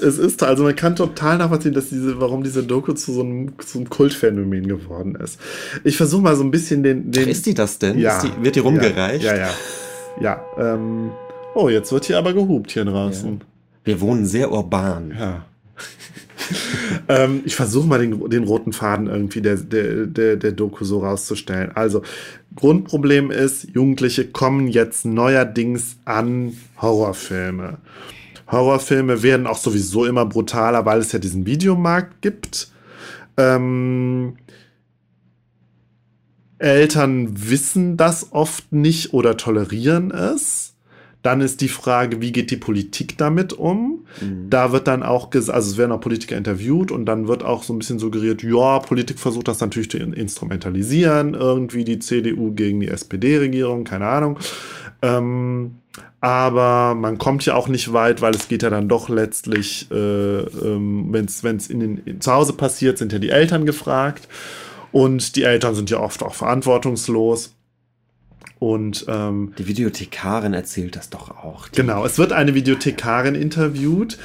es 0.00 0.18
ist, 0.18 0.42
also 0.42 0.64
man 0.64 0.76
kann 0.76 0.96
total 0.96 1.38
nachvollziehen, 1.38 1.74
dass 1.74 1.88
diese, 1.88 2.20
warum 2.20 2.42
diese 2.42 2.62
Doku 2.62 2.92
zu 2.92 3.12
so 3.12 3.20
einem, 3.22 3.52
zu 3.58 3.78
einem 3.78 3.90
Kultphänomen 3.90 4.66
geworden 4.66 5.16
ist. 5.16 5.40
Ich 5.84 5.96
versuche 5.96 6.22
mal 6.22 6.36
so 6.36 6.44
ein 6.44 6.50
bisschen 6.50 6.82
den, 6.82 7.10
den. 7.10 7.24
Ach, 7.24 7.28
ist 7.28 7.46
die 7.46 7.54
das 7.54 7.78
denn? 7.78 7.98
Ja. 7.98 8.20
Die, 8.22 8.44
wird 8.44 8.56
die 8.56 8.60
rumgereicht? 8.60 9.24
Ja, 9.24 9.36
ja. 9.36 9.50
Ja. 10.20 10.44
ja 10.58 10.74
ähm, 10.74 11.10
oh, 11.54 11.68
jetzt 11.68 11.92
wird 11.92 12.04
hier 12.04 12.18
aber 12.18 12.32
gehupt 12.32 12.72
hier 12.72 12.84
draußen. 12.84 13.34
Ja. 13.34 13.46
Wir 13.84 14.00
wohnen 14.00 14.26
sehr 14.26 14.52
urban. 14.52 15.12
Ja. 15.18 15.44
ähm, 17.08 17.42
ich 17.44 17.54
versuche 17.54 17.86
mal 17.86 17.98
den, 17.98 18.28
den, 18.30 18.44
roten 18.44 18.72
Faden 18.72 19.06
irgendwie 19.06 19.40
der, 19.40 19.56
der, 19.56 20.06
der, 20.06 20.36
der 20.36 20.52
Doku 20.52 20.84
so 20.84 21.00
rauszustellen. 21.00 21.72
Also, 21.74 22.02
Grundproblem 22.54 23.30
ist, 23.30 23.68
Jugendliche 23.74 24.26
kommen 24.26 24.68
jetzt 24.68 25.04
neuerdings 25.04 25.96
an 26.04 26.56
Horrorfilme. 26.80 27.78
Horrorfilme 28.52 29.22
werden 29.22 29.46
auch 29.46 29.58
sowieso 29.58 30.04
immer 30.04 30.26
brutaler, 30.26 30.84
weil 30.84 31.00
es 31.00 31.12
ja 31.12 31.18
diesen 31.18 31.46
Videomarkt 31.46 32.20
gibt. 32.22 32.70
Ähm, 33.36 34.36
Eltern 36.58 37.50
wissen 37.50 37.96
das 37.96 38.32
oft 38.32 38.72
nicht 38.72 39.12
oder 39.14 39.36
tolerieren 39.36 40.12
es. 40.12 40.74
Dann 41.22 41.40
ist 41.40 41.60
die 41.60 41.68
Frage, 41.68 42.20
wie 42.20 42.32
geht 42.32 42.50
die 42.50 42.56
Politik 42.56 43.16
damit 43.16 43.52
um? 43.52 44.06
Mhm. 44.20 44.50
Da 44.50 44.72
wird 44.72 44.88
dann 44.88 45.04
auch, 45.04 45.30
also 45.32 45.50
es 45.50 45.76
werden 45.76 45.92
auch 45.92 46.00
Politiker 46.00 46.36
interviewt 46.36 46.90
und 46.90 47.06
dann 47.06 47.28
wird 47.28 47.44
auch 47.44 47.62
so 47.62 47.72
ein 47.72 47.78
bisschen 47.78 48.00
suggeriert, 48.00 48.42
ja, 48.42 48.80
Politik 48.80 49.20
versucht 49.20 49.46
das 49.46 49.60
natürlich 49.60 49.90
zu 49.90 49.98
instrumentalisieren, 49.98 51.34
irgendwie 51.34 51.84
die 51.84 52.00
CDU 52.00 52.52
gegen 52.52 52.80
die 52.80 52.88
SPD-Regierung, 52.88 53.84
keine 53.84 54.06
Ahnung. 54.06 54.38
Ähm, 55.00 55.76
aber 56.22 56.94
man 56.94 57.18
kommt 57.18 57.44
ja 57.44 57.56
auch 57.56 57.66
nicht 57.66 57.92
weit, 57.92 58.22
weil 58.22 58.32
es 58.32 58.46
geht 58.46 58.62
ja 58.62 58.70
dann 58.70 58.88
doch 58.88 59.08
letztlich, 59.08 59.90
äh, 59.90 59.94
ähm, 59.94 61.08
wenn 61.10 61.24
es 61.26 61.68
zu 62.20 62.32
Hause 62.32 62.52
passiert, 62.52 62.96
sind 62.96 63.12
ja 63.12 63.18
die 63.18 63.30
Eltern 63.30 63.66
gefragt. 63.66 64.28
Und 64.92 65.34
die 65.34 65.42
Eltern 65.42 65.74
sind 65.74 65.90
ja 65.90 65.98
oft 65.98 66.22
auch 66.22 66.34
verantwortungslos. 66.34 67.56
Und 68.60 69.04
ähm, 69.08 69.52
die 69.58 69.66
Videothekarin 69.66 70.54
erzählt 70.54 70.94
das 70.94 71.10
doch 71.10 71.30
auch. 71.30 71.70
Genau, 71.72 72.06
es 72.06 72.18
wird 72.18 72.30
eine 72.30 72.54
Videothekarin 72.54 73.34
interviewt, 73.34 74.16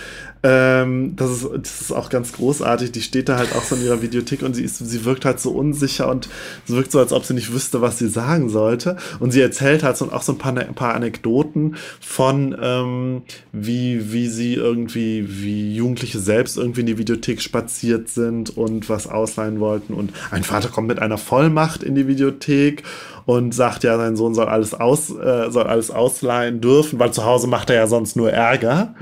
ähm, 0.43 1.15
das, 1.15 1.31
ist, 1.31 1.49
das 1.53 1.81
ist 1.81 1.91
auch 1.91 2.09
ganz 2.09 2.33
großartig. 2.33 2.91
Die 2.91 3.01
steht 3.01 3.29
da 3.29 3.37
halt 3.37 3.55
auch 3.55 3.63
so 3.63 3.75
in 3.75 3.83
ihrer 3.83 4.01
Videothek 4.01 4.43
und 4.43 4.53
sie, 4.53 4.63
ist, 4.63 4.77
sie 4.77 5.05
wirkt 5.05 5.25
halt 5.25 5.39
so 5.39 5.51
unsicher 5.51 6.09
und 6.09 6.29
sie 6.65 6.75
wirkt 6.75 6.91
so, 6.91 6.99
als 6.99 7.11
ob 7.11 7.25
sie 7.25 7.33
nicht 7.33 7.51
wüsste, 7.51 7.81
was 7.81 7.97
sie 7.97 8.07
sagen 8.07 8.49
sollte. 8.49 8.97
Und 9.19 9.31
sie 9.31 9.41
erzählt 9.41 9.83
halt 9.83 9.97
so, 9.97 10.11
auch 10.11 10.21
so 10.21 10.33
ein 10.33 10.37
paar, 10.37 10.55
ein 10.55 10.75
paar 10.75 10.93
Anekdoten 10.95 11.75
von, 11.99 12.55
ähm, 12.61 13.21
wie, 13.51 14.11
wie 14.13 14.27
sie 14.27 14.53
irgendwie, 14.53 15.25
wie 15.27 15.75
Jugendliche 15.75 16.19
selbst 16.19 16.57
irgendwie 16.57 16.81
in 16.81 16.87
die 16.87 16.97
Videothek 16.97 17.41
spaziert 17.41 18.09
sind 18.09 18.55
und 18.55 18.89
was 18.89 19.07
ausleihen 19.07 19.59
wollten. 19.59 19.93
Und 19.93 20.11
ein 20.31 20.43
Vater 20.43 20.69
kommt 20.69 20.87
mit 20.87 20.99
einer 20.99 21.17
Vollmacht 21.17 21.83
in 21.83 21.95
die 21.95 22.07
Videothek 22.07 22.83
und 23.27 23.53
sagt 23.53 23.83
ja, 23.83 23.97
sein 23.97 24.15
Sohn 24.15 24.33
soll 24.33 24.47
alles 24.47 24.73
aus, 24.73 25.09
äh, 25.09 25.51
soll 25.51 25.67
alles 25.67 25.91
ausleihen 25.91 26.61
dürfen, 26.61 26.97
weil 26.97 27.11
zu 27.11 27.25
Hause 27.25 27.47
macht 27.47 27.69
er 27.69 27.75
ja 27.75 27.85
sonst 27.85 28.15
nur 28.15 28.31
Ärger. 28.31 28.95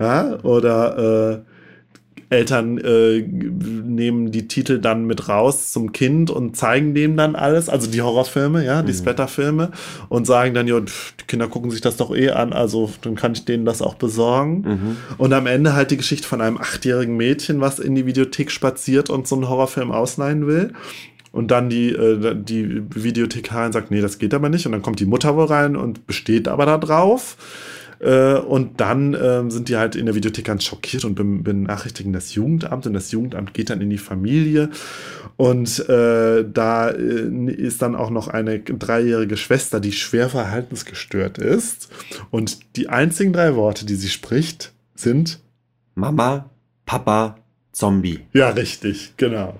Ja, 0.00 0.36
oder 0.42 1.38
äh, 1.38 1.38
Eltern 2.28 2.76
äh, 2.78 3.20
nehmen 3.22 4.32
die 4.32 4.48
Titel 4.48 4.80
dann 4.80 5.06
mit 5.06 5.28
raus 5.28 5.70
zum 5.72 5.92
Kind 5.92 6.28
und 6.28 6.56
zeigen 6.56 6.92
dem 6.92 7.16
dann 7.16 7.36
alles, 7.36 7.68
also 7.68 7.88
die 7.88 8.02
Horrorfilme, 8.02 8.64
ja, 8.64 8.82
die 8.82 8.92
mhm. 8.92 8.96
Splatterfilme 8.96 9.70
und 10.08 10.26
sagen 10.26 10.54
dann, 10.54 10.66
ja, 10.66 10.80
die 10.80 11.24
Kinder 11.28 11.46
gucken 11.46 11.70
sich 11.70 11.80
das 11.80 11.96
doch 11.96 12.14
eh 12.14 12.30
an, 12.30 12.52
also 12.52 12.90
dann 13.02 13.14
kann 13.14 13.32
ich 13.32 13.44
denen 13.44 13.64
das 13.64 13.80
auch 13.80 13.94
besorgen. 13.94 14.64
Mhm. 14.66 14.96
Und 15.18 15.32
am 15.32 15.46
Ende 15.46 15.74
halt 15.74 15.92
die 15.92 15.96
Geschichte 15.96 16.26
von 16.26 16.40
einem 16.40 16.58
achtjährigen 16.58 17.16
Mädchen, 17.16 17.60
was 17.60 17.78
in 17.78 17.94
die 17.94 18.06
Videothek 18.06 18.50
spaziert 18.50 19.08
und 19.08 19.28
so 19.28 19.36
einen 19.36 19.48
Horrorfilm 19.48 19.92
ausleihen 19.92 20.48
will. 20.48 20.72
Und 21.32 21.50
dann 21.50 21.68
die, 21.68 21.90
äh, 21.90 22.34
die 22.34 22.82
Videothekarin 22.90 23.72
sagt, 23.72 23.90
nee, 23.90 24.00
das 24.00 24.18
geht 24.18 24.34
aber 24.34 24.48
nicht. 24.48 24.66
Und 24.66 24.72
dann 24.72 24.82
kommt 24.82 25.00
die 25.00 25.06
Mutter 25.06 25.36
wohl 25.36 25.46
rein 25.46 25.76
und 25.76 26.06
besteht 26.06 26.48
aber 26.48 26.66
da 26.66 26.78
drauf. 26.78 27.36
Äh, 28.00 28.34
und 28.34 28.80
dann 28.80 29.14
äh, 29.14 29.50
sind 29.50 29.68
die 29.68 29.76
halt 29.76 29.96
in 29.96 30.06
der 30.06 30.14
Videothek 30.14 30.44
ganz 30.44 30.64
schockiert 30.64 31.04
und 31.04 31.14
benachrichtigen 31.42 32.12
das 32.12 32.34
Jugendamt. 32.34 32.86
Und 32.86 32.94
das 32.94 33.10
Jugendamt 33.10 33.54
geht 33.54 33.70
dann 33.70 33.80
in 33.80 33.90
die 33.90 33.98
Familie. 33.98 34.70
Und 35.36 35.88
äh, 35.88 36.44
da 36.44 36.90
äh, 36.90 37.52
ist 37.52 37.82
dann 37.82 37.94
auch 37.94 38.10
noch 38.10 38.28
eine 38.28 38.60
dreijährige 38.60 39.36
Schwester, 39.36 39.80
die 39.80 39.92
schwer 39.92 40.28
verhaltensgestört 40.28 41.38
ist. 41.38 41.90
Und 42.30 42.76
die 42.76 42.88
einzigen 42.88 43.32
drei 43.32 43.54
Worte, 43.54 43.86
die 43.86 43.96
sie 43.96 44.08
spricht, 44.08 44.72
sind 44.94 45.40
Mama, 45.94 46.50
Papa, 46.86 47.38
Zombie. 47.72 48.20
Ja, 48.32 48.50
richtig, 48.50 49.14
genau. 49.16 49.58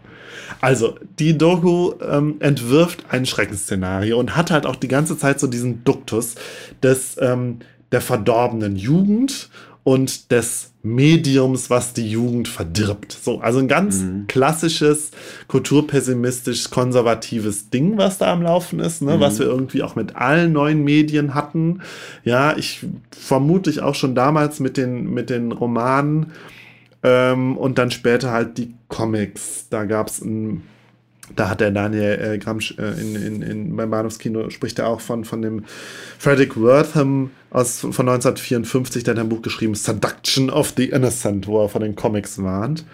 Also, 0.61 0.97
die 1.19 1.37
Doku 1.37 1.93
ähm, 2.01 2.37
entwirft 2.41 3.05
ein 3.11 3.27
Schreckensszenario 3.27 4.19
und 4.19 4.37
hat 4.37 4.51
halt 4.51 4.67
auch 4.67 4.77
die 4.77 4.89
ganze 4.89 5.17
Zeit 5.19 5.41
so 5.41 5.47
diesen 5.47 5.85
Duktus 5.85 6.35
des, 6.83 7.17
ähm, 7.21 7.59
der 7.93 8.01
verdorbenen 8.01 8.77
Jugend 8.77 9.49
und 9.89 10.31
des 10.31 10.73
Mediums, 10.83 11.71
was 11.71 11.95
die 11.95 12.11
Jugend 12.11 12.47
verdirbt. 12.47 13.11
So, 13.13 13.41
also 13.41 13.59
ein 13.59 13.69
ganz 13.69 14.01
mhm. 14.01 14.27
klassisches, 14.27 15.13
kulturpessimistisch 15.49 16.69
konservatives 16.71 17.71
Ding, 17.71 17.97
was 17.97 18.19
da 18.19 18.33
am 18.33 18.43
Laufen 18.43 18.81
ist, 18.81 19.01
ne? 19.01 19.17
Mhm. 19.17 19.21
was 19.21 19.39
wir 19.39 19.47
irgendwie 19.47 19.83
auch 19.83 19.97
mit 19.97 20.15
allen 20.15 20.53
neuen 20.53 20.85
Medien 20.85 21.35
hatten. 21.35 21.81
Ja, 22.23 22.55
ich 22.57 22.87
vermutlich 23.11 23.81
auch 23.81 23.95
schon 23.95 24.15
damals 24.15 24.61
mit 24.61 24.77
den, 24.77 25.13
mit 25.13 25.31
den 25.31 25.53
Romanen 25.53 26.33
ähm, 27.03 27.57
und 27.57 27.79
dann 27.79 27.91
später 27.91 28.33
halt 28.33 28.59
die 28.59 28.75
Comics. 28.89 29.69
Da 29.71 29.85
gab 29.85 30.09
es 30.09 30.21
ein 30.21 30.63
da 31.35 31.51
hat 31.51 31.61
der 31.61 31.71
Daniel 31.71 32.35
äh, 32.35 32.39
Gramsch 32.39 32.75
äh, 32.79 33.01
in, 33.01 33.15
in, 33.15 33.43
in, 33.43 33.77
beim 33.77 33.91
Bahnhofskino 33.91 34.51
spricht 34.51 34.79
er 34.79 34.89
auch 34.89 35.01
von, 35.01 35.25
von 35.25 35.43
dem 35.43 35.65
Frederick 36.19 36.57
Wortham 36.57 37.31
aus, 37.51 37.81
von 37.81 38.09
1954, 38.09 39.05
der 39.05 39.15
hat 39.15 39.21
ein 39.21 39.29
Buch 39.29 39.43
geschrieben, 39.43 39.75
Seduction 39.75 40.51
of 40.51 40.73
the 40.77 40.87
Innocent, 40.87 41.47
wo 41.47 41.63
er 41.63 41.69
von 41.69 41.83
den 41.83 41.97
Comics 41.97 42.43
warnt. 42.43 42.85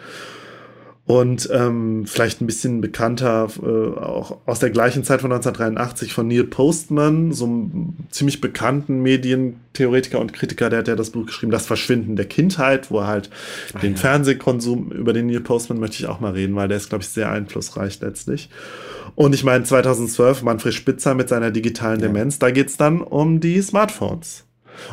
Und 1.07 1.51
ähm, 1.53 2.07
vielleicht 2.07 2.41
ein 2.41 2.47
bisschen 2.47 2.81
bekannter, 2.81 3.49
äh, 3.63 3.99
auch 3.99 4.39
aus 4.47 4.61
der 4.61 4.71
gleichen 4.71 5.05
Zeit 5.05 5.21
von 5.21 5.31
1983 5.31 6.15
von 6.15 6.27
Neil 6.27 6.45
Postman, 6.45 7.33
so 7.33 7.45
einem 7.45 7.97
ziemlich 8.11 8.41
bekannten 8.41 9.03
Medientheoretiker 9.03 10.19
und 10.19 10.33
Kritiker, 10.33 10.71
der 10.71 10.79
hat 10.79 10.89
ja 10.89 10.97
das 10.97 11.11
Buch 11.11 11.27
geschrieben, 11.27 11.53
Das 11.53 11.67
Verschwinden 11.67 12.17
der 12.17 12.25
Kindheit, 12.25 12.91
wo 12.91 13.01
er 13.01 13.07
halt 13.07 13.31
Ach, 13.75 13.81
den 13.83 13.93
ja. 13.93 13.99
Fernsehkonsum, 13.99 14.93
über 14.93 15.13
den 15.13 15.27
Neil 15.27 15.41
Postman 15.41 15.79
möchte 15.79 15.97
ich 15.97 16.07
auch 16.07 16.21
mal 16.21 16.33
reden, 16.33 16.57
weil 16.57 16.69
der 16.69 16.79
ist, 16.79 16.89
glaube 16.89 17.03
ich, 17.03 17.11
sehr 17.11 17.31
einflussreich 17.31 18.01
letztlich. 18.01 18.49
Und 19.15 19.35
ich 19.35 19.45
meine, 19.45 19.65
2012 19.65 20.43
Manfred 20.43 20.73
Spitzer 20.73 21.15
mit 21.15 21.29
seiner 21.29 21.51
digitalen 21.51 22.01
ja. 22.01 22.07
Demenz, 22.07 22.39
da 22.39 22.51
geht's 22.51 22.79
dann 22.79 23.03
um 23.03 23.41
die 23.41 23.61
Smartphones. 23.61 24.45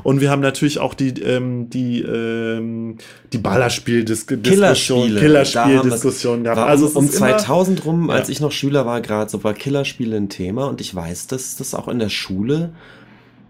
Und 0.04 0.22
wir 0.22 0.30
haben 0.30 0.42
natürlich 0.42 0.80
auch 0.80 0.94
die, 0.94 1.10
ähm, 1.22 1.70
die, 1.70 2.02
ähm, 2.02 2.98
die 3.34 3.38
Ballerspiel-Diskussion, 3.38 4.44
Killerspiel 4.44 5.20
Killerspiel-Diskussion 5.20 6.44
gehabt. 6.44 6.60
Also 6.60 6.88
um 6.88 7.10
2000 7.10 7.86
rum, 7.86 8.10
ja. 8.10 8.16
als 8.16 8.30
ich 8.30 8.40
noch 8.40 8.52
Schüler 8.52 8.86
war, 8.86 9.02
gerade 9.02 9.30
so 9.30 9.44
war 9.44 9.54
Killerspiele 9.54 10.16
ein 10.18 10.30
Thema 10.30 10.66
und 10.68 10.82
ich 10.82 10.94
weiß, 10.94 11.28
dass 11.28 11.58
das 11.58 11.74
auch 11.74 11.88
in 11.88 12.00
der 12.00 12.10
Schule 12.10 12.72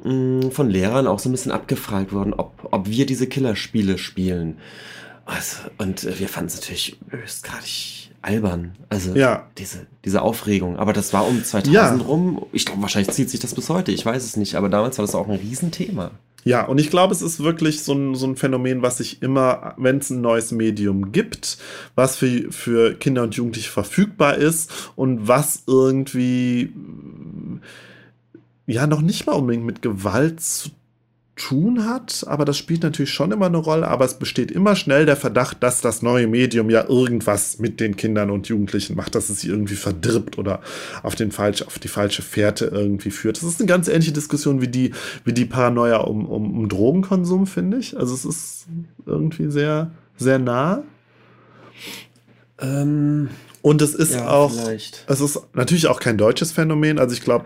mh, 0.03 0.13
mm, 0.13 0.51
von 0.51 0.69
Lehrern 0.69 1.07
auch 1.07 1.19
so 1.19 1.29
ein 1.29 1.31
bisschen 1.31 1.51
abgefragt 1.51 2.13
worden, 2.13 2.33
ob, 2.33 2.67
ob 2.71 2.89
wir 2.89 3.05
diese 3.05 3.27
Killerspiele 3.27 3.97
spielen. 3.97 4.57
Also, 5.25 5.57
und 5.77 6.03
äh, 6.03 6.19
wir 6.19 6.27
fanden 6.27 6.47
es 6.47 6.55
natürlich 6.55 6.97
höchstgradig 7.09 8.00
albern. 8.21 8.75
Also 8.89 9.15
ja. 9.15 9.47
diese, 9.57 9.87
diese 10.05 10.21
Aufregung. 10.21 10.77
Aber 10.77 10.93
das 10.93 11.13
war 11.13 11.27
um 11.27 11.43
2000 11.43 11.73
ja. 11.73 12.07
rum. 12.07 12.45
Ich 12.51 12.65
glaube, 12.65 12.81
wahrscheinlich 12.81 13.13
zieht 13.13 13.29
sich 13.29 13.39
das 13.39 13.55
bis 13.55 13.69
heute. 13.69 13.91
Ich 13.91 14.05
weiß 14.05 14.23
es 14.23 14.37
nicht. 14.37 14.55
Aber 14.55 14.69
damals 14.69 14.97
war 14.97 15.05
das 15.05 15.15
auch 15.15 15.27
ein 15.27 15.35
Riesenthema. 15.35 16.11
Ja, 16.43 16.65
und 16.65 16.79
ich 16.79 16.89
glaube, 16.89 17.13
es 17.13 17.21
ist 17.21 17.43
wirklich 17.43 17.83
so 17.83 17.93
ein, 17.93 18.15
so 18.15 18.25
ein 18.25 18.35
Phänomen, 18.35 18.81
was 18.81 18.97
sich 18.97 19.21
immer, 19.21 19.75
wenn 19.77 19.99
es 19.99 20.09
ein 20.09 20.21
neues 20.21 20.51
Medium 20.51 21.11
gibt, 21.11 21.57
was 21.93 22.15
für, 22.15 22.51
für 22.51 22.95
Kinder 22.95 23.23
und 23.23 23.35
Jugendliche 23.35 23.69
verfügbar 23.69 24.35
ist 24.35 24.71
und 24.95 25.27
was 25.27 25.63
irgendwie 25.67 26.73
ja 28.65 28.87
noch 28.87 29.01
nicht 29.01 29.27
mal 29.27 29.33
unbedingt 29.33 29.65
mit 29.65 29.81
Gewalt 29.81 30.41
zu 30.41 30.69
tun 31.41 31.85
hat, 31.85 32.23
aber 32.27 32.45
das 32.45 32.55
spielt 32.55 32.83
natürlich 32.83 33.11
schon 33.11 33.31
immer 33.31 33.47
eine 33.47 33.57
Rolle, 33.57 33.87
aber 33.87 34.05
es 34.05 34.13
besteht 34.13 34.51
immer 34.51 34.75
schnell 34.75 35.07
der 35.07 35.15
Verdacht, 35.15 35.63
dass 35.63 35.81
das 35.81 36.03
neue 36.03 36.27
Medium 36.27 36.69
ja 36.69 36.87
irgendwas 36.87 37.57
mit 37.57 37.79
den 37.79 37.95
Kindern 37.95 38.29
und 38.29 38.47
Jugendlichen 38.47 38.95
macht, 38.95 39.15
dass 39.15 39.29
es 39.29 39.41
sie 39.41 39.47
irgendwie 39.47 39.75
verdirbt 39.75 40.37
oder 40.37 40.61
auf, 41.01 41.15
den 41.15 41.31
falsch, 41.31 41.63
auf 41.63 41.79
die 41.79 41.87
falsche 41.87 42.21
Fährte 42.21 42.65
irgendwie 42.65 43.09
führt. 43.09 43.37
Das 43.37 43.43
ist 43.43 43.59
eine 43.59 43.67
ganz 43.67 43.87
ähnliche 43.87 44.11
Diskussion 44.11 44.61
wie 44.61 44.67
die, 44.67 44.91
wie 45.25 45.33
die 45.33 45.45
Paranoia 45.45 45.97
um, 45.97 46.27
um, 46.27 46.59
um 46.59 46.69
Drogenkonsum, 46.69 47.47
finde 47.47 47.77
ich. 47.77 47.97
Also 47.97 48.13
es 48.13 48.23
ist 48.23 48.67
irgendwie 49.07 49.49
sehr, 49.49 49.89
sehr 50.17 50.37
nah. 50.37 50.83
Ähm, 52.59 53.29
und 53.61 53.81
es 53.81 53.93
ist 53.93 54.13
ja, 54.15 54.27
auch, 54.27 54.51
vielleicht. 54.51 55.03
es 55.07 55.21
ist 55.21 55.39
natürlich 55.53 55.85
auch 55.85 55.99
kein 55.99 56.17
deutsches 56.17 56.51
Phänomen. 56.51 56.97
Also 56.97 57.13
ich 57.13 57.21
glaube, 57.21 57.45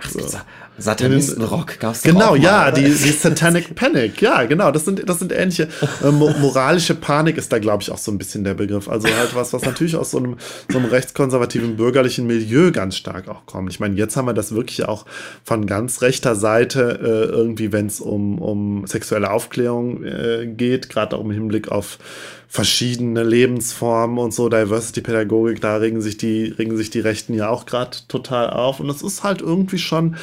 Satanistenrock 0.78 1.80
gab 1.80 1.94
es 1.94 2.04
Genau, 2.04 2.32
auch 2.32 2.38
ja, 2.38 2.72
die, 2.72 2.84
die 2.84 3.12
Satanic 3.12 3.76
Panic, 3.76 4.22
ja, 4.22 4.46
genau. 4.46 4.72
Das 4.72 4.86
sind, 4.86 5.08
das 5.10 5.20
sind 5.20 5.34
ähnliche. 5.34 5.68
Äh, 6.04 6.12
moralische 6.12 6.96
Panik 6.96 7.38
ist 7.38 7.52
da, 7.52 7.60
glaube 7.60 7.84
ich, 7.84 7.92
auch 7.92 7.98
so 7.98 8.12
ein 8.12 8.18
bisschen 8.18 8.46
der 8.46 8.54
Begriff. 8.54 8.88
Also 8.88 9.10
halt 9.10 9.36
was, 9.36 9.52
was 9.52 9.64
natürlich 9.64 9.98
aus 9.98 10.12
so 10.12 10.20
einem, 10.20 10.38
so 10.72 10.78
einem 10.78 10.88
rechtskonservativen 10.88 11.76
bürgerlichen 11.76 12.28
Milieu 12.28 12.72
ganz 12.72 12.96
stark 12.96 13.28
auch 13.28 13.46
kommt. 13.46 13.70
Ich 13.72 13.82
meine, 13.82 13.96
jetzt 13.96 14.16
haben 14.16 14.26
wir 14.26 14.34
das 14.34 14.56
wirklich 14.56 14.86
auch 14.86 15.06
von 15.44 15.66
ganz 15.66 16.02
rechter 16.02 16.36
Seite 16.36 17.00
äh, 17.02 17.32
irgendwie, 17.32 17.74
wenn 17.74 17.88
es 17.88 18.00
um, 18.00 18.40
um 18.40 18.88
sexuelle 18.88 19.32
Aufklärung 19.32 20.04
äh, 20.04 20.46
geht, 20.48 20.90
gerade 20.90 21.18
auch 21.18 21.22
im 21.22 21.32
Hinblick 21.32 21.70
auf 21.70 22.00
verschiedene 22.48 23.24
Lebensformen 23.24 24.18
und 24.18 24.34
so, 24.34 24.50
Diversity-Pädagogik, 24.50 25.62
da 25.62 25.78
regen 25.78 26.02
sich 26.02 26.18
die, 26.18 26.46
regen 26.46 26.78
sich 26.78 26.90
die 26.90 27.00
Rechten 27.00 27.34
ja 27.34 27.50
auch 27.50 27.66
gerade 27.66 27.98
total 28.08 28.50
auf. 28.50 28.80
Und 28.80 28.90
es 28.90 29.02
ist 29.02 29.24
halt 29.24 29.42
irgendwie 29.42 29.78
schon 29.78 30.16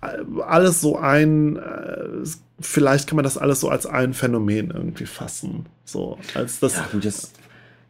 äh, 0.00 0.18
alles 0.46 0.80
so 0.80 0.98
ein, 0.98 1.56
äh, 1.56 2.08
vielleicht 2.60 3.08
kann 3.08 3.16
man 3.16 3.24
das 3.24 3.38
alles 3.38 3.60
so 3.60 3.68
als 3.68 3.86
ein 3.86 4.14
Phänomen 4.14 4.70
irgendwie 4.70 5.06
fassen. 5.06 5.66
So, 5.84 6.18
als 6.34 6.60
das. 6.60 6.74
Ja, 6.74 6.88
gut, 6.90 7.04
jetzt 7.04 7.32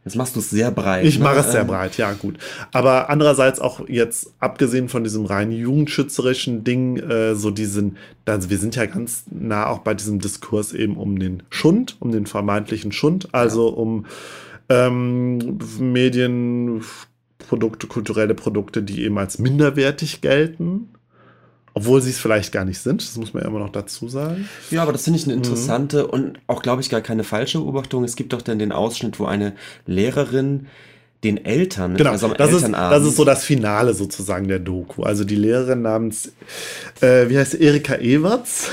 Jetzt 0.05 0.15
machst 0.15 0.35
du 0.35 0.41
es 0.41 0.49
sehr 0.49 0.69
breit. 0.71 1.05
Ich 1.05 1.17
ne? 1.17 1.23
mache 1.23 1.39
es 1.39 1.51
sehr 1.51 1.61
Ähm, 1.61 1.67
breit, 1.67 1.97
ja, 1.97 2.11
gut. 2.11 2.37
Aber 2.73 3.09
andererseits 3.09 3.59
auch 3.59 3.87
jetzt, 3.87 4.33
abgesehen 4.39 4.89
von 4.89 5.03
diesem 5.03 5.25
rein 5.25 5.51
jugendschützerischen 5.51 6.63
Ding, 6.63 6.97
äh, 6.97 7.35
so 7.35 7.51
diesen, 7.51 7.97
also 8.25 8.49
wir 8.49 8.57
sind 8.57 8.75
ja 8.75 8.85
ganz 8.85 9.23
nah 9.31 9.67
auch 9.67 9.79
bei 9.79 9.93
diesem 9.93 10.19
Diskurs 10.19 10.73
eben 10.73 10.97
um 10.97 11.19
den 11.19 11.43
Schund, 11.49 11.95
um 11.99 12.11
den 12.11 12.25
vermeintlichen 12.25 12.91
Schund, 12.91 13.29
also 13.31 13.69
um 13.69 14.05
ähm, 14.67 15.57
Medienprodukte, 15.79 17.87
kulturelle 17.87 18.33
Produkte, 18.33 18.83
die 18.83 19.03
eben 19.03 19.17
als 19.17 19.39
minderwertig 19.39 20.19
gelten. 20.19 20.89
Obwohl 21.75 22.01
sie 22.01 22.11
es 22.11 22.19
vielleicht 22.19 22.51
gar 22.51 22.65
nicht 22.65 22.79
sind, 22.79 23.01
das 23.01 23.17
muss 23.17 23.33
man 23.33 23.41
ja 23.43 23.49
immer 23.49 23.59
noch 23.59 23.71
dazu 23.71 24.07
sagen. 24.07 24.47
Ja, 24.69 24.83
aber 24.83 24.91
das 24.91 25.03
finde 25.05 25.17
ich 25.19 25.25
Mhm. 25.25 25.31
eine 25.31 25.37
interessante 25.41 26.05
und 26.07 26.39
auch, 26.47 26.61
glaube 26.61 26.81
ich, 26.81 26.89
gar 26.89 27.01
keine 27.01 27.23
falsche 27.23 27.57
Beobachtung. 27.59 28.03
Es 28.03 28.15
gibt 28.15 28.31
doch 28.33 28.41
dann 28.43 28.59
den 28.59 28.71
Ausschnitt, 28.71 29.19
wo 29.19 29.25
eine 29.25 29.53
Lehrerin 29.87 30.67
den 31.23 31.43
Eltern, 31.45 31.95
Genau, 31.95 32.11
also 32.11 32.33
das 32.33 32.51
ist, 32.51 32.69
das 32.69 33.03
ist 33.05 33.15
so 33.15 33.23
das 33.23 33.45
Finale 33.45 33.93
sozusagen 33.93 34.49
der 34.49 34.59
Doku. 34.59 35.03
Also 35.03 35.23
die 35.23 35.35
Lehrerin 35.37 35.81
namens, 35.81 36.33
äh, 36.99 37.29
wie 37.29 37.37
heißt 37.37 37.55
Erika 37.55 37.95
Everts. 37.95 38.69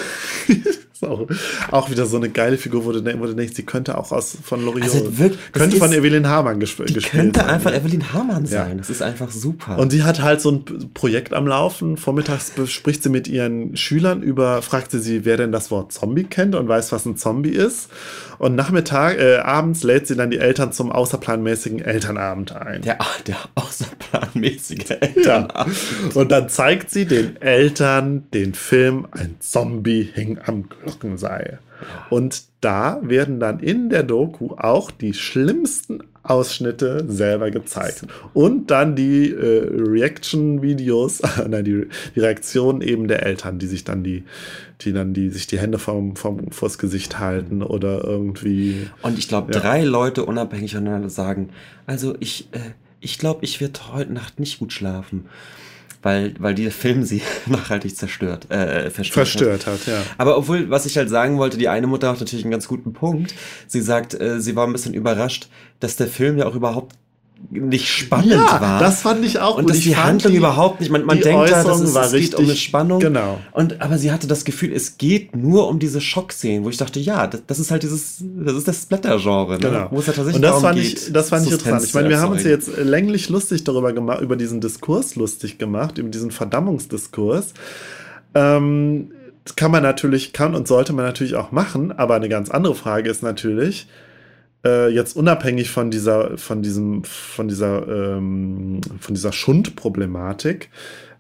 auch, 1.09 1.27
auch 1.71 1.91
wieder 1.91 2.07
so 2.07 2.17
eine 2.17 2.29
geile 2.29 2.57
Figur, 2.59 2.85
wo 2.85 2.93
du, 2.93 3.05
wo 3.21 3.27
du 3.27 3.35
denkst, 3.35 3.55
sie 3.57 3.63
könnte 3.65 3.97
auch 3.99 4.13
aus 4.13 4.37
von 4.43 4.65
Loriot, 4.65 4.83
Also 4.85 5.19
wirklich, 5.19 5.41
könnte 5.53 5.77
von 5.77 5.91
ist- 5.93 5.99
Evelyn 5.99 6.29
Hamann 6.29 6.61
gesp 6.61 6.79
gespielt 6.87 7.11
könnte 7.11 7.41
sein. 7.41 7.49
einfach 7.51 7.75
Evelyn 7.75 8.13
Hamann 8.13 8.45
Ja. 8.45 8.65
sein. 8.65 8.79
Das 8.79 8.91
ist 8.91 9.03
einfach 9.03 9.31
super. 9.31 9.79
Und 9.79 9.91
sie 9.91 10.03
hat 10.03 10.23
halt 10.23 10.41
so 10.41 10.51
ein 10.51 10.65
Projekt 10.95 11.33
am 11.33 11.47
Laufen. 11.47 11.97
Vormittags 11.97 12.51
bespricht 12.51 13.03
sie 13.03 13.09
mit 13.11 13.29
ihren 13.29 13.77
Schülern 13.77 14.23
über, 14.23 14.63
fragt 14.63 14.91
sie 14.91 15.01
sie, 15.01 15.25
wer 15.25 15.37
denn 15.37 15.53
das 15.53 15.71
Wort 15.71 15.93
Zombie 15.93 16.25
kennt 16.25 16.55
und 16.55 16.69
weiß, 16.69 16.93
was 16.93 17.05
ein 17.07 17.17
Zombie 17.17 17.51
ist. 17.51 17.89
Und 18.39 18.55
Nachmittag, 18.55 19.19
äh, 19.19 19.37
abends 19.37 19.83
lädt 19.83 20.07
sie 20.07 20.17
dann 20.17 20.31
die 20.31 20.39
Eltern 20.39 20.73
zum 20.73 20.91
außerplanmäßigen 20.91 21.81
Elternabend 21.81 22.53
ein. 22.57 22.81
der, 22.83 22.99
der 23.27 23.37
außerplanmäßige 23.55 24.89
Ja. 24.89 24.97
Elternabend. 24.97 25.77
Und 26.15 26.31
dann 26.33 26.49
zeigt 26.49 26.91
sie 26.91 27.05
den 27.07 27.41
Eltern 27.43 28.25
den 28.33 28.55
Film 28.55 29.07
Ein 29.13 29.37
Zombie 29.41 30.09
hing 30.15 30.39
am 30.47 30.65
Glockenseil. 30.91 31.59
Und 32.11 32.43
da 32.61 33.01
werden 33.03 33.41
dann 33.41 33.61
in 33.61 33.89
der 33.89 34.03
Doku 34.03 34.55
auch 34.57 34.91
die 34.91 35.15
schlimmsten 35.15 36.03
Ausschnitte 36.23 37.05
selber 37.09 37.51
gezeigt. 37.51 38.07
Und 38.35 38.71
dann 38.71 38.95
die 38.95 39.31
äh, 39.31 39.67
Reaction-Videos, 39.73 41.23
nein, 41.49 41.65
die, 41.65 41.87
die 42.15 42.21
Reaktionen 42.21 42.83
eben 42.83 43.09
der 43.09 43.25
Eltern, 43.25 43.59
die 43.59 43.67
sich 43.67 43.85
dann 43.85 44.05
die, 44.05 44.25
die 44.83 44.93
dann 44.93 45.15
die 45.15 45.31
sich 45.31 45.47
die 45.47 45.59
Hände 45.59 45.79
vom, 45.79 46.17
vom, 46.17 46.51
vors 46.51 46.77
Gesicht 46.79 47.19
halten 47.19 47.63
oder 47.63 48.05
irgendwie. 48.05 48.89
Und 49.03 49.19
ich 49.19 49.29
glaube, 49.29 49.53
Ja. 49.55 49.61
drei 49.61 49.83
Leute 49.83 50.27
unabhängig 50.27 50.75
voneinander 50.75 51.09
sagen, 51.09 51.51
also 51.87 52.15
ich, 52.21 52.49
äh, 52.53 52.59
ich 53.01 53.19
glaube, 53.19 53.45
ich 53.45 53.61
werde 53.63 53.81
heute 53.93 54.13
Nacht 54.13 54.39
nicht 54.39 54.59
gut 54.59 54.75
schlafen. 54.75 55.25
Weil, 56.03 56.35
weil 56.39 56.55
dieser 56.55 56.71
Film 56.71 57.03
sie 57.03 57.23
nachhaltig 57.47 57.95
zerstört, 57.97 58.51
äh, 58.51 58.91
verstört. 58.91 58.99
Hat. 58.99 59.29
Verstört 59.29 59.67
hat, 59.67 59.87
ja. 59.87 60.03
Aber 60.17 60.39
obwohl, 60.39 60.71
was 60.71 60.87
ich 60.87 60.97
halt 60.97 61.11
sagen 61.11 61.37
wollte, 61.39 61.59
die 61.59 61.69
eine 61.69 61.87
Mutter 61.87 62.09
hat 62.09 62.21
natürlich 62.21 62.45
einen 62.45 62.53
ganz 62.53 62.69
guten 62.69 62.93
Punkt. 62.93 63.35
Sie 63.67 63.83
sagt, 63.83 64.19
äh, 64.19 64.41
sie 64.41 64.57
war 64.57 64.67
ein 64.67 64.73
bisschen 64.73 64.95
überrascht, 64.95 65.49
dass 65.79 65.97
der 65.97 66.07
Film 66.07 66.39
ja 66.39 66.47
auch 66.47 66.55
überhaupt 66.55 66.97
nicht 67.49 67.89
spannend 67.89 68.31
Ja, 68.33 68.61
war. 68.61 68.81
das 68.81 69.03
fand 69.03 69.25
ich 69.25 69.39
auch 69.41 69.57
und 69.57 69.63
gut. 69.65 69.71
dass 69.71 69.81
die 69.81 69.97
Handlung 69.97 70.33
die- 70.33 70.39
überhaupt 70.39 70.81
nicht, 70.81 70.91
man, 70.91 71.05
man 71.05 71.21
denkt 71.21 71.49
ja, 71.51 71.57
dass 71.57 71.65
Äußerung 71.67 71.83
es, 71.85 71.95
war 71.95 72.05
es 72.05 72.13
geht 72.13 72.35
um 72.35 72.41
eine 72.45 72.49
richtig- 72.53 72.65
Spannung. 72.69 73.01
genau. 73.01 73.41
Und, 73.53 73.81
aber 73.81 73.99
sie 73.99 74.13
hatte 74.13 74.27
das 74.27 74.45
Gefühl, 74.45 74.73
es 74.73 74.99
geht 74.99 75.35
nur 75.35 75.69
um 75.69 75.79
diese 75.79 76.01
Schockszenen, 76.01 76.65
wo 76.65 76.69
ich 76.69 76.77
dachte, 76.77 77.01
ja, 77.01 77.27
das, 77.27 77.43
das 77.47 77.59
ist 77.59 77.71
halt 77.71 77.83
dieses, 77.83 78.19
das 78.21 78.55
ist 78.55 78.69
das 78.69 78.83
Splatter-Genre, 78.83 79.55
ne? 79.55 79.59
Genau. 79.59 79.89
wo 79.91 79.99
es 79.99 80.07
ja 80.07 80.13
tatsächlich 80.13 80.37
und 80.37 80.43
das 80.43 80.51
darum 80.51 80.63
fand 80.63 80.79
geht, 80.81 80.93
ich, 81.07 81.13
das 81.13 81.29
fand 81.31 81.47
ich 81.47 81.53
interessant. 81.53 81.85
Ich 81.85 81.95
meine, 81.95 82.09
wir 82.11 82.21
haben 82.21 82.33
uns 82.33 82.45
jetzt 82.45 82.77
länglich 82.77 83.29
lustig 83.31 83.65
darüber 83.65 83.93
gemacht, 83.93 84.21
über 84.21 84.37
diesen 84.37 84.61
Diskurs 84.61 85.17
lustig 85.17 85.59
gemacht, 85.59 85.99
über 85.99 86.09
diesen 86.09 86.31
Verdammungsdiskurs. 86.31 87.55
Ähm, 88.35 89.11
kann 89.57 89.71
man 89.71 89.83
natürlich, 89.83 90.33
kann 90.33 90.55
und 90.55 90.69
sollte 90.69 90.93
man 90.93 91.05
natürlich 91.05 91.35
auch 91.35 91.51
machen, 91.51 91.91
aber 91.93 92.15
eine 92.15 92.29
ganz 92.29 92.51
andere 92.51 92.75
Frage 92.75 93.11
ist 93.11 93.23
natürlich, 93.23 93.89
äh, 94.65 94.89
jetzt 94.89 95.17
unabhängig 95.17 95.71
von 95.71 95.91
dieser, 95.91 96.37
von 96.37 96.63
diesem, 96.63 97.05
von 97.05 97.49
dieser, 97.49 97.87
ähm, 97.89 98.81
von 99.01 99.15
dieser 99.15 99.33
Schundproblematik, 99.33 100.71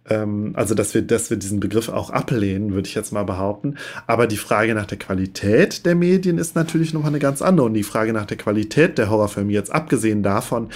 ähm, 0.08 0.52
also 0.54 0.74
dass 0.74 0.94
wir, 0.94 1.02
dass 1.02 1.30
wir 1.30 1.36
diesen 1.36 1.60
Begriff 1.60 1.88
auch 1.88 2.10
ablehnen, 2.10 2.74
würde 2.74 2.88
ich 2.88 2.94
jetzt 2.94 3.12
mal 3.12 3.24
behaupten. 3.24 3.76
Aber 4.06 4.26
die 4.26 4.36
Frage 4.36 4.74
nach 4.74 4.86
der 4.86 4.98
Qualität 4.98 5.86
der 5.86 5.94
Medien 5.94 6.38
ist 6.38 6.54
natürlich 6.54 6.92
noch 6.92 7.04
eine 7.04 7.18
ganz 7.18 7.42
andere. 7.42 7.66
Und 7.66 7.74
die 7.74 7.82
Frage 7.82 8.12
nach 8.12 8.26
der 8.26 8.36
Qualität 8.36 8.98
der 8.98 9.10
Horrorfilme, 9.10 9.52
jetzt 9.52 9.72
abgesehen 9.72 10.22
davon, 10.22 10.68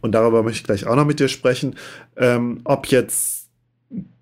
und 0.00 0.12
darüber 0.12 0.42
möchte 0.42 0.58
ich 0.58 0.64
gleich 0.64 0.86
auch 0.86 0.96
noch 0.96 1.06
mit 1.06 1.20
dir 1.20 1.28
sprechen, 1.28 1.76
ähm, 2.16 2.60
ob 2.64 2.88
jetzt 2.88 3.48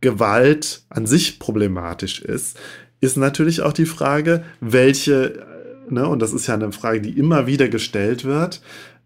Gewalt 0.01 0.83
an 0.91 1.07
sich 1.07 1.39
problematisch 1.39 2.21
ist, 2.21 2.59
ist 3.01 3.17
natürlich 3.17 3.63
auch 3.63 3.73
die 3.73 3.87
Frage, 3.87 4.45
welche, 4.61 5.47
ne, 5.91 6.07
und 6.07 6.21
das 6.21 6.33
ist 6.33 6.47
ja 6.47 6.55
eine 6.55 6.73
Frage, 6.73 7.01
die 7.01 7.19
immer 7.19 7.47
wieder 7.47 7.69
gestellt 7.69 8.25
wird, 8.25 8.61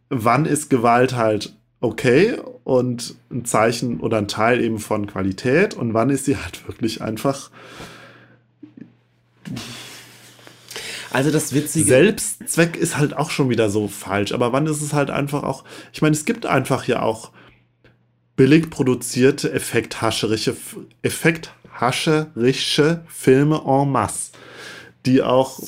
wann 0.09 0.45
ist 0.45 0.71
Gewalt 0.71 1.15
halt 1.15 1.55
okay 1.81 2.37
und 2.65 3.15
ein 3.31 3.45
Zeichen 3.45 4.01
oder 4.01 4.19
ein 4.19 4.29
Teil 4.29 4.63
eben 4.63 4.79
von 4.79 5.07
Qualität? 5.07 5.75
Und 5.75 5.95
wann 5.95 6.11
ist 6.11 6.25
sie 6.25 6.37
halt 6.37 6.67
wirklich 6.67 7.03
einfach 7.03 7.51
Also 11.15 11.31
das 11.31 11.55
Witzige, 11.55 11.87
Selbstzweck 11.87 12.77
ist 12.77 12.99
halt 12.99 13.17
auch 13.17 13.31
schon 13.31 13.49
wieder 13.49 13.71
so 13.71 13.87
falsch, 13.87 14.33
aber 14.33 14.53
wann 14.53 14.67
ist 14.67 14.83
es 14.83 14.93
halt 14.93 15.11
einfach 15.11 15.45
auch, 15.45 15.63
ich 15.93 16.03
meine, 16.03 16.17
es 16.17 16.25
gibt 16.25 16.45
einfach 16.45 16.89
ja 16.89 17.03
auch 17.03 17.31
billig 18.35 18.69
produzierte, 18.69 19.53
effekthascherische, 19.53 20.57
effekthascherische 21.03 23.05
Filme 23.07 23.63
en 23.65 23.93
masse, 23.93 24.33
die 25.07 25.23
auch 25.23 25.61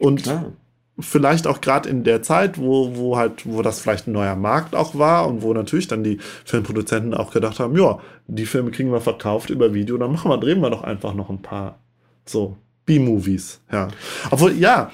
und 0.00 0.22
klar. 0.22 0.52
vielleicht 0.98 1.46
auch 1.46 1.60
gerade 1.60 1.88
in 1.88 2.02
der 2.04 2.22
Zeit, 2.22 2.58
wo, 2.58 2.96
wo 2.96 3.16
halt, 3.16 3.46
wo 3.46 3.62
das 3.62 3.80
vielleicht 3.80 4.08
ein 4.08 4.12
neuer 4.12 4.34
Markt 4.34 4.74
auch 4.74 4.96
war 4.96 5.28
und 5.28 5.42
wo 5.42 5.52
natürlich 5.52 5.88
dann 5.88 6.02
die 6.02 6.18
Filmproduzenten 6.44 7.14
auch 7.14 7.30
gedacht 7.30 7.60
haben, 7.60 7.76
ja, 7.76 7.98
die 8.26 8.46
Filme 8.46 8.70
kriegen 8.70 8.90
wir 8.90 9.00
verkauft 9.00 9.50
über 9.50 9.74
Video, 9.74 9.98
dann 9.98 10.12
machen 10.12 10.30
wir, 10.30 10.38
drehen 10.38 10.60
wir 10.60 10.70
doch 10.70 10.82
einfach 10.82 11.14
noch 11.14 11.30
ein 11.30 11.42
paar 11.42 11.78
so 12.24 12.56
B-Movies, 12.86 13.60
ja. 13.70 13.88
Obwohl, 14.30 14.52
ja, 14.52 14.90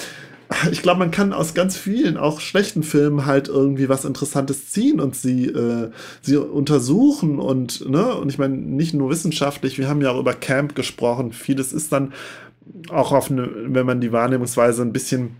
ich 0.71 0.83
glaube, 0.83 0.99
man 0.99 1.11
kann 1.11 1.33
aus 1.33 1.55
ganz 1.55 1.77
vielen, 1.77 2.17
auch 2.17 2.41
schlechten 2.41 2.83
Filmen 2.83 3.27
halt 3.27 3.49
irgendwie 3.49 3.89
was 3.89 4.05
Interessantes 4.05 4.71
ziehen 4.71 5.01
und 5.01 5.17
sie, 5.17 5.47
äh, 5.47 5.91
sie 6.21 6.37
untersuchen 6.37 7.39
und, 7.39 7.89
ne, 7.89 8.15
und 8.15 8.29
ich 8.29 8.39
meine, 8.39 8.57
nicht 8.57 8.95
nur 8.95 9.11
wissenschaftlich, 9.11 9.79
wir 9.79 9.89
haben 9.89 10.03
ja 10.03 10.11
auch 10.11 10.21
über 10.21 10.35
Camp 10.35 10.75
gesprochen, 10.75 11.33
vieles 11.33 11.73
ist 11.73 11.93
dann 11.93 12.13
auch 12.91 13.13
auf 13.13 13.31
eine, 13.31 13.49
wenn 13.75 13.87
man 13.87 14.01
die 14.01 14.13
Wahrnehmungsweise 14.13 14.83
ein 14.83 14.93
bisschen 14.93 15.37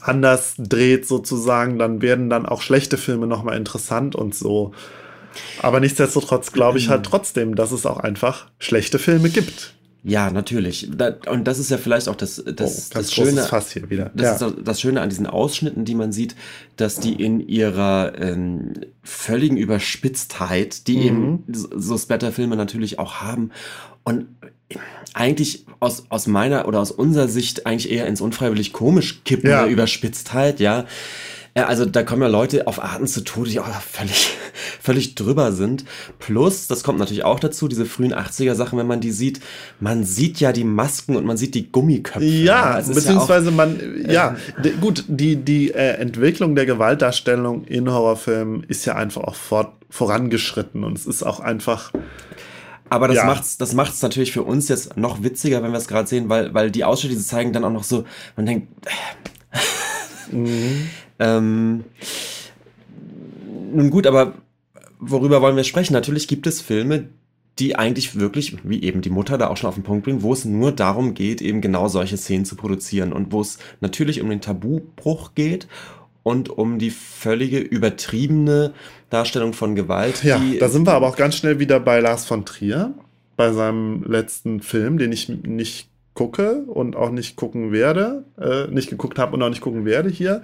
anders 0.00 0.54
dreht 0.58 1.06
sozusagen, 1.06 1.78
dann 1.78 2.02
werden 2.02 2.28
dann 2.28 2.46
auch 2.46 2.62
schlechte 2.62 2.96
Filme 2.96 3.26
nochmal 3.26 3.56
interessant 3.56 4.16
und 4.16 4.34
so. 4.34 4.72
Aber 5.60 5.80
nichtsdestotrotz 5.80 6.52
glaube 6.52 6.78
ich 6.78 6.88
halt 6.88 7.04
trotzdem, 7.04 7.54
dass 7.54 7.72
es 7.72 7.86
auch 7.86 7.98
einfach 7.98 8.46
schlechte 8.58 8.98
Filme 8.98 9.28
gibt. 9.28 9.74
Ja, 10.02 10.30
natürlich. 10.30 10.88
Und 11.28 11.48
das 11.48 11.58
ist 11.58 11.68
ja 11.68 11.78
vielleicht 11.78 12.08
auch 12.08 12.14
das, 12.14 12.42
das, 12.54 12.90
oh, 12.90 12.94
das 12.94 13.12
Schöne. 13.12 13.42
Fass 13.42 13.72
hier 13.72 13.90
wieder. 13.90 14.12
Das 14.14 14.40
ja. 14.40 14.46
ist 14.46 14.56
das 14.62 14.80
Schöne 14.80 15.00
an 15.00 15.08
diesen 15.08 15.26
Ausschnitten, 15.26 15.84
die 15.84 15.96
man 15.96 16.12
sieht, 16.12 16.36
dass 16.76 17.00
die 17.00 17.14
in 17.14 17.40
ihrer 17.40 18.12
ähm, 18.16 18.74
völligen 19.02 19.56
Überspitztheit, 19.56 20.86
die 20.86 20.96
Mhm. 20.96 21.04
eben 21.04 21.44
so 21.52 21.68
so 21.76 21.98
Splatter-Filme 21.98 22.54
natürlich 22.54 23.00
auch 23.00 23.16
haben 23.16 23.50
und 24.06 24.26
eigentlich 25.14 25.64
aus, 25.80 26.04
aus 26.08 26.26
meiner 26.26 26.66
oder 26.68 26.80
aus 26.80 26.90
unserer 26.90 27.28
Sicht 27.28 27.66
eigentlich 27.66 27.90
eher 27.90 28.06
ins 28.06 28.20
unfreiwillig 28.20 28.72
komisch 28.72 29.22
kippen 29.24 29.50
Ja. 29.50 29.62
oder 29.62 29.70
Überspitztheit, 29.70 30.60
ja. 30.60 30.84
Äh, 31.54 31.62
Also 31.62 31.86
da 31.86 32.02
kommen 32.02 32.22
ja 32.22 32.28
Leute 32.28 32.66
auf 32.66 32.82
Arten 32.82 33.06
zu 33.06 33.22
Tode, 33.24 33.50
die 33.50 33.60
auch 33.60 33.66
völlig, 33.80 34.28
völlig 34.80 35.14
drüber 35.14 35.52
sind. 35.52 35.84
Plus, 36.18 36.66
das 36.66 36.82
kommt 36.82 36.98
natürlich 36.98 37.24
auch 37.24 37.40
dazu, 37.40 37.66
diese 37.68 37.86
frühen 37.86 38.12
80er 38.14 38.54
Sachen, 38.54 38.78
wenn 38.78 38.86
man 38.86 39.00
die 39.00 39.10
sieht, 39.10 39.40
man 39.80 40.04
sieht 40.04 40.38
ja 40.40 40.52
die 40.52 40.64
Masken 40.64 41.16
und 41.16 41.24
man 41.24 41.36
sieht 41.36 41.54
die 41.54 41.70
Gummiköpfe. 41.70 42.24
Ja, 42.24 42.78
es 42.78 42.88
ist 42.88 42.94
ja 42.94 43.00
auch- 43.00 43.26
beziehungsweise 43.26 43.50
man, 43.50 43.80
ja, 44.08 44.36
d- 44.62 44.72
gut, 44.80 45.04
die, 45.08 45.36
die 45.36 45.70
äh, 45.72 45.92
Entwicklung 45.98 46.54
der 46.54 46.66
Gewaltdarstellung 46.66 47.64
in 47.64 47.90
Horrorfilmen 47.90 48.64
ist 48.64 48.84
ja 48.84 48.94
einfach 48.96 49.22
auch 49.24 49.34
fort, 49.36 49.72
vorangeschritten 49.88 50.84
und 50.84 50.98
es 50.98 51.06
ist 51.06 51.22
auch 51.22 51.40
einfach, 51.40 51.92
Aber 52.88 53.08
das 53.08 53.16
Ja. 53.16 53.24
macht's, 53.24 53.58
das 53.58 53.74
macht's 53.74 54.00
natürlich 54.02 54.32
für 54.32 54.42
uns 54.42 54.68
jetzt 54.68 54.96
noch 54.96 55.22
witziger, 55.22 55.62
wenn 55.62 55.72
wir 55.72 55.78
es 55.78 55.88
gerade 55.88 56.08
sehen, 56.08 56.28
weil, 56.28 56.54
weil 56.54 56.70
die 56.70 56.84
Ausschnitte, 56.84 57.14
die 57.16 57.20
sie 57.20 57.26
zeigen, 57.26 57.52
dann 57.52 57.64
auch 57.64 57.72
noch 57.72 57.84
so, 57.84 58.04
man 58.36 58.46
denkt, 58.46 58.68
ähm, 61.18 61.84
nun 63.72 63.90
gut, 63.90 64.06
aber 64.06 64.34
worüber 64.98 65.42
wollen 65.42 65.56
wir 65.56 65.64
sprechen? 65.64 65.92
Natürlich 65.92 66.28
gibt 66.28 66.46
es 66.46 66.60
Filme, 66.60 67.08
die 67.58 67.76
eigentlich 67.76 68.18
wirklich, 68.18 68.56
wie 68.64 68.82
eben 68.82 69.00
die 69.00 69.10
Mutter 69.10 69.38
da 69.38 69.48
auch 69.48 69.56
schon 69.56 69.68
auf 69.68 69.74
den 69.76 69.84
Punkt 69.84 70.04
bringen, 70.04 70.22
wo 70.22 70.32
es 70.32 70.44
nur 70.44 70.72
darum 70.72 71.14
geht, 71.14 71.40
eben 71.40 71.60
genau 71.60 71.88
solche 71.88 72.16
Szenen 72.16 72.44
zu 72.44 72.54
produzieren 72.56 73.12
und 73.12 73.32
wo 73.32 73.40
es 73.40 73.58
natürlich 73.80 74.20
um 74.20 74.28
den 74.28 74.40
Tabubruch 74.42 75.34
geht 75.34 75.66
und 76.22 76.50
um 76.50 76.78
die 76.78 76.90
völlige 76.90 77.58
übertriebene 77.58 78.74
Darstellung 79.10 79.52
von 79.52 79.74
Gewalt. 79.74 80.24
Ja, 80.24 80.40
da 80.58 80.68
sind 80.68 80.86
wir 80.86 80.92
aber 80.92 81.08
auch 81.08 81.16
ganz 81.16 81.36
schnell 81.36 81.58
wieder 81.58 81.80
bei 81.80 82.00
Lars 82.00 82.24
von 82.24 82.44
Trier, 82.44 82.94
bei 83.36 83.52
seinem 83.52 84.02
letzten 84.04 84.60
Film, 84.60 84.98
den 84.98 85.12
ich 85.12 85.28
nicht 85.28 85.90
gucke 86.16 86.62
und 86.62 86.96
auch 86.96 87.10
nicht 87.10 87.36
gucken 87.36 87.70
werde, 87.70 88.24
äh, 88.40 88.66
nicht 88.68 88.90
geguckt 88.90 89.18
habe 89.18 89.36
und 89.36 89.42
auch 89.42 89.48
nicht 89.50 89.60
gucken 89.60 89.84
werde 89.84 90.08
hier, 90.08 90.42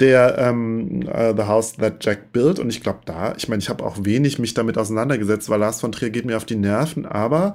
der 0.00 0.38
ähm, 0.38 1.04
uh, 1.06 1.36
The 1.36 1.44
House 1.44 1.74
That 1.74 2.04
Jack 2.04 2.32
Built. 2.32 2.58
Und 2.58 2.70
ich 2.70 2.82
glaube 2.82 3.00
da, 3.04 3.34
ich 3.36 3.48
meine, 3.48 3.60
ich 3.60 3.68
habe 3.68 3.84
auch 3.84 3.98
wenig 4.00 4.40
mich 4.40 4.54
damit 4.54 4.78
auseinandergesetzt, 4.78 5.48
weil 5.48 5.60
Lars 5.60 5.80
von 5.80 5.92
Trier 5.92 6.10
geht 6.10 6.24
mir 6.24 6.36
auf 6.36 6.46
die 6.46 6.56
Nerven, 6.56 7.06
aber 7.06 7.54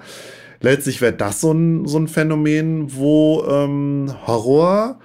letztlich 0.62 1.02
wäre 1.02 1.14
das 1.14 1.42
so 1.42 1.52
ein, 1.52 1.86
so 1.88 1.98
ein 1.98 2.08
Phänomen, 2.08 2.96
wo 2.96 3.44
ähm, 3.50 4.14
Horror 4.26 5.00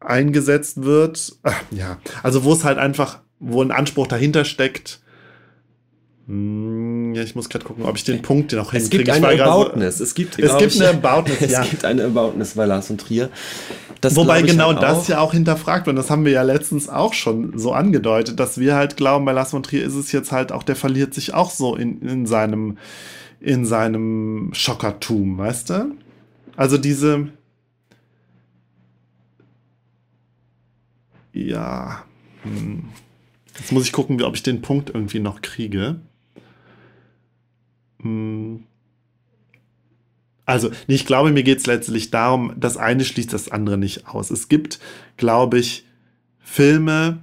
eingesetzt 0.00 0.82
wird, 0.82 1.36
Ach, 1.42 1.62
ja, 1.70 1.98
also 2.22 2.44
wo 2.44 2.52
es 2.52 2.64
halt 2.64 2.78
einfach, 2.78 3.20
wo 3.40 3.62
ein 3.62 3.72
Anspruch 3.72 4.06
dahinter 4.06 4.44
steckt, 4.44 5.00
hm, 6.30 7.12
ja, 7.14 7.22
ich 7.22 7.34
muss 7.34 7.48
gerade 7.48 7.64
gucken, 7.64 7.84
ob 7.84 7.96
ich 7.96 8.04
den 8.04 8.22
Punkt 8.22 8.52
noch 8.52 8.70
hinkriege. 8.70 9.02
Es 9.02 9.18
gibt 9.20 9.26
eine 9.26 9.42
Aboutness. 9.42 9.98
So, 9.98 10.04
es 10.04 10.14
gibt, 10.14 10.38
es 10.38 10.56
gibt 10.58 10.74
ich, 10.74 10.80
eine 10.80 10.90
Aboutness, 10.90 11.40
ja. 11.50 11.62
Es 11.62 11.70
gibt 11.70 11.84
eine 11.84 12.04
Aboutness 12.04 12.54
bei 12.54 12.66
Lars 12.66 12.88
und 12.90 13.00
Trier. 13.00 13.30
Das 14.00 14.14
Wobei 14.14 14.42
genau 14.42 14.68
halt 14.68 14.82
das 14.82 15.08
ja 15.08 15.18
auch 15.18 15.32
hinterfragt 15.32 15.86
wird. 15.86 15.98
Das 15.98 16.08
haben 16.08 16.24
wir 16.24 16.32
ja 16.32 16.42
letztens 16.42 16.88
auch 16.88 17.14
schon 17.14 17.58
so 17.58 17.72
angedeutet, 17.72 18.38
dass 18.38 18.58
wir 18.58 18.76
halt 18.76 18.96
glauben, 18.96 19.24
bei 19.24 19.32
Lars 19.32 19.50
von 19.50 19.64
Trier 19.64 19.84
ist 19.84 19.94
es 19.94 20.12
jetzt 20.12 20.30
halt 20.30 20.52
auch, 20.52 20.62
der 20.62 20.76
verliert 20.76 21.14
sich 21.14 21.34
auch 21.34 21.50
so 21.50 21.74
in, 21.74 22.00
in 22.00 22.26
seinem, 22.26 22.78
in 23.40 23.66
seinem 23.66 24.50
Schockertum, 24.52 25.36
weißt 25.36 25.70
du? 25.70 25.94
Also 26.56 26.78
diese, 26.78 27.28
ja, 31.32 32.04
hm. 32.42 32.84
Jetzt 33.60 33.72
muss 33.72 33.84
ich 33.84 33.92
gucken, 33.92 34.20
ob 34.22 34.34
ich 34.34 34.42
den 34.42 34.62
Punkt 34.62 34.90
irgendwie 34.90 35.20
noch 35.20 35.42
kriege. 35.42 36.00
Hm. 38.00 38.64
Also, 40.46 40.70
ich 40.88 41.06
glaube, 41.06 41.30
mir 41.30 41.44
geht 41.44 41.58
es 41.58 41.66
letztlich 41.66 42.10
darum, 42.10 42.54
das 42.56 42.76
eine 42.76 43.04
schließt 43.04 43.32
das 43.32 43.50
andere 43.50 43.78
nicht 43.78 44.08
aus. 44.08 44.30
Es 44.30 44.48
gibt, 44.48 44.80
glaube 45.16 45.58
ich, 45.58 45.86
Filme, 46.40 47.22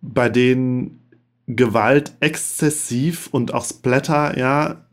bei 0.00 0.28
denen 0.28 1.00
Gewalt 1.46 2.14
exzessiv 2.18 3.28
und 3.30 3.54
auch 3.54 3.64
Splatter 3.64 4.36
ja 4.36 4.84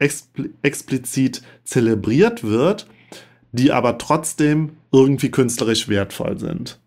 expl 0.00 0.50
explizit 0.62 1.42
zelebriert 1.62 2.42
wird, 2.42 2.88
die 3.52 3.70
aber 3.70 3.98
trotzdem 3.98 4.72
irgendwie 4.90 5.30
künstlerisch 5.30 5.88
wertvoll 5.88 6.38
sind. 6.38 6.79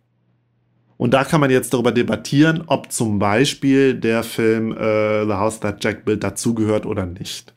Und 0.97 1.13
da 1.13 1.23
kann 1.23 1.41
man 1.41 1.49
jetzt 1.49 1.73
darüber 1.73 1.91
debattieren, 1.91 2.63
ob 2.67 2.91
zum 2.91 3.19
Beispiel 3.19 3.93
der 3.95 4.23
Film 4.23 4.71
äh, 4.71 5.25
The 5.25 5.33
House 5.33 5.59
That 5.59 5.83
Jack 5.83 6.05
Built 6.05 6.23
dazugehört 6.23 6.85
oder 6.85 7.05
nicht. 7.05 7.53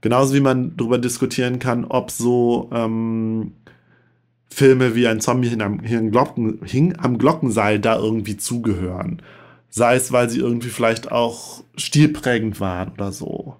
Genauso 0.00 0.34
wie 0.34 0.40
man 0.40 0.76
darüber 0.76 0.98
diskutieren 0.98 1.58
kann, 1.58 1.84
ob 1.84 2.10
so 2.10 2.68
ähm, 2.72 3.52
Filme 4.48 4.94
wie 4.94 5.06
ein 5.08 5.20
Zombie 5.20 5.48
hin 5.48 5.62
am, 5.62 5.80
hin 5.80 6.10
Glocken, 6.10 6.60
hing 6.64 6.94
am 6.98 7.18
Glockenseil 7.18 7.80
da 7.80 7.96
irgendwie 7.96 8.36
zugehören. 8.36 9.22
Sei 9.70 9.96
es, 9.96 10.12
weil 10.12 10.30
sie 10.30 10.38
irgendwie 10.38 10.68
vielleicht 10.68 11.10
auch 11.10 11.64
stilprägend 11.76 12.60
waren 12.60 12.92
oder 12.92 13.12
so. 13.12 13.56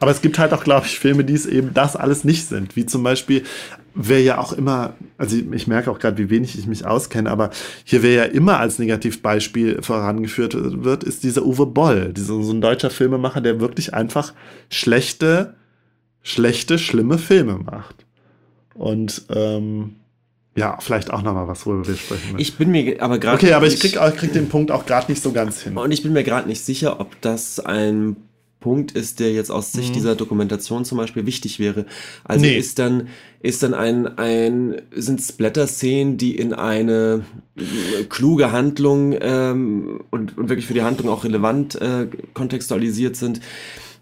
Aber 0.00 0.10
es 0.10 0.22
gibt 0.22 0.38
halt 0.38 0.52
auch, 0.52 0.64
glaube 0.64 0.86
ich, 0.86 0.98
Filme, 0.98 1.24
die 1.24 1.34
es 1.34 1.46
eben 1.46 1.74
das 1.74 1.94
alles 1.94 2.24
nicht 2.24 2.46
sind. 2.46 2.74
Wie 2.74 2.86
zum 2.86 3.02
Beispiel 3.02 3.44
wäre 3.94 4.20
ja 4.20 4.38
auch 4.38 4.52
immer, 4.52 4.94
also 5.18 5.36
ich 5.36 5.66
merke 5.66 5.90
auch 5.90 5.98
gerade, 5.98 6.18
wie 6.18 6.30
wenig 6.30 6.58
ich 6.58 6.66
mich 6.66 6.86
auskenne, 6.86 7.30
aber 7.30 7.50
hier 7.84 8.02
wäre 8.02 8.26
ja 8.26 8.32
immer 8.32 8.58
als 8.58 8.78
Negativbeispiel 8.78 9.82
vorangeführt 9.82 10.54
wird, 10.56 11.04
ist 11.04 11.24
dieser 11.24 11.44
Uwe 11.44 11.66
Boll, 11.66 12.12
dieser, 12.12 12.42
so 12.42 12.52
ein 12.52 12.60
deutscher 12.60 12.90
Filmemacher, 12.90 13.40
der 13.40 13.60
wirklich 13.60 13.94
einfach 13.94 14.32
schlechte, 14.68 15.54
schlechte, 16.22 16.78
schlimme 16.78 17.18
Filme 17.18 17.58
macht. 17.58 18.06
Und 18.74 19.26
ähm, 19.30 19.96
ja, 20.56 20.78
vielleicht 20.80 21.12
auch 21.12 21.22
nochmal 21.22 21.48
was, 21.48 21.64
worüber 21.66 21.86
wir 21.86 21.96
sprechen 21.96 22.32
müssen. 22.32 22.40
Ich 22.40 22.56
bin 22.56 22.70
mir 22.70 23.02
aber 23.02 23.18
gerade. 23.18 23.36
Okay, 23.36 23.52
aber 23.52 23.66
ich 23.66 23.78
krieg, 23.78 23.94
ich 23.94 24.16
krieg 24.16 24.32
den 24.32 24.48
Punkt 24.48 24.70
auch 24.70 24.86
gerade 24.86 25.10
nicht 25.10 25.22
so 25.22 25.32
ganz 25.32 25.62
hin. 25.62 25.76
Und 25.76 25.92
ich 25.92 26.02
bin 26.02 26.12
mir 26.12 26.24
gerade 26.24 26.48
nicht 26.48 26.64
sicher, 26.64 27.00
ob 27.00 27.20
das 27.20 27.60
ein 27.60 28.16
Punkt 28.60 28.92
ist, 28.92 29.20
der 29.20 29.32
jetzt 29.32 29.50
aus 29.50 29.72
Sicht 29.72 29.90
mhm. 29.90 29.94
dieser 29.94 30.14
Dokumentation 30.14 30.84
zum 30.84 30.98
Beispiel 30.98 31.26
wichtig 31.26 31.58
wäre. 31.58 31.86
Also 32.24 32.44
nee. 32.44 32.56
ist 32.56 32.78
dann, 32.78 33.08
ist 33.40 33.62
dann 33.62 33.74
ein, 33.74 34.06
ein, 34.18 34.82
sind 34.94 35.20
Splatter-Szenen, 35.20 36.18
die 36.18 36.36
in 36.36 36.52
eine 36.52 37.24
äh, 37.56 38.04
kluge 38.04 38.52
Handlung 38.52 39.16
ähm, 39.18 40.02
und, 40.10 40.36
und 40.36 40.48
wirklich 40.48 40.66
für 40.66 40.74
die 40.74 40.82
Handlung 40.82 41.08
auch 41.08 41.24
relevant 41.24 41.74
äh, 41.80 42.06
kontextualisiert 42.34 43.16
sind, 43.16 43.40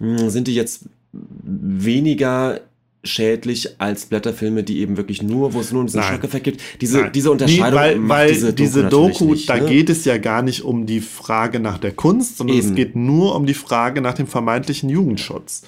hm, 0.01 0.29
sind 0.29 0.49
die 0.49 0.55
jetzt 0.55 0.87
weniger 1.13 2.61
schädlich 3.09 3.81
als 3.81 4.07
Blätterfilme, 4.07 4.63
die 4.63 4.81
eben 4.81 4.97
wirklich 4.97 5.23
nur, 5.23 5.55
wo 5.55 5.61
es 5.61 5.73
nur 5.73 5.85
diesen 5.85 6.03
Schockeffekt 6.03 6.45
gibt. 6.45 6.61
Diese, 6.81 7.01
Nein. 7.01 7.13
diese 7.13 7.31
Unterscheidung 7.31 7.71
nee, 7.71 7.75
weil, 7.75 8.09
weil 8.09 8.29
diese 8.33 8.53
Doku, 8.53 8.63
diese 8.63 8.85
Doku 8.85 9.25
nicht, 9.33 9.49
da 9.49 9.57
ne? 9.57 9.67
geht 9.67 9.91
es 9.91 10.05
ja 10.05 10.19
gar 10.19 10.43
nicht 10.43 10.63
um 10.63 10.87
die 10.87 11.01
Frage 11.01 11.61
nach 11.61 11.79
der 11.79 11.93
Kunst, 11.93 12.39
sondern 12.39 12.57
eben. 12.57 12.69
es 12.69 12.75
geht 12.75 12.97
nur 12.97 13.35
um 13.35 13.47
die 13.47 13.55
Frage 13.55 14.01
nach 14.01 14.15
dem 14.15 14.27
vermeintlichen 14.27 14.89
Jugendschutz. 14.89 15.63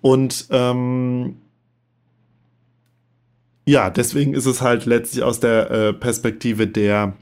Und 0.00 0.46
ähm, 0.50 1.36
ja, 3.66 3.90
deswegen 3.90 4.34
ist 4.34 4.46
es 4.46 4.60
halt 4.60 4.84
letztlich 4.86 5.22
aus 5.22 5.40
der 5.40 5.70
äh, 5.70 5.92
Perspektive 5.92 6.66
der 6.66 7.14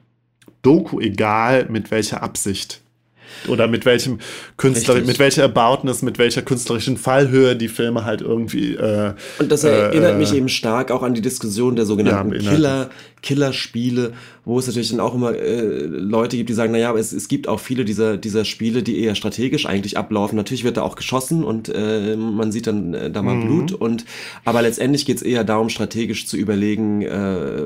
Doku 0.63 1.01
egal, 1.01 1.67
mit 1.69 1.91
welcher 1.91 2.23
Absicht 2.23 2.81
oder 3.49 3.69
mit 3.69 3.85
welchem 3.85 4.19
Künstler, 4.57 4.95
Richtig. 4.95 5.09
mit 5.09 5.19
welcher 5.19 5.45
Aboutness, 5.45 6.03
mit 6.03 6.19
welcher 6.19 6.43
künstlerischen 6.43 6.97
Fallhöhe 6.97 7.57
die 7.57 7.69
Filme 7.69 8.05
halt 8.05 8.21
irgendwie. 8.21 8.75
Äh, 8.75 9.15
und 9.39 9.51
das 9.51 9.65
erinnert 9.65 10.15
äh, 10.15 10.19
mich 10.19 10.35
eben 10.35 10.49
stark 10.49 10.91
auch 10.91 11.03
an 11.03 11.15
die 11.15 11.21
Diskussion 11.21 11.77
der 11.77 11.85
sogenannten 11.85 12.35
ja, 12.41 12.51
Killer, 12.51 12.91
Killerspiele, 13.23 14.12
wo 14.44 14.59
es 14.59 14.66
natürlich 14.66 14.90
dann 14.90 15.01
auch 15.01 15.15
immer 15.15 15.35
äh, 15.35 15.85
Leute 15.86 16.36
gibt, 16.36 16.51
die 16.51 16.55
sagen, 16.55 16.73
naja, 16.73 16.90
aber 16.90 16.99
es, 16.99 17.12
es 17.12 17.28
gibt 17.28 17.47
auch 17.47 17.61
viele 17.61 17.85
dieser, 17.85 18.16
dieser 18.16 18.44
Spiele, 18.44 18.82
die 18.82 18.99
eher 18.99 19.15
strategisch 19.15 19.65
eigentlich 19.66 19.97
ablaufen. 19.97 20.36
Natürlich 20.36 20.65
wird 20.65 20.77
da 20.77 20.82
auch 20.82 20.97
geschossen 20.97 21.44
und 21.44 21.70
äh, 21.73 22.16
man 22.16 22.51
sieht 22.51 22.66
dann 22.66 22.94
äh, 22.94 23.11
da 23.11 23.23
mal 23.23 23.36
mhm. 23.36 23.47
Blut. 23.47 23.73
Und 23.73 24.05
aber 24.44 24.62
letztendlich 24.62 25.07
geht 25.07 25.19
es 25.19 25.23
eher 25.23 25.44
darum, 25.44 25.69
strategisch 25.69 26.27
zu 26.27 26.36
überlegen, 26.36 27.03
äh, 27.03 27.62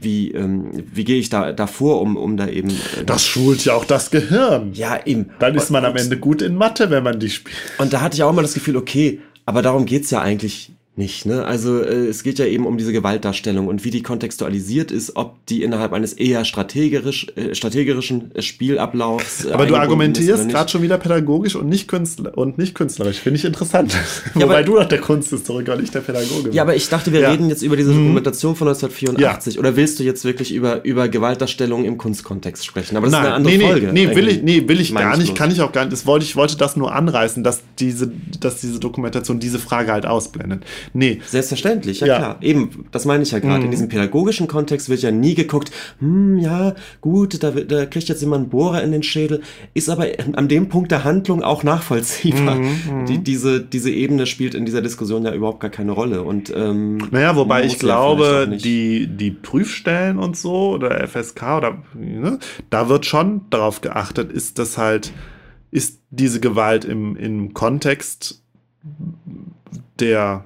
wie, 0.00 0.30
ähm, 0.30 0.70
wie 0.92 1.04
gehe 1.04 1.18
ich 1.18 1.28
da 1.28 1.52
davor, 1.52 2.00
um, 2.00 2.16
um 2.16 2.36
da 2.36 2.46
eben. 2.46 2.70
Äh, 2.70 3.04
das 3.04 3.26
schult 3.26 3.64
ja 3.64 3.74
auch 3.74 3.84
das 3.84 4.10
Gehirn. 4.12 4.72
Ja, 4.74 5.00
eben. 5.04 5.30
Dann 5.40 5.56
ist 5.56 5.70
man 5.70 5.84
am 5.84 5.96
Ende 5.96 6.18
gut 6.18 6.40
in 6.40 6.54
Mathe, 6.54 6.90
wenn 6.90 7.02
man 7.02 7.18
die 7.18 7.30
spielt. 7.30 7.56
Und 7.78 7.92
da 7.92 8.00
hatte 8.00 8.14
ich 8.14 8.22
auch 8.22 8.30
immer 8.30 8.42
das 8.42 8.54
Gefühl, 8.54 8.76
okay, 8.76 9.20
aber 9.44 9.62
darum 9.62 9.86
geht's 9.86 10.10
ja 10.10 10.20
eigentlich 10.20 10.70
nicht. 11.00 11.24
Ne? 11.24 11.44
Also 11.44 11.82
äh, 11.82 12.06
es 12.06 12.22
geht 12.22 12.38
ja 12.38 12.44
eben 12.44 12.66
um 12.66 12.76
diese 12.76 12.92
Gewaltdarstellung 12.92 13.66
und 13.66 13.84
wie 13.84 13.90
die 13.90 14.02
kontextualisiert 14.02 14.92
ist, 14.92 15.16
ob 15.16 15.44
die 15.46 15.62
innerhalb 15.62 15.94
eines 15.94 16.12
eher 16.12 16.44
strategisch, 16.44 17.26
äh, 17.36 17.54
strategischen 17.54 18.30
Spielablaufs. 18.38 19.46
Äh, 19.46 19.52
aber 19.52 19.66
du 19.66 19.76
argumentierst 19.76 20.50
gerade 20.50 20.70
schon 20.70 20.82
wieder 20.82 20.98
pädagogisch 20.98 21.56
und 21.56 21.68
nicht, 21.68 21.88
Künstler 21.88 22.36
und 22.36 22.58
nicht 22.58 22.74
künstlerisch. 22.74 23.18
Finde 23.18 23.38
ich 23.38 23.44
interessant. 23.44 23.96
Ja, 24.34 24.42
Wobei 24.42 24.62
du 24.62 24.76
doch 24.76 24.84
der 24.84 25.00
Kunsthistoriker 25.00 25.72
und 25.72 25.80
nicht 25.80 25.94
der 25.94 26.00
Pädagoge 26.00 26.44
bist. 26.44 26.54
Ja, 26.54 26.62
aber 26.62 26.76
ich 26.76 26.88
dachte, 26.88 27.12
wir 27.12 27.20
ja. 27.20 27.30
reden 27.30 27.48
jetzt 27.48 27.62
über 27.62 27.76
diese 27.76 27.90
mhm. 27.90 28.04
Dokumentation 28.04 28.54
von 28.54 28.68
1984. 28.68 29.54
Ja. 29.54 29.60
Oder 29.60 29.76
willst 29.76 29.98
du 29.98 30.04
jetzt 30.04 30.24
wirklich 30.24 30.52
über, 30.52 30.84
über 30.84 31.08
Gewaltdarstellung 31.08 31.84
im 31.84 31.96
Kunstkontext 31.96 32.64
sprechen? 32.64 32.96
Aber 32.96 33.06
das 33.06 33.12
Nein, 33.12 33.22
ist 33.22 33.26
eine 33.26 33.34
andere 33.36 33.56
nee, 33.56 33.66
Folge. 33.66 33.92
Nee, 33.92 34.14
will 34.14 34.28
ich, 34.28 34.42
nee, 34.42 34.68
will 34.68 34.80
ich 34.80 34.94
gar 34.94 35.16
nicht, 35.16 35.34
kann 35.34 35.50
ich 35.50 35.60
auch 35.62 35.72
gar 35.72 35.84
nicht. 35.84 35.92
Das 35.92 36.06
wollte 36.06 36.24
ich 36.24 36.36
wollte 36.36 36.56
das 36.56 36.76
nur 36.76 36.94
anreißen, 36.94 37.42
dass 37.42 37.62
diese, 37.78 38.12
dass 38.40 38.60
diese 38.60 38.78
Dokumentation 38.78 39.40
diese 39.40 39.58
Frage 39.58 39.92
halt 39.92 40.06
ausblendet. 40.06 40.64
Nee. 40.92 41.20
Selbstverständlich, 41.24 42.00
ja, 42.00 42.06
ja. 42.06 42.16
klar. 42.18 42.38
Eben, 42.40 42.86
das 42.90 43.04
meine 43.04 43.22
ich 43.22 43.30
ja 43.30 43.38
gerade. 43.38 43.60
Mhm. 43.60 43.64
In 43.66 43.70
diesem 43.70 43.88
pädagogischen 43.88 44.48
Kontext 44.48 44.88
wird 44.88 45.02
ja 45.02 45.10
nie 45.10 45.34
geguckt, 45.34 45.70
hm, 45.98 46.38
ja, 46.38 46.74
gut, 47.00 47.42
da, 47.42 47.50
da 47.50 47.86
kriegt 47.86 48.08
jetzt 48.08 48.20
jemand 48.20 48.42
einen 48.42 48.50
Bohrer 48.50 48.82
in 48.82 48.92
den 48.92 49.02
Schädel, 49.02 49.42
ist 49.74 49.88
aber 49.88 50.06
an 50.32 50.48
dem 50.48 50.68
Punkt 50.68 50.90
der 50.90 51.04
Handlung 51.04 51.42
auch 51.42 51.62
nachvollziehbar. 51.62 52.56
Mhm, 52.56 52.78
mhm, 52.90 53.06
die, 53.06 53.18
diese, 53.18 53.60
diese 53.60 53.90
Ebene 53.90 54.26
spielt 54.26 54.54
in 54.54 54.64
dieser 54.64 54.82
Diskussion 54.82 55.24
ja 55.24 55.32
überhaupt 55.32 55.60
gar 55.60 55.70
keine 55.70 55.92
Rolle. 55.92 56.22
Und, 56.22 56.52
ähm, 56.54 56.98
naja, 57.10 57.36
wobei 57.36 57.64
ich 57.64 57.78
glaube, 57.78 58.58
die, 58.62 59.06
die 59.06 59.30
Prüfstellen 59.30 60.18
und 60.18 60.36
so 60.36 60.70
oder 60.70 61.06
FSK 61.06 61.42
oder 61.56 61.82
ne, 61.94 62.38
da 62.70 62.88
wird 62.88 63.06
schon 63.06 63.42
darauf 63.50 63.80
geachtet, 63.80 64.32
ist 64.32 64.58
das 64.58 64.78
halt, 64.78 65.12
ist 65.70 66.00
diese 66.10 66.40
Gewalt 66.40 66.84
im, 66.84 67.16
im 67.16 67.54
Kontext 67.54 68.42
der 70.00 70.44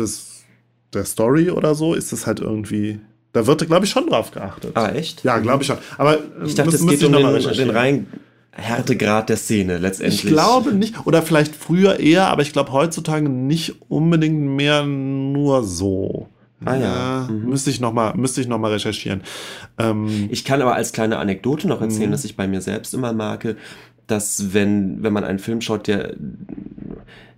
des, 0.00 0.44
der 0.92 1.04
Story 1.04 1.50
oder 1.50 1.74
so 1.74 1.94
ist 1.94 2.12
es 2.12 2.26
halt 2.26 2.40
irgendwie. 2.40 3.00
Da 3.32 3.46
wird, 3.46 3.64
glaube 3.66 3.84
ich, 3.84 3.90
schon 3.90 4.08
drauf 4.08 4.32
geachtet. 4.32 4.72
Ah, 4.74 4.88
echt? 4.88 5.22
Ja, 5.22 5.38
glaube 5.38 5.62
ich 5.62 5.68
schon. 5.68 5.78
Aber 5.98 6.18
ich 6.44 6.54
dachte, 6.56 6.74
es 6.74 6.84
geht 6.84 7.04
um 7.04 7.12
den, 7.12 7.52
den 7.52 7.70
rein 7.70 8.06
Härtegrad 8.50 9.28
der 9.28 9.36
Szene 9.36 9.78
letztendlich. 9.78 10.24
Ich 10.24 10.30
glaube 10.30 10.72
nicht, 10.72 11.06
oder 11.06 11.22
vielleicht 11.22 11.54
früher 11.54 12.00
eher, 12.00 12.28
aber 12.28 12.42
ich 12.42 12.52
glaube 12.52 12.72
heutzutage 12.72 13.28
nicht 13.28 13.76
unbedingt 13.88 14.40
mehr 14.40 14.84
nur 14.84 15.62
so. 15.62 16.28
Ah 16.64 16.76
ja. 16.76 17.28
Mhm. 17.30 17.48
Müsste 17.48 17.70
ich 17.70 17.80
nochmal 17.80 18.14
noch, 18.16 18.70
recherchieren. 18.70 19.22
Ähm, 19.78 20.28
ich 20.30 20.44
kann 20.44 20.60
aber 20.60 20.74
als 20.74 20.92
kleine 20.92 21.18
Anekdote 21.18 21.68
noch 21.68 21.80
erzählen, 21.80 22.08
mhm. 22.08 22.12
dass 22.12 22.24
ich 22.24 22.36
bei 22.36 22.46
mir 22.48 22.60
selbst 22.60 22.92
immer 22.92 23.12
merke, 23.12 23.56
dass 24.06 24.52
wenn, 24.52 25.02
wenn 25.02 25.12
man 25.12 25.24
einen 25.24 25.38
Film 25.38 25.60
schaut, 25.60 25.86
der, 25.86 26.14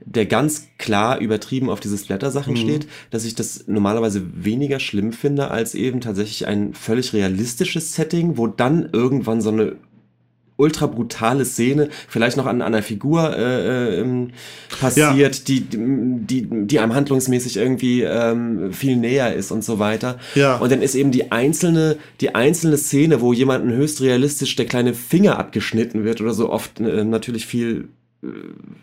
der 0.05 0.27
ganz 0.27 0.69
klar 0.79 1.19
übertrieben 1.19 1.71
auf 1.71 1.81
diese 1.81 1.99
Splatter-Sachen 1.99 2.55
mhm. 2.55 2.59
steht, 2.59 2.87
dass 3.11 3.25
ich 3.25 3.35
das 3.35 3.65
normalerweise 3.67 4.23
weniger 4.35 4.81
schlimm 4.81 5.13
finde, 5.13 5.51
als 5.51 5.75
eben 5.75 6.01
tatsächlich 6.01 6.47
ein 6.47 6.75
völlig 6.75 7.13
realistisches 7.13 7.95
Setting, 7.95 8.37
wo 8.37 8.47
dann 8.47 8.89
irgendwann 8.93 9.41
so 9.41 9.51
eine 9.51 9.77
ultra 10.57 10.87
brutale 10.87 11.45
Szene, 11.45 11.89
vielleicht 12.09 12.37
noch 12.37 12.47
an, 12.47 12.63
an 12.63 12.75
einer 12.75 12.83
Figur 12.83 13.37
äh, 13.37 14.01
äh, 14.01 14.29
passiert, 14.81 15.37
ja. 15.37 15.45
die, 15.49 15.61
die, 15.61 16.49
die 16.67 16.79
einem 16.79 16.95
handlungsmäßig 16.95 17.57
irgendwie 17.57 18.03
ähm, 18.03 18.73
viel 18.73 18.97
näher 18.97 19.35
ist 19.35 19.51
und 19.51 19.65
so 19.65 19.79
weiter. 19.79 20.19
Ja. 20.35 20.57
Und 20.57 20.71
dann 20.71 20.83
ist 20.83 20.95
eben 20.95 21.11
die 21.11 21.33
einzelne, 21.33 21.97
die 22.21 22.35
einzelne 22.35 22.77
Szene, 22.77 23.21
wo 23.21 23.33
jemanden 23.33 23.73
höchst 23.73 24.01
realistisch 24.03 24.55
der 24.55 24.67
kleine 24.67 24.95
Finger 24.95 25.39
abgeschnitten 25.39 26.05
wird 26.05 26.21
oder 26.21 26.35
so 26.35 26.51
oft 26.51 26.79
äh, 26.81 27.03
natürlich 27.05 27.47
viel 27.47 27.89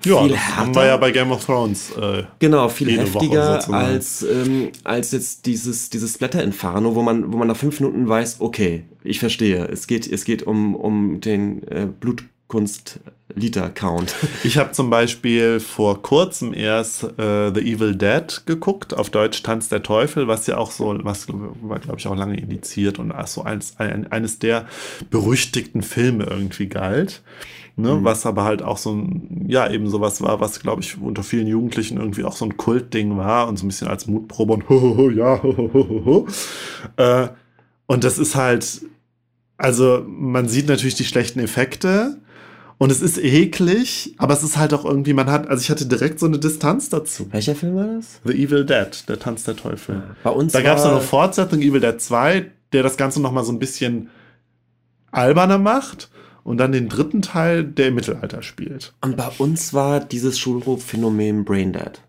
ja, 0.04 0.22
viel 0.22 0.30
das 0.30 0.38
härter. 0.38 0.58
haben 0.58 0.76
wir 0.76 0.86
ja 0.86 0.98
bei 0.98 1.12
Game 1.12 1.32
of 1.32 1.46
Thrones. 1.46 1.92
Äh, 1.92 2.24
genau, 2.40 2.68
viel 2.68 2.92
heftiger 2.98 3.74
als, 3.74 4.22
ähm, 4.24 4.72
als 4.84 5.12
jetzt 5.12 5.46
dieses, 5.46 5.90
dieses 5.90 6.16
Splatter-Inferno, 6.16 6.94
wo 6.94 7.02
man, 7.02 7.32
wo 7.32 7.38
man 7.38 7.48
nach 7.48 7.58
fünf 7.58 7.80
Minuten 7.80 8.08
weiß, 8.08 8.38
okay, 8.40 8.84
ich 9.04 9.20
verstehe, 9.20 9.66
es 9.66 9.88
geht, 9.88 10.08
es 10.12 10.26
geht 10.26 10.44
um, 10.44 10.76
um 10.76 11.22
den 11.22 11.64
äh, 11.68 11.88
Blutkunst. 11.88 13.00
Liter-Count. 13.36 14.16
Ich 14.44 14.58
habe 14.58 14.72
zum 14.72 14.90
Beispiel 14.90 15.60
vor 15.60 16.02
kurzem 16.02 16.54
erst 16.54 17.04
äh, 17.04 17.54
The 17.54 17.62
Evil 17.62 17.96
Dead 17.96 18.42
geguckt, 18.48 18.96
auf 18.96 19.12
Deutsch 19.12 19.44
Tanz 19.44 19.70
der 19.70 19.84
Teufel, 19.84 20.28
was 20.28 20.48
ja 20.48 20.58
auch 20.58 20.72
so, 20.72 20.98
was 21.04 21.28
war, 21.30 21.78
glaube 21.78 22.00
ich, 22.00 22.08
auch 22.08 22.16
lange 22.16 22.38
indiziert 22.38 22.98
und 22.98 23.14
so 23.28 23.44
als, 23.44 23.80
ein, 23.80 24.12
eines 24.12 24.40
der 24.40 24.68
berüchtigten 25.12 25.84
Filme 25.84 26.26
irgendwie 26.26 26.68
galt. 26.68 27.22
Ne, 27.80 27.96
mhm. 27.96 28.04
Was 28.04 28.26
aber 28.26 28.44
halt 28.44 28.62
auch 28.62 28.78
so 28.78 28.92
ein, 28.92 29.46
ja, 29.48 29.70
eben 29.72 29.90
sowas 29.90 30.22
war, 30.22 30.42
was, 30.42 30.60
glaube 30.60 30.82
ich, 30.82 31.00
unter 31.02 31.24
vielen 31.24 31.48
Jugendlichen 31.48 31.98
irgendwie 31.98 32.26
auch 32.26 32.36
so 32.36 32.44
ein 32.44 32.58
Kultding 32.58 33.16
war 33.16 33.48
und 33.48 33.58
so 33.58 33.66
ein 33.66 33.70
bisschen 33.70 33.88
als 33.88 34.06
Mutprobe 34.06 34.54
und 34.54 34.70
ho, 34.70 35.10
ja, 35.10 35.42
ho, 35.42 35.56
ho, 35.56 35.72
ho, 35.74 36.06
ho. 36.06 36.28
Äh, 36.98 37.30
und 37.86 38.04
das 38.04 38.20
ist 38.20 38.36
halt, 38.36 38.82
also 39.58 40.04
man 40.06 40.50
sieht 40.50 40.68
natürlich 40.68 40.96
die 40.96 41.06
schlechten 41.06 41.40
Effekte 41.40 42.18
und 42.78 42.92
es 42.92 43.02
ist 43.02 43.18
eklig, 43.18 44.14
aber 44.18 44.34
es 44.34 44.44
ist 44.44 44.58
halt 44.58 44.74
auch 44.74 44.84
irgendwie, 44.84 45.14
man 45.14 45.32
hat, 45.32 45.48
also 45.48 45.62
ich 45.62 45.70
hatte 45.70 45.86
direkt 45.86 46.20
so 46.20 46.26
eine 46.26 46.38
Distanz 46.38 46.90
dazu. 46.90 47.28
Welcher 47.32 47.56
Film 47.56 47.76
war 47.78 47.88
das? 47.88 48.20
The 48.26 48.34
Evil 48.34 48.66
Dead, 48.66 49.08
der 49.08 49.20
Tanz 49.20 49.46
der 49.46 49.56
Teufel. 49.56 50.04
Bei 50.24 50.32
uns 50.32 50.52
Da 50.52 50.62
gab 50.62 50.78
es 50.78 50.84
noch 50.84 50.92
eine 50.92 51.02
Fortsetzung, 51.02 51.62
Evil 51.62 51.80
Dead 51.80 52.00
2, 52.00 52.52
der 52.74 52.84
das 52.84 52.98
Ganze 52.98 53.22
noch 53.22 53.32
mal 53.32 53.46
so 53.46 53.54
ein 53.54 53.60
bisschen 53.60 54.10
alberner 55.12 55.58
macht 55.58 56.10
und 56.44 56.58
dann 56.58 56.72
den 56.72 56.90
dritten 56.90 57.22
Teil, 57.22 57.64
der 57.64 57.90
im 57.90 57.96
Mittelalter 57.96 58.42
spielt. 58.42 58.94
Und 59.02 59.18
bei 59.18 59.30
uns 59.38 59.74
war 59.74 60.00
dieses 60.00 60.40
Schulrufphänomen 60.40 61.46
Braindead. 61.46 62.02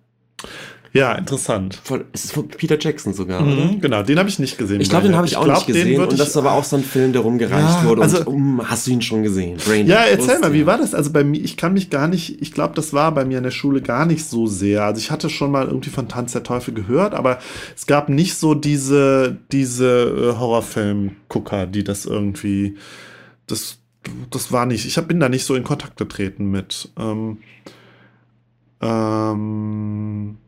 Ja, 0.93 1.13
interessant. 1.15 1.79
Von, 1.85 2.05
es 2.13 2.25
ist 2.25 2.33
von 2.33 2.49
Peter 2.49 2.77
Jackson 2.79 3.13
sogar, 3.15 3.43
mhm, 3.43 3.53
oder? 3.53 3.77
Genau, 3.81 4.03
den 4.03 4.19
habe 4.19 4.29
ich 4.29 4.41
nicht 4.41 4.59
gesehen. 4.59 4.81
Ich 4.81 4.91
glaube, 4.91 5.07
den 5.07 5.17
habe 5.17 5.25
ich, 5.25 5.33
ich, 5.33 5.39
auch 5.39 5.45
glaub, 5.45 5.59
nicht 5.59 5.69
gesehen. 5.69 6.01
Und 6.01 6.19
das 6.19 6.31
ist 6.31 6.37
aber 6.37 6.53
auch 6.53 6.65
so 6.65 6.77
ein 6.77 6.83
Film, 6.83 7.13
der 7.13 7.23
rumgereicht 7.23 7.83
ja, 7.83 7.85
wurde. 7.85 8.03
Also, 8.03 8.25
um, 8.25 8.61
hast 8.69 8.89
du 8.89 8.91
ihn 8.91 9.03
schon 9.03 9.23
gesehen? 9.23 9.59
Brain 9.65 9.87
ja, 9.87 10.03
erzähl 10.03 10.41
mal, 10.41 10.53
wie 10.53 10.67
war 10.67 10.79
das? 10.79 10.93
Also 10.93 11.13
bei 11.13 11.23
mir, 11.23 11.41
ich 11.41 11.57
kann 11.57 11.75
mich 11.75 11.91
gar 11.91 12.09
nicht, 12.09 12.43
ich 12.43 12.53
glaube, 12.53 12.75
das 12.75 12.93
war 12.93 13.15
bei 13.15 13.25
mir 13.25 13.39
in 13.39 13.45
der 13.45 13.53
Schule 13.53 13.83
gar 13.83 14.05
nicht 14.05 14.25
so 14.25 14.49
sehr. 14.49 14.85
Also 14.85 14.99
ich 14.99 15.13
hatte 15.13 15.31
schon 15.31 15.53
mal 15.53 15.69
irgendwie 15.69 15.91
von 15.91 16.09
Tanz 16.09 16.33
der 16.33 16.43
Teufel 16.43 16.75
gehört, 16.75 17.15
aber 17.15 17.39
es 17.77 17.87
gab 17.87 18.09
nicht 18.09 18.35
so 18.35 18.55
diese, 18.55 19.37
diese 19.53 20.33
äh, 20.35 20.39
Horrorfilm-Gucker, 20.39 21.67
die 21.67 21.85
das 21.85 22.05
irgendwie, 22.05 22.77
das, 23.47 23.79
das 24.31 24.53
war 24.53 24.67
nicht, 24.67 24.87
ich 24.87 24.97
hab, 24.97 25.09
bin 25.09 25.21
da 25.21 25.29
nicht 25.29 25.45
so 25.45 25.55
in 25.55 25.65
Kontakt 25.65 25.97
getreten 25.97 26.51
mit. 26.51 26.91
Ähm, 26.99 27.39
ähm, 28.81 30.39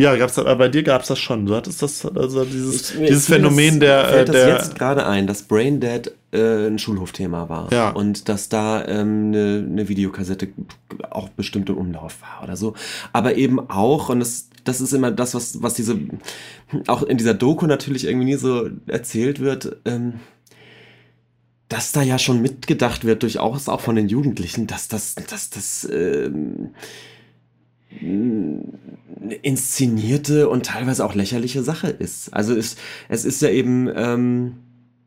ja, 0.00 0.16
gab's, 0.16 0.38
aber 0.38 0.56
bei 0.56 0.68
dir 0.68 0.82
gab 0.82 1.02
es 1.02 1.08
das 1.08 1.18
schon. 1.18 1.44
Du 1.44 1.54
hattest 1.54 1.82
das, 1.82 2.06
also 2.06 2.44
dieses, 2.46 2.94
ich, 2.94 3.06
dieses 3.06 3.26
Phänomen 3.26 3.80
der. 3.80 4.06
Fällt 4.06 4.28
das 4.30 4.46
jetzt 4.46 4.78
gerade 4.78 5.04
ein, 5.04 5.26
dass 5.26 5.42
Brain 5.42 5.78
Dead 5.78 6.10
äh, 6.32 6.68
ein 6.68 6.78
Schulhofthema 6.78 7.50
war. 7.50 7.70
Ja. 7.70 7.90
Und 7.90 8.30
dass 8.30 8.48
da 8.48 8.82
ähm, 8.86 9.26
eine, 9.28 9.66
eine 9.68 9.88
Videokassette 9.88 10.48
auch 11.10 11.28
bestimmt 11.28 11.68
im 11.68 11.76
Umlauf 11.76 12.22
war 12.22 12.42
oder 12.42 12.56
so. 12.56 12.72
Aber 13.12 13.34
eben 13.36 13.60
auch, 13.68 14.08
und 14.08 14.20
das, 14.20 14.48
das 14.64 14.80
ist 14.80 14.94
immer 14.94 15.10
das, 15.10 15.34
was, 15.34 15.62
was 15.62 15.74
diese, 15.74 15.98
auch 16.86 17.02
in 17.02 17.18
dieser 17.18 17.34
Doku 17.34 17.66
natürlich 17.66 18.06
irgendwie 18.06 18.24
nie 18.24 18.36
so 18.36 18.70
erzählt 18.86 19.40
wird, 19.40 19.76
ähm, 19.84 20.14
dass 21.70 21.92
da 21.92 22.02
ja 22.02 22.18
schon 22.18 22.42
mitgedacht 22.42 23.04
wird, 23.04 23.22
durchaus 23.22 23.70
auch 23.70 23.80
von 23.80 23.96
den 23.96 24.08
Jugendlichen, 24.08 24.66
dass 24.66 24.88
das, 24.88 25.14
dass 25.14 25.48
das, 25.48 25.88
ähm, 25.90 26.70
inszenierte 29.42 30.48
und 30.48 30.66
teilweise 30.66 31.04
auch 31.04 31.14
lächerliche 31.14 31.62
Sache 31.62 31.88
ist. 31.88 32.34
Also 32.34 32.54
es, 32.54 32.76
es 33.08 33.24
ist 33.24 33.40
ja 33.40 33.50
eben. 33.50 33.88
Ähm, 33.94 34.54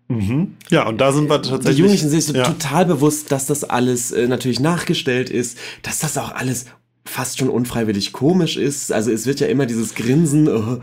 mhm. 0.08 0.56
Ja, 0.70 0.88
und 0.88 1.00
da 1.00 1.12
sind 1.12 1.30
wir 1.30 1.42
tatsächlich. 1.42 1.76
Die 1.76 1.82
Jugendlichen 1.82 2.10
sind 2.10 2.22
sich 2.22 2.36
ja. 2.36 2.44
total 2.44 2.86
bewusst, 2.86 3.32
dass 3.32 3.46
das 3.46 3.64
alles 3.64 4.12
äh, 4.12 4.28
natürlich 4.28 4.60
nachgestellt 4.60 5.30
ist, 5.30 5.58
dass 5.82 6.00
das 6.00 6.18
auch 6.18 6.32
alles 6.34 6.66
fast 7.06 7.40
schon 7.40 7.50
unfreiwillig 7.50 8.14
komisch 8.14 8.56
ist. 8.56 8.92
Also 8.92 9.12
es 9.12 9.26
wird 9.26 9.40
ja 9.42 9.48
immer 9.48 9.66
dieses 9.66 9.96
Grinsen. 9.96 10.48
Oh. 10.48 10.80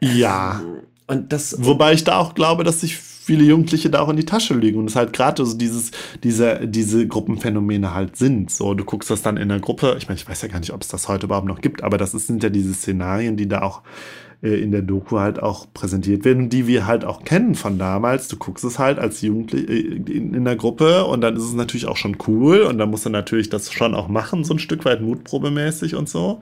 Ja. 0.00 0.62
Und 1.08 1.32
das. 1.32 1.56
Wobei 1.58 1.92
ich 1.94 2.04
da 2.04 2.18
auch 2.18 2.34
glaube, 2.34 2.62
dass 2.62 2.82
sich 2.82 2.96
viele 3.28 3.44
Jugendliche 3.44 3.90
da 3.90 4.00
auch 4.00 4.08
in 4.08 4.16
die 4.16 4.24
Tasche 4.24 4.54
legen 4.54 4.78
und 4.78 4.88
es 4.88 4.96
halt 4.96 5.12
gerade 5.12 5.44
so 5.44 5.54
dieses, 5.54 5.90
diese, 6.24 6.66
diese 6.66 7.06
Gruppenphänomene 7.06 7.92
halt 7.92 8.16
sind. 8.16 8.50
So, 8.50 8.72
du 8.72 8.84
guckst 8.84 9.10
das 9.10 9.20
dann 9.20 9.36
in 9.36 9.50
der 9.50 9.60
Gruppe, 9.60 9.96
ich 9.98 10.08
meine, 10.08 10.18
ich 10.18 10.26
weiß 10.26 10.40
ja 10.40 10.48
gar 10.48 10.60
nicht, 10.60 10.72
ob 10.72 10.80
es 10.80 10.88
das 10.88 11.08
heute 11.08 11.26
überhaupt 11.26 11.46
noch 11.46 11.60
gibt, 11.60 11.84
aber 11.84 11.98
das 11.98 12.14
ist, 12.14 12.26
sind 12.26 12.42
ja 12.42 12.48
diese 12.48 12.72
Szenarien, 12.72 13.36
die 13.36 13.46
da 13.46 13.60
auch 13.60 13.82
äh, 14.42 14.54
in 14.62 14.70
der 14.70 14.80
Doku 14.80 15.18
halt 15.18 15.42
auch 15.42 15.66
präsentiert 15.74 16.24
werden, 16.24 16.48
die 16.48 16.66
wir 16.66 16.86
halt 16.86 17.04
auch 17.04 17.22
kennen 17.22 17.54
von 17.54 17.78
damals. 17.78 18.28
Du 18.28 18.38
guckst 18.38 18.64
es 18.64 18.78
halt 18.78 18.98
als 18.98 19.20
Jugendliche 19.20 19.66
äh, 19.66 19.96
in, 20.10 20.32
in 20.32 20.44
der 20.46 20.56
Gruppe 20.56 21.04
und 21.04 21.20
dann 21.20 21.36
ist 21.36 21.44
es 21.44 21.52
natürlich 21.52 21.86
auch 21.86 21.98
schon 21.98 22.16
cool 22.26 22.62
und 22.62 22.78
dann 22.78 22.88
musst 22.88 23.04
du 23.04 23.10
natürlich 23.10 23.50
das 23.50 23.70
schon 23.70 23.94
auch 23.94 24.08
machen, 24.08 24.42
so 24.42 24.54
ein 24.54 24.58
Stück 24.58 24.86
weit 24.86 25.02
mutprobemäßig 25.02 25.96
und 25.96 26.08
so. 26.08 26.40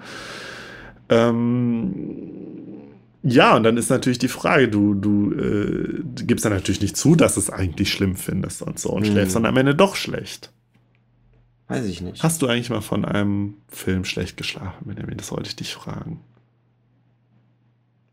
Ähm, 1.08 2.55
ja, 3.28 3.56
und 3.56 3.64
dann 3.64 3.76
ist 3.76 3.90
natürlich 3.90 4.18
die 4.18 4.28
Frage, 4.28 4.68
du, 4.68 4.94
du, 4.94 5.32
äh, 5.32 6.02
gibst 6.24 6.44
dann 6.44 6.52
natürlich 6.52 6.80
nicht 6.80 6.96
zu, 6.96 7.16
dass 7.16 7.34
du 7.34 7.40
es 7.40 7.50
eigentlich 7.50 7.90
schlimm 7.90 8.14
findest 8.14 8.62
und 8.62 8.78
so 8.78 8.90
und 8.90 9.02
mhm. 9.02 9.12
schläfst 9.12 9.34
dann 9.34 9.46
am 9.46 9.56
Ende 9.56 9.74
doch 9.74 9.96
schlecht. 9.96 10.52
Weiß 11.66 11.84
ich 11.86 12.00
nicht. 12.00 12.22
Hast 12.22 12.40
du 12.40 12.46
eigentlich 12.46 12.70
mal 12.70 12.82
von 12.82 13.04
einem 13.04 13.54
Film 13.68 14.04
schlecht 14.04 14.36
geschlafen, 14.36 14.86
Benjamin? 14.86 15.16
Das 15.16 15.32
wollte 15.32 15.48
ich 15.48 15.56
dich 15.56 15.74
fragen. 15.74 16.20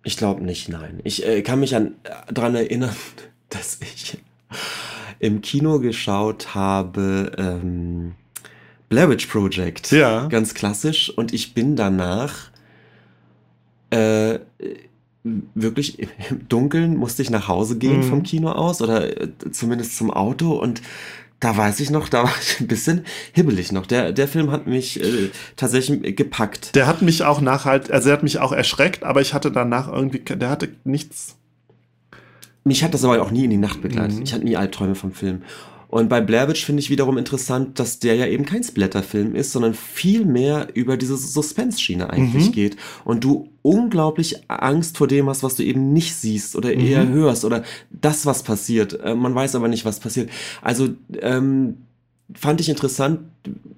Ich 0.03 0.17
glaube 0.17 0.43
nicht, 0.43 0.67
nein. 0.69 0.99
Ich 1.03 1.23
äh, 1.25 1.43
kann 1.43 1.59
mich 1.59 1.75
an 1.75 1.93
äh, 2.03 2.33
daran 2.33 2.55
erinnern, 2.55 2.95
dass 3.49 3.79
ich 3.81 4.17
im 5.19 5.41
Kino 5.41 5.79
geschaut 5.79 6.55
habe 6.55 7.31
ähm, 7.37 8.15
Blair 8.89 9.09
Witch 9.09 9.27
Project. 9.27 9.91
Ja. 9.91 10.25
Ganz 10.25 10.55
klassisch. 10.55 11.11
Und 11.11 11.33
ich 11.33 11.53
bin 11.53 11.75
danach 11.75 12.49
äh, 13.91 14.39
wirklich 15.23 15.99
im 15.99 16.47
Dunkeln 16.49 16.97
musste 16.97 17.21
ich 17.21 17.29
nach 17.29 17.47
Hause 17.47 17.77
gehen 17.77 17.97
mhm. 17.97 18.03
vom 18.03 18.23
Kino 18.23 18.51
aus 18.51 18.81
oder 18.81 19.21
äh, 19.21 19.29
zumindest 19.51 19.97
zum 19.97 20.11
Auto 20.11 20.51
und 20.53 20.81
da 21.39 21.55
weiß 21.55 21.79
ich 21.81 21.89
noch, 21.89 22.09
da 22.09 22.23
war 22.23 22.33
ich 22.41 22.59
ein 22.59 22.67
bisschen 22.67 23.05
hibbelig 23.33 23.71
noch. 23.71 23.85
Der, 23.85 24.11
der 24.11 24.27
Film 24.27 24.51
hat 24.51 24.67
mich 24.67 25.01
äh, 25.01 25.29
tatsächlich 25.55 26.15
gepackt. 26.15 26.75
Der 26.75 26.87
hat 26.87 27.01
mich 27.01 27.23
auch 27.23 27.41
nachhalt, 27.41 27.91
also 27.91 28.09
er 28.09 28.13
hat 28.13 28.23
mich 28.23 28.39
auch 28.39 28.51
erschreckt, 28.51 29.03
aber 29.03 29.21
ich 29.21 29.33
hatte 29.33 29.51
danach 29.51 29.91
irgendwie, 29.91 30.19
der 30.19 30.49
hatte 30.49 30.69
nichts. 30.83 31.35
Mich 32.65 32.83
hat 32.83 32.93
das 32.93 33.03
aber 33.03 33.21
auch 33.21 33.31
nie 33.31 33.43
in 33.43 33.49
die 33.49 33.57
Nacht 33.57 33.81
begleitet. 33.81 34.17
Mhm. 34.17 34.23
Ich 34.23 34.33
hatte 34.33 34.45
nie 34.45 34.55
Albträume 34.55 34.95
vom 34.95 35.11
Film. 35.11 35.41
Und 35.93 36.09
bei 36.09 36.21
Blair 36.21 36.47
Witch 36.47 36.65
finde 36.65 36.79
ich 36.79 36.89
wiederum 36.89 37.19
interessant, 37.19 37.79
dass 37.79 37.99
der 37.99 38.15
ja 38.15 38.25
eben 38.25 38.47
kein 38.47 38.63
Splatterfilm 38.63 39.35
ist, 39.35 39.51
sondern 39.51 39.75
viel 39.75 40.25
mehr 40.25 40.69
über 40.73 40.97
diese 40.97 41.15
Suspense-Schiene 41.15 42.09
eigentlich 42.09 42.47
mhm. 42.47 42.51
geht. 42.51 42.77
Und 43.05 43.23
du 43.23 43.49
unglaublich 43.61 44.49
Angst 44.49 44.97
vor 44.97 45.07
dem 45.07 45.29
hast, 45.29 45.43
was 45.43 45.53
du 45.53 45.61
eben 45.61 45.93
nicht 45.93 46.15
siehst 46.15 46.55
oder 46.55 46.73
eher 46.73 47.03
mhm. 47.03 47.13
hörst 47.13 47.45
oder 47.45 47.63
das, 47.91 48.25
was 48.25 48.41
passiert. 48.41 48.99
Äh, 49.03 49.13
man 49.13 49.35
weiß 49.35 49.53
aber 49.53 49.67
nicht, 49.67 49.85
was 49.85 49.99
passiert. 49.99 50.31
Also 50.63 50.89
ähm, 51.21 51.77
fand 52.33 52.61
ich 52.61 52.69
interessant, 52.69 53.19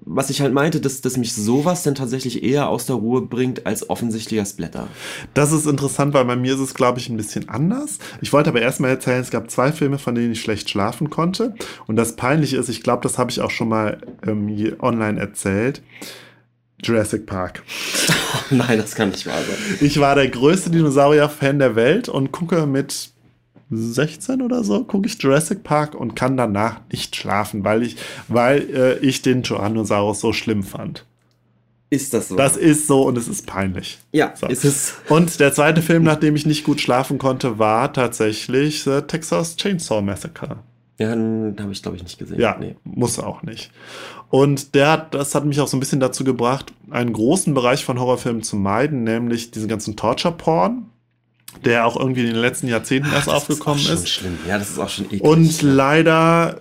was 0.04 0.30
ich 0.30 0.40
halt 0.40 0.52
meinte, 0.52 0.80
dass, 0.80 1.00
dass 1.00 1.16
mich 1.16 1.34
sowas 1.34 1.82
dann 1.82 1.94
tatsächlich 1.94 2.42
eher 2.42 2.68
aus 2.68 2.86
der 2.86 2.96
Ruhe 2.96 3.22
bringt 3.22 3.66
als 3.66 3.90
offensichtlicher 3.90 4.44
Splatter. 4.44 4.88
Das 5.34 5.52
ist 5.52 5.66
interessant, 5.66 6.14
weil 6.14 6.24
bei 6.24 6.36
mir 6.36 6.54
ist 6.54 6.60
es, 6.60 6.74
glaube 6.74 7.00
ich, 7.00 7.08
ein 7.08 7.16
bisschen 7.16 7.48
anders. 7.48 7.98
Ich 8.20 8.32
wollte 8.32 8.50
aber 8.50 8.62
erstmal 8.62 8.90
erzählen, 8.90 9.20
es 9.20 9.30
gab 9.30 9.50
zwei 9.50 9.72
Filme, 9.72 9.98
von 9.98 10.14
denen 10.14 10.32
ich 10.32 10.40
schlecht 10.40 10.70
schlafen 10.70 11.10
konnte. 11.10 11.54
Und 11.86 11.96
das 11.96 12.14
Peinliche 12.14 12.56
ist, 12.56 12.68
ich 12.68 12.82
glaube, 12.82 13.02
das 13.02 13.18
habe 13.18 13.30
ich 13.30 13.40
auch 13.40 13.50
schon 13.50 13.68
mal 13.68 14.00
ähm, 14.26 14.76
online 14.80 15.18
erzählt. 15.18 15.82
Jurassic 16.82 17.26
Park. 17.26 17.62
Nein, 18.50 18.78
das 18.78 18.94
kann 18.94 19.10
nicht 19.10 19.26
wahr 19.26 19.42
sein. 19.42 19.78
Ich 19.80 19.98
war 19.98 20.14
der 20.14 20.28
größte 20.28 20.70
Dinosaurier-Fan 20.70 21.58
der 21.58 21.74
Welt 21.74 22.08
und 22.08 22.32
gucke 22.32 22.66
mit 22.66 23.10
16 23.70 24.42
oder 24.42 24.62
so, 24.62 24.84
gucke 24.84 25.06
ich 25.08 25.20
Jurassic 25.20 25.62
Park 25.64 25.94
und 25.94 26.14
kann 26.14 26.36
danach 26.36 26.80
nicht 26.92 27.16
schlafen, 27.16 27.64
weil 27.64 27.82
ich, 27.82 27.96
weil 28.28 28.68
äh, 28.74 28.98
ich 28.98 29.22
den 29.22 29.42
Tyrannosaurus 29.42 30.20
so 30.20 30.32
schlimm 30.32 30.62
fand. 30.62 31.04
Ist 31.90 32.12
das 32.14 32.28
so? 32.28 32.36
Das 32.36 32.56
ist 32.56 32.86
so 32.88 33.02
und 33.06 33.16
es 33.16 33.28
ist 33.28 33.46
peinlich. 33.46 33.98
ja, 34.12 34.32
So. 34.36 34.46
ist 34.48 34.64
es. 34.64 34.94
Und 35.08 35.38
der 35.38 35.52
zweite 35.52 35.82
Film, 35.82 36.02
nachdem 36.02 36.34
ich 36.34 36.44
nicht 36.46 36.64
gut 36.64 36.80
schlafen 36.80 37.18
konnte, 37.18 37.58
war 37.58 37.92
tatsächlich 37.92 38.82
The 38.82 39.02
Texas 39.02 39.56
Chainsaw 39.56 40.02
Massacre. 40.02 40.58
Ja, 40.98 41.14
den 41.14 41.54
habe 41.60 41.72
ich, 41.72 41.82
glaube 41.82 41.96
ich, 41.96 42.02
nicht 42.02 42.18
gesehen. 42.18 42.40
Ja, 42.40 42.56
Nee. 42.58 42.74
muss 42.84 43.18
auch 43.18 43.42
nicht. 43.42 43.70
Und 44.30 44.74
der 44.74 44.90
hat, 44.90 45.14
das 45.14 45.34
hat 45.34 45.44
mich 45.44 45.60
auch 45.60 45.68
so 45.68 45.76
ein 45.76 45.80
bisschen 45.80 46.00
dazu 46.00 46.24
gebracht, 46.24 46.72
einen 46.90 47.12
großen 47.12 47.54
Bereich 47.54 47.84
von 47.84 48.00
Horrorfilmen 48.00 48.42
zu 48.42 48.56
meiden, 48.56 49.04
nämlich 49.04 49.52
diesen 49.52 49.68
ganzen 49.68 49.94
Torture-Porn, 49.94 50.86
der 51.64 51.86
auch 51.86 51.96
irgendwie 51.96 52.22
in 52.22 52.28
den 52.28 52.36
letzten 52.36 52.68
Jahrzehnten 52.68 53.10
erst 53.12 53.28
Das 53.28 53.34
aufgekommen 53.34 53.78
ist. 53.78 53.86
Schon 53.86 53.96
ist. 53.96 54.08
schlimm. 54.08 54.38
Ja, 54.46 54.58
das 54.58 54.70
ist 54.70 54.78
auch 54.78 54.88
schon 54.88 55.06
eklig. 55.06 55.22
Und 55.22 55.62
ja. 55.62 55.68
leider 55.68 56.60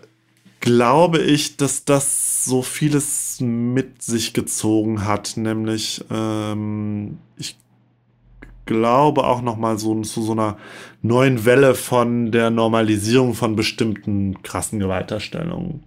glaube 0.60 1.20
ich, 1.20 1.58
dass 1.58 1.86
das 1.86 2.46
so 2.46 2.62
vieles 2.62 3.40
mit 3.40 4.02
sich 4.02 4.34
gezogen 4.34 5.06
hat, 5.06 5.38
nämlich 5.38 6.04
ähm, 6.10 7.20
ich 7.38 7.58
glaube 8.66 9.26
auch 9.26 9.42
noch 9.42 9.58
mal 9.58 9.78
so 9.78 10.02
zu 10.02 10.22
so 10.22 10.32
einer 10.32 10.58
neuen 11.02 11.46
Welle 11.46 11.76
von 11.76 12.32
der 12.32 12.50
Normalisierung 12.50 13.34
von 13.34 13.56
bestimmten 13.56 14.42
krassen 14.42 14.80
Gewaltdarstellungen. 14.80 15.84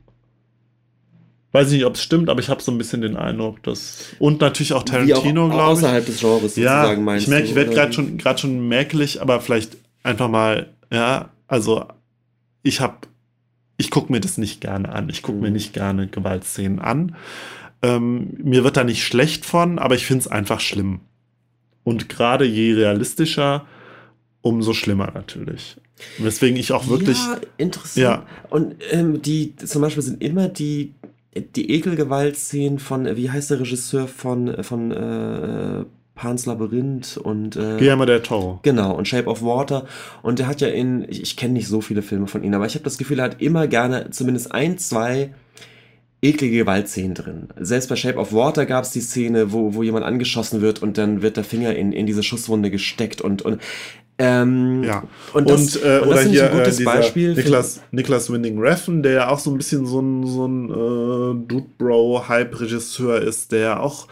Weiß 1.53 1.71
nicht, 1.71 1.85
ob 1.87 1.95
es 1.95 2.03
stimmt, 2.03 2.29
aber 2.29 2.41
ich 2.41 2.51
habe 2.51 2.63
so 2.63 2.71
ein 2.71 2.77
bisschen 2.79 3.01
den 3.01 3.17
Eindruck, 3.17 3.63
dass 3.63 4.05
und 4.19 4.41
natürlich 4.41 4.75
auch 4.75 4.83
Tarantino, 4.83 5.49
glaube 5.49 5.55
ich. 5.55 5.79
Außerhalb 5.79 6.05
des 6.05 6.21
Genres 6.21 6.57
Ja, 6.57 6.83
sozusagen 6.83 7.05
meinst 7.05 7.25
ich 7.25 7.29
merke, 7.31 7.47
ich 7.47 7.55
werde 7.55 7.71
gerade 7.73 7.93
schon, 7.93 8.21
schon 8.37 8.69
merklich, 8.69 9.23
aber 9.23 9.41
vielleicht 9.41 9.77
einfach 10.03 10.29
mal, 10.29 10.69
ja, 10.93 11.31
also 11.47 11.87
ich 12.63 12.81
habe, 12.81 12.97
ich 13.79 13.91
gucke 13.91 14.13
mir 14.13 14.21
das 14.21 14.37
nicht 14.37 14.61
gerne 14.61 14.91
an. 14.93 15.09
Ich 15.09 15.23
gucke 15.23 15.39
mir 15.39 15.49
Mhm. 15.49 15.55
nicht 15.55 15.73
gerne 15.73 16.07
Gewaltszenen 16.07 16.81
an. 16.81 17.17
Ähm, 17.81 18.35
mir 18.43 18.63
wird 18.65 18.77
da 18.77 18.85
nicht 18.85 19.05
schlecht 19.05 19.47
von, 19.47 19.79
aber 19.79 19.95
ich 19.95 20.05
finde 20.05 20.23
es 20.23 20.29
einfach 20.29 20.61
schlimm. 20.61 21.01
Und 21.85 22.11
gerade 22.11 22.45
je 22.45 22.75
realistischer, 22.75 23.65
umso 24.43 24.75
schlimmer 24.75 25.11
natürlich. 25.15 25.77
Weswegen 26.19 26.59
ich 26.59 26.73
auch 26.73 26.89
wirklich, 26.89 27.17
Ja, 27.19 27.39
interessant. 27.57 27.97
Ja. 28.05 28.27
Und 28.51 28.75
ähm, 28.91 29.23
die 29.23 29.57
zum 29.57 29.81
Beispiel 29.83 30.03
sind 30.03 30.23
immer 30.23 30.49
die, 30.49 30.93
die 31.41 31.71
Ekelgewaltszenen 31.71 32.79
von, 32.79 33.07
äh, 33.07 33.17
wie 33.17 33.31
heißt 33.31 33.51
der 33.51 33.61
Regisseur 33.61 34.09
von, 34.09 34.63
von 34.63 34.93
äh, 34.93 35.85
Pan's 36.15 36.47
Labyrinth 36.47 37.17
und 37.17 37.57
äh, 37.57 37.77
Guillermo 37.79 38.05
del 38.05 38.23
Toro. 38.23 38.59
Genau, 38.63 38.95
und 38.95 39.07
Shape 39.07 39.29
of 39.29 39.43
Water. 39.43 39.87
Und 40.23 40.41
der 40.41 40.49
hat 40.49 40.61
ja 40.61 40.69
in, 40.69 41.07
ich, 41.09 41.23
ich 41.23 41.37
kenne 41.37 41.55
nicht 41.55 41.69
so 41.69 41.81
viele 41.81 42.03
Filme 42.03 42.27
von 42.27 42.43
ihm, 42.43 42.53
aber 42.55 42.67
ich 42.67 42.75
habe 42.75 42.85
das 42.85 42.99
Gefühl, 42.99 43.21
er 43.21 43.27
hat 43.27 43.41
immer 43.41 43.67
gerne 43.69 44.11
zumindest 44.11 44.53
ein, 44.53 44.79
zwei 44.79 45.33
eklige 46.21 46.59
Gewaltszenen 46.59 47.15
drin. 47.15 47.49
Selbst 47.61 47.89
bei 47.89 47.97
Shape 47.97 48.19
of 48.19 48.33
Water 48.33 48.67
gab 48.67 48.85
es 48.85 48.91
die 48.91 49.01
Szene, 49.01 49.53
wo, 49.53 49.75
wo 49.75 49.85
jemand 49.85 50.05
angeschossen 50.05 50.61
wird 50.61 50.83
und 50.83 50.99
dann 50.99 51.23
wird 51.23 51.37
der 51.37 51.45
Finger 51.45 51.77
in, 51.77 51.93
in 51.93 52.07
diese 52.07 52.25
Schusswunde 52.25 52.71
gesteckt 52.71 53.21
und, 53.21 53.43
und 53.43 53.61
ähm, 54.19 54.83
Ja. 54.85 55.05
und 55.33 55.49
das, 55.49 55.77
äh, 55.77 56.01
und 56.03 56.11
das 56.11 56.21
oder 56.21 56.23
hier 56.23 56.51
ein 56.51 56.59
gutes 56.59 56.81
äh, 56.81 56.85
Beispiel. 56.85 57.35
Niklas, 57.35 57.81
Niklas 57.93 58.31
Winding 58.33 58.59
Refn, 58.59 59.03
der 59.03 59.13
ja 59.13 59.29
auch 59.29 59.39
so 59.39 59.51
ein 59.51 59.57
bisschen 59.59 59.87
so 59.87 60.01
ein, 60.01 60.27
so 60.27 60.47
ein 60.47 60.69
äh, 60.71 61.47
Dude-Bro-Hype-Regisseur 61.49 63.21
ist, 63.23 63.53
der 63.53 63.81
auch, 63.83 64.09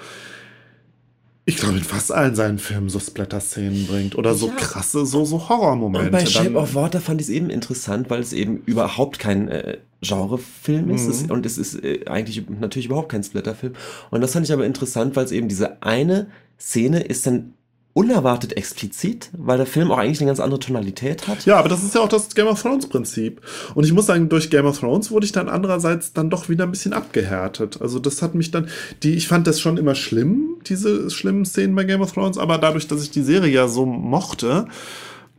ich 1.45 1.57
glaube, 1.57 1.77
in 1.79 1.85
fast 1.85 2.13
allen 2.13 2.35
seinen 2.35 2.59
Filmen 2.59 2.89
so 2.89 2.99
Splatter-Szenen 2.99 3.87
bringt 3.87 4.17
oder 4.17 4.35
so 4.35 4.49
Ja. 4.49 4.55
krasse, 4.55 5.07
so, 5.07 5.25
so 5.25 5.49
Horrormomente. 5.49 6.07
Und 6.07 6.13
bei 6.13 6.27
Shape 6.27 6.47
Dann- 6.47 6.57
of 6.57 6.75
Water 6.75 7.01
fand 7.01 7.21
ich 7.21 7.29
es 7.29 7.33
eben 7.33 7.51
interessant, 7.51 8.11
weil 8.11 8.21
es 8.21 8.33
eben 8.33 8.63
überhaupt 8.67 9.19
kein 9.19 9.49
äh, 9.49 9.79
Genrefilm 10.03 10.91
ist 10.91 11.05
Mhm. 11.05 11.11
es, 11.11 11.23
und 11.31 11.47
es 11.47 11.57
ist 11.59 11.83
äh, 11.85 12.05
eigentlich 12.07 12.45
natürlich 12.61 12.87
überhaupt 12.87 13.11
kein 13.11 13.23
Splatterfilm. 13.23 13.75
Und 14.11 14.21
das 14.21 14.33
fand 14.33 14.47
ich 14.47 14.53
aber 14.53 14.67
interessant, 14.67 15.17
weil 15.17 15.25
es 15.25 15.33
eben 15.33 15.49
diese 15.49 15.83
eine 15.83 16.27
Szene 16.61 17.01
ist 17.03 17.27
dann 17.27 17.53
unerwartet 17.97 18.59
explizit, 18.59 19.31
weil 19.33 19.57
der 19.57 19.67
Film 19.67 19.91
auch 19.91 19.97
eigentlich 19.97 20.21
eine 20.21 20.29
ganz 20.29 20.39
andere 20.39 20.61
Tonalität 20.61 21.27
hat. 21.29 21.47
Ja, 21.47 21.57
aber 21.57 21.71
das 21.71 21.83
ist 21.83 21.95
ja 21.95 22.03
auch 22.03 22.09
das 22.11 22.35
Game 22.35 22.47
of 22.47 22.61
Thrones 22.61 22.91
Prinzip. 22.91 23.41
Und 23.75 23.85
ich 23.85 23.93
muss 23.95 24.05
sagen, 24.05 24.29
durch 24.29 24.51
Game 24.51 24.67
of 24.67 24.79
Thrones 24.79 25.11
wurde 25.11 25.25
ich 25.25 25.33
dann 25.33 25.49
andererseits 25.49 26.13
dann 26.13 26.29
doch 26.29 26.51
wieder 26.51 26.65
ein 26.65 26.71
bisschen 26.71 26.93
abgehärtet. 26.93 27.81
Also 27.81 27.99
das 27.99 28.21
hat 28.21 28.35
mich 28.35 28.51
dann, 28.51 28.69
die, 29.03 29.15
ich 29.15 29.29
fand 29.29 29.47
das 29.47 29.61
schon 29.61 29.79
immer 29.79 29.95
schlimm, 29.95 30.57
diese 30.67 31.09
schlimmen 31.09 31.47
Szenen 31.47 31.75
bei 31.75 31.85
Game 31.85 32.03
of 32.03 32.13
Thrones, 32.13 32.37
aber 32.37 32.59
dadurch, 32.59 32.87
dass 32.87 33.03
ich 33.03 33.11
die 33.11 33.23
Serie 33.23 33.51
ja 33.51 33.67
so 33.67 33.87
mochte, 33.87 34.67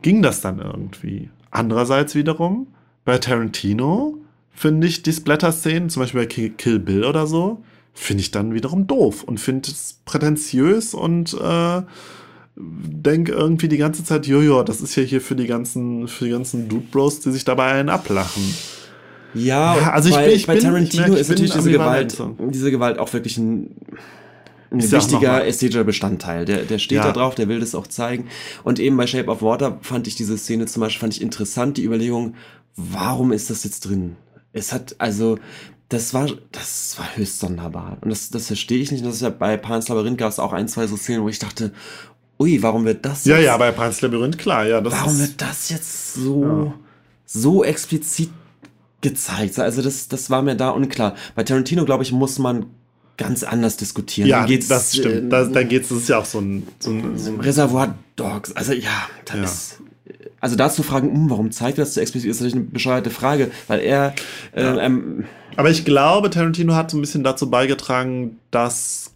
ging 0.02 0.20
das 0.20 0.40
dann 0.40 0.58
irgendwie. 0.58 1.30
Andererseits 1.52 2.16
wiederum, 2.16 2.66
bei 3.04 3.18
Tarantino 3.18 4.18
finde 4.52 4.88
ich 4.88 5.04
die 5.04 5.12
Splatter-Szenen, 5.12 5.90
zum 5.90 6.02
Beispiel 6.02 6.22
bei 6.22 6.26
Ki- 6.26 6.50
Kill 6.50 6.80
Bill 6.80 7.04
oder 7.04 7.28
so, 7.28 7.62
finde 7.94 8.22
ich 8.22 8.32
dann 8.32 8.52
wiederum 8.52 8.88
doof 8.88 9.22
und 9.22 9.38
finde 9.38 9.70
es 9.70 10.00
prätentiös 10.04 10.92
und 10.92 11.34
äh, 11.34 11.82
denke 12.60 13.32
irgendwie 13.32 13.68
die 13.68 13.76
ganze 13.76 14.04
Zeit, 14.04 14.26
jojo, 14.26 14.62
das 14.62 14.80
ist 14.80 14.96
ja 14.96 15.02
hier 15.02 15.20
für 15.20 15.36
die 15.36 15.46
ganzen, 15.46 16.08
für 16.08 16.24
die 16.24 16.30
ganzen 16.32 16.68
Dude 16.68 16.86
Bros, 16.90 17.20
die 17.20 17.30
sich 17.30 17.44
dabei 17.44 17.72
einen 17.72 17.88
ablachen. 17.88 18.42
Ja, 19.34 19.76
Ja, 19.76 19.90
also 19.92 20.08
ich 20.08 20.14
bei, 20.14 20.24
bin- 20.26 20.34
ich 20.36 20.46
bei 20.46 20.54
bin- 20.54 20.62
Tarantino 20.64 21.02
merke, 21.04 21.18
ist 21.20 21.28
natürlich 21.28 21.52
diese 21.52 21.70
Gewalt, 21.70 22.16
diese 22.50 22.70
Gewalt 22.70 22.98
auch 22.98 23.12
wirklich 23.12 23.36
ein, 23.38 23.76
ein 24.70 24.90
wichtiger 24.90 25.46
ästhetischer 25.46 25.84
Bestandteil. 25.84 26.44
Der, 26.44 26.62
der 26.64 26.78
steht 26.78 26.96
Ja. 26.98 27.04
da 27.04 27.12
drauf, 27.12 27.34
der 27.34 27.48
will 27.48 27.60
das 27.60 27.74
auch 27.74 27.86
zeigen. 27.86 28.26
Und 28.64 28.80
eben 28.80 28.96
bei 28.96 29.06
Shape 29.06 29.28
of 29.30 29.42
Water 29.42 29.78
fand 29.82 30.06
ich 30.06 30.14
diese 30.16 30.36
Szene 30.36 30.66
zum 30.66 30.80
Beispiel 30.80 31.00
fand 31.00 31.14
ich 31.14 31.22
interessant, 31.22 31.76
die 31.76 31.84
Überlegung, 31.84 32.34
warum 32.76 33.32
ist 33.32 33.50
das 33.50 33.64
jetzt 33.64 33.80
drin? 33.80 34.16
Es 34.52 34.72
hat, 34.72 34.96
also, 34.98 35.38
das 35.90 36.12
war, 36.14 36.26
das 36.52 36.96
war 36.98 37.06
höchst 37.16 37.38
sonderbar. 37.38 37.98
Und 38.00 38.10
das, 38.10 38.30
das 38.30 38.46
verstehe 38.48 38.80
ich 38.80 38.90
nicht. 38.90 39.02
Und 39.02 39.08
Das 39.08 39.16
ist 39.16 39.22
ja 39.22 39.30
bei 39.30 39.56
Pan's 39.56 39.88
Labyrinth 39.88 40.18
gab 40.18 40.30
es 40.30 40.38
auch 40.38 40.52
ein, 40.52 40.68
zwei 40.68 40.86
so 40.86 40.96
Szenen, 40.96 41.22
wo 41.22 41.28
ich 41.28 41.38
dachte, 41.38 41.72
ui, 42.38 42.62
warum 42.62 42.84
wird 42.84 43.04
das 43.04 43.24
Ja, 43.24 43.36
jetzt- 43.36 43.46
ja, 43.46 43.56
bei 43.56 43.70
Pan's 43.72 44.00
Labyrinth, 44.00 44.38
klar, 44.38 44.66
ja. 44.66 44.80
Das 44.80 44.92
Warum 44.92 45.12
ist, 45.14 45.20
wird 45.20 45.40
das 45.42 45.68
jetzt 45.70 46.14
so, 46.14 46.44
Ja. 46.44 46.74
so 47.26 47.64
explizit 47.64 48.30
gezeigt? 49.00 49.58
Also 49.58 49.82
das, 49.82 50.08
das 50.08 50.30
war 50.30 50.42
mir 50.42 50.54
da 50.56 50.70
unklar. 50.70 51.14
Bei 51.34 51.42
Tarantino, 51.44 51.84
glaube 51.84 52.02
ich, 52.02 52.12
muss 52.12 52.38
man 52.38 52.66
ganz 53.16 53.42
anders 53.42 53.76
diskutieren. 53.76 54.28
ja, 54.28 54.38
Dann 54.40 54.46
geht's, 54.48 54.68
das 54.68 54.94
stimmt. 54.96 55.26
äh, 55.26 55.28
Da, 55.28 55.44
da 55.44 55.62
geht's, 55.64 55.88
das 55.88 55.98
ist 55.98 56.08
ja 56.08 56.18
auch 56.18 56.24
so 56.24 56.38
ein, 56.40 56.66
so 56.78 56.90
ein, 56.90 57.18
so 57.18 57.32
ein 57.32 57.40
Reservoir 57.40 57.94
Dogs. 58.16 58.52
Also 58.54 58.72
ja, 58.72 59.08
das 59.24 59.36
Ja. 59.36 59.42
ist. 59.44 59.78
Also 60.40 60.54
da 60.54 60.70
zu 60.70 60.84
fragen, 60.84 61.12
hm, 61.12 61.30
warum 61.30 61.50
zeigt 61.50 61.78
er 61.78 61.84
das 61.84 61.94
so 61.94 62.00
explizit, 62.00 62.30
ist 62.30 62.36
natürlich 62.38 62.54
eine 62.54 62.64
bescheuerte 62.64 63.10
Frage, 63.10 63.50
weil 63.66 63.80
er 63.80 64.14
äh, 64.54 64.62
ähm, 64.62 65.24
Aber 65.56 65.68
ich 65.70 65.84
glaube, 65.84 66.30
Tarantino 66.30 66.76
hat 66.76 66.92
so 66.92 66.96
ein 66.96 67.00
bisschen 67.00 67.24
dazu 67.24 67.50
beigetragen, 67.50 68.38
dass 68.52 69.10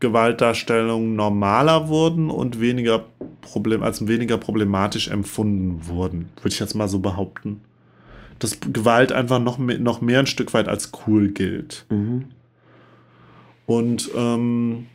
Gewaltdarstellungen 0.00 1.16
normaler 1.16 1.88
wurden 1.88 2.30
und 2.30 2.60
weniger 2.60 3.04
Problem, 3.40 3.82
als 3.82 4.06
weniger 4.06 4.38
problematisch 4.38 5.08
empfunden 5.08 5.86
wurden, 5.86 6.30
würde 6.36 6.48
ich 6.48 6.60
jetzt 6.60 6.74
mal 6.74 6.88
so 6.88 6.98
behaupten. 6.98 7.60
Dass 8.38 8.58
Gewalt 8.60 9.12
einfach 9.12 9.38
noch 9.38 9.58
mehr, 9.58 9.78
noch 9.78 10.00
mehr 10.00 10.18
ein 10.18 10.26
Stück 10.26 10.52
weit 10.54 10.68
als 10.68 10.92
cool 11.06 11.28
gilt. 11.28 11.86
mhm. 11.90 12.26
Und 13.66 14.10
ähm, 14.14 14.86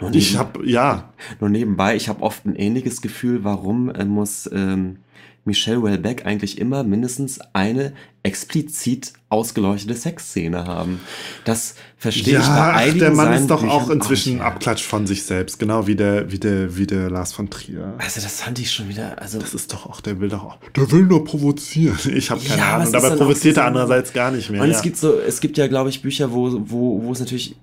nur, 0.00 0.14
ich 0.14 0.36
habe, 0.36 0.66
ja, 0.66 1.12
nur 1.40 1.50
nebenbei, 1.50 1.94
ich 1.96 2.08
habe 2.08 2.22
oft 2.22 2.46
ein 2.46 2.56
ähnliches 2.56 3.02
Gefühl, 3.02 3.44
warum 3.44 3.90
äh, 3.90 4.04
muss 4.04 4.48
ähm, 4.52 4.98
Michelle 5.44 5.82
Welbeck 5.82 6.26
eigentlich 6.26 6.58
immer 6.58 6.84
mindestens 6.84 7.40
eine 7.52 7.92
explizit 8.22 9.14
ausgeleuchtete 9.30 9.94
Sexszene 9.94 10.66
haben. 10.66 11.00
Das 11.44 11.74
verstehe 11.96 12.38
ich 12.38 12.44
bei 12.44 12.44
ja 12.44 12.70
ach, 12.72 12.76
einigen 12.76 12.98
der 12.98 13.12
Mann 13.12 13.32
ist 13.32 13.46
doch 13.46 13.62
auch 13.62 13.88
inzwischen 13.88 14.34
nicht. 14.34 14.42
Abklatsch 14.42 14.82
von 14.82 15.06
sich 15.06 15.22
selbst, 15.22 15.58
genau 15.58 15.86
wie 15.86 15.94
der, 15.94 16.30
wie 16.30 16.38
der, 16.38 16.76
wie 16.76 16.86
der 16.86 17.08
Lars 17.08 17.32
von 17.32 17.48
Trier. 17.48 17.94
Also 17.98 18.20
das 18.20 18.40
fand 18.42 18.58
ich 18.58 18.70
schon 18.70 18.88
wieder, 18.88 19.20
also 19.22 19.38
Das 19.38 19.54
ist 19.54 19.72
doch 19.72 19.86
auch, 19.86 20.00
der 20.00 20.20
will 20.20 20.28
doch 20.28 20.44
auch, 20.44 20.58
der 20.76 20.90
will 20.90 21.04
nur 21.04 21.24
provozieren. 21.24 21.98
Ich 22.12 22.30
habe 22.30 22.42
keine 22.44 22.60
Ja, 22.60 22.76
Ahnung, 22.76 22.92
dabei 22.92 23.12
auch 23.12 23.16
provoziert 23.16 23.56
er 23.56 23.66
andererseits 23.66 24.12
gar 24.12 24.30
nicht 24.32 24.50
mehr. 24.50 24.62
Und 24.62 24.70
ja. 24.70 24.76
es 24.76 24.82
gibt 24.82 24.96
so, 24.96 25.18
es 25.18 25.40
gibt 25.40 25.56
ja, 25.56 25.66
glaube 25.68 25.88
ich, 25.88 26.02
Bücher, 26.02 26.32
wo, 26.32 26.60
wo, 26.66 27.02
wo 27.02 27.12
es 27.12 27.20
natürlich, 27.20 27.56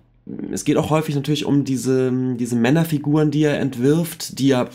es 0.51 0.63
geht 0.63 0.77
auch 0.77 0.89
häufig 0.89 1.15
natürlich 1.15 1.45
um 1.45 1.65
diese, 1.65 2.11
diese 2.35 2.55
Männerfiguren, 2.55 3.29
die 3.29 3.43
er 3.43 3.59
entwirft, 3.59 4.39
die 4.39 4.47
ja, 4.47 4.69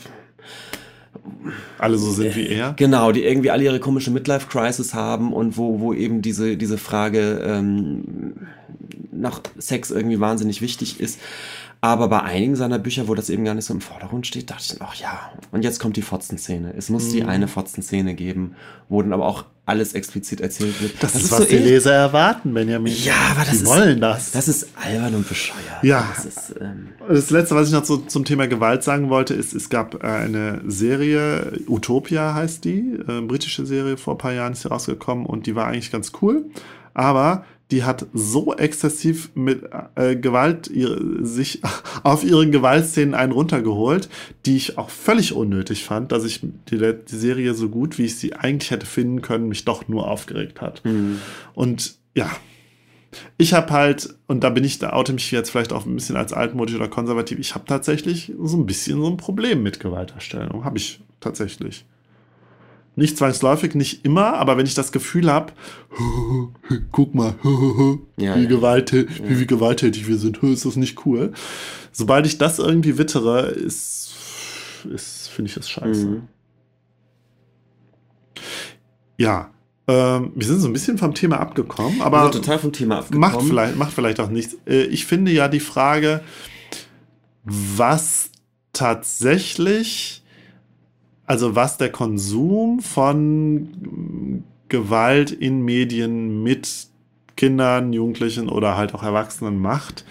alle 1.78 1.98
so 1.98 2.10
sind 2.10 2.34
wie 2.36 2.48
er. 2.48 2.74
genau, 2.74 3.12
die 3.12 3.22
irgendwie 3.24 3.50
alle 3.50 3.64
ihre 3.64 3.80
komische 3.80 4.10
Midlife-Crisis 4.10 4.94
haben 4.94 5.32
und 5.32 5.56
wo, 5.56 5.80
wo 5.80 5.92
eben 5.92 6.22
diese, 6.22 6.56
diese 6.56 6.78
Frage 6.78 7.40
ähm, 7.44 8.34
nach 9.12 9.40
Sex 9.58 9.90
irgendwie 9.90 10.20
wahnsinnig 10.20 10.60
wichtig 10.62 11.00
ist. 11.00 11.20
Aber 11.80 12.06
bei 12.08 12.22
einigen 12.22 12.54
seiner 12.54 12.78
Bücher, 12.78 13.08
wo 13.08 13.14
das 13.16 13.28
eben 13.28 13.44
gar 13.44 13.54
nicht 13.54 13.64
so 13.64 13.74
im 13.74 13.80
Vordergrund 13.80 14.26
steht, 14.26 14.50
dachte 14.50 14.62
ich 14.62 14.78
dann, 14.78 14.86
ach 14.88 14.94
ja, 14.94 15.32
und 15.50 15.64
jetzt 15.64 15.80
kommt 15.80 15.96
die 15.96 16.02
Fotzenszene. 16.02 16.72
Es 16.76 16.90
muss 16.90 17.06
Mhm. 17.08 17.10
die 17.12 17.24
eine 17.24 17.48
Fotzenszene 17.48 18.14
geben, 18.14 18.54
wo 18.88 19.02
dann 19.02 19.12
aber 19.12 19.26
auch 19.26 19.44
alles 19.64 19.92
explizit 19.92 20.40
erzählt 20.40 20.80
wird. 20.82 20.94
Das, 21.00 21.12
das 21.12 21.24
ist, 21.24 21.32
was 21.32 21.38
so 21.40 21.44
die 21.44 21.56
Leser 21.56 21.92
erwarten, 21.92 22.52
Benjamin. 22.52 22.94
Ja, 22.96 23.14
aber 23.30 23.40
das 23.40 23.50
die 23.50 23.56
ist, 23.58 23.66
wollen 23.66 24.00
das. 24.00 24.32
Das 24.32 24.48
ist 24.48 24.68
albern 24.74 25.14
und 25.14 25.28
bescheuert. 25.28 25.82
Ja. 25.82 26.08
Das, 26.16 26.24
ist, 26.24 26.54
ähm 26.60 26.88
das 27.08 27.30
Letzte, 27.30 27.54
was 27.54 27.68
ich 27.68 27.74
noch 27.74 27.84
so 27.84 27.98
zum 27.98 28.24
Thema 28.24 28.48
Gewalt 28.48 28.82
sagen 28.82 29.08
wollte, 29.08 29.34
ist, 29.34 29.54
es 29.54 29.68
gab 29.68 30.02
äh, 30.02 30.06
eine 30.06 30.62
Serie, 30.66 31.52
Utopia 31.68 32.34
heißt 32.34 32.64
die, 32.64 32.98
äh, 33.06 33.20
britische 33.20 33.64
Serie, 33.64 33.96
vor 33.96 34.14
ein 34.14 34.18
paar 34.18 34.32
Jahren 34.32 34.52
ist 34.52 34.62
sie 34.62 34.68
rausgekommen 34.68 35.26
und 35.26 35.46
die 35.46 35.54
war 35.54 35.68
eigentlich 35.68 35.92
ganz 35.92 36.10
cool. 36.20 36.46
Aber 36.92 37.44
die 37.72 37.84
hat 37.84 38.06
so 38.12 38.54
exzessiv 38.54 39.30
mit 39.34 39.64
äh, 39.94 40.14
Gewalt 40.14 40.68
ihre, 40.72 41.24
sich 41.24 41.60
auf 42.02 42.22
ihren 42.22 42.52
Gewaltszenen 42.52 43.14
einen 43.14 43.32
runtergeholt, 43.32 44.08
die 44.46 44.56
ich 44.56 44.78
auch 44.78 44.90
völlig 44.90 45.32
unnötig 45.32 45.84
fand, 45.84 46.12
dass 46.12 46.24
ich 46.24 46.40
die, 46.70 46.78
die 46.78 47.16
Serie 47.16 47.54
so 47.54 47.70
gut, 47.70 47.98
wie 47.98 48.04
ich 48.04 48.16
sie 48.16 48.34
eigentlich 48.34 48.70
hätte 48.70 48.86
finden 48.86 49.22
können, 49.22 49.48
mich 49.48 49.64
doch 49.64 49.88
nur 49.88 50.08
aufgeregt 50.08 50.60
hat. 50.60 50.84
Mhm. 50.84 51.18
Und 51.54 51.96
ja, 52.14 52.30
ich 53.38 53.54
habe 53.54 53.72
halt, 53.72 54.14
und 54.26 54.44
da 54.44 54.50
bin 54.50 54.64
ich, 54.64 54.78
da 54.78 54.92
oute 54.92 55.14
mich 55.14 55.30
jetzt 55.30 55.50
vielleicht 55.50 55.72
auch 55.72 55.86
ein 55.86 55.94
bisschen 55.94 56.16
als 56.16 56.32
altmodisch 56.32 56.76
oder 56.76 56.88
konservativ, 56.88 57.38
ich 57.38 57.54
habe 57.54 57.64
tatsächlich 57.66 58.32
so 58.40 58.56
ein 58.56 58.66
bisschen 58.66 59.00
so 59.00 59.08
ein 59.08 59.16
Problem 59.16 59.62
mit 59.62 59.80
Gewalterstellung. 59.80 60.64
Habe 60.64 60.78
ich 60.78 61.00
tatsächlich. 61.20 61.86
Nicht 62.94 63.16
zwangsläufig, 63.16 63.74
nicht 63.74 64.04
immer, 64.04 64.34
aber 64.34 64.58
wenn 64.58 64.66
ich 64.66 64.74
das 64.74 64.92
Gefühl 64.92 65.30
habe, 65.30 65.52
guck 66.92 67.14
mal, 67.14 67.34
ja, 68.16 68.36
wie, 68.36 68.42
ja. 68.42 68.48
Gewaltä 68.48 69.06
wie, 69.24 69.40
wie 69.40 69.46
gewalttätig 69.46 70.06
wir 70.08 70.18
sind, 70.18 70.42
ist 70.42 70.64
das 70.64 70.76
nicht 70.76 71.06
cool. 71.06 71.32
Sobald 71.92 72.26
ich 72.26 72.38
das 72.38 72.58
irgendwie 72.58 72.98
wittere, 72.98 73.46
ist, 73.46 74.14
ist 74.92 75.28
finde 75.28 75.48
ich 75.48 75.54
das 75.54 75.70
scheiße. 75.70 76.06
Mhm. 76.06 76.22
Ja, 79.16 79.50
ähm, 79.88 80.32
wir 80.34 80.46
sind 80.46 80.60
so 80.60 80.68
ein 80.68 80.72
bisschen 80.72 80.98
vom 80.98 81.14
Thema 81.14 81.40
abgekommen, 81.40 82.02
aber 82.02 82.30
total 82.30 82.58
vom 82.58 82.72
Thema 82.72 82.98
abgekommen. 82.98 83.20
Macht 83.20 83.42
vielleicht, 83.42 83.76
macht 83.76 83.92
vielleicht 83.92 84.20
auch 84.20 84.30
nichts. 84.30 84.56
Äh, 84.66 84.84
ich 84.84 85.06
finde 85.06 85.32
ja 85.32 85.48
die 85.48 85.60
Frage, 85.60 86.22
was 87.44 88.30
tatsächlich 88.72 90.21
also 91.32 91.56
was 91.56 91.78
der 91.78 91.90
Konsum 91.90 92.80
von 92.80 94.44
Gewalt 94.68 95.30
in 95.30 95.62
Medien 95.62 96.42
mit 96.42 96.88
Kindern, 97.36 97.94
Jugendlichen 97.94 98.50
oder 98.50 98.76
halt 98.76 98.92
auch 98.92 99.02
Erwachsenen 99.02 99.58
macht, 99.58 100.04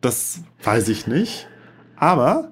das 0.00 0.40
weiß 0.64 0.88
ich 0.88 1.06
nicht. 1.06 1.46
Aber 1.94 2.50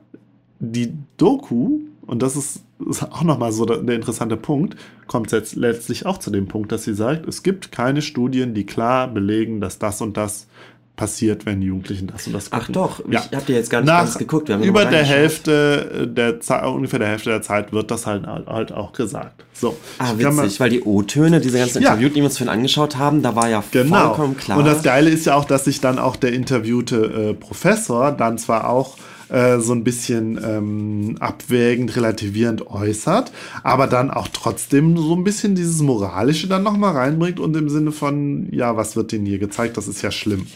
die 0.60 0.92
Doku, 1.16 1.80
und 2.06 2.22
das 2.22 2.36
ist, 2.36 2.62
ist 2.88 3.02
auch 3.02 3.24
nochmal 3.24 3.50
so 3.50 3.64
der, 3.64 3.80
interessante 3.96 4.36
Punkt, 4.36 4.76
kommt 5.08 5.32
jetzt 5.32 5.56
letztlich 5.56 6.06
auch 6.06 6.18
zu 6.18 6.30
dem 6.30 6.46
Punkt, 6.46 6.70
dass 6.70 6.84
sie 6.84 6.94
sagt, 6.94 7.26
es 7.26 7.42
gibt 7.42 7.72
keine 7.72 8.00
Studien, 8.00 8.54
die 8.54 8.64
klar 8.64 9.08
belegen, 9.08 9.60
dass 9.60 9.80
das 9.80 10.00
und 10.00 10.16
das 10.16 10.46
passiert, 10.98 11.46
wenn 11.46 11.62
die 11.62 11.68
Jugendlichen 11.68 12.08
das 12.08 12.26
und 12.26 12.34
das 12.34 12.50
gucken. 12.50 12.66
Ach 12.68 12.72
doch, 12.72 13.02
ja. 13.08 13.22
ich 13.30 13.34
habe 13.34 13.46
dir 13.46 13.56
jetzt 13.56 13.70
gar 13.70 13.80
nicht 13.80 13.86
Nach, 13.86 14.00
ganz 14.00 14.18
geguckt. 14.18 14.50
über 14.50 14.84
der 14.84 15.04
Hälfte 15.04 16.10
der 16.14 16.40
Zeit, 16.40 16.66
ungefähr 16.66 16.98
der 16.98 17.08
Hälfte 17.08 17.30
der 17.30 17.40
Zeit 17.40 17.72
wird 17.72 17.90
das 17.90 18.06
halt, 18.06 18.26
halt 18.26 18.72
auch 18.72 18.92
gesagt. 18.92 19.44
So. 19.54 19.76
Ah, 19.98 20.12
witzig, 20.16 20.34
mal, 20.34 20.50
weil 20.58 20.70
die 20.70 20.82
O-Töne, 20.82 21.40
diese 21.40 21.58
ganzen 21.58 21.82
ja. 21.82 21.90
Interviews, 21.90 22.12
die 22.12 22.16
wir 22.16 22.24
uns 22.24 22.38
vorhin 22.38 22.52
angeschaut 22.52 22.98
haben, 22.98 23.22
da 23.22 23.34
war 23.34 23.48
ja 23.48 23.62
genau. 23.70 24.08
vollkommen 24.08 24.36
klar. 24.36 24.58
Und 24.58 24.66
das 24.66 24.82
Geile 24.82 25.08
ist 25.08 25.24
ja 25.24 25.36
auch, 25.36 25.44
dass 25.44 25.64
sich 25.64 25.80
dann 25.80 25.98
auch 25.98 26.16
der 26.16 26.32
interviewte 26.32 27.30
äh, 27.30 27.34
Professor 27.34 28.12
dann 28.12 28.36
zwar 28.36 28.68
auch 28.68 28.98
äh, 29.28 29.60
so 29.60 29.72
ein 29.72 29.84
bisschen 29.84 30.40
ähm, 30.42 31.16
abwägend, 31.20 31.94
relativierend 31.94 32.66
äußert, 32.66 33.30
aber 33.62 33.86
dann 33.86 34.10
auch 34.10 34.28
trotzdem 34.32 34.96
so 34.96 35.14
ein 35.14 35.22
bisschen 35.22 35.54
dieses 35.54 35.80
Moralische 35.80 36.48
dann 36.48 36.62
nochmal 36.62 36.96
reinbringt 36.96 37.38
und 37.38 37.56
im 37.56 37.68
Sinne 37.68 37.92
von, 37.92 38.48
ja, 38.50 38.76
was 38.76 38.96
wird 38.96 39.12
denen 39.12 39.26
hier 39.26 39.38
gezeigt, 39.38 39.76
das 39.76 39.86
ist 39.86 40.02
ja 40.02 40.10
schlimm. 40.10 40.46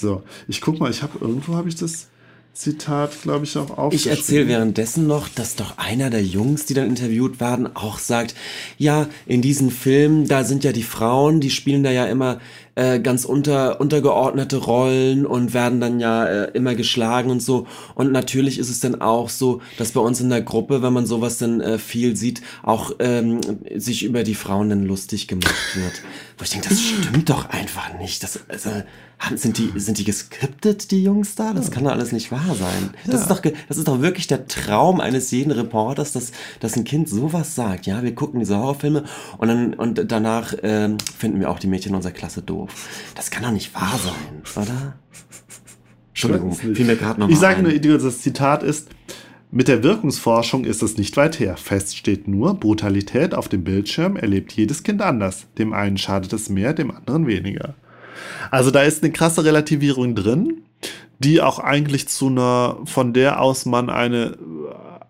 So, 0.00 0.22
ich 0.48 0.60
guck 0.60 0.80
mal, 0.80 0.90
ich 0.90 1.02
habe 1.02 1.18
irgendwo 1.20 1.54
habe 1.54 1.68
ich 1.68 1.76
das 1.76 2.08
Zitat, 2.52 3.22
glaube 3.22 3.44
ich, 3.44 3.56
auch 3.56 3.78
aufgeschrieben. 3.78 4.12
Ich 4.12 4.18
erzähle 4.18 4.48
währenddessen 4.48 5.06
noch, 5.06 5.28
dass 5.28 5.56
doch 5.56 5.78
einer 5.78 6.10
der 6.10 6.22
Jungs, 6.22 6.66
die 6.66 6.74
dann 6.74 6.88
interviewt 6.88 7.38
werden, 7.38 7.74
auch 7.76 7.98
sagt, 7.98 8.34
ja, 8.76 9.08
in 9.26 9.40
diesen 9.40 9.70
Filmen, 9.70 10.26
da 10.26 10.44
sind 10.44 10.64
ja 10.64 10.72
die 10.72 10.82
Frauen, 10.82 11.40
die 11.40 11.50
spielen 11.50 11.84
da 11.84 11.90
ja 11.90 12.06
immer 12.06 12.40
äh, 12.74 12.98
ganz 12.98 13.24
unter, 13.24 13.80
untergeordnete 13.80 14.56
Rollen 14.56 15.26
und 15.26 15.54
werden 15.54 15.80
dann 15.80 16.00
ja 16.00 16.26
äh, 16.26 16.50
immer 16.52 16.74
geschlagen 16.74 17.30
und 17.30 17.40
so. 17.40 17.66
Und 17.94 18.10
natürlich 18.10 18.58
ist 18.58 18.68
es 18.68 18.80
dann 18.80 19.00
auch 19.00 19.28
so, 19.28 19.62
dass 19.78 19.92
bei 19.92 20.00
uns 20.00 20.20
in 20.20 20.28
der 20.28 20.42
Gruppe, 20.42 20.82
wenn 20.82 20.92
man 20.92 21.06
sowas 21.06 21.38
dann 21.38 21.60
äh, 21.60 21.78
viel 21.78 22.16
sieht, 22.16 22.42
auch 22.62 22.92
ähm, 22.98 23.40
sich 23.76 24.02
über 24.02 24.24
die 24.24 24.34
Frauen 24.34 24.70
dann 24.70 24.84
lustig 24.84 25.28
gemacht 25.28 25.76
wird. 25.76 26.02
Wo 26.36 26.44
ich 26.44 26.50
denke, 26.50 26.68
das 26.68 26.80
stimmt 26.80 27.30
doch 27.30 27.48
einfach 27.48 27.96
nicht. 27.98 28.22
Das, 28.22 28.40
also, 28.48 28.70
sind 29.36 29.58
die, 29.58 29.72
sind 29.76 29.98
die 29.98 30.04
geskriptet, 30.04 30.90
die 30.90 31.02
Jungs 31.02 31.34
da? 31.34 31.52
Das 31.52 31.66
ja. 31.66 31.74
kann 31.74 31.84
doch 31.84 31.92
alles 31.92 32.12
nicht 32.12 32.32
wahr 32.32 32.54
sein. 32.58 32.90
Das, 33.04 33.14
ja. 33.14 33.20
ist 33.20 33.30
doch, 33.30 33.42
das 33.68 33.76
ist 33.76 33.86
doch 33.86 34.00
wirklich 34.00 34.26
der 34.26 34.46
Traum 34.46 35.00
eines 35.00 35.30
jeden 35.30 35.50
Reporters, 35.50 36.12
dass, 36.12 36.32
dass 36.60 36.76
ein 36.76 36.84
Kind 36.84 37.08
sowas 37.08 37.54
sagt. 37.54 37.86
Ja, 37.86 38.02
wir 38.02 38.14
gucken 38.14 38.40
diese 38.40 38.56
Horrorfilme 38.56 39.04
und, 39.38 39.48
dann, 39.48 39.74
und 39.74 40.10
danach 40.10 40.54
ähm, 40.62 40.96
finden 41.18 41.40
wir 41.40 41.50
auch 41.50 41.58
die 41.58 41.66
Mädchen 41.66 41.94
unserer 41.94 42.12
Klasse 42.12 42.42
doof. 42.42 42.70
Das 43.14 43.30
kann 43.30 43.42
doch 43.42 43.52
nicht 43.52 43.74
wahr 43.74 43.98
sein, 44.02 44.64
oder? 44.64 44.94
Entschuldigung, 46.08 46.52
fiel 46.52 46.84
mir 46.84 46.96
gerade 46.96 47.20
nochmal 47.20 47.32
Ich 47.32 47.38
sage 47.38 47.62
nur, 47.62 47.98
das 47.98 48.20
Zitat 48.20 48.62
ist, 48.62 48.88
mit 49.52 49.68
der 49.68 49.82
Wirkungsforschung 49.82 50.64
ist 50.64 50.82
es 50.82 50.96
nicht 50.96 51.16
weit 51.16 51.40
her. 51.40 51.56
Fest 51.56 51.96
steht 51.96 52.28
nur, 52.28 52.54
Brutalität 52.54 53.34
auf 53.34 53.48
dem 53.48 53.64
Bildschirm 53.64 54.16
erlebt 54.16 54.52
jedes 54.52 54.82
Kind 54.82 55.02
anders. 55.02 55.46
Dem 55.58 55.72
einen 55.72 55.98
schadet 55.98 56.32
es 56.32 56.48
mehr, 56.48 56.72
dem 56.72 56.90
anderen 56.90 57.26
weniger. 57.26 57.74
Also 58.50 58.70
da 58.70 58.82
ist 58.82 59.02
eine 59.02 59.12
krasse 59.12 59.44
Relativierung 59.44 60.14
drin, 60.14 60.62
die 61.18 61.40
auch 61.40 61.58
eigentlich 61.58 62.08
zu 62.08 62.28
einer, 62.28 62.78
von 62.84 63.12
der 63.12 63.40
aus 63.40 63.66
man 63.66 63.90
eine 63.90 64.36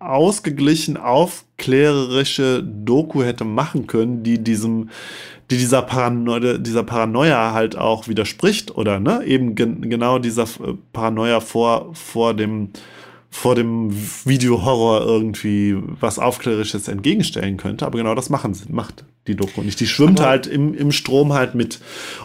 ausgeglichen 0.01 0.97
aufklärerische 0.97 2.63
Doku 2.63 3.23
hätte 3.23 3.45
machen 3.45 3.87
können, 3.87 4.23
die 4.23 4.43
diesem, 4.43 4.89
die 5.51 5.57
dieser 5.57 5.83
Paranoia, 5.83 6.57
dieser 6.57 6.83
Paranoia 6.83 7.53
halt 7.53 7.77
auch 7.77 8.07
widerspricht 8.07 8.75
oder 8.75 8.99
ne, 8.99 9.23
eben 9.25 9.55
gen 9.55 9.89
genau 9.89 10.17
dieser 10.17 10.47
Paranoia 10.91 11.39
vor, 11.39 11.93
vor 11.93 12.33
dem, 12.33 12.69
vor 13.29 13.53
dem 13.53 13.91
Videohorror 14.25 15.01
irgendwie 15.01 15.77
was 15.99 16.17
Aufklärerisches 16.17 16.87
entgegenstellen 16.87 17.57
könnte. 17.57 17.85
Aber 17.85 17.97
genau 17.97 18.15
das 18.15 18.29
machen 18.29 18.53
sie, 18.55 18.71
macht 18.71 19.05
die 19.27 19.35
Doku 19.35 19.61
nicht. 19.61 19.79
Die 19.79 19.87
schwimmt 19.87 20.19
aber 20.19 20.29
halt 20.29 20.47
im, 20.47 20.73
im 20.73 20.91
Strom 20.91 21.33
halt 21.33 21.55
mit. 21.55 21.79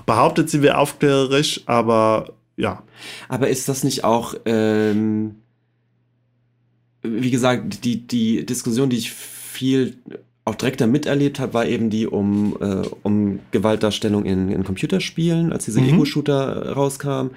Behauptet, 0.06 0.51
sie 0.51 0.62
wäre 0.62 0.78
aufklärerisch, 0.78 1.62
aber 1.66 2.32
ja. 2.56 2.82
Aber 3.28 3.48
ist 3.48 3.68
das 3.68 3.85
nicht 3.85 4.05
auch, 4.05 4.35
ähm, 4.47 5.36
wie 7.02 7.31
gesagt, 7.31 7.85
die, 7.85 8.06
die 8.06 8.47
Diskussion, 8.47 8.89
die 8.89 8.97
ich 8.97 9.12
viel 9.12 9.98
auch 10.47 10.55
direkt 10.55 10.81
da 10.81 10.86
miterlebt 10.86 11.40
habe, 11.40 11.55
war 11.55 11.66
eben 11.66 11.90
die 11.90 12.06
um, 12.06 12.56
äh, 12.60 12.86
um 13.02 13.40
Gewaltdarstellung 13.51 14.24
in, 14.24 14.48
in 14.51 14.62
Computerspielen, 14.62 15.52
als 15.52 15.64
diese 15.64 15.81
mhm. 15.81 15.94
Ego-Shooter 15.94 16.73
rauskam. 16.73 17.31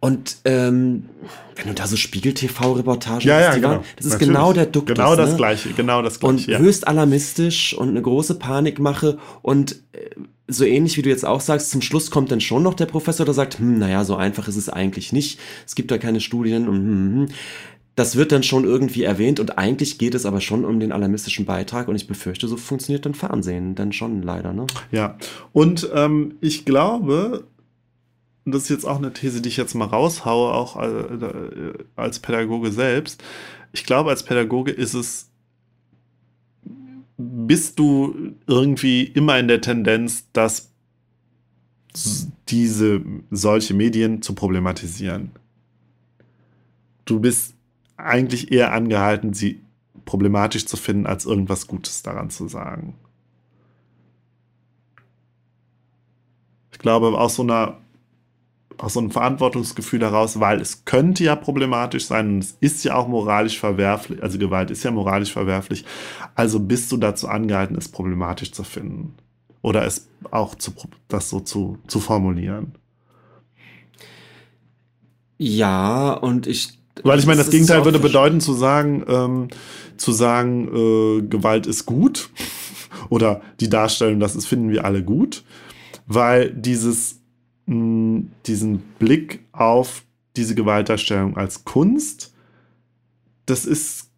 Und 0.00 0.38
ähm, 0.46 1.10
wenn 1.56 1.68
du 1.68 1.74
da 1.74 1.86
so 1.86 1.94
Spiegel-TV-Reportagen 1.94 3.20
ja, 3.20 3.38
ja, 3.38 3.54
genau. 3.54 3.68
Waren, 3.68 3.80
das 3.96 4.06
ist 4.06 4.12
Natürlich. 4.12 4.34
genau 4.34 4.52
der 4.54 4.66
Duktus. 4.66 4.96
Genau 4.96 5.14
das 5.14 5.30
ne? 5.30 5.36
Gleiche, 5.36 5.68
genau 5.74 6.00
das 6.00 6.18
Gleiche. 6.18 6.32
Und 6.32 6.46
ja. 6.46 6.58
höchst 6.58 6.88
alarmistisch 6.88 7.74
und 7.74 7.90
eine 7.90 8.00
große 8.00 8.36
Panikmache 8.36 9.18
und 9.42 9.72
äh, 9.92 10.08
so 10.48 10.64
ähnlich 10.64 10.96
wie 10.96 11.02
du 11.02 11.10
jetzt 11.10 11.26
auch 11.26 11.40
sagst, 11.40 11.70
zum 11.70 11.82
Schluss 11.82 12.10
kommt 12.10 12.32
dann 12.32 12.40
schon 12.40 12.62
noch 12.62 12.74
der 12.74 12.86
Professor, 12.86 13.26
der 13.26 13.34
sagt, 13.34 13.58
hm, 13.58 13.78
naja, 13.78 14.04
so 14.04 14.16
einfach 14.16 14.48
ist 14.48 14.56
es 14.56 14.70
eigentlich 14.70 15.12
nicht. 15.12 15.38
Es 15.66 15.74
gibt 15.74 15.90
da 15.90 15.98
keine 15.98 16.20
Studien 16.20 16.66
und 16.66 16.76
hm, 16.76 16.86
hm, 16.86 17.14
hm. 17.14 17.26
Das 17.96 18.16
wird 18.16 18.32
dann 18.32 18.42
schon 18.42 18.64
irgendwie 18.64 19.02
erwähnt 19.02 19.40
und 19.40 19.58
eigentlich 19.58 19.98
geht 19.98 20.14
es 20.14 20.24
aber 20.24 20.40
schon 20.40 20.64
um 20.64 20.80
den 20.80 20.92
alarmistischen 20.92 21.44
Beitrag 21.44 21.88
und 21.88 21.96
ich 21.96 22.06
befürchte, 22.06 22.48
so 22.48 22.56
funktioniert 22.56 23.04
dann 23.04 23.12
Fernsehen 23.12 23.74
dann 23.74 23.92
schon 23.92 24.22
leider, 24.22 24.54
ne? 24.54 24.66
Ja, 24.90 25.18
und 25.52 25.90
ähm, 25.92 26.36
ich 26.40 26.64
glaube, 26.64 27.44
und 28.44 28.54
das 28.54 28.64
ist 28.64 28.68
jetzt 28.70 28.84
auch 28.86 28.96
eine 28.96 29.12
These, 29.12 29.42
die 29.42 29.48
ich 29.48 29.56
jetzt 29.56 29.74
mal 29.74 29.86
raushaue, 29.86 30.52
auch 30.52 30.76
äh, 30.76 31.72
als 31.96 32.18
Pädagoge 32.18 32.72
selbst. 32.72 33.22
Ich 33.72 33.84
glaube, 33.84 34.10
als 34.10 34.22
Pädagoge 34.22 34.70
ist 34.70 34.94
es, 34.94 35.30
bist 37.16 37.78
du 37.78 38.34
irgendwie 38.46 39.04
immer 39.04 39.38
in 39.38 39.48
der 39.48 39.60
Tendenz, 39.60 40.24
dass 40.32 40.70
diese 42.48 43.02
solche 43.30 43.74
Medien 43.74 44.22
zu 44.22 44.34
problematisieren. 44.34 45.32
Du 47.04 47.20
bist 47.20 47.54
eigentlich 47.96 48.52
eher 48.52 48.72
angehalten, 48.72 49.34
sie 49.34 49.60
problematisch 50.04 50.66
zu 50.66 50.76
finden, 50.76 51.06
als 51.06 51.26
irgendwas 51.26 51.66
Gutes 51.66 52.02
daran 52.02 52.30
zu 52.30 52.48
sagen. 52.48 52.94
Ich 56.72 56.78
glaube, 56.78 57.08
aus 57.08 57.36
so 57.36 57.42
einer 57.42 57.79
aus 58.80 58.94
so 58.94 59.00
einem 59.00 59.10
Verantwortungsgefühl 59.10 60.00
heraus, 60.00 60.40
weil 60.40 60.60
es 60.60 60.84
könnte 60.84 61.24
ja 61.24 61.36
problematisch 61.36 62.06
sein 62.06 62.34
und 62.34 62.38
es 62.38 62.56
ist 62.60 62.84
ja 62.84 62.94
auch 62.94 63.08
moralisch 63.08 63.58
verwerflich, 63.58 64.22
also 64.22 64.38
Gewalt 64.38 64.70
ist 64.70 64.82
ja 64.82 64.90
moralisch 64.90 65.32
verwerflich, 65.32 65.84
also 66.34 66.58
bist 66.60 66.90
du 66.90 66.96
dazu 66.96 67.28
angehalten, 67.28 67.76
es 67.76 67.88
problematisch 67.88 68.52
zu 68.52 68.64
finden. 68.64 69.14
Oder 69.62 69.84
es 69.84 70.08
auch 70.30 70.54
zu, 70.54 70.72
das 71.08 71.28
so 71.28 71.40
zu, 71.40 71.78
zu 71.86 72.00
formulieren. 72.00 72.72
Ja, 75.36 76.12
und 76.14 76.46
ich. 76.46 76.78
Weil 77.02 77.18
ich 77.18 77.26
meine, 77.26 77.38
das, 77.38 77.50
Gegenteil 77.50 77.84
würde 77.84 77.98
bedeuten, 77.98 78.40
zu 78.40 78.54
sagen, 78.54 79.04
ähm, 79.06 79.48
zu 79.98 80.12
sagen, 80.12 80.68
äh, 80.68 81.22
Gewalt 81.22 81.66
ist 81.66 81.84
gut 81.84 82.30
oder 83.10 83.42
die 83.60 83.68
Darstellung, 83.68 84.20
das 84.20 84.34
ist, 84.34 84.46
finden 84.46 84.70
wir 84.70 84.86
alle 84.86 85.02
gut, 85.02 85.44
weil 86.06 86.50
dieses, 86.50 87.19
mh, 87.70 88.24
diesen 88.46 88.80
Blick 88.98 89.40
auf 89.52 90.02
diese 90.36 90.54
Gewaltdarstellung 90.54 91.36
als 91.36 91.64
Kunst, 91.64 92.32
das 93.46 93.64
ist, 93.64 94.10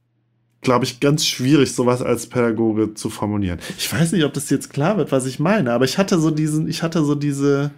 glaube 0.61 0.85
ich, 0.85 1.01
ganz 1.01 1.27
schwierig, 1.27 1.73
sowas 1.73 2.03
als 2.03 2.27
Pädagoge 2.27 2.95
zu 2.95 3.11
formulieren. 3.11 3.59
Ich 3.79 3.93
weiß 3.93 4.13
nicht, 4.13 4.25
ob 4.25 4.33
das 4.33 4.51
jetzt 4.51 4.71
klar 4.71 4.97
wird, 4.97 5.13
was 5.13 5.27
ich 5.27 5.39
meine, 5.39 5.73
aber 5.73 5.85
ich 5.85 5.99
hatte 5.99 6.19
so 6.19 6.31
diesen, 6.31 6.69
ich 6.69 6.83
hatte 6.83 7.05
so 7.05 7.15
diese, 7.15 7.71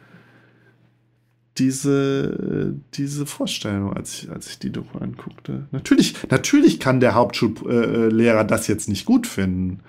diese, 1.58 2.74
diese 2.94 3.26
Vorstellung, 3.26 3.92
als 3.92 4.22
ich, 4.22 4.30
als 4.30 4.48
ich 4.48 4.58
die 4.58 4.70
Doku 4.70 4.98
anguckte. 4.98 5.66
Natürlich, 5.70 6.14
natürlich 6.30 6.80
kann 6.80 7.00
der 7.00 7.14
Hauptschullehrer 7.14 8.44
das 8.44 8.66
jetzt 8.66 8.88
nicht 8.88 9.04
gut 9.04 9.26
finden. 9.26 9.80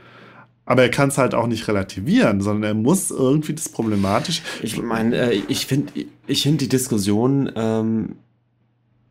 Aber 0.65 0.81
er 0.81 0.89
kann 0.89 1.09
es 1.09 1.17
halt 1.17 1.35
auch 1.35 1.47
nicht 1.47 1.67
relativieren, 1.67 2.41
sondern 2.41 2.63
er 2.63 2.73
muss 2.73 3.11
irgendwie 3.11 3.53
das 3.53 3.69
problematisch. 3.69 4.41
Ich 4.63 4.81
meine, 4.81 5.15
äh, 5.15 5.41
ich 5.47 5.67
finde, 5.67 5.93
ich 6.25 6.41
finde 6.41 6.57
die 6.57 6.69
Diskussion 6.69 7.51
ähm, 7.55 8.15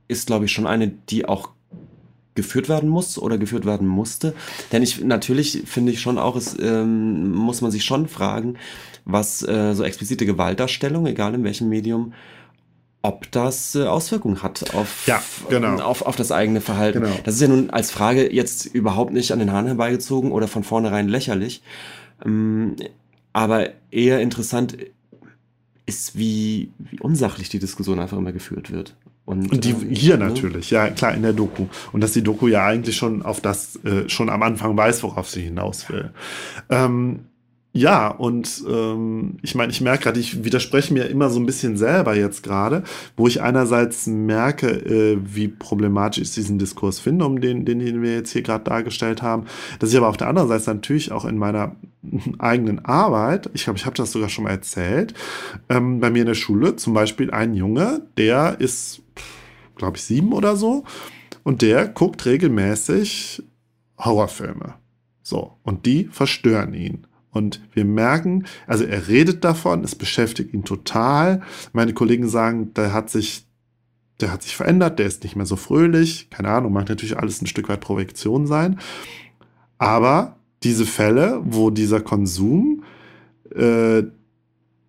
ist, 0.09 0.27
glaube 0.27 0.47
ich, 0.47 0.53
schon 0.53 0.67
eine, 0.67 0.89
die 0.89 1.27
auch 1.27 1.51
geführt 2.35 2.69
werden 2.69 2.89
muss 2.89 3.19
oder 3.19 3.39
geführt 3.39 3.65
werden 3.65 3.87
musste. 3.87 4.35
Denn 4.73 4.83
ich 4.83 5.03
natürlich 5.05 5.63
finde 5.67 5.93
ich 5.93 6.01
schon 6.01 6.19
auch, 6.19 6.37
es 6.37 6.57
ähm, 6.59 7.33
muss 7.33 7.61
man 7.61 7.71
sich 7.71 7.85
schon 7.85 8.09
fragen, 8.09 8.57
was 9.05 9.47
äh, 9.47 9.75
so 9.75 9.85
explizite 9.85 10.27
Gewaltdarstellung, 10.27 11.07
egal 11.07 11.35
in 11.35 11.45
welchem 11.45 11.69
Medium, 11.69 12.13
ob 13.05 13.31
das 13.33 13.75
äh, 13.75 13.85
Auswirkungen 13.85 14.43
hat 14.43 14.75
auf, 14.75 15.07
Ja, 15.07 15.23
genau. 15.51 15.79
auf, 15.83 16.01
auf 16.01 16.17
das 16.17 16.33
eigene 16.33 16.63
Verhalten. 16.63 17.03
Genau. 17.03 17.15
Das 17.25 17.35
ist 17.35 17.41
ja 17.43 17.49
nun 17.49 17.69
als 17.69 17.91
Frage 17.91 18.33
jetzt 18.33 18.65
überhaupt 18.65 19.13
nicht 19.13 19.31
an 19.31 19.41
den 19.41 19.53
Haaren 19.53 19.67
herbeigezogen 19.67 20.33
oder 20.33 20.49
von 20.49 20.65
vornherein 20.65 21.09
lächerlich. 21.09 21.63
Ähm, 22.25 22.77
aber 23.35 23.69
eher 23.91 24.21
interessant 24.23 24.79
ist, 25.85 26.17
wie, 26.17 26.73
wie 26.79 26.99
unsachlich 26.99 27.51
die 27.51 27.59
Diskussion 27.59 28.01
einfach 28.01 28.17
immer 28.17 28.33
geführt 28.33 28.73
wird. 28.73 28.97
Und, 29.27 29.53
Und 29.53 29.65
die 29.67 29.73
ähm, 29.73 29.91
hier 29.91 30.17
ne? 30.17 30.29
natürlich, 30.29 30.71
ja 30.71 30.89
klar, 30.89 31.13
in 31.13 31.21
der 31.21 31.35
Doku. 31.35 31.67
Und 31.93 32.01
dass 32.01 32.13
die 32.13 32.23
Doku 32.23 32.49
ja 32.49 32.65
eigentlich 32.65 32.97
schon 32.97 33.21
auf 33.21 33.43
das, 33.43 33.77
äh, 33.85 34.09
schon 34.09 34.31
am 34.31 34.43
Anfang 34.43 34.79
weiß, 34.79 35.03
worauf 35.03 35.29
sie 35.29 35.43
hinaus 35.43 35.91
will. 35.91 36.11
Ähm, 36.71 37.27
ja, 37.77 38.07
und 38.07 38.63
ähm, 38.69 39.39
ich 39.43 39.57
meine, 39.57 39.73
ich 39.73 39.81
merke 39.81 40.05
gerade, 40.05 40.21
ich 40.21 40.45
widerspreche 40.45 40.95
mir 40.95 41.07
immer 41.07 41.29
so 41.29 41.41
ein 41.41 41.47
bisschen 41.47 41.77
selber 41.77 42.15
jetzt 42.15 42.45
gerade, 42.45 42.85
wo 43.17 43.27
ich 43.27 43.43
einerseits 43.43 44.07
merke, 44.07 44.69
äh, 44.69 45.19
wie 45.21 45.49
problematisch 45.49 46.23
ich 46.23 46.33
diesen 46.33 46.61
Diskurs 46.61 47.01
finde, 47.01 47.25
um 47.25 47.41
den, 47.41 47.65
den, 47.65 47.81
wir 48.01 48.15
jetzt 48.15 48.31
hier 48.31 48.43
gerade 48.43 48.63
dargestellt 48.63 49.23
haben, 49.23 49.47
dass 49.81 49.91
ich 49.91 49.97
aber 49.97 50.07
auf 50.07 50.17
der 50.17 50.29
anderen 50.29 50.49
Seite 50.49 50.71
natürlich 50.71 51.11
auch 51.11 51.25
in 51.25 51.37
meiner 51.37 51.75
eigenen 52.39 52.85
Arbeit, 52.85 53.51
ich 53.55 53.65
glaube, 53.65 53.81
ich 53.81 53.87
habe 53.87 53.97
das 53.97 54.13
sogar 54.13 54.29
schon 54.29 54.45
mal 54.45 54.51
erzählt, 54.51 55.13
ähm, 55.69 55.99
bei 55.99 56.11
mir 56.11 56.21
in 56.21 56.29
der 56.29 56.35
Schule 56.35 56.77
zum 56.77 56.95
Beispiel 56.95 57.33
ein 57.33 57.55
Junge, 57.55 58.03
der 58.17 58.61
ist, 58.61 59.03
glaube 59.75 59.97
ich, 59.97 60.05
sieben 60.05 60.33
oder 60.33 60.55
so, 60.55 60.85
und 61.43 61.61
der 61.61 61.89
guckt 61.89 62.25
regelmäßig 62.25 63.43
Horrorfilme. 63.99 64.75
So, 65.23 65.55
und 65.65 65.87
die 65.87 66.05
verstören 66.05 66.73
ihn. 66.73 67.09
Und 67.35 67.61
wir 67.73 67.85
merken, 67.85 68.47
also 68.67 68.85
er 68.85 69.09
redet 69.09 69.45
davon, 69.45 69.83
es 69.83 69.97
beschäftigt 69.97 70.55
ihn 70.55 70.65
total. 70.65 71.43
Meine 71.73 71.93
Kollegen 71.93 72.29
sagen, 72.29 72.73
der 72.75 72.93
hat 72.93 73.11
sich, 73.11 73.45
der 74.21 74.33
hat 74.33 74.45
sich 74.45 74.55
verändert, 74.57 75.01
der 75.01 75.07
ist 75.07 75.25
nicht 75.25 75.35
mehr 75.35 75.45
so 75.45 75.57
fröhlich. 75.57 76.31
Keine 76.31 76.49
Ahnung, 76.49 76.73
mag 76.73 76.89
natürlich 76.89 77.19
alles 77.19 77.43
ein 77.43 77.49
Stück 77.49 77.69
weit 77.69 77.81
Projektion 77.81 78.47
sein. 78.47 78.79
Aber 79.79 80.37
diese 80.63 80.87
Fälle, 80.87 81.41
wo 81.45 81.71
dieser 81.71 82.01
Konsum 82.01 82.85
äh, 83.55 84.05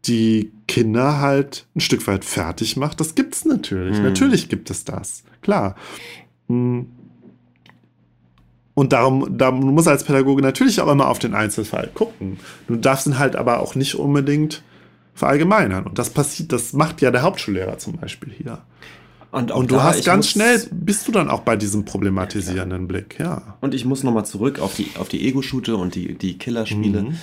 die 0.05 0.51
Kinder 0.67 1.19
halt 1.19 1.65
ein 1.75 1.79
Stück 1.79 2.05
weit 2.05 2.25
fertig 2.25 2.77
macht, 2.77 2.99
das 2.99 3.15
gibt's 3.15 3.43
natürlich. 3.43 3.97
Hm. 3.97 4.03
Natürlich 4.03 4.49
gibt 4.49 4.69
es 4.69 4.85
das. 4.85 5.23
Klar. 5.41 5.75
Hm. 6.47 6.87
Und 8.75 8.91
darum, 8.93 9.37
da 9.37 9.51
muss 9.51 9.87
als 9.87 10.03
Pädagoge 10.03 10.41
natürlich 10.41 10.81
auch 10.81 10.91
immer 10.91 11.07
auf 11.07 11.17
den 11.17 11.33
Einzelfall 11.33 11.89
gucken. 11.93 12.39
Du 12.67 12.75
darfst 12.75 13.07
ihn 13.07 13.17
halt 13.17 13.35
aber 13.35 13.61
auch 13.61 13.73
nicht 13.73 13.95
unbedingt 13.95 14.63
verallgemeinern. 15.15 15.85
Und 15.85 15.97
das 15.97 16.09
passiert, 16.09 16.51
das 16.51 16.73
macht 16.73 17.01
ja 17.01 17.09
der 17.09 17.23
Hauptschullehrer 17.23 17.77
zum 17.77 17.93
Beispiel 17.93 18.33
hier. 18.33 18.61
Und, 19.31 19.51
Und 19.51 19.71
du 19.71 19.81
hast 19.81 20.05
ganz 20.05 20.29
schnell, 20.29 20.61
bist 20.71 21.07
du 21.07 21.11
dann 21.11 21.29
auch 21.29 21.41
bei 21.41 21.55
diesem 21.55 21.83
problematisierenden 21.83 22.87
Blick, 22.87 23.17
ja. 23.19 23.57
Und 23.59 23.73
ich 23.73 23.83
muss 23.83 24.03
nochmal 24.03 24.25
zurück 24.25 24.59
auf 24.59 24.75
die, 24.75 24.91
auf 24.97 25.09
die 25.09 25.27
Ego-Shooter 25.27 25.77
und 25.77 25.95
die, 25.95 26.17
die 26.17 26.37
Killerspiele. 26.37 27.01
Mhm. 27.01 27.15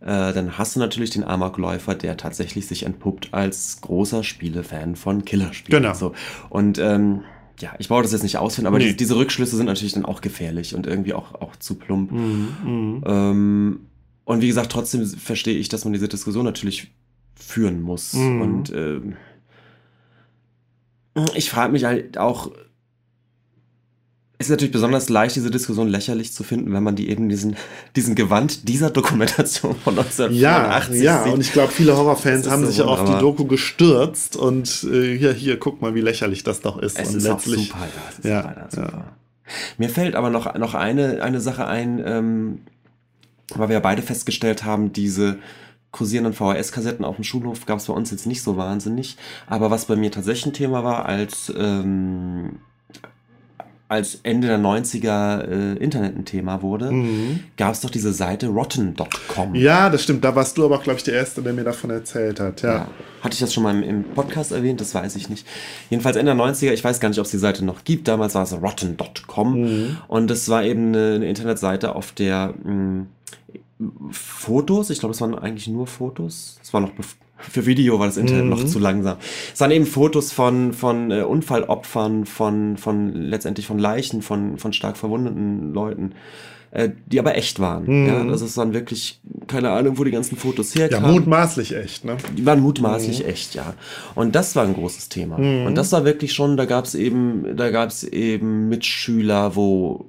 Äh, 0.00 0.32
dann 0.32 0.56
hast 0.56 0.76
du 0.76 0.80
natürlich 0.80 1.10
den 1.10 1.24
Amokläufer, 1.24 1.94
der 1.94 2.16
tatsächlich 2.16 2.66
sich 2.66 2.84
entpuppt 2.84 3.34
als 3.34 3.78
großer 3.82 4.24
Spielefan 4.24 4.96
von 4.96 5.26
Killerspielen. 5.26 5.82
Genau. 5.82 5.94
So. 5.94 6.14
Und 6.48 6.78
ähm, 6.78 7.24
ja, 7.60 7.74
ich 7.78 7.88
brauche 7.88 8.02
das 8.02 8.12
jetzt 8.12 8.22
nicht 8.22 8.38
ausführen, 8.38 8.66
aber 8.66 8.78
Nee. 8.78 8.88
die, 8.88 8.96
diese 8.96 9.16
Rückschlüsse 9.16 9.56
sind 9.56 9.66
natürlich 9.66 9.92
dann 9.92 10.04
auch 10.04 10.20
gefährlich 10.20 10.74
und 10.74 10.86
irgendwie 10.86 11.14
auch, 11.14 11.34
auch 11.34 11.56
zu 11.56 11.74
plump. 11.74 12.10
Mhm, 12.10 12.48
mhm. 12.64 13.04
Ähm, 13.06 13.80
und 14.24 14.40
wie 14.42 14.48
gesagt, 14.48 14.72
trotzdem 14.72 15.04
verstehe 15.06 15.58
ich, 15.58 15.68
dass 15.68 15.84
man 15.84 15.92
diese 15.92 16.08
Diskussion 16.08 16.44
natürlich 16.44 16.92
führen 17.34 17.82
muss. 17.82 18.12
Mhm. 18.14 18.40
Und 18.40 18.72
ähm, 18.74 19.16
ich 21.34 21.50
frage 21.50 21.72
mich 21.72 21.84
halt 21.84 22.18
auch, 22.18 22.52
ist 24.40 24.48
natürlich 24.48 24.72
besonders 24.72 25.10
leicht, 25.10 25.36
diese 25.36 25.50
Diskussion 25.50 25.86
lächerlich 25.88 26.32
zu 26.32 26.42
finden, 26.44 26.72
wenn 26.72 26.82
man 26.82 26.96
die 26.96 27.10
eben 27.10 27.28
diesen, 27.28 27.56
diesen 27.94 28.14
Gewand 28.14 28.68
dieser 28.68 28.88
Dokumentation 28.88 29.76
von 29.76 29.94
Ja, 29.96 30.70
1985 30.70 31.02
ja, 31.02 31.24
sieht. 31.24 31.32
und 31.34 31.40
ich 31.42 31.52
glaube, 31.52 31.70
viele 31.70 31.94
Horrorfans 31.94 32.48
haben 32.48 32.62
so 32.62 32.68
sich 32.68 32.78
ja 32.78 32.86
auf 32.86 33.00
die 33.00 33.06
wunderbar. 33.08 33.20
Doku 33.20 33.44
gestürzt 33.44 34.36
und 34.36 34.82
äh, 34.90 35.16
hier, 35.18 35.34
hier, 35.34 35.58
guck 35.58 35.82
mal, 35.82 35.94
wie 35.94 36.00
lächerlich 36.00 36.42
das 36.42 36.62
doch 36.62 36.78
ist. 36.78 36.98
Es 36.98 37.10
und 37.10 37.16
ist 37.18 37.24
letztlich, 37.24 37.68
super, 37.68 37.86
ja. 38.22 38.30
Ja, 38.30 38.40
leider 38.40 38.68
super. 38.70 39.04
Mir 39.76 39.90
fällt 39.90 40.14
aber 40.14 40.30
noch, 40.30 40.54
noch 40.54 40.74
eine, 40.74 41.22
eine 41.22 41.40
Sache 41.40 41.66
ein, 41.66 42.02
ähm, 42.02 42.60
weil 43.54 43.68
wir 43.68 43.74
ja 43.74 43.80
beide 43.80 44.00
festgestellt 44.00 44.64
haben, 44.64 44.92
diese 44.94 45.38
kursierenden 45.90 46.32
VHS-Kassetten 46.32 47.04
auf 47.04 47.16
dem 47.16 47.24
Schulhof 47.24 47.66
gab 47.66 47.78
es 47.78 47.86
bei 47.86 47.92
uns 47.92 48.10
jetzt 48.10 48.26
nicht 48.26 48.42
so 48.42 48.56
wahnsinnig. 48.56 49.18
Aber 49.48 49.70
was 49.70 49.84
bei 49.84 49.96
mir 49.96 50.10
tatsächlich 50.10 50.46
ein 50.46 50.52
Thema 50.54 50.82
war, 50.82 51.04
als, 51.04 51.52
ähm, 51.54 52.60
als 53.90 54.20
Ende 54.22 54.46
der 54.46 54.58
90er 54.58 55.42
äh, 55.48 55.76
Internet 55.82 56.16
ein 56.16 56.24
Thema 56.24 56.62
wurde, 56.62 56.90
Mhm. 56.92 57.40
gab 57.56 57.72
es 57.74 57.80
doch 57.80 57.90
diese 57.90 58.12
Seite 58.12 58.46
rotten.com. 58.48 59.54
Ja, 59.54 59.90
das 59.90 60.02
stimmt. 60.04 60.24
Da 60.24 60.34
warst 60.34 60.56
du 60.56 60.64
aber 60.64 60.76
auch, 60.76 60.82
glaube 60.82 60.98
ich, 60.98 61.02
der 61.04 61.14
Erste, 61.14 61.42
der 61.42 61.52
mir 61.52 61.64
davon 61.64 61.90
erzählt 61.90 62.40
hat. 62.40 62.62
Ja. 62.62 62.72
Ja. 62.72 62.88
Hatte 63.22 63.34
ich 63.34 63.40
das 63.40 63.52
schon 63.52 63.64
mal 63.64 63.74
im, 63.74 63.82
im 63.82 64.04
Podcast 64.04 64.52
erwähnt? 64.52 64.80
Das 64.80 64.94
weiß 64.94 65.16
ich 65.16 65.28
nicht. 65.28 65.46
Jedenfalls 65.90 66.16
Ende 66.16 66.34
der 66.34 66.42
90er, 66.42 66.72
ich 66.72 66.82
weiß 66.82 67.00
gar 67.00 67.08
nicht, 67.10 67.18
ob 67.18 67.24
es 67.26 67.30
die 67.32 67.38
Seite 67.38 67.64
noch 67.64 67.84
gibt. 67.84 68.08
Damals 68.08 68.34
war 68.34 68.44
es 68.44 68.52
rotten.com 68.52 69.60
Mhm. 69.60 69.96
und 70.08 70.30
das 70.30 70.48
war 70.48 70.62
eben 70.64 70.88
eine, 70.94 71.14
eine 71.16 71.28
Internetseite, 71.28 71.94
auf 71.94 72.12
der 72.12 72.54
mh, 72.64 73.06
Fotos, 74.10 74.90
ich 74.90 74.98
glaube, 75.00 75.14
es 75.14 75.20
waren 75.20 75.34
eigentlich 75.38 75.68
nur 75.68 75.86
Fotos. 75.86 76.58
Es 76.62 76.72
war 76.72 76.80
noch 76.80 76.92
für 77.38 77.64
Video 77.64 77.98
war 77.98 78.06
das 78.06 78.18
Internet 78.18 78.44
Mhm. 78.44 78.50
noch 78.50 78.64
zu 78.66 78.78
langsam. 78.78 79.16
Es 79.54 79.60
waren 79.60 79.70
eben 79.70 79.86
Fotos 79.86 80.30
von, 80.30 80.72
von 80.74 81.10
äh, 81.10 81.22
Unfallopfern, 81.22 82.26
von, 82.26 82.76
von 82.76 83.14
letztendlich 83.14 83.66
von 83.66 83.78
Leichen, 83.78 84.20
von, 84.20 84.58
von 84.58 84.74
stark 84.74 84.98
verwundeten 84.98 85.72
Leuten, 85.72 86.12
äh, 86.70 86.90
die 87.06 87.18
aber 87.18 87.36
echt 87.36 87.58
waren. 87.58 87.84
Mhm. 87.86 88.06
Ja, 88.06 88.24
das 88.24 88.42
ist 88.42 88.58
dann 88.58 88.74
wirklich, 88.74 89.20
keine 89.46 89.70
Ahnung, 89.70 89.96
wo 89.96 90.04
die 90.04 90.10
ganzen 90.10 90.36
Fotos 90.36 90.74
ja, 90.74 90.82
herkamen. 90.82 91.12
mutmaßlich 91.12 91.74
echt, 91.74 92.04
ne? 92.04 92.18
Die 92.36 92.44
waren 92.44 92.60
mutmaßlich 92.60 93.24
echt, 93.26 93.54
ja. 93.54 93.72
Und 94.14 94.34
das 94.34 94.54
war 94.54 94.64
ein 94.64 94.74
großes 94.74 95.08
Thema. 95.08 95.36
Und 95.36 95.74
das 95.76 95.92
war 95.92 96.04
wirklich 96.04 96.34
schon, 96.34 96.58
da 96.58 96.66
gab 96.66 96.84
es 96.84 96.94
eben, 96.94 97.56
da 97.56 97.70
gab 97.70 97.88
es 97.88 98.04
eben 98.04 98.68
Mitschüler, 98.68 99.56
wo 99.56 100.04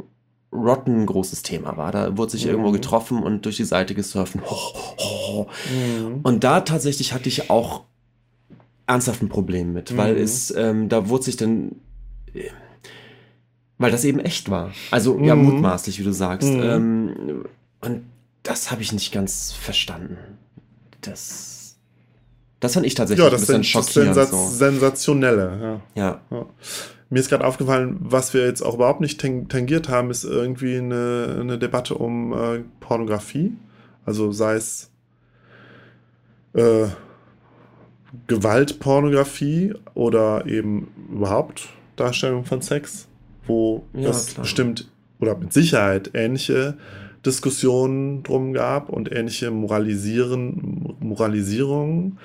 Rotten 0.53 1.01
ein 1.01 1.05
großes 1.05 1.43
Thema 1.43 1.77
war. 1.77 1.91
Da 1.91 2.17
wurde 2.17 2.31
sich 2.33 2.45
irgendwo 2.45 2.71
getroffen 2.71 3.23
und 3.23 3.45
durch 3.45 3.57
die 3.57 3.63
Seite 3.63 3.95
gesurfen. 3.95 4.41
Ho, 4.49 4.55
ho. 4.99 5.49
Und 6.23 6.43
da 6.43 6.61
tatsächlich 6.61 7.13
hatte 7.13 7.29
ich 7.29 7.49
auch 7.49 7.83
ernsthaft 8.87 9.21
ein 9.21 9.29
Problem 9.29 9.71
mit, 9.73 9.95
weil 9.95 10.17
es, 10.17 10.51
ähm, 10.51 10.89
da 10.89 11.07
wurde 11.07 11.23
sich 11.23 11.37
dann, 11.37 11.75
äh, 12.33 12.49
weil 13.77 13.91
das 13.91 14.03
eben 14.03 14.19
echt 14.19 14.49
war. 14.49 14.71
Also 14.91 15.17
ja, 15.19 15.35
Mhm. 15.35 15.45
mutmaßlich, 15.45 15.99
wie 15.99 16.03
du 16.03 16.11
sagst. 16.11 16.49
Mhm. 16.49 16.61
Ähm, 16.63 17.45
und 17.79 18.03
das 18.43 18.71
habe 18.71 18.81
ich 18.81 18.91
nicht 18.91 19.11
ganz 19.13 19.51
verstanden. 19.53 20.17
Das, 20.99 21.77
das 22.59 22.73
fand 22.73 22.85
ich 22.85 22.93
tatsächlich 22.95 23.23
Ja, 23.23 23.29
ein 23.29 23.31
das 23.31 23.41
bisschen 23.41 23.61
das 23.61 23.67
schockierend. 23.67 24.13
Sensaz 24.15 24.29
So. 24.31 24.47
Sensationelle, 24.57 25.81
ja. 25.95 26.03
Ja. 26.03 26.21
Ja. 26.37 26.45
Mir 27.11 27.19
ist 27.19 27.29
gerade 27.29 27.45
aufgefallen, 27.45 27.97
was 27.99 28.33
wir 28.33 28.45
jetzt 28.45 28.61
auch 28.61 28.75
überhaupt 28.75 29.01
nicht 29.01 29.19
tang- 29.19 29.49
tangiert 29.49 29.89
haben, 29.89 30.09
ist 30.09 30.23
irgendwie 30.23 30.77
eine, 30.77 31.37
eine 31.41 31.59
Debatte 31.59 31.95
um 31.95 32.31
äh, 32.33 32.63
Pornografie. 32.79 33.51
Also 34.05 34.31
sei 34.31 34.55
es 34.55 34.89
äh, 36.53 36.87
Gewaltpornografie 38.27 39.73
oder 39.93 40.45
eben 40.45 40.87
überhaupt 41.11 41.69
Darstellung 41.95 42.45
von 42.45 42.61
Sex, 42.61 43.07
wo 43.45 43.83
Ja, 43.93 44.09
es 44.09 44.27
klar. 44.27 44.43
bestimmt 44.43 44.89
oder 45.19 45.37
mit 45.37 45.53
Sicherheit 45.53 46.11
ähnliche 46.13 46.77
Diskussionen 47.25 48.23
drum 48.23 48.53
gab 48.53 48.89
und 48.89 49.11
ähnliche 49.11 49.51
Moralisieren, 49.51 50.95
Moralisierungen. 50.99 52.17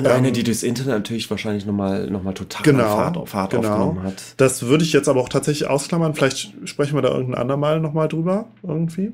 Und 0.00 0.10
Ähm, 0.10 0.16
eine, 0.16 0.32
die 0.32 0.42
durchs 0.42 0.62
Internet 0.62 0.94
natürlich 0.94 1.30
wahrscheinlich 1.30 1.66
nochmal 1.66 2.08
noch 2.10 2.22
mal 2.22 2.32
total 2.32 2.62
Genau, 2.62 2.84
Fahrt, 2.96 3.28
Fahrt 3.28 3.50
genau. 3.52 3.68
aufgenommen 3.68 4.02
hat. 4.02 4.34
Das 4.36 4.64
würde 4.64 4.84
ich 4.84 4.92
jetzt 4.92 5.08
aber 5.08 5.20
auch 5.20 5.28
tatsächlich 5.28 5.68
ausklammern. 5.68 6.14
Vielleicht 6.14 6.54
sprechen 6.68 6.94
wir 6.94 7.02
da 7.02 7.10
irgendein 7.10 7.40
andermal 7.40 7.80
nochmal 7.80 8.08
drüber, 8.08 8.46
irgendwie. 8.62 9.12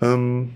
Ähm, 0.00 0.50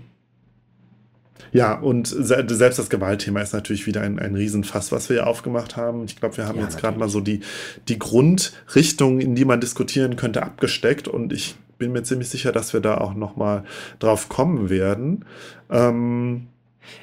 ja, 1.51 1.75
und 1.77 2.07
se 2.07 2.43
selbst 2.47 2.79
das 2.79 2.89
Gewaltthema 2.89 3.39
ist 3.41 3.53
natürlich 3.53 3.85
wieder 3.85 4.01
ein, 4.01 4.17
ein 4.17 4.33
Riesenfass, 4.35 4.91
was 4.91 5.09
wir 5.09 5.17
hier 5.17 5.27
aufgemacht 5.27 5.77
haben. 5.77 6.03
Ich 6.05 6.15
glaube, 6.15 6.37
wir 6.37 6.47
haben 6.47 6.57
Ja, 6.57 6.63
jetzt 6.63 6.79
gerade 6.79 6.97
mal 6.97 7.09
so 7.09 7.19
die, 7.19 7.41
die 7.87 7.99
Grundrichtung, 7.99 9.19
in 9.19 9.35
die 9.35 9.45
man 9.45 9.61
diskutieren 9.61 10.15
könnte, 10.15 10.41
abgesteckt. 10.41 11.07
Und 11.07 11.31
ich 11.31 11.55
bin 11.77 11.91
mir 11.91 12.01
ziemlich 12.03 12.29
sicher, 12.29 12.51
dass 12.51 12.73
wir 12.73 12.79
da 12.79 12.97
auch 12.97 13.13
nochmal 13.13 13.65
drauf 13.99 14.29
kommen 14.29 14.71
werden. 14.71 15.25
Ähm, 15.69 16.47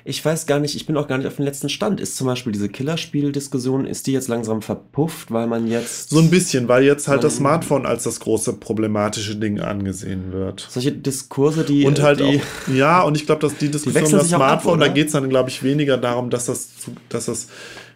Ich 0.05 0.24
weiß 0.24 0.47
gar 0.47 0.61
nicht, 0.61 0.77
ich 0.77 0.86
bin 0.86 0.97
auch 0.97 1.09
gar 1.09 1.19
nicht 1.19 1.27
auf 1.27 1.36
dem 1.36 1.44
letzten 1.44 1.69
Stand. 1.69 2.01
Ist 2.01 2.16
zum 2.16 2.27
Beispiel 2.27 2.52
diese 2.52 2.69
Killerspiel-Diskussion, 2.69 3.86
ist 3.86 4.07
die 4.07 4.12
jetzt 4.12 4.28
langsam 4.28 4.62
verpufft, 4.62 5.31
weil 5.31 5.47
man 5.47 5.66
jetzt 5.69 6.11
so 6.11 6.19
ein 6.19 6.31
bisschen, 6.31 6.69
weil 6.69 6.85
jetzt 6.85 7.09
halt 7.09 7.24
das 7.24 7.36
Smartphone 7.36 7.86
als 7.86 8.05
das 8.05 8.20
große 8.20 8.55
problematische 8.55 9.36
Ding 9.36 9.61
angesehen 9.61 10.32
wird. 10.32 10.66
solche 10.70 10.93
Diskurse, 10.93 11.65
die 11.65 11.85
Und 11.85 12.01
halt 12.02 12.20
die, 12.20 12.40
auch, 12.40 12.73
ja, 12.73 13.02
und 13.02 13.16
ich 13.16 13.27
glaube, 13.27 13.40
dass 13.40 13.57
die 13.57 13.69
Diskussion 13.70 14.05
über 14.05 14.19
das 14.19 14.32
auch 14.32 14.40
ab, 14.40 14.62
Smartphone, 14.62 14.81
da 14.81 14.89
geht 14.89 15.07
es 15.07 15.12
dann, 15.12 15.28
glaube 15.28 15.51
ich, 15.51 15.62
weniger 15.62 15.97
darum, 15.97 16.31
dass 16.31 16.47
das, 16.47 16.69
dass 17.09 17.27
das 17.27 17.48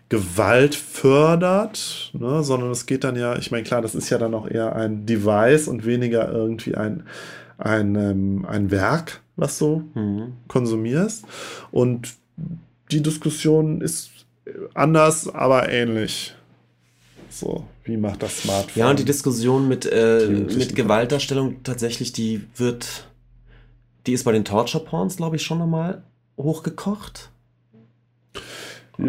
Gewalt 0.08 0.74
fördert, 0.74 2.10
ne, 2.12 2.42
sondern 2.42 2.70
es 2.70 2.86
geht 2.86 3.04
dann 3.04 3.16
ja, 3.16 3.36
ich 3.36 3.50
meine, 3.50 3.64
klar, 3.64 3.82
das 3.82 3.94
ist 3.94 4.10
ja 4.10 4.18
dann 4.18 4.34
auch 4.34 4.48
eher 4.48 4.76
ein 4.76 5.06
Device 5.06 5.66
und 5.66 5.86
weniger 5.86 6.30
irgendwie 6.30 6.74
ein, 6.74 7.04
ein, 7.58 7.94
ähm, 7.96 8.46
ein 8.48 8.70
Werk, 8.70 9.22
was 9.36 9.58
du 9.58 9.84
Mhm. 9.94 10.34
konsumierst. 10.48 11.24
Und 11.70 12.14
die 12.90 13.02
Diskussion 13.02 13.80
ist 13.80 14.10
anders, 14.74 15.28
aber 15.32 15.68
ähnlich. 15.68 16.34
So, 17.30 17.64
wie 17.84 17.96
macht 17.96 18.22
das 18.22 18.42
Smartphone? 18.42 18.80
Ja, 18.80 18.90
und 18.90 18.98
die 18.98 19.04
Diskussion 19.04 19.66
mit, 19.66 19.86
äh, 19.90 20.28
mit 20.28 20.76
Gewaltdarstellung 20.76 21.62
tatsächlich, 21.64 22.12
die 22.12 22.46
wird, 22.56 23.08
die 24.06 24.12
ist 24.12 24.24
bei 24.24 24.32
den 24.32 24.44
Torture 24.44 24.84
Porns, 24.84 25.16
glaube 25.16 25.36
ich, 25.36 25.42
schon 25.42 25.58
nochmal 25.58 26.02
hochgekocht. 26.36 27.30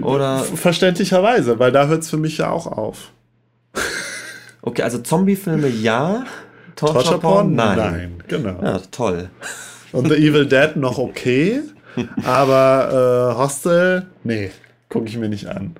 Oder, 0.01 0.39
Verständlicherweise, 0.39 1.59
weil 1.59 1.71
da 1.71 1.85
hört 1.85 2.01
es 2.01 2.09
für 2.09 2.17
mich 2.17 2.39
ja 2.39 2.49
auch 2.49 2.65
auf. 2.65 3.11
okay, 4.63 4.81
also 4.81 4.97
Zombie-Filme 4.99 5.67
ja, 5.67 6.25
Torture, 6.75 7.19
Porn 7.19 7.53
nein. 7.53 8.23
genau. 8.27 8.61
Ja, 8.63 8.79
toll. 8.91 9.29
Und 9.95 10.09
The 10.09 10.15
Evil 10.15 10.45
Dead 10.45 10.75
noch 10.75 10.97
okay, 10.97 11.61
aber 12.23 13.33
äh, 13.33 13.37
Hostel, 13.37 14.07
nee, 14.23 14.51
gucke 14.89 15.07
ich 15.07 15.17
mir 15.17 15.29
nicht 15.29 15.47
an. 15.47 15.75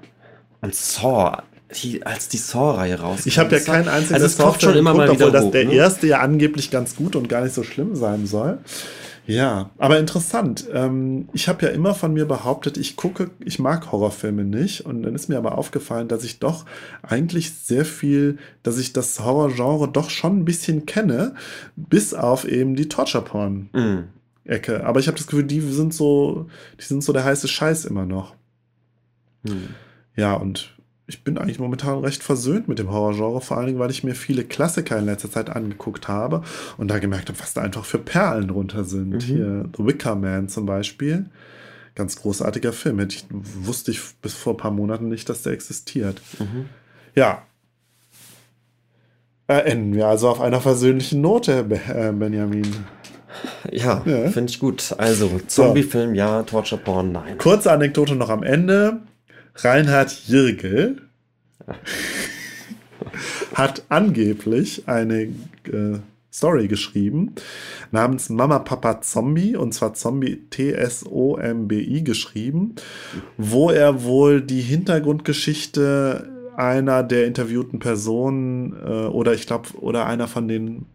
Und 0.62 0.74
Saw, 0.74 1.44
die, 1.74 2.06
als 2.06 2.30
die 2.30 2.38
Saw-Reihe 2.38 3.00
rauskam. 3.00 3.28
Ich 3.28 3.40
habe 3.40 3.56
ja 3.56 3.62
keinen 3.62 3.88
einzigen 3.88 4.22
Also 4.22 4.44
taucht 4.44 4.62
schon 4.62 4.76
immer 4.76 4.94
mal 4.94 5.10
obwohl 5.10 5.32
das 5.32 5.46
hoch. 5.46 5.52
der 5.52 5.66
ne? 5.66 5.74
erste 5.74 6.08
ja 6.08 6.20
angeblich 6.20 6.72
ganz 6.72 6.96
gut 6.96 7.16
und 7.16 7.30
gar 7.30 7.42
nicht 7.44 7.54
so 7.54 7.64
schlimm 7.64 7.96
sein 7.96 8.26
soll. 8.26 8.60
Ja, 9.28 9.72
aber 9.78 10.00
interessant. 10.00 10.66
Ähm, 10.72 11.30
ich 11.34 11.48
habe 11.48 11.66
ja 11.66 11.72
immer 11.72 11.96
von 11.96 12.14
mir 12.14 12.26
behauptet, 12.26 12.78
ich 12.78 12.96
gucke, 12.96 13.32
ich 13.40 13.58
mag 13.58 13.92
Horrorfilme 13.92 14.44
nicht. 14.44 14.86
Und 14.86 15.04
dann 15.04 15.16
ist 15.16 15.30
mir 15.30 15.38
aber 15.38 15.58
aufgefallen, 15.58 16.08
dass 16.08 16.24
ich 16.24 16.40
doch 16.40 16.66
eigentlich 17.02 17.54
sehr 17.54 17.86
viel, 17.86 18.38
dass 18.62 18.78
ich 18.78 18.94
das 18.94 19.20
Horrorgenre 19.20 19.88
doch 19.88 20.10
schon 20.10 20.40
ein 20.40 20.46
bisschen 20.46 20.86
kenne, 20.86 21.34
bis 21.76 22.14
auf 22.14 22.48
eben 22.48 22.76
die 22.76 22.90
Torture-Porn. 22.90 23.70
Mhm. 23.74 24.04
Ecke. 24.44 24.86
Aber 24.86 25.00
ich 25.00 25.08
habe 25.08 25.18
das 25.18 25.26
Gefühl, 25.26 25.46
die 25.46 25.60
sind 25.60 25.94
so, 25.94 26.48
die 26.80 26.86
sind 26.86 27.04
so 27.04 27.12
der 27.12 27.24
heiße 27.24 27.48
Scheiß 27.48 27.86
immer 27.86 28.06
noch. 28.06 28.36
Mhm. 29.44 29.70
Ja, 30.16 30.36
und 30.36 30.75
ich 31.08 31.24
bin 31.24 31.38
eigentlich 31.38 31.60
momentan 31.60 32.00
recht 32.00 32.24
versöhnt 32.24 32.68
mit 32.68 32.80
dem 32.80 32.92
Horrorgenre, 32.92 33.40
vor 33.42 33.58
allen 33.58 33.68
Dingen, 33.68 33.80
weil 33.80 33.92
ich 33.92 34.04
mir 34.04 34.16
viele 34.16 34.44
Klassiker 34.44 34.98
in 34.98 35.06
letzter 35.06 35.30
Zeit 35.30 35.50
angeguckt 35.50 36.08
habe 36.08 36.42
und 36.78 36.88
da 36.90 36.98
gemerkt 37.00 37.30
habe, 37.30 37.40
was 37.40 37.54
da 37.54 37.62
einfach 37.62 37.86
für 37.86 38.00
Perlen 38.00 38.48
drunter 38.48 38.84
sind. 38.84 39.10
Mhm. 39.14 39.20
Hier 39.20 39.70
The 39.78 39.86
Wicker 39.86 40.16
Man 40.16 40.50
zum 40.50 40.66
Beispiel. 40.66 41.26
Ganz 41.94 42.16
großartiger 42.18 42.74
Film. 42.74 43.00
Hätte 43.00 43.16
ich, 43.16 43.26
wusste 43.30 43.92
ich 43.92 44.02
bis 44.22 44.34
vor 44.34 44.54
ein 44.54 44.58
paar 44.58 44.72
Monaten 44.72 45.08
nicht, 45.08 45.30
dass 45.30 45.44
der 45.44 45.54
existiert. 45.54 46.22
Mhm. 46.40 46.66
Ja. 47.14 47.44
Äh, 49.48 49.60
enden 49.72 49.94
wir 49.94 50.08
also 50.08 50.28
auf 50.30 50.42
einer 50.42 50.60
versöhnlichen 50.60 51.22
Note, 51.22 51.60
äh, 51.88 52.12
Benjamin. 52.12 52.66
Ja, 53.72 54.02
Ja. 54.06 54.30
finde 54.30 54.50
ich 54.50 54.60
gut. 54.60 54.96
Also, 54.98 55.40
Zombie-Film 55.46 56.16
ja, 56.16 56.42
Torture 56.44 56.82
Porn 56.82 57.12
nein. 57.12 57.38
Kurze 57.38 57.72
Anekdote 57.72 58.16
noch 58.16 58.30
am 58.30 58.44
Ende. 58.44 59.02
Reinhard 59.56 60.12
Jirgel 60.28 61.02
hat 63.54 63.84
angeblich 63.90 64.88
eine 64.88 65.24
äh, 65.24 66.00
Story 66.32 66.68
geschrieben 66.68 67.34
namens 67.92 68.30
Mama 68.30 68.60
Papa 68.60 69.00
Zombie 69.02 69.56
und 69.56 69.74
zwar 69.74 69.94
Zombie 69.94 70.42
T-S-O-M-B-I 70.50 72.04
geschrieben, 72.04 72.76
wo 73.38 73.70
er 73.70 74.04
wohl 74.04 74.42
die 74.42 74.62
Hintergrundgeschichte 74.62 76.30
einer 76.58 77.04
der 77.04 77.26
interviewten 77.26 77.80
Personen 77.80 78.74
äh, 78.74 79.08
oder 79.08 79.34
ich 79.34 79.48
glaube 79.48 79.70
oder 79.80 80.06
einer 80.06 80.28
von 80.28 80.48
den 80.48 80.86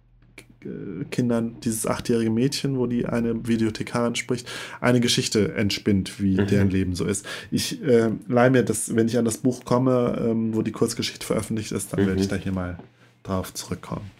Kindern, 1.11 1.57
dieses 1.65 1.87
achtjährige 1.87 2.31
Mädchen, 2.31 2.78
wo 2.78 2.87
die 2.87 3.07
eine 3.07 3.47
Videothekarin 3.47 4.15
spricht, 4.15 4.49
eine 4.81 5.01
Geschichte 5.01 5.55
entspinnt, 5.55 6.20
wie 6.20 6.37
Mhm. 6.41 6.47
deren 6.47 6.70
Leben 6.70 6.95
so 6.95 7.05
ist. 7.05 7.24
Ich 7.51 7.82
äh, 7.82 8.11
leih 8.28 8.51
mir 8.51 8.62
das, 8.62 8.95
wenn 8.95 9.07
ich 9.09 9.16
an 9.19 9.24
das 9.24 9.39
Buch 9.39 9.65
komme, 9.65 10.19
ähm, 10.20 10.55
wo 10.55 10.62
die 10.62 10.73
Kurzgeschichte 10.73 11.24
veröffentlicht 11.27 11.73
ist, 11.73 11.93
dann 11.93 12.03
Mhm. 12.03 12.07
werde 12.09 12.20
ich 12.20 12.28
da 12.28 12.37
hier 12.37 12.53
mal 12.53 12.78
drauf 13.23 13.55
zurückkommen. 13.55 14.11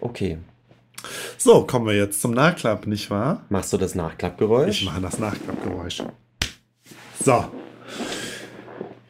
Okay. 0.00 0.38
So, 1.38 1.64
kommen 1.64 1.86
wir 1.86 1.94
jetzt 1.96 2.20
zum 2.20 2.32
Nachklapp, 2.32 2.86
nicht 2.86 3.10
wahr? 3.10 3.44
Machst 3.48 3.72
du 3.72 3.76
das 3.76 3.94
Nachklappgeräusch? 3.94 4.82
Ich 4.82 4.84
mache 4.86 5.00
das 5.00 5.18
Nachklappgeräusch. 5.18 6.02
So. 7.24 7.44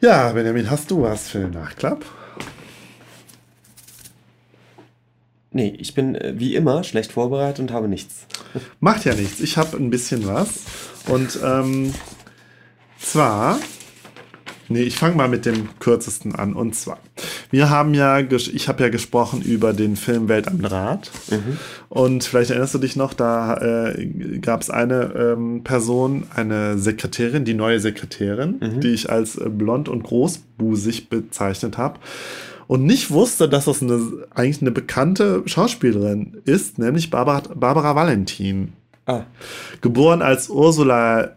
Ja, 0.01 0.31
Benjamin, 0.33 0.69
hast 0.69 0.89
du 0.91 1.01
was 1.03 1.29
für 1.29 1.39
den 1.39 1.51
Nachklapp? 1.51 2.03
Nee, 5.53 5.75
ich 5.77 5.93
bin 5.93 6.15
äh, 6.15 6.33
wie 6.35 6.55
immer 6.55 6.83
schlecht 6.83 7.11
vorbereitet 7.11 7.59
und 7.59 7.71
habe 7.71 7.87
nichts. 7.87 8.25
Macht 8.79 9.05
ja 9.05 9.13
nichts. 9.13 9.39
Ich 9.39 9.57
habe 9.57 9.77
ein 9.77 9.91
bisschen 9.91 10.27
was. 10.27 10.61
Und 11.07 11.39
ähm, 11.43 11.93
zwar, 12.97 13.59
nee, 14.67 14.81
ich 14.81 14.97
fange 14.97 15.15
mal 15.15 15.27
mit 15.29 15.45
dem 15.45 15.69
kürzesten 15.77 16.33
an. 16.33 16.53
Und 16.53 16.75
zwar, 16.75 16.97
wir 17.51 17.69
haben 17.69 17.93
ja, 17.93 18.19
ich 18.19 18.67
habe 18.67 18.81
ja 18.81 18.89
gesprochen 18.89 19.43
über 19.43 19.73
den 19.73 19.95
Film 19.95 20.27
Welt 20.27 20.47
am 20.47 20.59
Draht. 20.59 21.11
Und 21.87 22.23
vielleicht 22.23 22.49
erinnerst 22.49 22.73
du 22.73 22.79
dich 22.79 22.95
noch, 22.95 23.13
da 23.13 23.91
äh, 23.91 24.07
gab 24.41 24.61
es 24.61 24.71
eine 24.71 25.13
ähm, 25.15 25.63
Person, 25.63 26.25
eine 26.33 26.79
Sekretärin, 26.79 27.45
die 27.45 27.53
neue 27.53 27.79
Sekretärin, 27.79 28.79
die 28.79 28.93
ich 28.93 29.11
als 29.11 29.37
äh, 29.37 29.49
blond 29.49 29.87
und 29.87 30.01
großbusig 30.01 31.09
bezeichnet 31.09 31.77
habe. 31.77 31.99
Und 32.73 32.85
nicht 32.85 33.11
wusste, 33.11 33.47
dass 33.47 33.65
das 33.65 33.83
eine, 33.83 34.25
eigentlich 34.33 34.61
eine 34.61 34.71
bekannte 34.71 35.43
Schauspielerin 35.45 36.41
ist, 36.45 36.79
nämlich 36.79 37.11
Barbara, 37.11 37.53
Barbara 37.53 37.95
Valentin. 37.95 38.73
Ah, 39.05 39.25
Geboren 39.81 40.23
als 40.23 40.49
Ursula, 40.49 41.35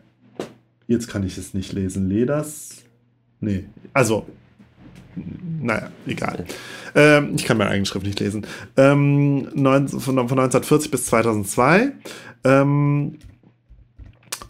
jetzt 0.87 1.09
kann 1.09 1.27
ich 1.27 1.37
es 1.37 1.53
nicht 1.53 1.75
lesen, 1.75 2.09
Leders? 2.09 2.77
Nee, 3.41 3.65
also, 3.93 4.25
naja, 5.61 5.91
egal. 6.07 6.47
Ähm, 6.95 7.35
ich 7.37 7.45
kann 7.45 7.59
meine 7.59 7.69
eigene 7.69 7.85
Schrift 7.85 8.07
nicht 8.07 8.19
lesen. 8.19 8.47
Ähm, 8.79 9.49
neun, 9.53 9.89
von, 9.89 10.01
von 10.01 10.39
1940 10.39 10.91
bis 10.91 11.05
2002. 11.05 11.93
Ähm, 12.45 13.19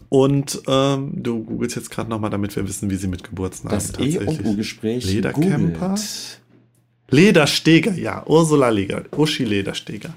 und 0.07 0.61
ähm, 0.69 1.11
du 1.21 1.43
googelst 1.43 1.75
jetzt 1.75 1.91
gerade 1.91 2.09
nochmal, 2.09 2.29
damit 2.29 2.55
wir 2.55 2.65
wissen, 2.65 2.89
wie 2.89 2.95
sie 2.95 3.09
mit 3.09 3.25
Geburtsnamen 3.25 3.77
das 3.77 3.99
E- 3.99 4.19
und 4.19 4.45
U-Gespräch. 4.45 5.03
Ledercamper? 5.03 5.89
googelt. 5.89 6.39
Ledersteger, 7.09 7.93
ja, 7.93 8.23
Ursula 8.25 8.69
Leger, 8.69 9.03
Uschi 9.15 9.45
Ledersteger. 9.45 10.13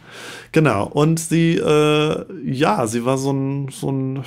Genau, 0.53 0.87
und 0.87 1.21
sie, 1.21 1.57
äh, 1.57 2.25
ja, 2.45 2.87
sie 2.87 3.05
war 3.05 3.17
so 3.17 3.33
ein, 3.33 3.69
so 3.71 3.93
ein, 3.93 4.25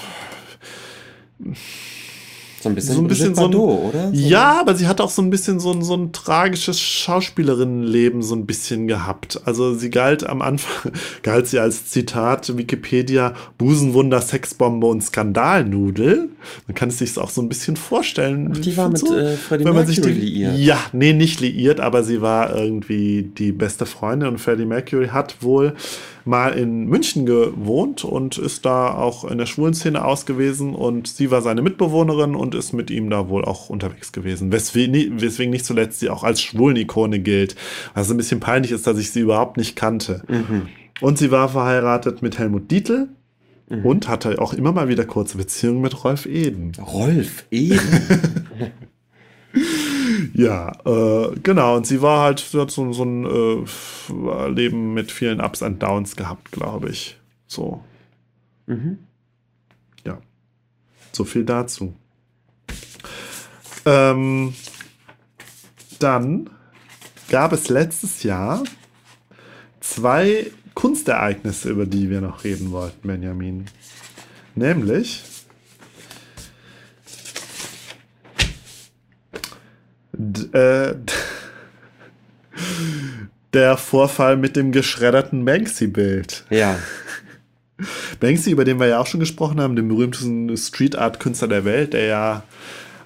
So 2.64 2.70
ein 2.70 2.76
bisschen, 2.76 2.96
so 2.96 3.02
ein 3.02 3.08
bisschen 3.08 3.36
so 3.36 3.46
ein, 3.46 3.56
oder? 3.56 4.10
So 4.14 4.18
Ja, 4.18 4.58
aber 4.62 4.74
sie 4.76 4.88
hat 4.88 5.02
auch 5.02 5.10
so 5.10 5.22
ein 5.22 5.30
bisschen 5.30 5.60
so 5.60 5.74
ein, 5.74 5.82
so 5.82 5.96
ein 5.96 6.14
tragisches 6.14 6.80
Schauspielerinnenleben 6.80 8.22
so 8.22 8.36
ein 8.36 8.46
bisschen 8.46 8.88
gehabt. 8.88 9.42
Also 9.44 9.74
sie 9.76 9.90
galt 9.90 10.26
am 10.26 10.42
Anfang, 10.42 10.94
galt 11.24 11.48
sie 11.48 11.60
als 11.60 11.88
Zitat 11.88 12.58
Wikipedia 12.58 13.34
Busenwunder, 13.58 14.22
Sexbombe 14.22 14.88
und 14.88 15.04
Skandalnudel. 15.04 16.30
Man 16.68 16.76
kann 16.76 16.88
es 16.88 17.00
sich 17.00 17.18
auch 17.18 17.30
so 17.30 17.42
ein 17.42 17.50
bisschen 17.50 17.76
vorstellen. 17.76 18.54
Ach, 18.56 18.58
die 18.60 18.78
war 18.78 18.88
mit 18.88 19.00
so, 19.00 19.14
äh, 19.14 19.36
Freddie 19.36 19.66
wenn 19.66 19.76
man 19.76 19.86
sich 19.86 19.98
Mercury 19.98 20.20
die, 20.22 20.26
liiert. 20.28 20.58
Ja, 20.58 20.80
nee, 20.94 21.12
nicht 21.12 21.42
liiert, 21.42 21.82
aber 21.82 22.04
sie 22.04 22.22
war 22.22 22.56
irgendwie 22.56 23.24
die 23.24 23.52
beste 23.52 23.86
Freundin 23.86 24.30
und 24.30 24.38
Freddie 24.38 24.66
Mercury 24.66 25.10
hat 25.10 25.36
wohl 25.42 25.74
mal 26.26 26.54
in 26.54 26.86
München 26.86 27.26
gewohnt 27.26 28.04
und 28.04 28.38
ist 28.38 28.66
da 28.66 28.94
auch 28.94 29.26
in 29.26 29.38
der 29.38 29.46
schwulen 29.46 29.74
Szene 29.74 30.06
ausgewiesen 30.06 30.76
und 30.76 31.08
sie 31.08 31.32
war 31.32 31.42
seine 31.42 31.62
Mitbewohnerin 31.62 32.36
und 32.36 32.56
ist 32.56 32.74
mit 32.74 32.90
ihm 32.90 33.10
da 33.10 33.30
wohl 33.30 33.46
auch 33.46 33.70
unterwegs 33.70 34.12
gewesen. 34.12 34.52
Weswegen, 34.52 35.22
weswegen 35.22 35.52
nicht 35.52 35.66
zuletzt 35.66 36.00
sie 36.00 36.10
auch 36.10 36.24
als 36.24 36.42
Schwulen-Ikone 36.42 37.20
gilt. 37.20 37.56
Was 37.94 38.10
ein 38.10 38.18
bisschen 38.18 38.40
peinlich 38.40 38.72
ist, 38.72 38.88
dass 38.88 38.98
ich 38.98 39.12
sie 39.12 39.22
überhaupt 39.22 39.58
nicht 39.58 39.76
kannte. 39.76 40.24
Mhm. 40.28 40.68
Und 41.02 41.18
sie 41.18 41.32
war 41.32 41.50
verheiratet 41.50 42.22
mit 42.22 42.40
Helmut 42.40 42.72
Dietl 42.72 43.10
und 43.84 44.08
hatte 44.08 44.40
auch 44.40 44.54
immer 44.54 44.72
mal 44.72 44.88
wieder 44.88 45.06
kurze 45.06 45.38
Beziehungen 45.38 45.82
mit 45.82 46.04
Rolf 46.04 46.26
Eden. 46.26 46.74
Rolf 46.80 47.46
Eden. 47.50 47.80
Ja, 50.34 50.72
äh, 50.86 51.36
genau. 51.44 51.78
Und 51.78 51.86
sie 51.86 52.02
war 52.02 52.24
halt, 52.24 52.40
sie 52.40 52.60
hat 52.60 52.72
so, 52.72 52.92
so 52.92 53.04
ein 53.04 53.26
äh, 53.26 54.50
Leben 54.50 54.94
mit 54.94 55.12
vielen 55.12 55.40
Ups 55.40 55.62
und 55.62 55.82
Downs 55.82 56.16
gehabt, 56.16 56.52
glaube 56.52 56.90
ich. 56.90 57.18
So. 57.48 57.84
mhm. 58.66 58.98
Ja. 60.04 60.20
So 61.12 61.24
viel 61.24 61.46
dazu. 61.46 61.94
Ähm, 63.86 64.56
dann 66.00 66.50
gab 67.30 67.54
es 67.54 67.70
letztes 67.70 68.24
Jahr 68.24 68.64
zwei 69.82 70.52
Kunstereignisse, 70.74 71.70
über 71.70 71.86
die 71.86 72.10
wir 72.10 72.22
noch 72.22 72.44
reden 72.44 72.72
wollten, 72.72 73.08
Benjamin. 73.08 73.66
Nämlich 74.56 75.24
äh, 80.54 80.96
der 83.54 83.78
Vorfall 83.78 84.38
mit 84.38 84.56
dem 84.56 84.72
geschredderten 84.72 85.46
Banksy-Bild. 85.46 86.46
Ja. 86.50 86.78
Banksy, 88.20 88.52
über 88.52 88.66
den 88.66 88.80
wir 88.80 88.88
ja 88.88 89.00
auch 89.00 89.08
schon 89.08 89.20
gesprochen 89.20 89.60
haben, 89.60 89.76
den 89.76 89.88
berühmtesten 89.88 90.56
Street 90.58 90.96
Art 90.96 91.20
Künstler 91.20 91.48
der 91.48 91.66
Welt, 91.66 91.94
der 91.94 92.06
ja 92.06 92.44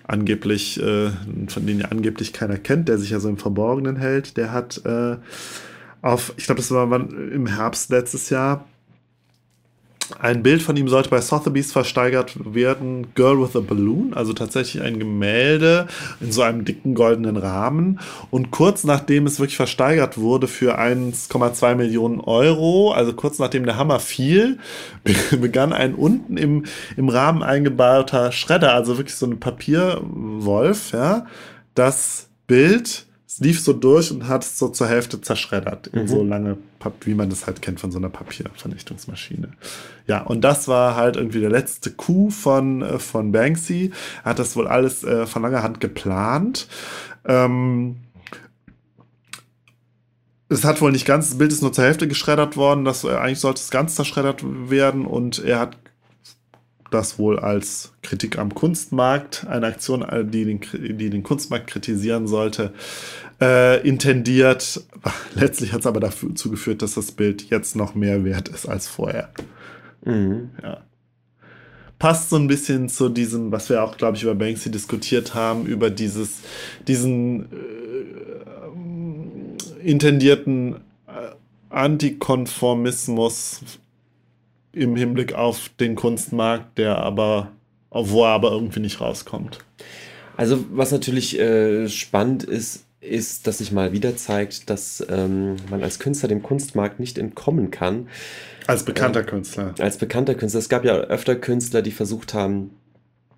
angeblich, 0.04 0.82
äh, 0.82 1.10
von 1.48 1.66
dem 1.66 1.80
ja 1.80 1.88
angeblich 1.90 2.34
keiner 2.34 2.58
kennt, 2.58 2.88
der 2.88 2.98
sich 2.98 3.10
ja 3.10 3.20
so 3.20 3.30
im 3.30 3.38
Verborgenen 3.38 3.98
hält, 3.98 4.38
der 4.38 4.52
hat 4.52 4.82
äh, 4.86 5.18
auf, 6.02 6.34
ich 6.38 6.46
glaube, 6.46 6.62
das 6.62 6.72
war 6.72 6.92
im 6.94 7.48
Herbst 7.48 7.90
letztes 7.90 8.30
Jahr, 8.30 8.66
ein 10.20 10.44
Bild 10.44 10.62
von 10.62 10.78
ihm 10.78 10.88
sollte 10.88 11.10
bei 11.10 11.22
Sotheby's 11.22 11.72
versteigert 11.72 12.34
werden, 12.54 13.08
Girl 13.16 13.42
with 13.42 13.56
a 13.56 13.60
Balloon, 13.60 14.14
also 14.14 14.34
tatsächlich 14.34 14.84
ein 14.84 15.00
Gemälde 15.00 15.88
in 16.20 16.32
so 16.32 16.42
einem 16.42 16.66
dicken 16.66 16.94
goldenen 16.94 17.38
Rahmen. 17.38 18.00
Und 18.30 18.52
kurz 18.52 18.84
nachdem 18.84 19.26
es 19.26 19.40
wirklich 19.40 19.58
versteigert 19.58 20.18
wurde 20.18 20.48
für 20.48 20.80
1,2 20.80 21.76
Millionen 21.76 22.20
Euro, 22.20 22.92
also 22.92 23.14
kurz 23.14 23.40
nachdem 23.40 23.66
der 23.66 23.78
Hammer 23.78 24.00
fiel, 24.00 24.60
begann 25.42 25.74
ein 25.74 25.96
unten 25.96 26.38
im, 26.38 26.66
im 26.96 27.10
Rahmen 27.10 27.44
eingebauter 27.44 28.32
Schredder, 28.32 28.74
also 28.74 28.98
wirklich 28.98 29.16
so 29.16 29.26
ein 29.26 29.40
Papierwolf, 29.40 30.92
ja, 30.92 31.26
das 31.74 32.30
Bild 32.46 33.07
es 33.38 33.42
lief 33.42 33.62
so 33.62 33.72
durch 33.72 34.12
und 34.12 34.28
hat 34.28 34.44
es 34.44 34.58
so 34.58 34.68
zur 34.70 34.88
Hälfte 34.88 35.22
zerschreddert. 35.22 35.86
In 35.88 36.08
so 36.08 36.24
lange, 36.24 36.58
Pap- 36.80 37.06
wie 37.06 37.14
man 37.14 37.30
das 37.30 37.46
halt 37.46 37.62
kennt 37.62 37.80
von 37.80 37.92
so 37.92 38.00
einer 38.00 38.10
Papiervernichtungsmaschine. 38.10 39.50
Ja, 40.08 40.24
und 40.24 40.42
das 40.42 40.68
war 40.68 40.96
halt 40.96 41.18
irgendwie 41.18 41.42
der 41.42 41.52
letzte 41.52 41.92
Coup 41.92 42.34
von, 42.34 42.82
äh, 42.82 42.98
von 42.98 43.32
Banksy. 43.32 43.92
Er 44.24 44.32
hat 44.32 44.40
das 44.40 44.56
wohl 44.56 44.68
alles 44.68 45.04
äh, 45.04 45.28
von 45.28 45.44
langer 45.44 45.62
Hand 45.62 45.80
geplant. 45.80 46.68
Ähm, 47.26 47.98
es 50.50 50.64
hat 50.64 50.82
wohl 50.82 50.92
nicht 50.92 51.06
ganz, 51.06 51.30
das 51.30 51.38
Bild 51.38 51.52
ist 51.52 51.62
nur 51.62 51.74
zur 51.74 51.84
Hälfte 51.84 52.08
geschreddert 52.08 52.58
worden. 52.58 52.86
Das, 52.86 53.04
äh, 53.04 53.10
eigentlich 53.10 53.40
sollte 53.40 53.62
es 53.62 53.70
ganz 53.70 53.94
zerschreddert 53.94 54.44
werden 54.44 55.06
und 55.06 55.44
er 55.44 55.60
hat 55.60 55.78
das 56.90 57.20
wohl 57.20 57.38
als 57.38 57.92
Kritik 58.02 58.40
am 58.40 58.56
Kunstmarkt, 58.56 59.46
eine 59.46 59.68
Aktion, 59.68 60.04
äh, 60.04 60.24
die 60.24 60.46
den, 60.46 60.62
die 60.98 61.10
den 61.10 61.22
Kunstmarkt 61.22 61.68
kritisieren 61.68 62.28
sollte, 62.28 62.74
äh, 63.42 63.88
intendiert. 63.88 64.82
Letztlich 65.36 65.74
hat 65.74 65.82
es 65.82 65.88
aber 65.88 66.00
dazu 66.00 66.34
geführt, 66.50 66.82
dass 66.82 66.96
das 66.96 67.12
Bild 67.12 67.50
jetzt 67.50 67.76
noch 67.76 67.96
mehr 67.96 68.24
wert 68.24 68.50
ist 68.50 68.68
als 68.68 68.88
vorher. 68.88 69.30
Mhm. 70.06 70.52
Ja. 70.62 70.84
Passt 72.00 72.30
so 72.30 72.36
ein 72.36 72.48
bisschen 72.48 72.90
zu 72.90 73.10
diesem, 73.10 73.52
was 73.52 73.70
wir 73.70 73.84
auch, 73.84 73.98
glaube 73.98 74.18
ich, 74.18 74.24
über 74.24 74.36
Banksy 74.36 74.70
diskutiert 74.70 75.34
haben, 75.34 75.66
über 75.66 75.90
dieses, 75.90 76.42
diesen 76.88 77.46
äh, 79.82 79.88
intendierten 79.90 80.76
äh, 81.08 81.32
Antikonformismus 81.70 83.62
im 84.74 84.96
Hinblick 84.96 85.34
auf 85.34 85.72
den 85.80 85.96
Kunstmarkt, 85.96 86.78
der 86.78 86.98
aber, 87.00 87.52
wo 87.90 88.24
er 88.24 88.30
aber 88.30 88.52
irgendwie 88.52 88.80
nicht 88.80 89.02
rauskommt. 89.02 89.60
Also 90.36 90.64
was 90.72 90.92
natürlich 90.92 91.40
äh, 91.40 91.90
spannend 91.90 92.44
ist, 92.44 92.86
ist, 93.00 93.48
dass 93.48 93.60
sich 93.60 93.72
mal 93.72 93.92
wieder 93.92 94.16
zeigt, 94.18 94.70
dass 94.70 95.06
ähm, 95.10 95.58
man 95.70 95.84
als 95.84 96.00
Künstler 96.00 96.30
dem 96.30 96.42
Kunstmarkt 96.42 97.00
nicht 97.00 97.18
entkommen 97.18 97.72
kann. 97.72 98.08
Als 98.66 98.84
bekannter 98.84 99.24
Künstler. 99.24 99.76
Als 99.80 99.98
bekannter 99.98 100.36
Künstler. 100.36 100.60
Es 100.60 100.70
gab 100.70 100.84
ja 100.84 100.96
öfter 100.96 101.36
Künstler, 101.36 101.82
die 101.82 101.92
versucht 101.92 102.34
haben, 102.34 102.72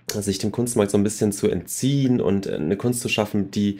sich 0.07 0.39
dem 0.39 0.51
Kunstmarkt 0.51 0.91
so 0.91 0.97
ein 0.97 1.03
bisschen 1.03 1.31
zu 1.31 1.49
entziehen 1.49 2.19
und 2.21 2.47
äh, 2.47 2.55
eine 2.55 2.77
Kunst 2.77 3.01
zu 3.01 3.09
schaffen, 3.09 3.51
die 3.51 3.79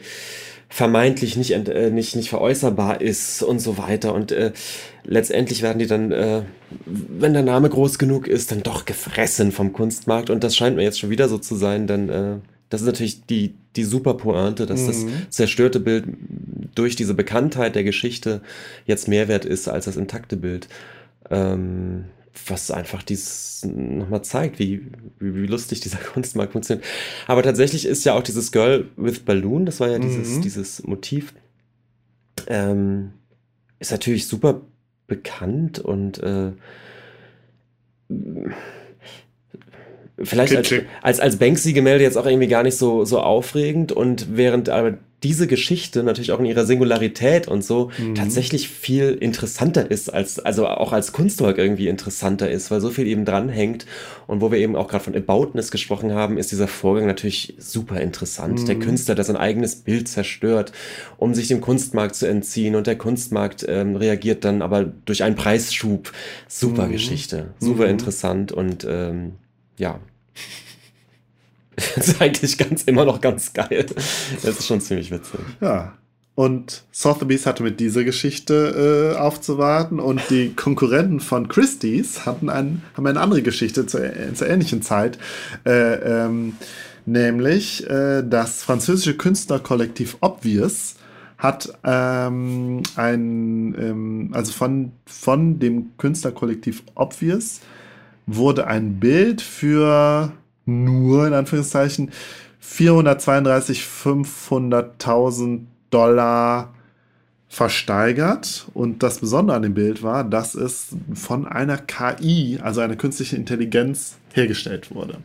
vermeintlich 0.68 1.36
nicht, 1.36 1.50
äh, 1.50 1.90
nicht, 1.90 2.14
nicht 2.14 2.28
veräußerbar 2.28 3.00
ist 3.00 3.42
und 3.42 3.58
so 3.58 3.76
weiter. 3.76 4.14
Und 4.14 4.30
äh, 4.32 4.52
letztendlich 5.04 5.62
werden 5.62 5.80
die 5.80 5.88
dann, 5.88 6.12
äh, 6.12 6.42
wenn 6.86 7.32
der 7.32 7.42
Name 7.42 7.68
groß 7.68 7.98
genug 7.98 8.28
ist, 8.28 8.52
dann 8.52 8.62
doch 8.62 8.84
gefressen 8.84 9.50
vom 9.50 9.72
Kunstmarkt. 9.72 10.30
Und 10.30 10.44
das 10.44 10.54
scheint 10.54 10.76
mir 10.76 10.84
jetzt 10.84 11.00
schon 11.00 11.10
wieder 11.10 11.28
so 11.28 11.38
zu 11.38 11.56
sein, 11.56 11.88
denn 11.88 12.08
äh, 12.08 12.36
das 12.70 12.80
ist 12.80 12.86
natürlich 12.86 13.26
die, 13.26 13.54
die 13.76 13.84
super 13.84 14.14
Pointe, 14.14 14.64
dass 14.64 14.86
das 14.86 15.04
Mhm. 15.04 15.26
zerstörte 15.28 15.80
Bild 15.80 16.04
durch 16.74 16.96
diese 16.96 17.14
Bekanntheit 17.14 17.74
der 17.74 17.84
Geschichte 17.84 18.40
jetzt 18.86 19.06
mehr 19.08 19.28
wert 19.28 19.44
ist 19.44 19.68
als 19.68 19.84
das 19.84 19.96
intakte 19.96 20.36
Bild. 20.36 20.68
Ähm, 21.28 22.06
was 22.46 22.70
einfach 22.70 23.02
dies 23.02 23.66
nochmal 23.66 24.22
zeigt, 24.22 24.58
wie, 24.58 24.86
wie, 25.18 25.34
wie 25.34 25.46
lustig 25.46 25.80
dieser 25.80 25.98
Kunstmarkt 26.14 26.52
funktioniert. 26.52 26.86
Aber 27.26 27.42
tatsächlich 27.42 27.84
ist 27.84 28.04
ja 28.04 28.14
auch 28.14 28.22
dieses 28.22 28.50
Girl 28.52 28.86
with 28.96 29.20
Balloon, 29.20 29.66
das 29.66 29.80
war 29.80 29.88
ja 29.90 29.98
dieses, 29.98 30.38
Mhm. 30.38 30.42
dieses 30.42 30.82
Motiv, 30.84 31.34
ähm, 32.46 33.12
ist 33.80 33.90
natürlich 33.90 34.26
super 34.26 34.62
bekannt 35.06 35.80
und 35.80 36.22
äh, 36.22 36.52
vielleicht 40.22 40.56
als, 40.56 40.68
Kitschig. 40.68 40.88
als, 41.02 41.20
als 41.20 41.36
Banksy-Gemälde 41.36 42.04
jetzt 42.04 42.16
auch 42.16 42.26
irgendwie 42.26 42.48
gar 42.48 42.62
nicht 42.62 42.76
so, 42.76 43.04
so 43.04 43.20
aufregend 43.20 43.92
und 43.92 44.28
während 44.36 44.68
aber 44.68 44.94
diese 45.22 45.46
Geschichte 45.46 46.02
natürlich 46.02 46.32
auch 46.32 46.38
in 46.38 46.46
ihrer 46.46 46.64
Singularität 46.64 47.46
und 47.46 47.62
so 47.62 47.90
Mhm. 47.98 48.14
tatsächlich 48.14 48.70
viel 48.70 49.10
interessanter 49.20 49.90
ist, 49.90 50.08
als, 50.08 50.38
also 50.38 50.66
auch 50.66 50.94
als 50.94 51.12
Kunstwerk 51.12 51.58
irgendwie 51.58 51.88
interessanter 51.88 52.50
ist, 52.50 52.70
weil 52.70 52.80
so 52.80 52.88
viel 52.88 53.06
eben 53.06 53.26
dranhängt. 53.26 53.84
Und 54.26 54.40
wo 54.40 54.50
wir 54.50 54.58
eben 54.58 54.76
auch 54.76 54.88
gerade 54.88 55.04
von 55.04 55.14
Aboutness 55.14 55.70
gesprochen 55.70 56.14
haben, 56.14 56.38
ist 56.38 56.52
dieser 56.52 56.68
Vorgang 56.68 57.06
natürlich 57.06 57.52
super 57.58 58.00
interessant. 58.00 58.66
Der 58.66 58.76
Mhm. 58.76 58.80
Künstler, 58.80 59.14
der 59.14 59.24
sein 59.26 59.36
eigenes 59.36 59.76
Bild 59.76 60.08
zerstört, 60.08 60.72
um 61.18 61.34
sich 61.34 61.48
dem 61.48 61.60
Kunstmarkt 61.60 62.14
zu 62.14 62.26
entziehen 62.26 62.74
und 62.74 62.86
der 62.86 62.96
Kunstmarkt 62.96 63.66
ähm, 63.68 63.96
reagiert 63.96 64.46
dann 64.46 64.62
aber 64.62 64.84
durch 65.04 65.22
einen 65.22 65.36
Preisschub. 65.36 66.12
Super 66.48 66.86
Mhm. 66.86 66.92
Geschichte, 66.92 67.48
super 67.58 67.84
Mhm. 67.84 67.90
interessant 67.90 68.52
und 68.52 68.86
ähm, 68.88 69.32
ja. 69.80 69.98
Das 71.96 72.08
ist 72.08 72.20
eigentlich 72.20 72.58
ganz 72.58 72.84
immer 72.84 73.04
noch 73.04 73.20
ganz 73.20 73.52
geil. 73.54 73.86
Das 74.42 74.58
ist 74.58 74.66
schon 74.66 74.80
ziemlich 74.80 75.10
witzig. 75.10 75.40
Ja. 75.60 75.94
Und 76.34 76.84
Sotheby's 76.92 77.46
hatte 77.46 77.62
mit 77.62 77.80
dieser 77.80 78.04
Geschichte 78.04 79.14
äh, 79.14 79.18
aufzuwarten 79.18 79.98
und 79.98 80.22
die 80.30 80.54
Konkurrenten 80.54 81.20
von 81.20 81.48
Christie's 81.48 82.24
hatten 82.24 82.48
ein, 82.48 82.82
haben 82.94 83.06
eine 83.06 83.20
andere 83.20 83.42
Geschichte 83.42 83.86
zur, 83.86 84.02
zur 84.34 84.48
ähnlichen 84.48 84.82
Zeit. 84.82 85.18
Äh, 85.66 85.94
ähm, 85.94 86.54
nämlich 87.04 87.88
äh, 87.88 88.22
das 88.22 88.62
französische 88.62 89.16
Künstlerkollektiv 89.16 90.16
Obvious 90.20 90.96
hat 91.36 91.72
ähm, 91.84 92.82
ein, 92.96 93.74
ähm, 93.78 94.30
also 94.32 94.52
von, 94.52 94.92
von 95.06 95.58
dem 95.58 95.96
Künstlerkollektiv 95.96 96.84
Obvious 96.94 97.60
wurde 98.26 98.66
ein 98.66 99.00
Bild 99.00 99.40
für 99.40 100.32
nur 100.66 101.26
in 101.26 101.32
Anführungszeichen 101.32 102.10
432 102.60 103.82
500.000 103.82 105.60
Dollar 105.90 106.72
versteigert. 107.48 108.68
Und 108.74 109.02
das 109.02 109.18
Besondere 109.18 109.56
an 109.56 109.62
dem 109.62 109.74
Bild 109.74 110.02
war, 110.02 110.22
dass 110.22 110.54
es 110.54 110.94
von 111.12 111.46
einer 111.46 111.78
KI, 111.78 112.60
also 112.62 112.80
einer 112.80 112.96
künstlichen 112.96 113.36
Intelligenz, 113.36 114.16
hergestellt 114.32 114.94
wurde. 114.94 115.18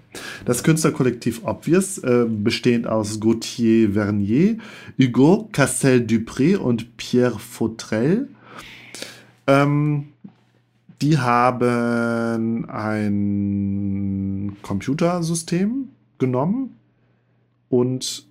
Das 0.46 0.64
Künstlerkollektiv 0.64 1.42
Obvious, 1.44 2.00
äh, 2.00 2.26
bestehend 2.28 2.88
aus 2.88 3.20
Gauthier 3.20 3.92
Vernier, 3.92 4.58
Hugo 5.00 5.48
Cassel-Dupré 5.52 6.58
und 6.58 6.98
Pierre 6.98 7.38
Fautrell, 7.38 8.28
ähm, 9.46 10.08
die 11.02 11.18
haben 11.18 12.70
ein 12.70 14.58
Computersystem 14.62 15.90
genommen 16.18 16.76
und 17.70 18.28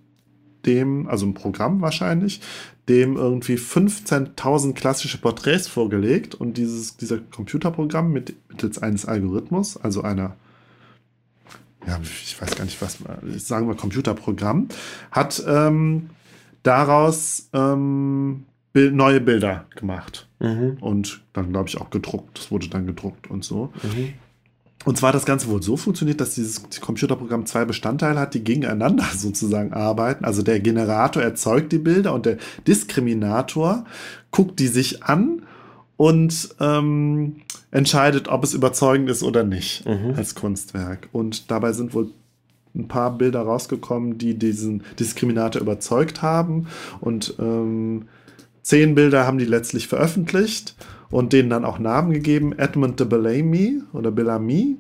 dem, 0.66 1.06
also 1.08 1.26
ein 1.26 1.34
Programm 1.34 1.82
wahrscheinlich, 1.82 2.40
dem 2.88 3.16
irgendwie 3.16 3.56
15.000 3.56 4.74
klassische 4.74 5.18
Porträts 5.18 5.68
vorgelegt 5.68 6.34
und 6.34 6.56
dieses, 6.56 6.96
dieser 6.96 7.18
Computerprogramm 7.18 8.12
mit, 8.12 8.34
mittels 8.48 8.78
eines 8.78 9.06
Algorithmus, 9.06 9.76
also 9.76 10.02
einer, 10.02 10.36
ja, 11.86 12.00
ich 12.02 12.40
weiß 12.40 12.56
gar 12.56 12.64
nicht, 12.64 12.80
was, 12.80 12.98
sagen 13.36 13.68
wir 13.68 13.74
Computerprogramm, 13.74 14.68
hat 15.10 15.42
ähm, 15.46 16.10
daraus 16.62 17.48
ähm, 17.52 18.44
neue 18.74 19.20
Bilder 19.20 19.66
gemacht 19.76 20.28
mhm. 20.44 20.76
und 20.80 21.22
dann, 21.32 21.50
glaube 21.50 21.68
ich, 21.68 21.80
auch 21.80 21.90
gedruckt. 21.90 22.38
Das 22.38 22.50
wurde 22.50 22.68
dann 22.68 22.86
gedruckt 22.86 23.30
und 23.30 23.44
so. 23.44 23.72
Mhm. 23.82 24.14
Und 24.84 24.98
zwar 24.98 25.08
hat 25.08 25.14
das 25.14 25.24
Ganze 25.24 25.48
wohl 25.48 25.62
so 25.62 25.76
funktioniert, 25.76 26.20
dass 26.20 26.34
dieses 26.34 26.62
Computerprogramm 26.80 27.46
zwei 27.46 27.64
Bestandteile 27.64 28.20
hat, 28.20 28.34
die 28.34 28.44
gegeneinander 28.44 29.06
sozusagen 29.16 29.72
arbeiten. 29.72 30.24
Also 30.24 30.42
der 30.42 30.60
Generator 30.60 31.22
erzeugt 31.22 31.72
die 31.72 31.78
Bilder 31.78 32.12
und 32.12 32.26
der 32.26 32.36
Diskriminator 32.66 33.84
guckt 34.30 34.58
die 34.58 34.68
sich 34.68 35.02
an 35.02 35.42
und 35.96 36.54
ähm, 36.60 37.36
entscheidet, 37.70 38.28
ob 38.28 38.44
es 38.44 38.52
überzeugend 38.52 39.08
ist 39.08 39.22
oder 39.22 39.44
nicht 39.44 39.86
mhm. 39.86 40.14
als 40.16 40.34
Kunstwerk. 40.34 41.08
Und 41.12 41.50
dabei 41.50 41.72
sind 41.72 41.94
wohl 41.94 42.10
ein 42.74 42.88
paar 42.88 43.16
Bilder 43.16 43.42
rausgekommen, 43.42 44.18
die 44.18 44.34
diesen 44.34 44.82
Diskriminator 44.98 45.62
überzeugt 45.62 46.22
haben. 46.22 46.66
Und 47.00 47.34
ähm, 47.38 48.06
zehn 48.64 48.96
Bilder 48.96 49.26
haben 49.26 49.38
die 49.38 49.44
letztlich 49.44 49.86
veröffentlicht 49.86 50.74
und 51.10 51.32
denen 51.32 51.50
dann 51.50 51.64
auch 51.64 51.78
Namen 51.78 52.12
gegeben. 52.12 52.58
Edmund 52.58 52.98
de 52.98 53.06
Bellamy 53.06 53.82
oder 53.92 54.10
Bellamy, 54.10 54.78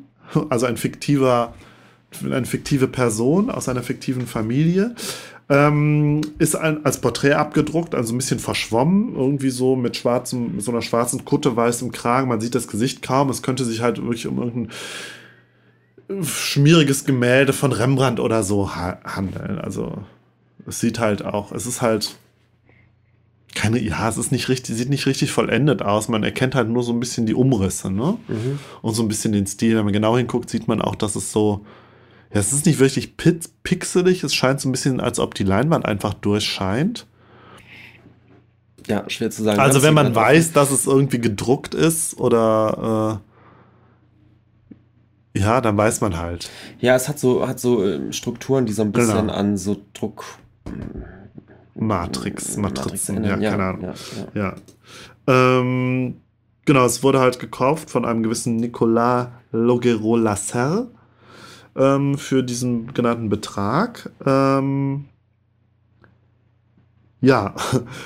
also 0.48 0.66
ein 0.66 0.76
fiktiver, 0.76 1.54
eine 2.24 2.46
fiktive 2.46 2.88
Person 2.88 3.50
aus 3.50 3.68
einer 3.68 3.82
fiktiven 3.84 4.26
Familie. 4.26 4.96
Ähm, 5.50 6.22
ist 6.38 6.56
ein, 6.56 6.86
als 6.86 7.02
Porträt 7.02 7.34
abgedruckt, 7.34 7.94
also 7.94 8.14
ein 8.14 8.16
bisschen 8.16 8.38
verschwommen, 8.38 9.14
irgendwie 9.14 9.50
so 9.50 9.76
mit 9.76 9.94
schwarzem, 9.98 10.58
so 10.60 10.72
einer 10.72 10.80
schwarzen 10.80 11.26
Kutte, 11.26 11.54
weißem 11.54 11.92
Kragen. 11.92 12.28
Man 12.28 12.40
sieht 12.40 12.54
das 12.54 12.66
Gesicht 12.66 13.02
kaum. 13.02 13.28
Es 13.28 13.42
könnte 13.42 13.66
sich 13.66 13.82
halt 13.82 13.98
wirklich 13.98 14.26
um 14.26 14.38
irgendein 14.38 14.72
schmieriges 16.24 17.04
Gemälde 17.04 17.52
von 17.52 17.72
Rembrandt 17.72 18.20
oder 18.20 18.42
so 18.42 18.74
ha 18.74 18.98
handeln. 19.04 19.58
Also 19.58 19.98
es 20.66 20.80
sieht 20.80 20.98
halt 20.98 21.22
auch, 21.22 21.52
es 21.52 21.66
ist 21.66 21.82
halt 21.82 22.16
keine, 23.54 23.80
ja, 23.80 24.08
es 24.08 24.16
ist 24.16 24.32
nicht 24.32 24.48
richtig, 24.48 24.76
sieht 24.76 24.90
nicht 24.90 25.06
richtig 25.06 25.32
vollendet 25.32 25.82
aus. 25.82 26.08
Man 26.08 26.22
erkennt 26.22 26.54
halt 26.54 26.68
nur 26.68 26.82
so 26.82 26.92
ein 26.92 27.00
bisschen 27.00 27.26
die 27.26 27.34
Umrisse, 27.34 27.90
ne? 27.90 28.18
Mhm. 28.28 28.58
Und 28.82 28.94
so 28.94 29.02
ein 29.02 29.08
bisschen 29.08 29.32
den 29.32 29.46
Stil. 29.46 29.76
Wenn 29.76 29.84
man 29.84 29.92
genau 29.92 30.16
hinguckt, 30.16 30.50
sieht 30.50 30.68
man 30.68 30.82
auch, 30.82 30.94
dass 30.94 31.16
es 31.16 31.32
so, 31.32 31.64
ja, 32.32 32.40
es 32.40 32.52
ist 32.52 32.66
nicht 32.66 32.78
wirklich 32.78 33.16
pixelig. 33.16 34.24
Es 34.24 34.34
scheint 34.34 34.60
so 34.60 34.68
ein 34.68 34.72
bisschen, 34.72 35.00
als 35.00 35.18
ob 35.18 35.34
die 35.34 35.44
Leinwand 35.44 35.86
einfach 35.86 36.14
durchscheint. 36.14 37.06
Ja, 38.86 39.08
schwer 39.08 39.30
zu 39.30 39.42
sagen. 39.42 39.60
Also 39.60 39.82
wenn 39.82 39.94
man 39.94 40.14
weiß, 40.14 40.52
dass 40.52 40.70
es 40.70 40.86
irgendwie 40.86 41.18
gedruckt 41.18 41.74
ist 41.74 42.18
oder 42.18 43.20
äh, 45.34 45.38
ja, 45.38 45.60
dann 45.60 45.76
weiß 45.76 46.00
man 46.00 46.16
halt. 46.18 46.50
Ja, 46.80 46.94
es 46.94 47.08
hat 47.08 47.18
so, 47.18 47.46
hat 47.48 47.58
so 47.58 47.84
ähm, 47.84 48.12
Strukturen, 48.12 48.66
die 48.66 48.72
so 48.72 48.82
ein 48.82 48.92
bisschen 48.92 49.26
genau. 49.26 49.32
an 49.32 49.56
so 49.56 49.76
Druck 49.94 50.24
Matrix, 51.74 52.56
Matrizen, 52.56 53.24
ja, 53.24 53.38
ja, 53.38 53.50
keine 53.50 53.64
Ahnung. 53.64 53.82
Ja, 53.82 53.94
ja. 54.34 54.54
Ähm, 55.26 56.20
genau, 56.64 56.84
es 56.84 57.02
wurde 57.02 57.20
halt 57.20 57.38
gekauft 57.38 57.90
von 57.90 58.04
einem 58.04 58.22
gewissen 58.22 58.56
Nicolas 58.56 59.28
Logero 59.50 60.16
Lasser 60.16 60.88
ähm, 61.76 62.16
für 62.18 62.42
diesen 62.42 62.94
genannten 62.94 63.28
Betrag. 63.28 64.10
Ähm, 64.24 65.06
ja, 67.20 67.54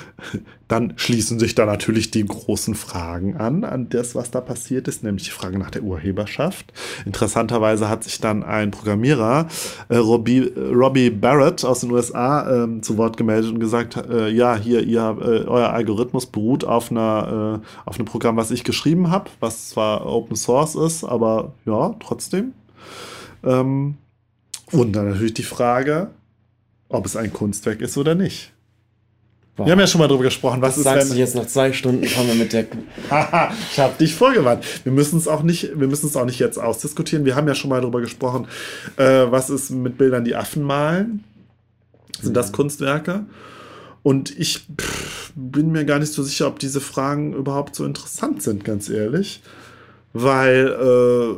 dann 0.69 0.93
schließen 0.97 1.39
sich 1.39 1.55
da 1.55 1.65
natürlich 1.65 2.11
die 2.11 2.23
großen 2.23 2.75
Fragen 2.75 3.35
an, 3.35 3.63
an 3.63 3.89
das, 3.89 4.13
was 4.13 4.29
da 4.29 4.39
passiert 4.39 4.87
ist, 4.87 5.03
nämlich 5.03 5.23
die 5.23 5.31
Frage 5.31 5.57
nach 5.57 5.71
der 5.71 5.81
Urheberschaft. 5.81 6.71
Interessanterweise 7.05 7.89
hat 7.89 8.03
sich 8.03 8.21
dann 8.21 8.43
ein 8.43 8.69
Programmierer, 8.69 9.47
äh, 9.89 9.97
Robbie, 9.97 10.41
Robbie, 10.55 11.09
Barrett 11.09 11.65
aus 11.65 11.81
den 11.81 11.91
USA, 11.91 12.65
äh, 12.65 12.81
zu 12.81 12.97
Wort 12.97 13.17
gemeldet 13.17 13.51
und 13.51 13.59
gesagt, 13.59 13.97
äh, 13.97 14.29
ja, 14.29 14.55
hier, 14.55 14.83
ihr, 14.83 15.17
äh, 15.19 15.47
euer 15.47 15.69
Algorithmus 15.69 16.27
beruht 16.27 16.63
auf, 16.63 16.91
einer, 16.91 17.61
äh, 17.63 17.89
auf 17.89 17.95
einem 17.95 18.05
Programm, 18.05 18.37
was 18.37 18.51
ich 18.51 18.63
geschrieben 18.63 19.09
habe, 19.09 19.31
was 19.39 19.69
zwar 19.69 20.05
Open 20.05 20.35
Source 20.35 20.75
ist, 20.75 21.03
aber 21.03 21.53
ja, 21.65 21.95
trotzdem. 21.99 22.53
Ähm, 23.43 23.97
und 24.71 24.93
dann 24.93 25.09
natürlich 25.09 25.33
die 25.33 25.41
Frage, 25.41 26.11
ob 26.89 27.07
es 27.07 27.15
ein 27.15 27.33
Kunstwerk 27.33 27.81
ist 27.81 27.97
oder 27.97 28.13
nicht. 28.13 28.53
Wow. 29.59 29.65
Wir 29.65 29.73
haben 29.73 29.79
ja 29.79 29.87
schon 29.87 29.99
mal 29.99 30.07
darüber 30.07 30.23
gesprochen. 30.23 30.61
Was 30.61 30.75
das 30.75 30.77
ist 30.77 30.83
sagst 30.85 31.09
wenn, 31.09 31.15
du 31.15 31.19
jetzt 31.19 31.35
nach 31.35 31.45
zwei 31.45 31.73
Stunden 31.73 32.07
kommen 32.07 32.29
wir 32.29 32.35
mit 32.35 32.53
der. 32.53 32.65
ich 33.71 33.79
habe 33.79 33.93
dich 33.99 34.15
vorgewarnt. 34.15 34.63
Wir 34.85 34.93
müssen 34.93 35.17
es 35.17 35.27
auch 35.27 35.43
nicht, 35.43 35.77
wir 35.77 35.87
müssen 35.87 36.07
es 36.07 36.15
auch 36.15 36.23
nicht 36.23 36.39
jetzt 36.39 36.57
ausdiskutieren. 36.57 37.25
Wir 37.25 37.35
haben 37.35 37.45
ja 37.45 37.55
schon 37.55 37.69
mal 37.69 37.81
darüber 37.81 37.99
gesprochen, 37.99 38.47
äh, 38.95 39.03
was 39.03 39.49
ist 39.49 39.69
mit 39.71 39.97
Bildern, 39.97 40.23
die 40.23 40.35
Affen 40.35 40.63
malen. 40.63 41.25
Sind 42.21 42.37
das 42.37 42.51
mhm. 42.51 42.55
Kunstwerke? 42.55 43.25
Und 44.01 44.37
ich 44.39 44.65
pff, 44.79 45.33
bin 45.35 45.73
mir 45.73 45.83
gar 45.83 45.99
nicht 45.99 46.13
so 46.13 46.23
sicher, 46.23 46.47
ob 46.47 46.59
diese 46.59 46.79
Fragen 46.79 47.33
überhaupt 47.33 47.75
so 47.75 47.83
interessant 47.83 48.41
sind, 48.41 48.63
ganz 48.63 48.89
ehrlich. 48.89 49.41
Weil 50.13 50.67
äh, 50.67 51.35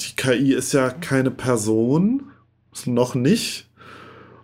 die 0.00 0.16
KI 0.16 0.54
ist 0.54 0.72
ja 0.72 0.88
keine 0.88 1.30
Person, 1.30 2.30
noch 2.86 3.14
nicht. 3.14 3.65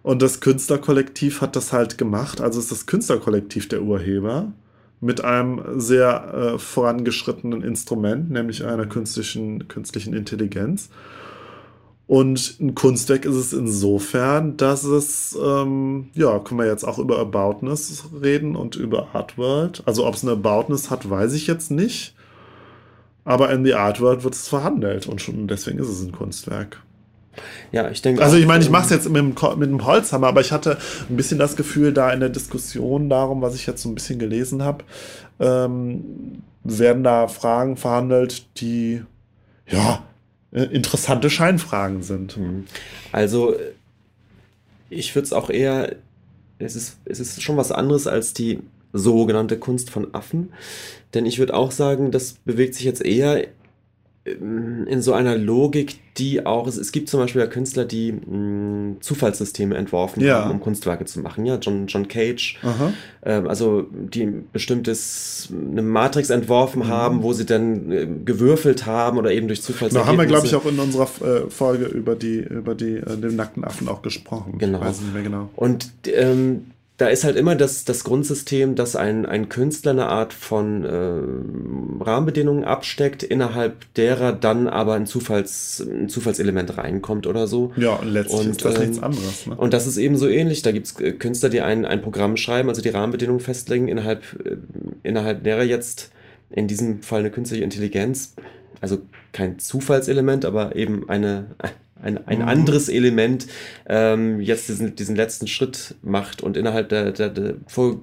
Und 0.03 0.23
das 0.23 0.41
Künstlerkollektiv 0.41 1.41
hat 1.41 1.55
das 1.55 1.73
halt 1.73 1.97
gemacht. 1.97 2.41
Also 2.41 2.59
ist 2.59 2.73
das 2.73 2.87
Künstlerkollektiv 2.87 3.69
der 3.69 3.83
Urheber 3.83 4.53
mit 5.01 5.25
einem 5.25 5.81
sehr 5.81 6.55
äh, 6.55 6.59
vorangeschrittenen 6.59 7.63
Instrument, 7.63 8.31
nämlich 8.31 8.65
einer 8.65 8.87
künstlichen, 8.87 9.69
künstlichen 9.69 10.15
Intelligenz. 10.15 10.91
Und 12.07 12.61
ein 12.61 12.75
Kunstwerk 12.75 13.25
ist 13.25 13.37
es 13.37 13.53
insofern, 13.53 14.57
dass 14.57 14.85
es, 14.85 15.39
ähm, 15.43 16.11
ja, 16.15 16.39
können 16.41 16.61
wir 16.61 16.67
jetzt 16.67 16.85
auch 16.85 16.99
über 16.99 17.19
Aboutness 17.19 18.05
reden 18.21 18.55
und 18.55 18.77
über 18.77 19.15
Artworld. 19.15 19.83
Also 19.87 20.07
ob 20.07 20.15
es 20.15 20.23
eine 20.23 20.33
Aboutness 20.33 20.91
hat, 20.91 21.09
weiß 21.09 21.33
ich 21.33 21.47
jetzt 21.47 21.71
nicht. 21.71 22.15
Aber 23.25 23.51
in 23.51 23.65
The 23.65 23.75
Artworld 23.75 24.25
wird 24.25 24.35
es 24.35 24.49
verhandelt 24.49 25.07
und 25.07 25.21
schon 25.21 25.47
deswegen 25.47 25.79
ist 25.79 25.89
es 25.89 26.03
ein 26.03 26.13
Kunstwerk. 26.13 26.83
Ja, 27.71 27.91
ich 27.91 28.03
denke. 28.03 28.23
Also 28.23 28.37
ich 28.37 28.47
meine, 28.47 28.63
ich 28.63 28.71
mache 28.71 28.85
es 28.85 28.91
jetzt 28.91 29.09
mit 29.09 29.17
dem, 29.17 29.35
mit 29.59 29.71
dem 29.71 29.87
Holzhammer, 29.87 30.29
aber 30.29 30.41
ich 30.41 30.53
hatte 30.53 30.79
ein 31.09 31.17
bisschen 31.17 31.39
das 31.39 31.57
Gefühl, 31.57 31.93
da 31.93 32.13
in 32.13 32.21
der 32.21 32.29
Diskussion 32.29 33.09
darum, 33.09 33.41
was 33.43 33.55
ich 33.55 33.67
jetzt 33.67 33.83
so 33.83 33.89
ein 33.89 33.95
bisschen 33.95 34.19
gelesen 34.19 34.63
habe, 34.63 34.85
ähm, 35.41 36.43
werden 36.65 37.03
da 37.03 37.29
Fragen 37.29 37.77
verhandelt, 37.77 38.47
die 38.61 39.03
ja 39.67 40.03
äh, 40.53 40.65
interessante 40.65 41.31
Scheinfragen 41.31 42.03
sind. 42.03 42.37
Mhm. 42.37 42.67
Also 43.11 43.57
ich 44.91 45.15
würde 45.15 45.25
es 45.25 45.33
auch 45.33 45.51
eher, 45.51 45.97
es 46.59 46.77
ist, 46.77 46.99
es 47.05 47.19
ist 47.19 47.43
schon 47.43 47.57
was 47.57 47.73
anderes 47.73 48.07
als 48.07 48.35
die 48.35 48.61
sogenannte 48.93 49.59
Kunst 49.59 49.91
von 49.91 50.15
Affen. 50.15 50.53
Denn 51.15 51.27
ich 51.27 51.39
würde 51.39 51.55
auch 51.55 51.71
sagen, 51.71 52.11
das 52.11 52.35
bewegt 52.45 52.75
sich 52.75 52.85
jetzt 52.85 53.05
eher 53.05 53.47
in 54.25 55.03
so 55.03 55.15
einer 55.15 55.37
Logik, 55.37 55.99
die 56.17 56.47
auch, 56.47 56.69
es, 56.69 56.77
es 56.77 56.93
gibt 56.93 57.09
zum 57.09 57.19
Beispiel 57.19 57.41
ja 57.41 57.49
Künstler, 57.49 57.85
die 57.85 58.13
mh, 58.13 58.37
mm, 58.37 58.97
Zufallssysteme 59.01 59.77
entworfen 59.77 60.23
ja. 60.23 60.45
haben, 60.45 60.53
um 60.53 60.61
Kunstwerke 60.61 61.07
zu 61.07 61.19
machen. 61.21 61.45
Ja, 61.45 61.57
John, 61.57 61.89
John 61.89 62.07
Cage, 62.07 62.61
ähm, 63.25 63.49
also 63.49 63.89
die 63.91 64.27
bestimmtes, 64.53 65.49
eine 65.51 65.83
Matrix 65.83 66.31
entworfen 66.31 66.83
mhm. 66.83 66.89
haben, 66.89 67.23
wo 67.25 67.33
sie 67.33 67.47
dann 67.47 67.91
äh, 67.91 68.07
gewürfelt 68.25 68.87
haben 68.87 69.19
oder 69.19 69.33
eben 69.33 69.49
durch 69.49 69.63
Zufallssysteme. 69.63 70.05
Da 70.05 70.09
haben 70.09 70.19
wir, 70.19 70.27
glaube 70.27 70.47
ich, 70.47 70.55
auch 70.55 70.67
in 70.67 70.79
unserer 70.79 71.09
äh, 71.25 71.51
Folge 71.51 71.87
über 71.87 72.15
die, 72.15 72.39
über 72.39 72.77
die, 72.77 72.99
äh, 72.99 73.17
den 73.17 73.35
nackten 73.35 73.65
Affen 73.65 73.89
auch 73.89 74.03
gesprochen. 74.03 74.59
Genau. 74.59 74.79
Ich 74.79 74.85
weiß 74.85 75.01
nicht 75.01 75.15
mehr 75.15 75.25
genau. 75.25 75.51
Und 75.57 75.91
ähm, 76.07 76.67
da 77.03 77.09
ist 77.09 77.25
halt 77.25 77.35
immer 77.35 77.57
das, 77.57 77.85
das 77.85 78.05
Grundsystem, 78.05 78.77
dass 78.77 78.95
ein, 78.95 79.27
ein 79.27 79.49
Künstler 79.49 79.91
eine 79.91 80.07
Art 80.07 80.33
von 80.33 80.85
äh, 80.85 82.05
Rahmenbedingungen 82.05 82.63
absteckt, 82.63 83.25
innerhalb 83.25 83.93
derer 83.95 84.33
dann 84.33 84.69
aber 84.69 84.95
ein, 84.95 85.07
Zufalls, 85.07 85.85
ein 85.85 86.09
Zufallselement 86.09 86.79
reinkommt 86.79 87.27
oder 87.27 87.49
so. 87.49 87.73
Ja, 87.77 87.95
und 87.95 88.07
letztlich 88.07 88.41
Und, 88.41 88.51
ist 88.51 88.65
das 88.65 88.77
ähm, 88.77 88.81
nichts 88.83 89.03
anderes. 89.03 89.47
Ne? 89.49 89.57
Und 89.57 89.75
das 89.75 89.89
ist 89.89 89.97
eben 89.97 90.17
so 90.17 90.29
ähnlich. 90.29 90.63
Da 90.63 90.71
gibt 90.71 90.87
es 90.87 90.95
Künstler, 90.95 91.49
die 91.49 91.61
ein, 91.61 91.85
ein 91.85 92.03
Programm 92.03 92.37
schreiben, 92.37 92.69
also 92.69 92.83
die 92.83 92.91
Rahmenbedingungen 92.91 93.41
festlegen, 93.41 93.89
innerhalb, 93.89 94.23
äh, 94.45 94.59
innerhalb 95.03 95.43
derer 95.43 95.65
jetzt 95.65 96.13
in 96.51 96.69
diesem 96.69 97.03
Fall 97.03 97.19
eine 97.19 97.33
künstliche 97.33 97.65
Intelligenz, 97.65 98.37
also 98.81 98.99
kein 99.33 99.59
Zufallselement, 99.59 100.45
aber 100.45 100.77
eben 100.77 101.09
eine, 101.09 101.47
ein, 102.03 102.27
ein 102.27 102.39
Mhm. 102.41 102.49
anderes 102.49 102.89
Element 102.89 103.47
ähm, 103.87 104.41
jetzt 104.41 104.69
diesen, 104.69 104.95
diesen 104.97 105.17
letzten 105.17 105.47
Schritt 105.47 105.95
macht 106.03 106.43
und 106.43 106.57
innerhalb 106.57 106.89
der, 106.89 107.13
der, 107.13 107.29
der 107.31 107.55
vor, 107.67 108.01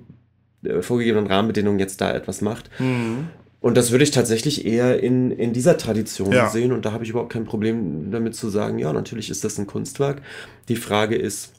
der 0.61 0.81
vorgegebenen 0.83 1.27
Rahmenbedingungen 1.27 1.79
jetzt 1.79 2.01
da 2.01 2.11
etwas 2.13 2.41
macht. 2.41 2.69
Mhm. 2.79 3.27
Und 3.61 3.75
das 3.75 3.91
würde 3.91 4.05
ich 4.05 4.11
tatsächlich 4.11 4.65
eher 4.65 5.03
in, 5.03 5.31
in 5.31 5.51
dieser 5.51 5.77
Tradition 5.77 6.31
Ja. 6.31 6.49
sehen 6.49 6.71
und 6.71 6.85
da 6.85 6.93
habe 6.93 7.03
ich 7.03 7.09
überhaupt 7.09 7.33
kein 7.33 7.43
Problem 7.43 8.09
damit 8.09 8.33
zu 8.33 8.49
sagen, 8.49 8.79
ja, 8.79 8.93
natürlich 8.93 9.29
ist 9.29 9.43
das 9.43 9.57
ein 9.57 9.67
Kunstwerk. 9.67 10.21
Die 10.69 10.77
Frage 10.77 11.15
ist, 11.15 11.51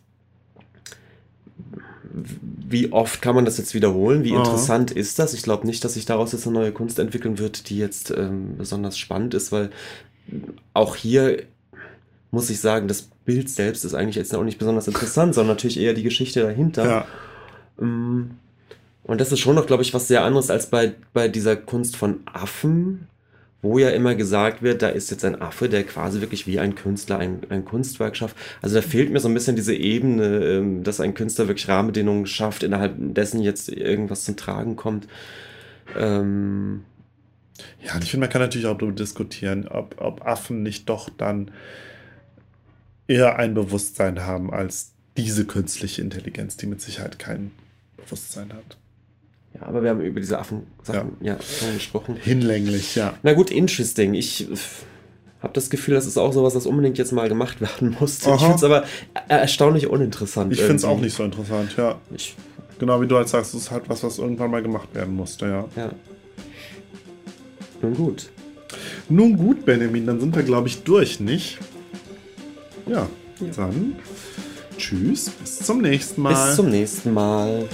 wie 2.12 2.92
oft 2.92 3.22
kann 3.22 3.34
man 3.34 3.44
das 3.44 3.58
jetzt 3.58 3.74
wiederholen? 3.74 4.24
Wie 4.24 4.30
Aha. 4.32 4.38
interessant 4.38 4.90
ist 4.90 5.18
das? 5.18 5.34
Ich 5.34 5.42
glaube 5.42 5.66
nicht, 5.66 5.84
dass 5.84 5.94
sich 5.94 6.06
daraus 6.06 6.32
jetzt 6.32 6.46
eine 6.46 6.54
neue 6.58 6.72
Kunst 6.72 6.98
entwickeln 6.98 7.38
wird, 7.38 7.68
die 7.68 7.78
jetzt 7.78 8.10
ähm, 8.10 8.56
besonders 8.58 8.98
spannend 8.98 9.34
ist, 9.34 9.52
weil 9.52 9.70
auch 10.74 10.96
hier 10.96 11.42
muss 12.30 12.50
ich 12.50 12.60
sagen, 12.60 12.88
das 12.88 13.08
Bild 13.24 13.48
selbst 13.50 13.84
ist 13.84 13.94
eigentlich 13.94 14.16
jetzt 14.16 14.34
auch 14.34 14.44
nicht 14.44 14.58
besonders 14.58 14.88
interessant, 14.88 15.34
sondern 15.34 15.56
natürlich 15.56 15.80
eher 15.80 15.94
die 15.94 16.02
Geschichte 16.02 16.42
dahinter. 16.42 17.06
Ja. 17.78 17.84
Mm. 17.84 18.30
Und 19.02 19.20
das 19.20 19.32
ist 19.32 19.40
schon 19.40 19.56
noch, 19.56 19.66
glaube 19.66 19.82
ich, 19.82 19.92
was 19.94 20.08
sehr 20.08 20.22
anderes 20.22 20.50
als 20.50 20.66
bei, 20.70 20.94
bei 21.12 21.28
dieser 21.28 21.56
Kunst 21.56 21.96
von 21.96 22.20
Affen, 22.26 23.08
wo 23.62 23.78
ja 23.78 23.90
immer 23.90 24.14
gesagt 24.14 24.62
wird, 24.62 24.82
da 24.82 24.88
ist 24.88 25.10
jetzt 25.10 25.24
ein 25.24 25.40
Affe, 25.40 25.68
der 25.68 25.84
quasi 25.84 26.20
wirklich 26.20 26.46
wie 26.46 26.60
ein 26.60 26.74
Künstler 26.74 27.18
ein, 27.18 27.40
ein 27.48 27.64
Kunstwerk 27.64 28.16
schafft. 28.16 28.36
Also 28.62 28.76
da 28.76 28.82
fehlt 28.82 29.10
mir 29.10 29.20
so 29.20 29.28
ein 29.28 29.34
bisschen 29.34 29.56
diese 29.56 29.74
Ebene, 29.74 30.44
ähm, 30.44 30.84
dass 30.84 31.00
ein 31.00 31.14
Künstler 31.14 31.48
wirklich 31.48 31.68
Rahmenbedingungen 31.68 32.26
schafft, 32.26 32.62
innerhalb 32.62 32.94
dessen 32.98 33.40
jetzt 33.40 33.68
irgendwas 33.68 34.24
zum 34.24 34.36
Tragen 34.36 34.76
kommt. 34.76 35.08
Ähm, 35.98 36.84
Ja, 37.84 37.98
ich 38.00 38.10
finde, 38.10 38.26
man 38.26 38.32
kann 38.32 38.40
natürlich 38.40 38.66
auch 38.66 38.78
darüber 38.78 38.96
diskutieren, 38.96 39.66
ob, 39.68 39.96
ob 39.98 40.26
Affen 40.26 40.62
nicht 40.62 40.88
doch 40.88 41.10
dann 41.10 41.50
eher 43.10 43.38
ein 43.38 43.54
Bewusstsein 43.54 44.24
haben 44.24 44.52
als 44.52 44.92
diese 45.16 45.44
künstliche 45.44 46.00
Intelligenz, 46.00 46.56
die 46.56 46.66
mit 46.66 46.80
Sicherheit 46.80 47.18
kein 47.18 47.50
Bewusstsein 47.96 48.52
hat. 48.52 48.76
ja, 49.54 49.66
aber 49.66 49.82
wir 49.82 49.90
haben 49.90 50.00
über 50.00 50.20
diese 50.20 50.38
Affen-Sachen 50.38 51.16
ja. 51.20 51.36
schon 51.42 51.74
gesprochen. 51.74 52.16
Hinlänglich, 52.16 52.94
ja. 52.94 53.14
Na 53.22 53.32
gut, 53.34 53.50
interesting. 53.50 54.14
Ich 54.14 54.46
habe 55.42 55.52
das 55.52 55.70
Gefühl, 55.70 55.94
das 55.94 56.06
ist 56.06 56.16
auch 56.16 56.32
sowas, 56.32 56.54
das 56.54 56.66
unbedingt 56.66 56.98
jetzt 56.98 57.12
mal 57.12 57.28
gemacht 57.28 57.60
werden 57.60 57.96
muss. 57.98 58.20
Ich 58.20 58.26
Aha. 58.28 58.38
finde 58.38 58.56
es 58.56 58.64
aber 58.64 58.84
er- 59.28 59.40
erstaunlich 59.40 59.88
uninteressant. 59.88 60.52
Ich 60.52 60.60
finde 60.60 60.76
es 60.76 60.84
auch 60.84 61.00
nicht 61.00 61.14
so 61.16 61.24
interessant, 61.24 61.74
ja. 61.76 62.00
Ich, 62.14 62.36
Genau 62.78 62.98
wie 63.02 63.06
du 63.06 63.14
halt 63.16 63.28
sagst, 63.28 63.52
es 63.52 63.64
ist 63.64 63.70
halt 63.70 63.90
was, 63.90 64.02
was 64.02 64.18
irgendwann 64.18 64.50
mal 64.50 64.62
gemacht 64.62 64.94
werden 64.94 65.14
musste, 65.14 65.46
ja. 65.46 65.68
ja. 65.76 65.90
Nun 67.82 67.94
gut. 67.94 68.30
Nun 69.10 69.36
gut, 69.36 69.66
Benjamin, 69.66 70.06
dann 70.06 70.18
sind 70.18 70.34
wir, 70.34 70.42
glaube 70.44 70.68
ich, 70.68 70.82
durch, 70.82 71.20
nicht? 71.20 71.58
Ja, 72.86 73.06
Ja. 73.40 73.48
dann 73.56 73.96
tschüss, 74.76 75.30
bis 75.30 75.58
zum 75.58 75.80
nächsten 75.82 76.22
Mal. 76.22 76.46
Bis 76.46 76.56
zum 76.56 76.70
nächsten 76.70 77.12
Mal. 77.14 77.68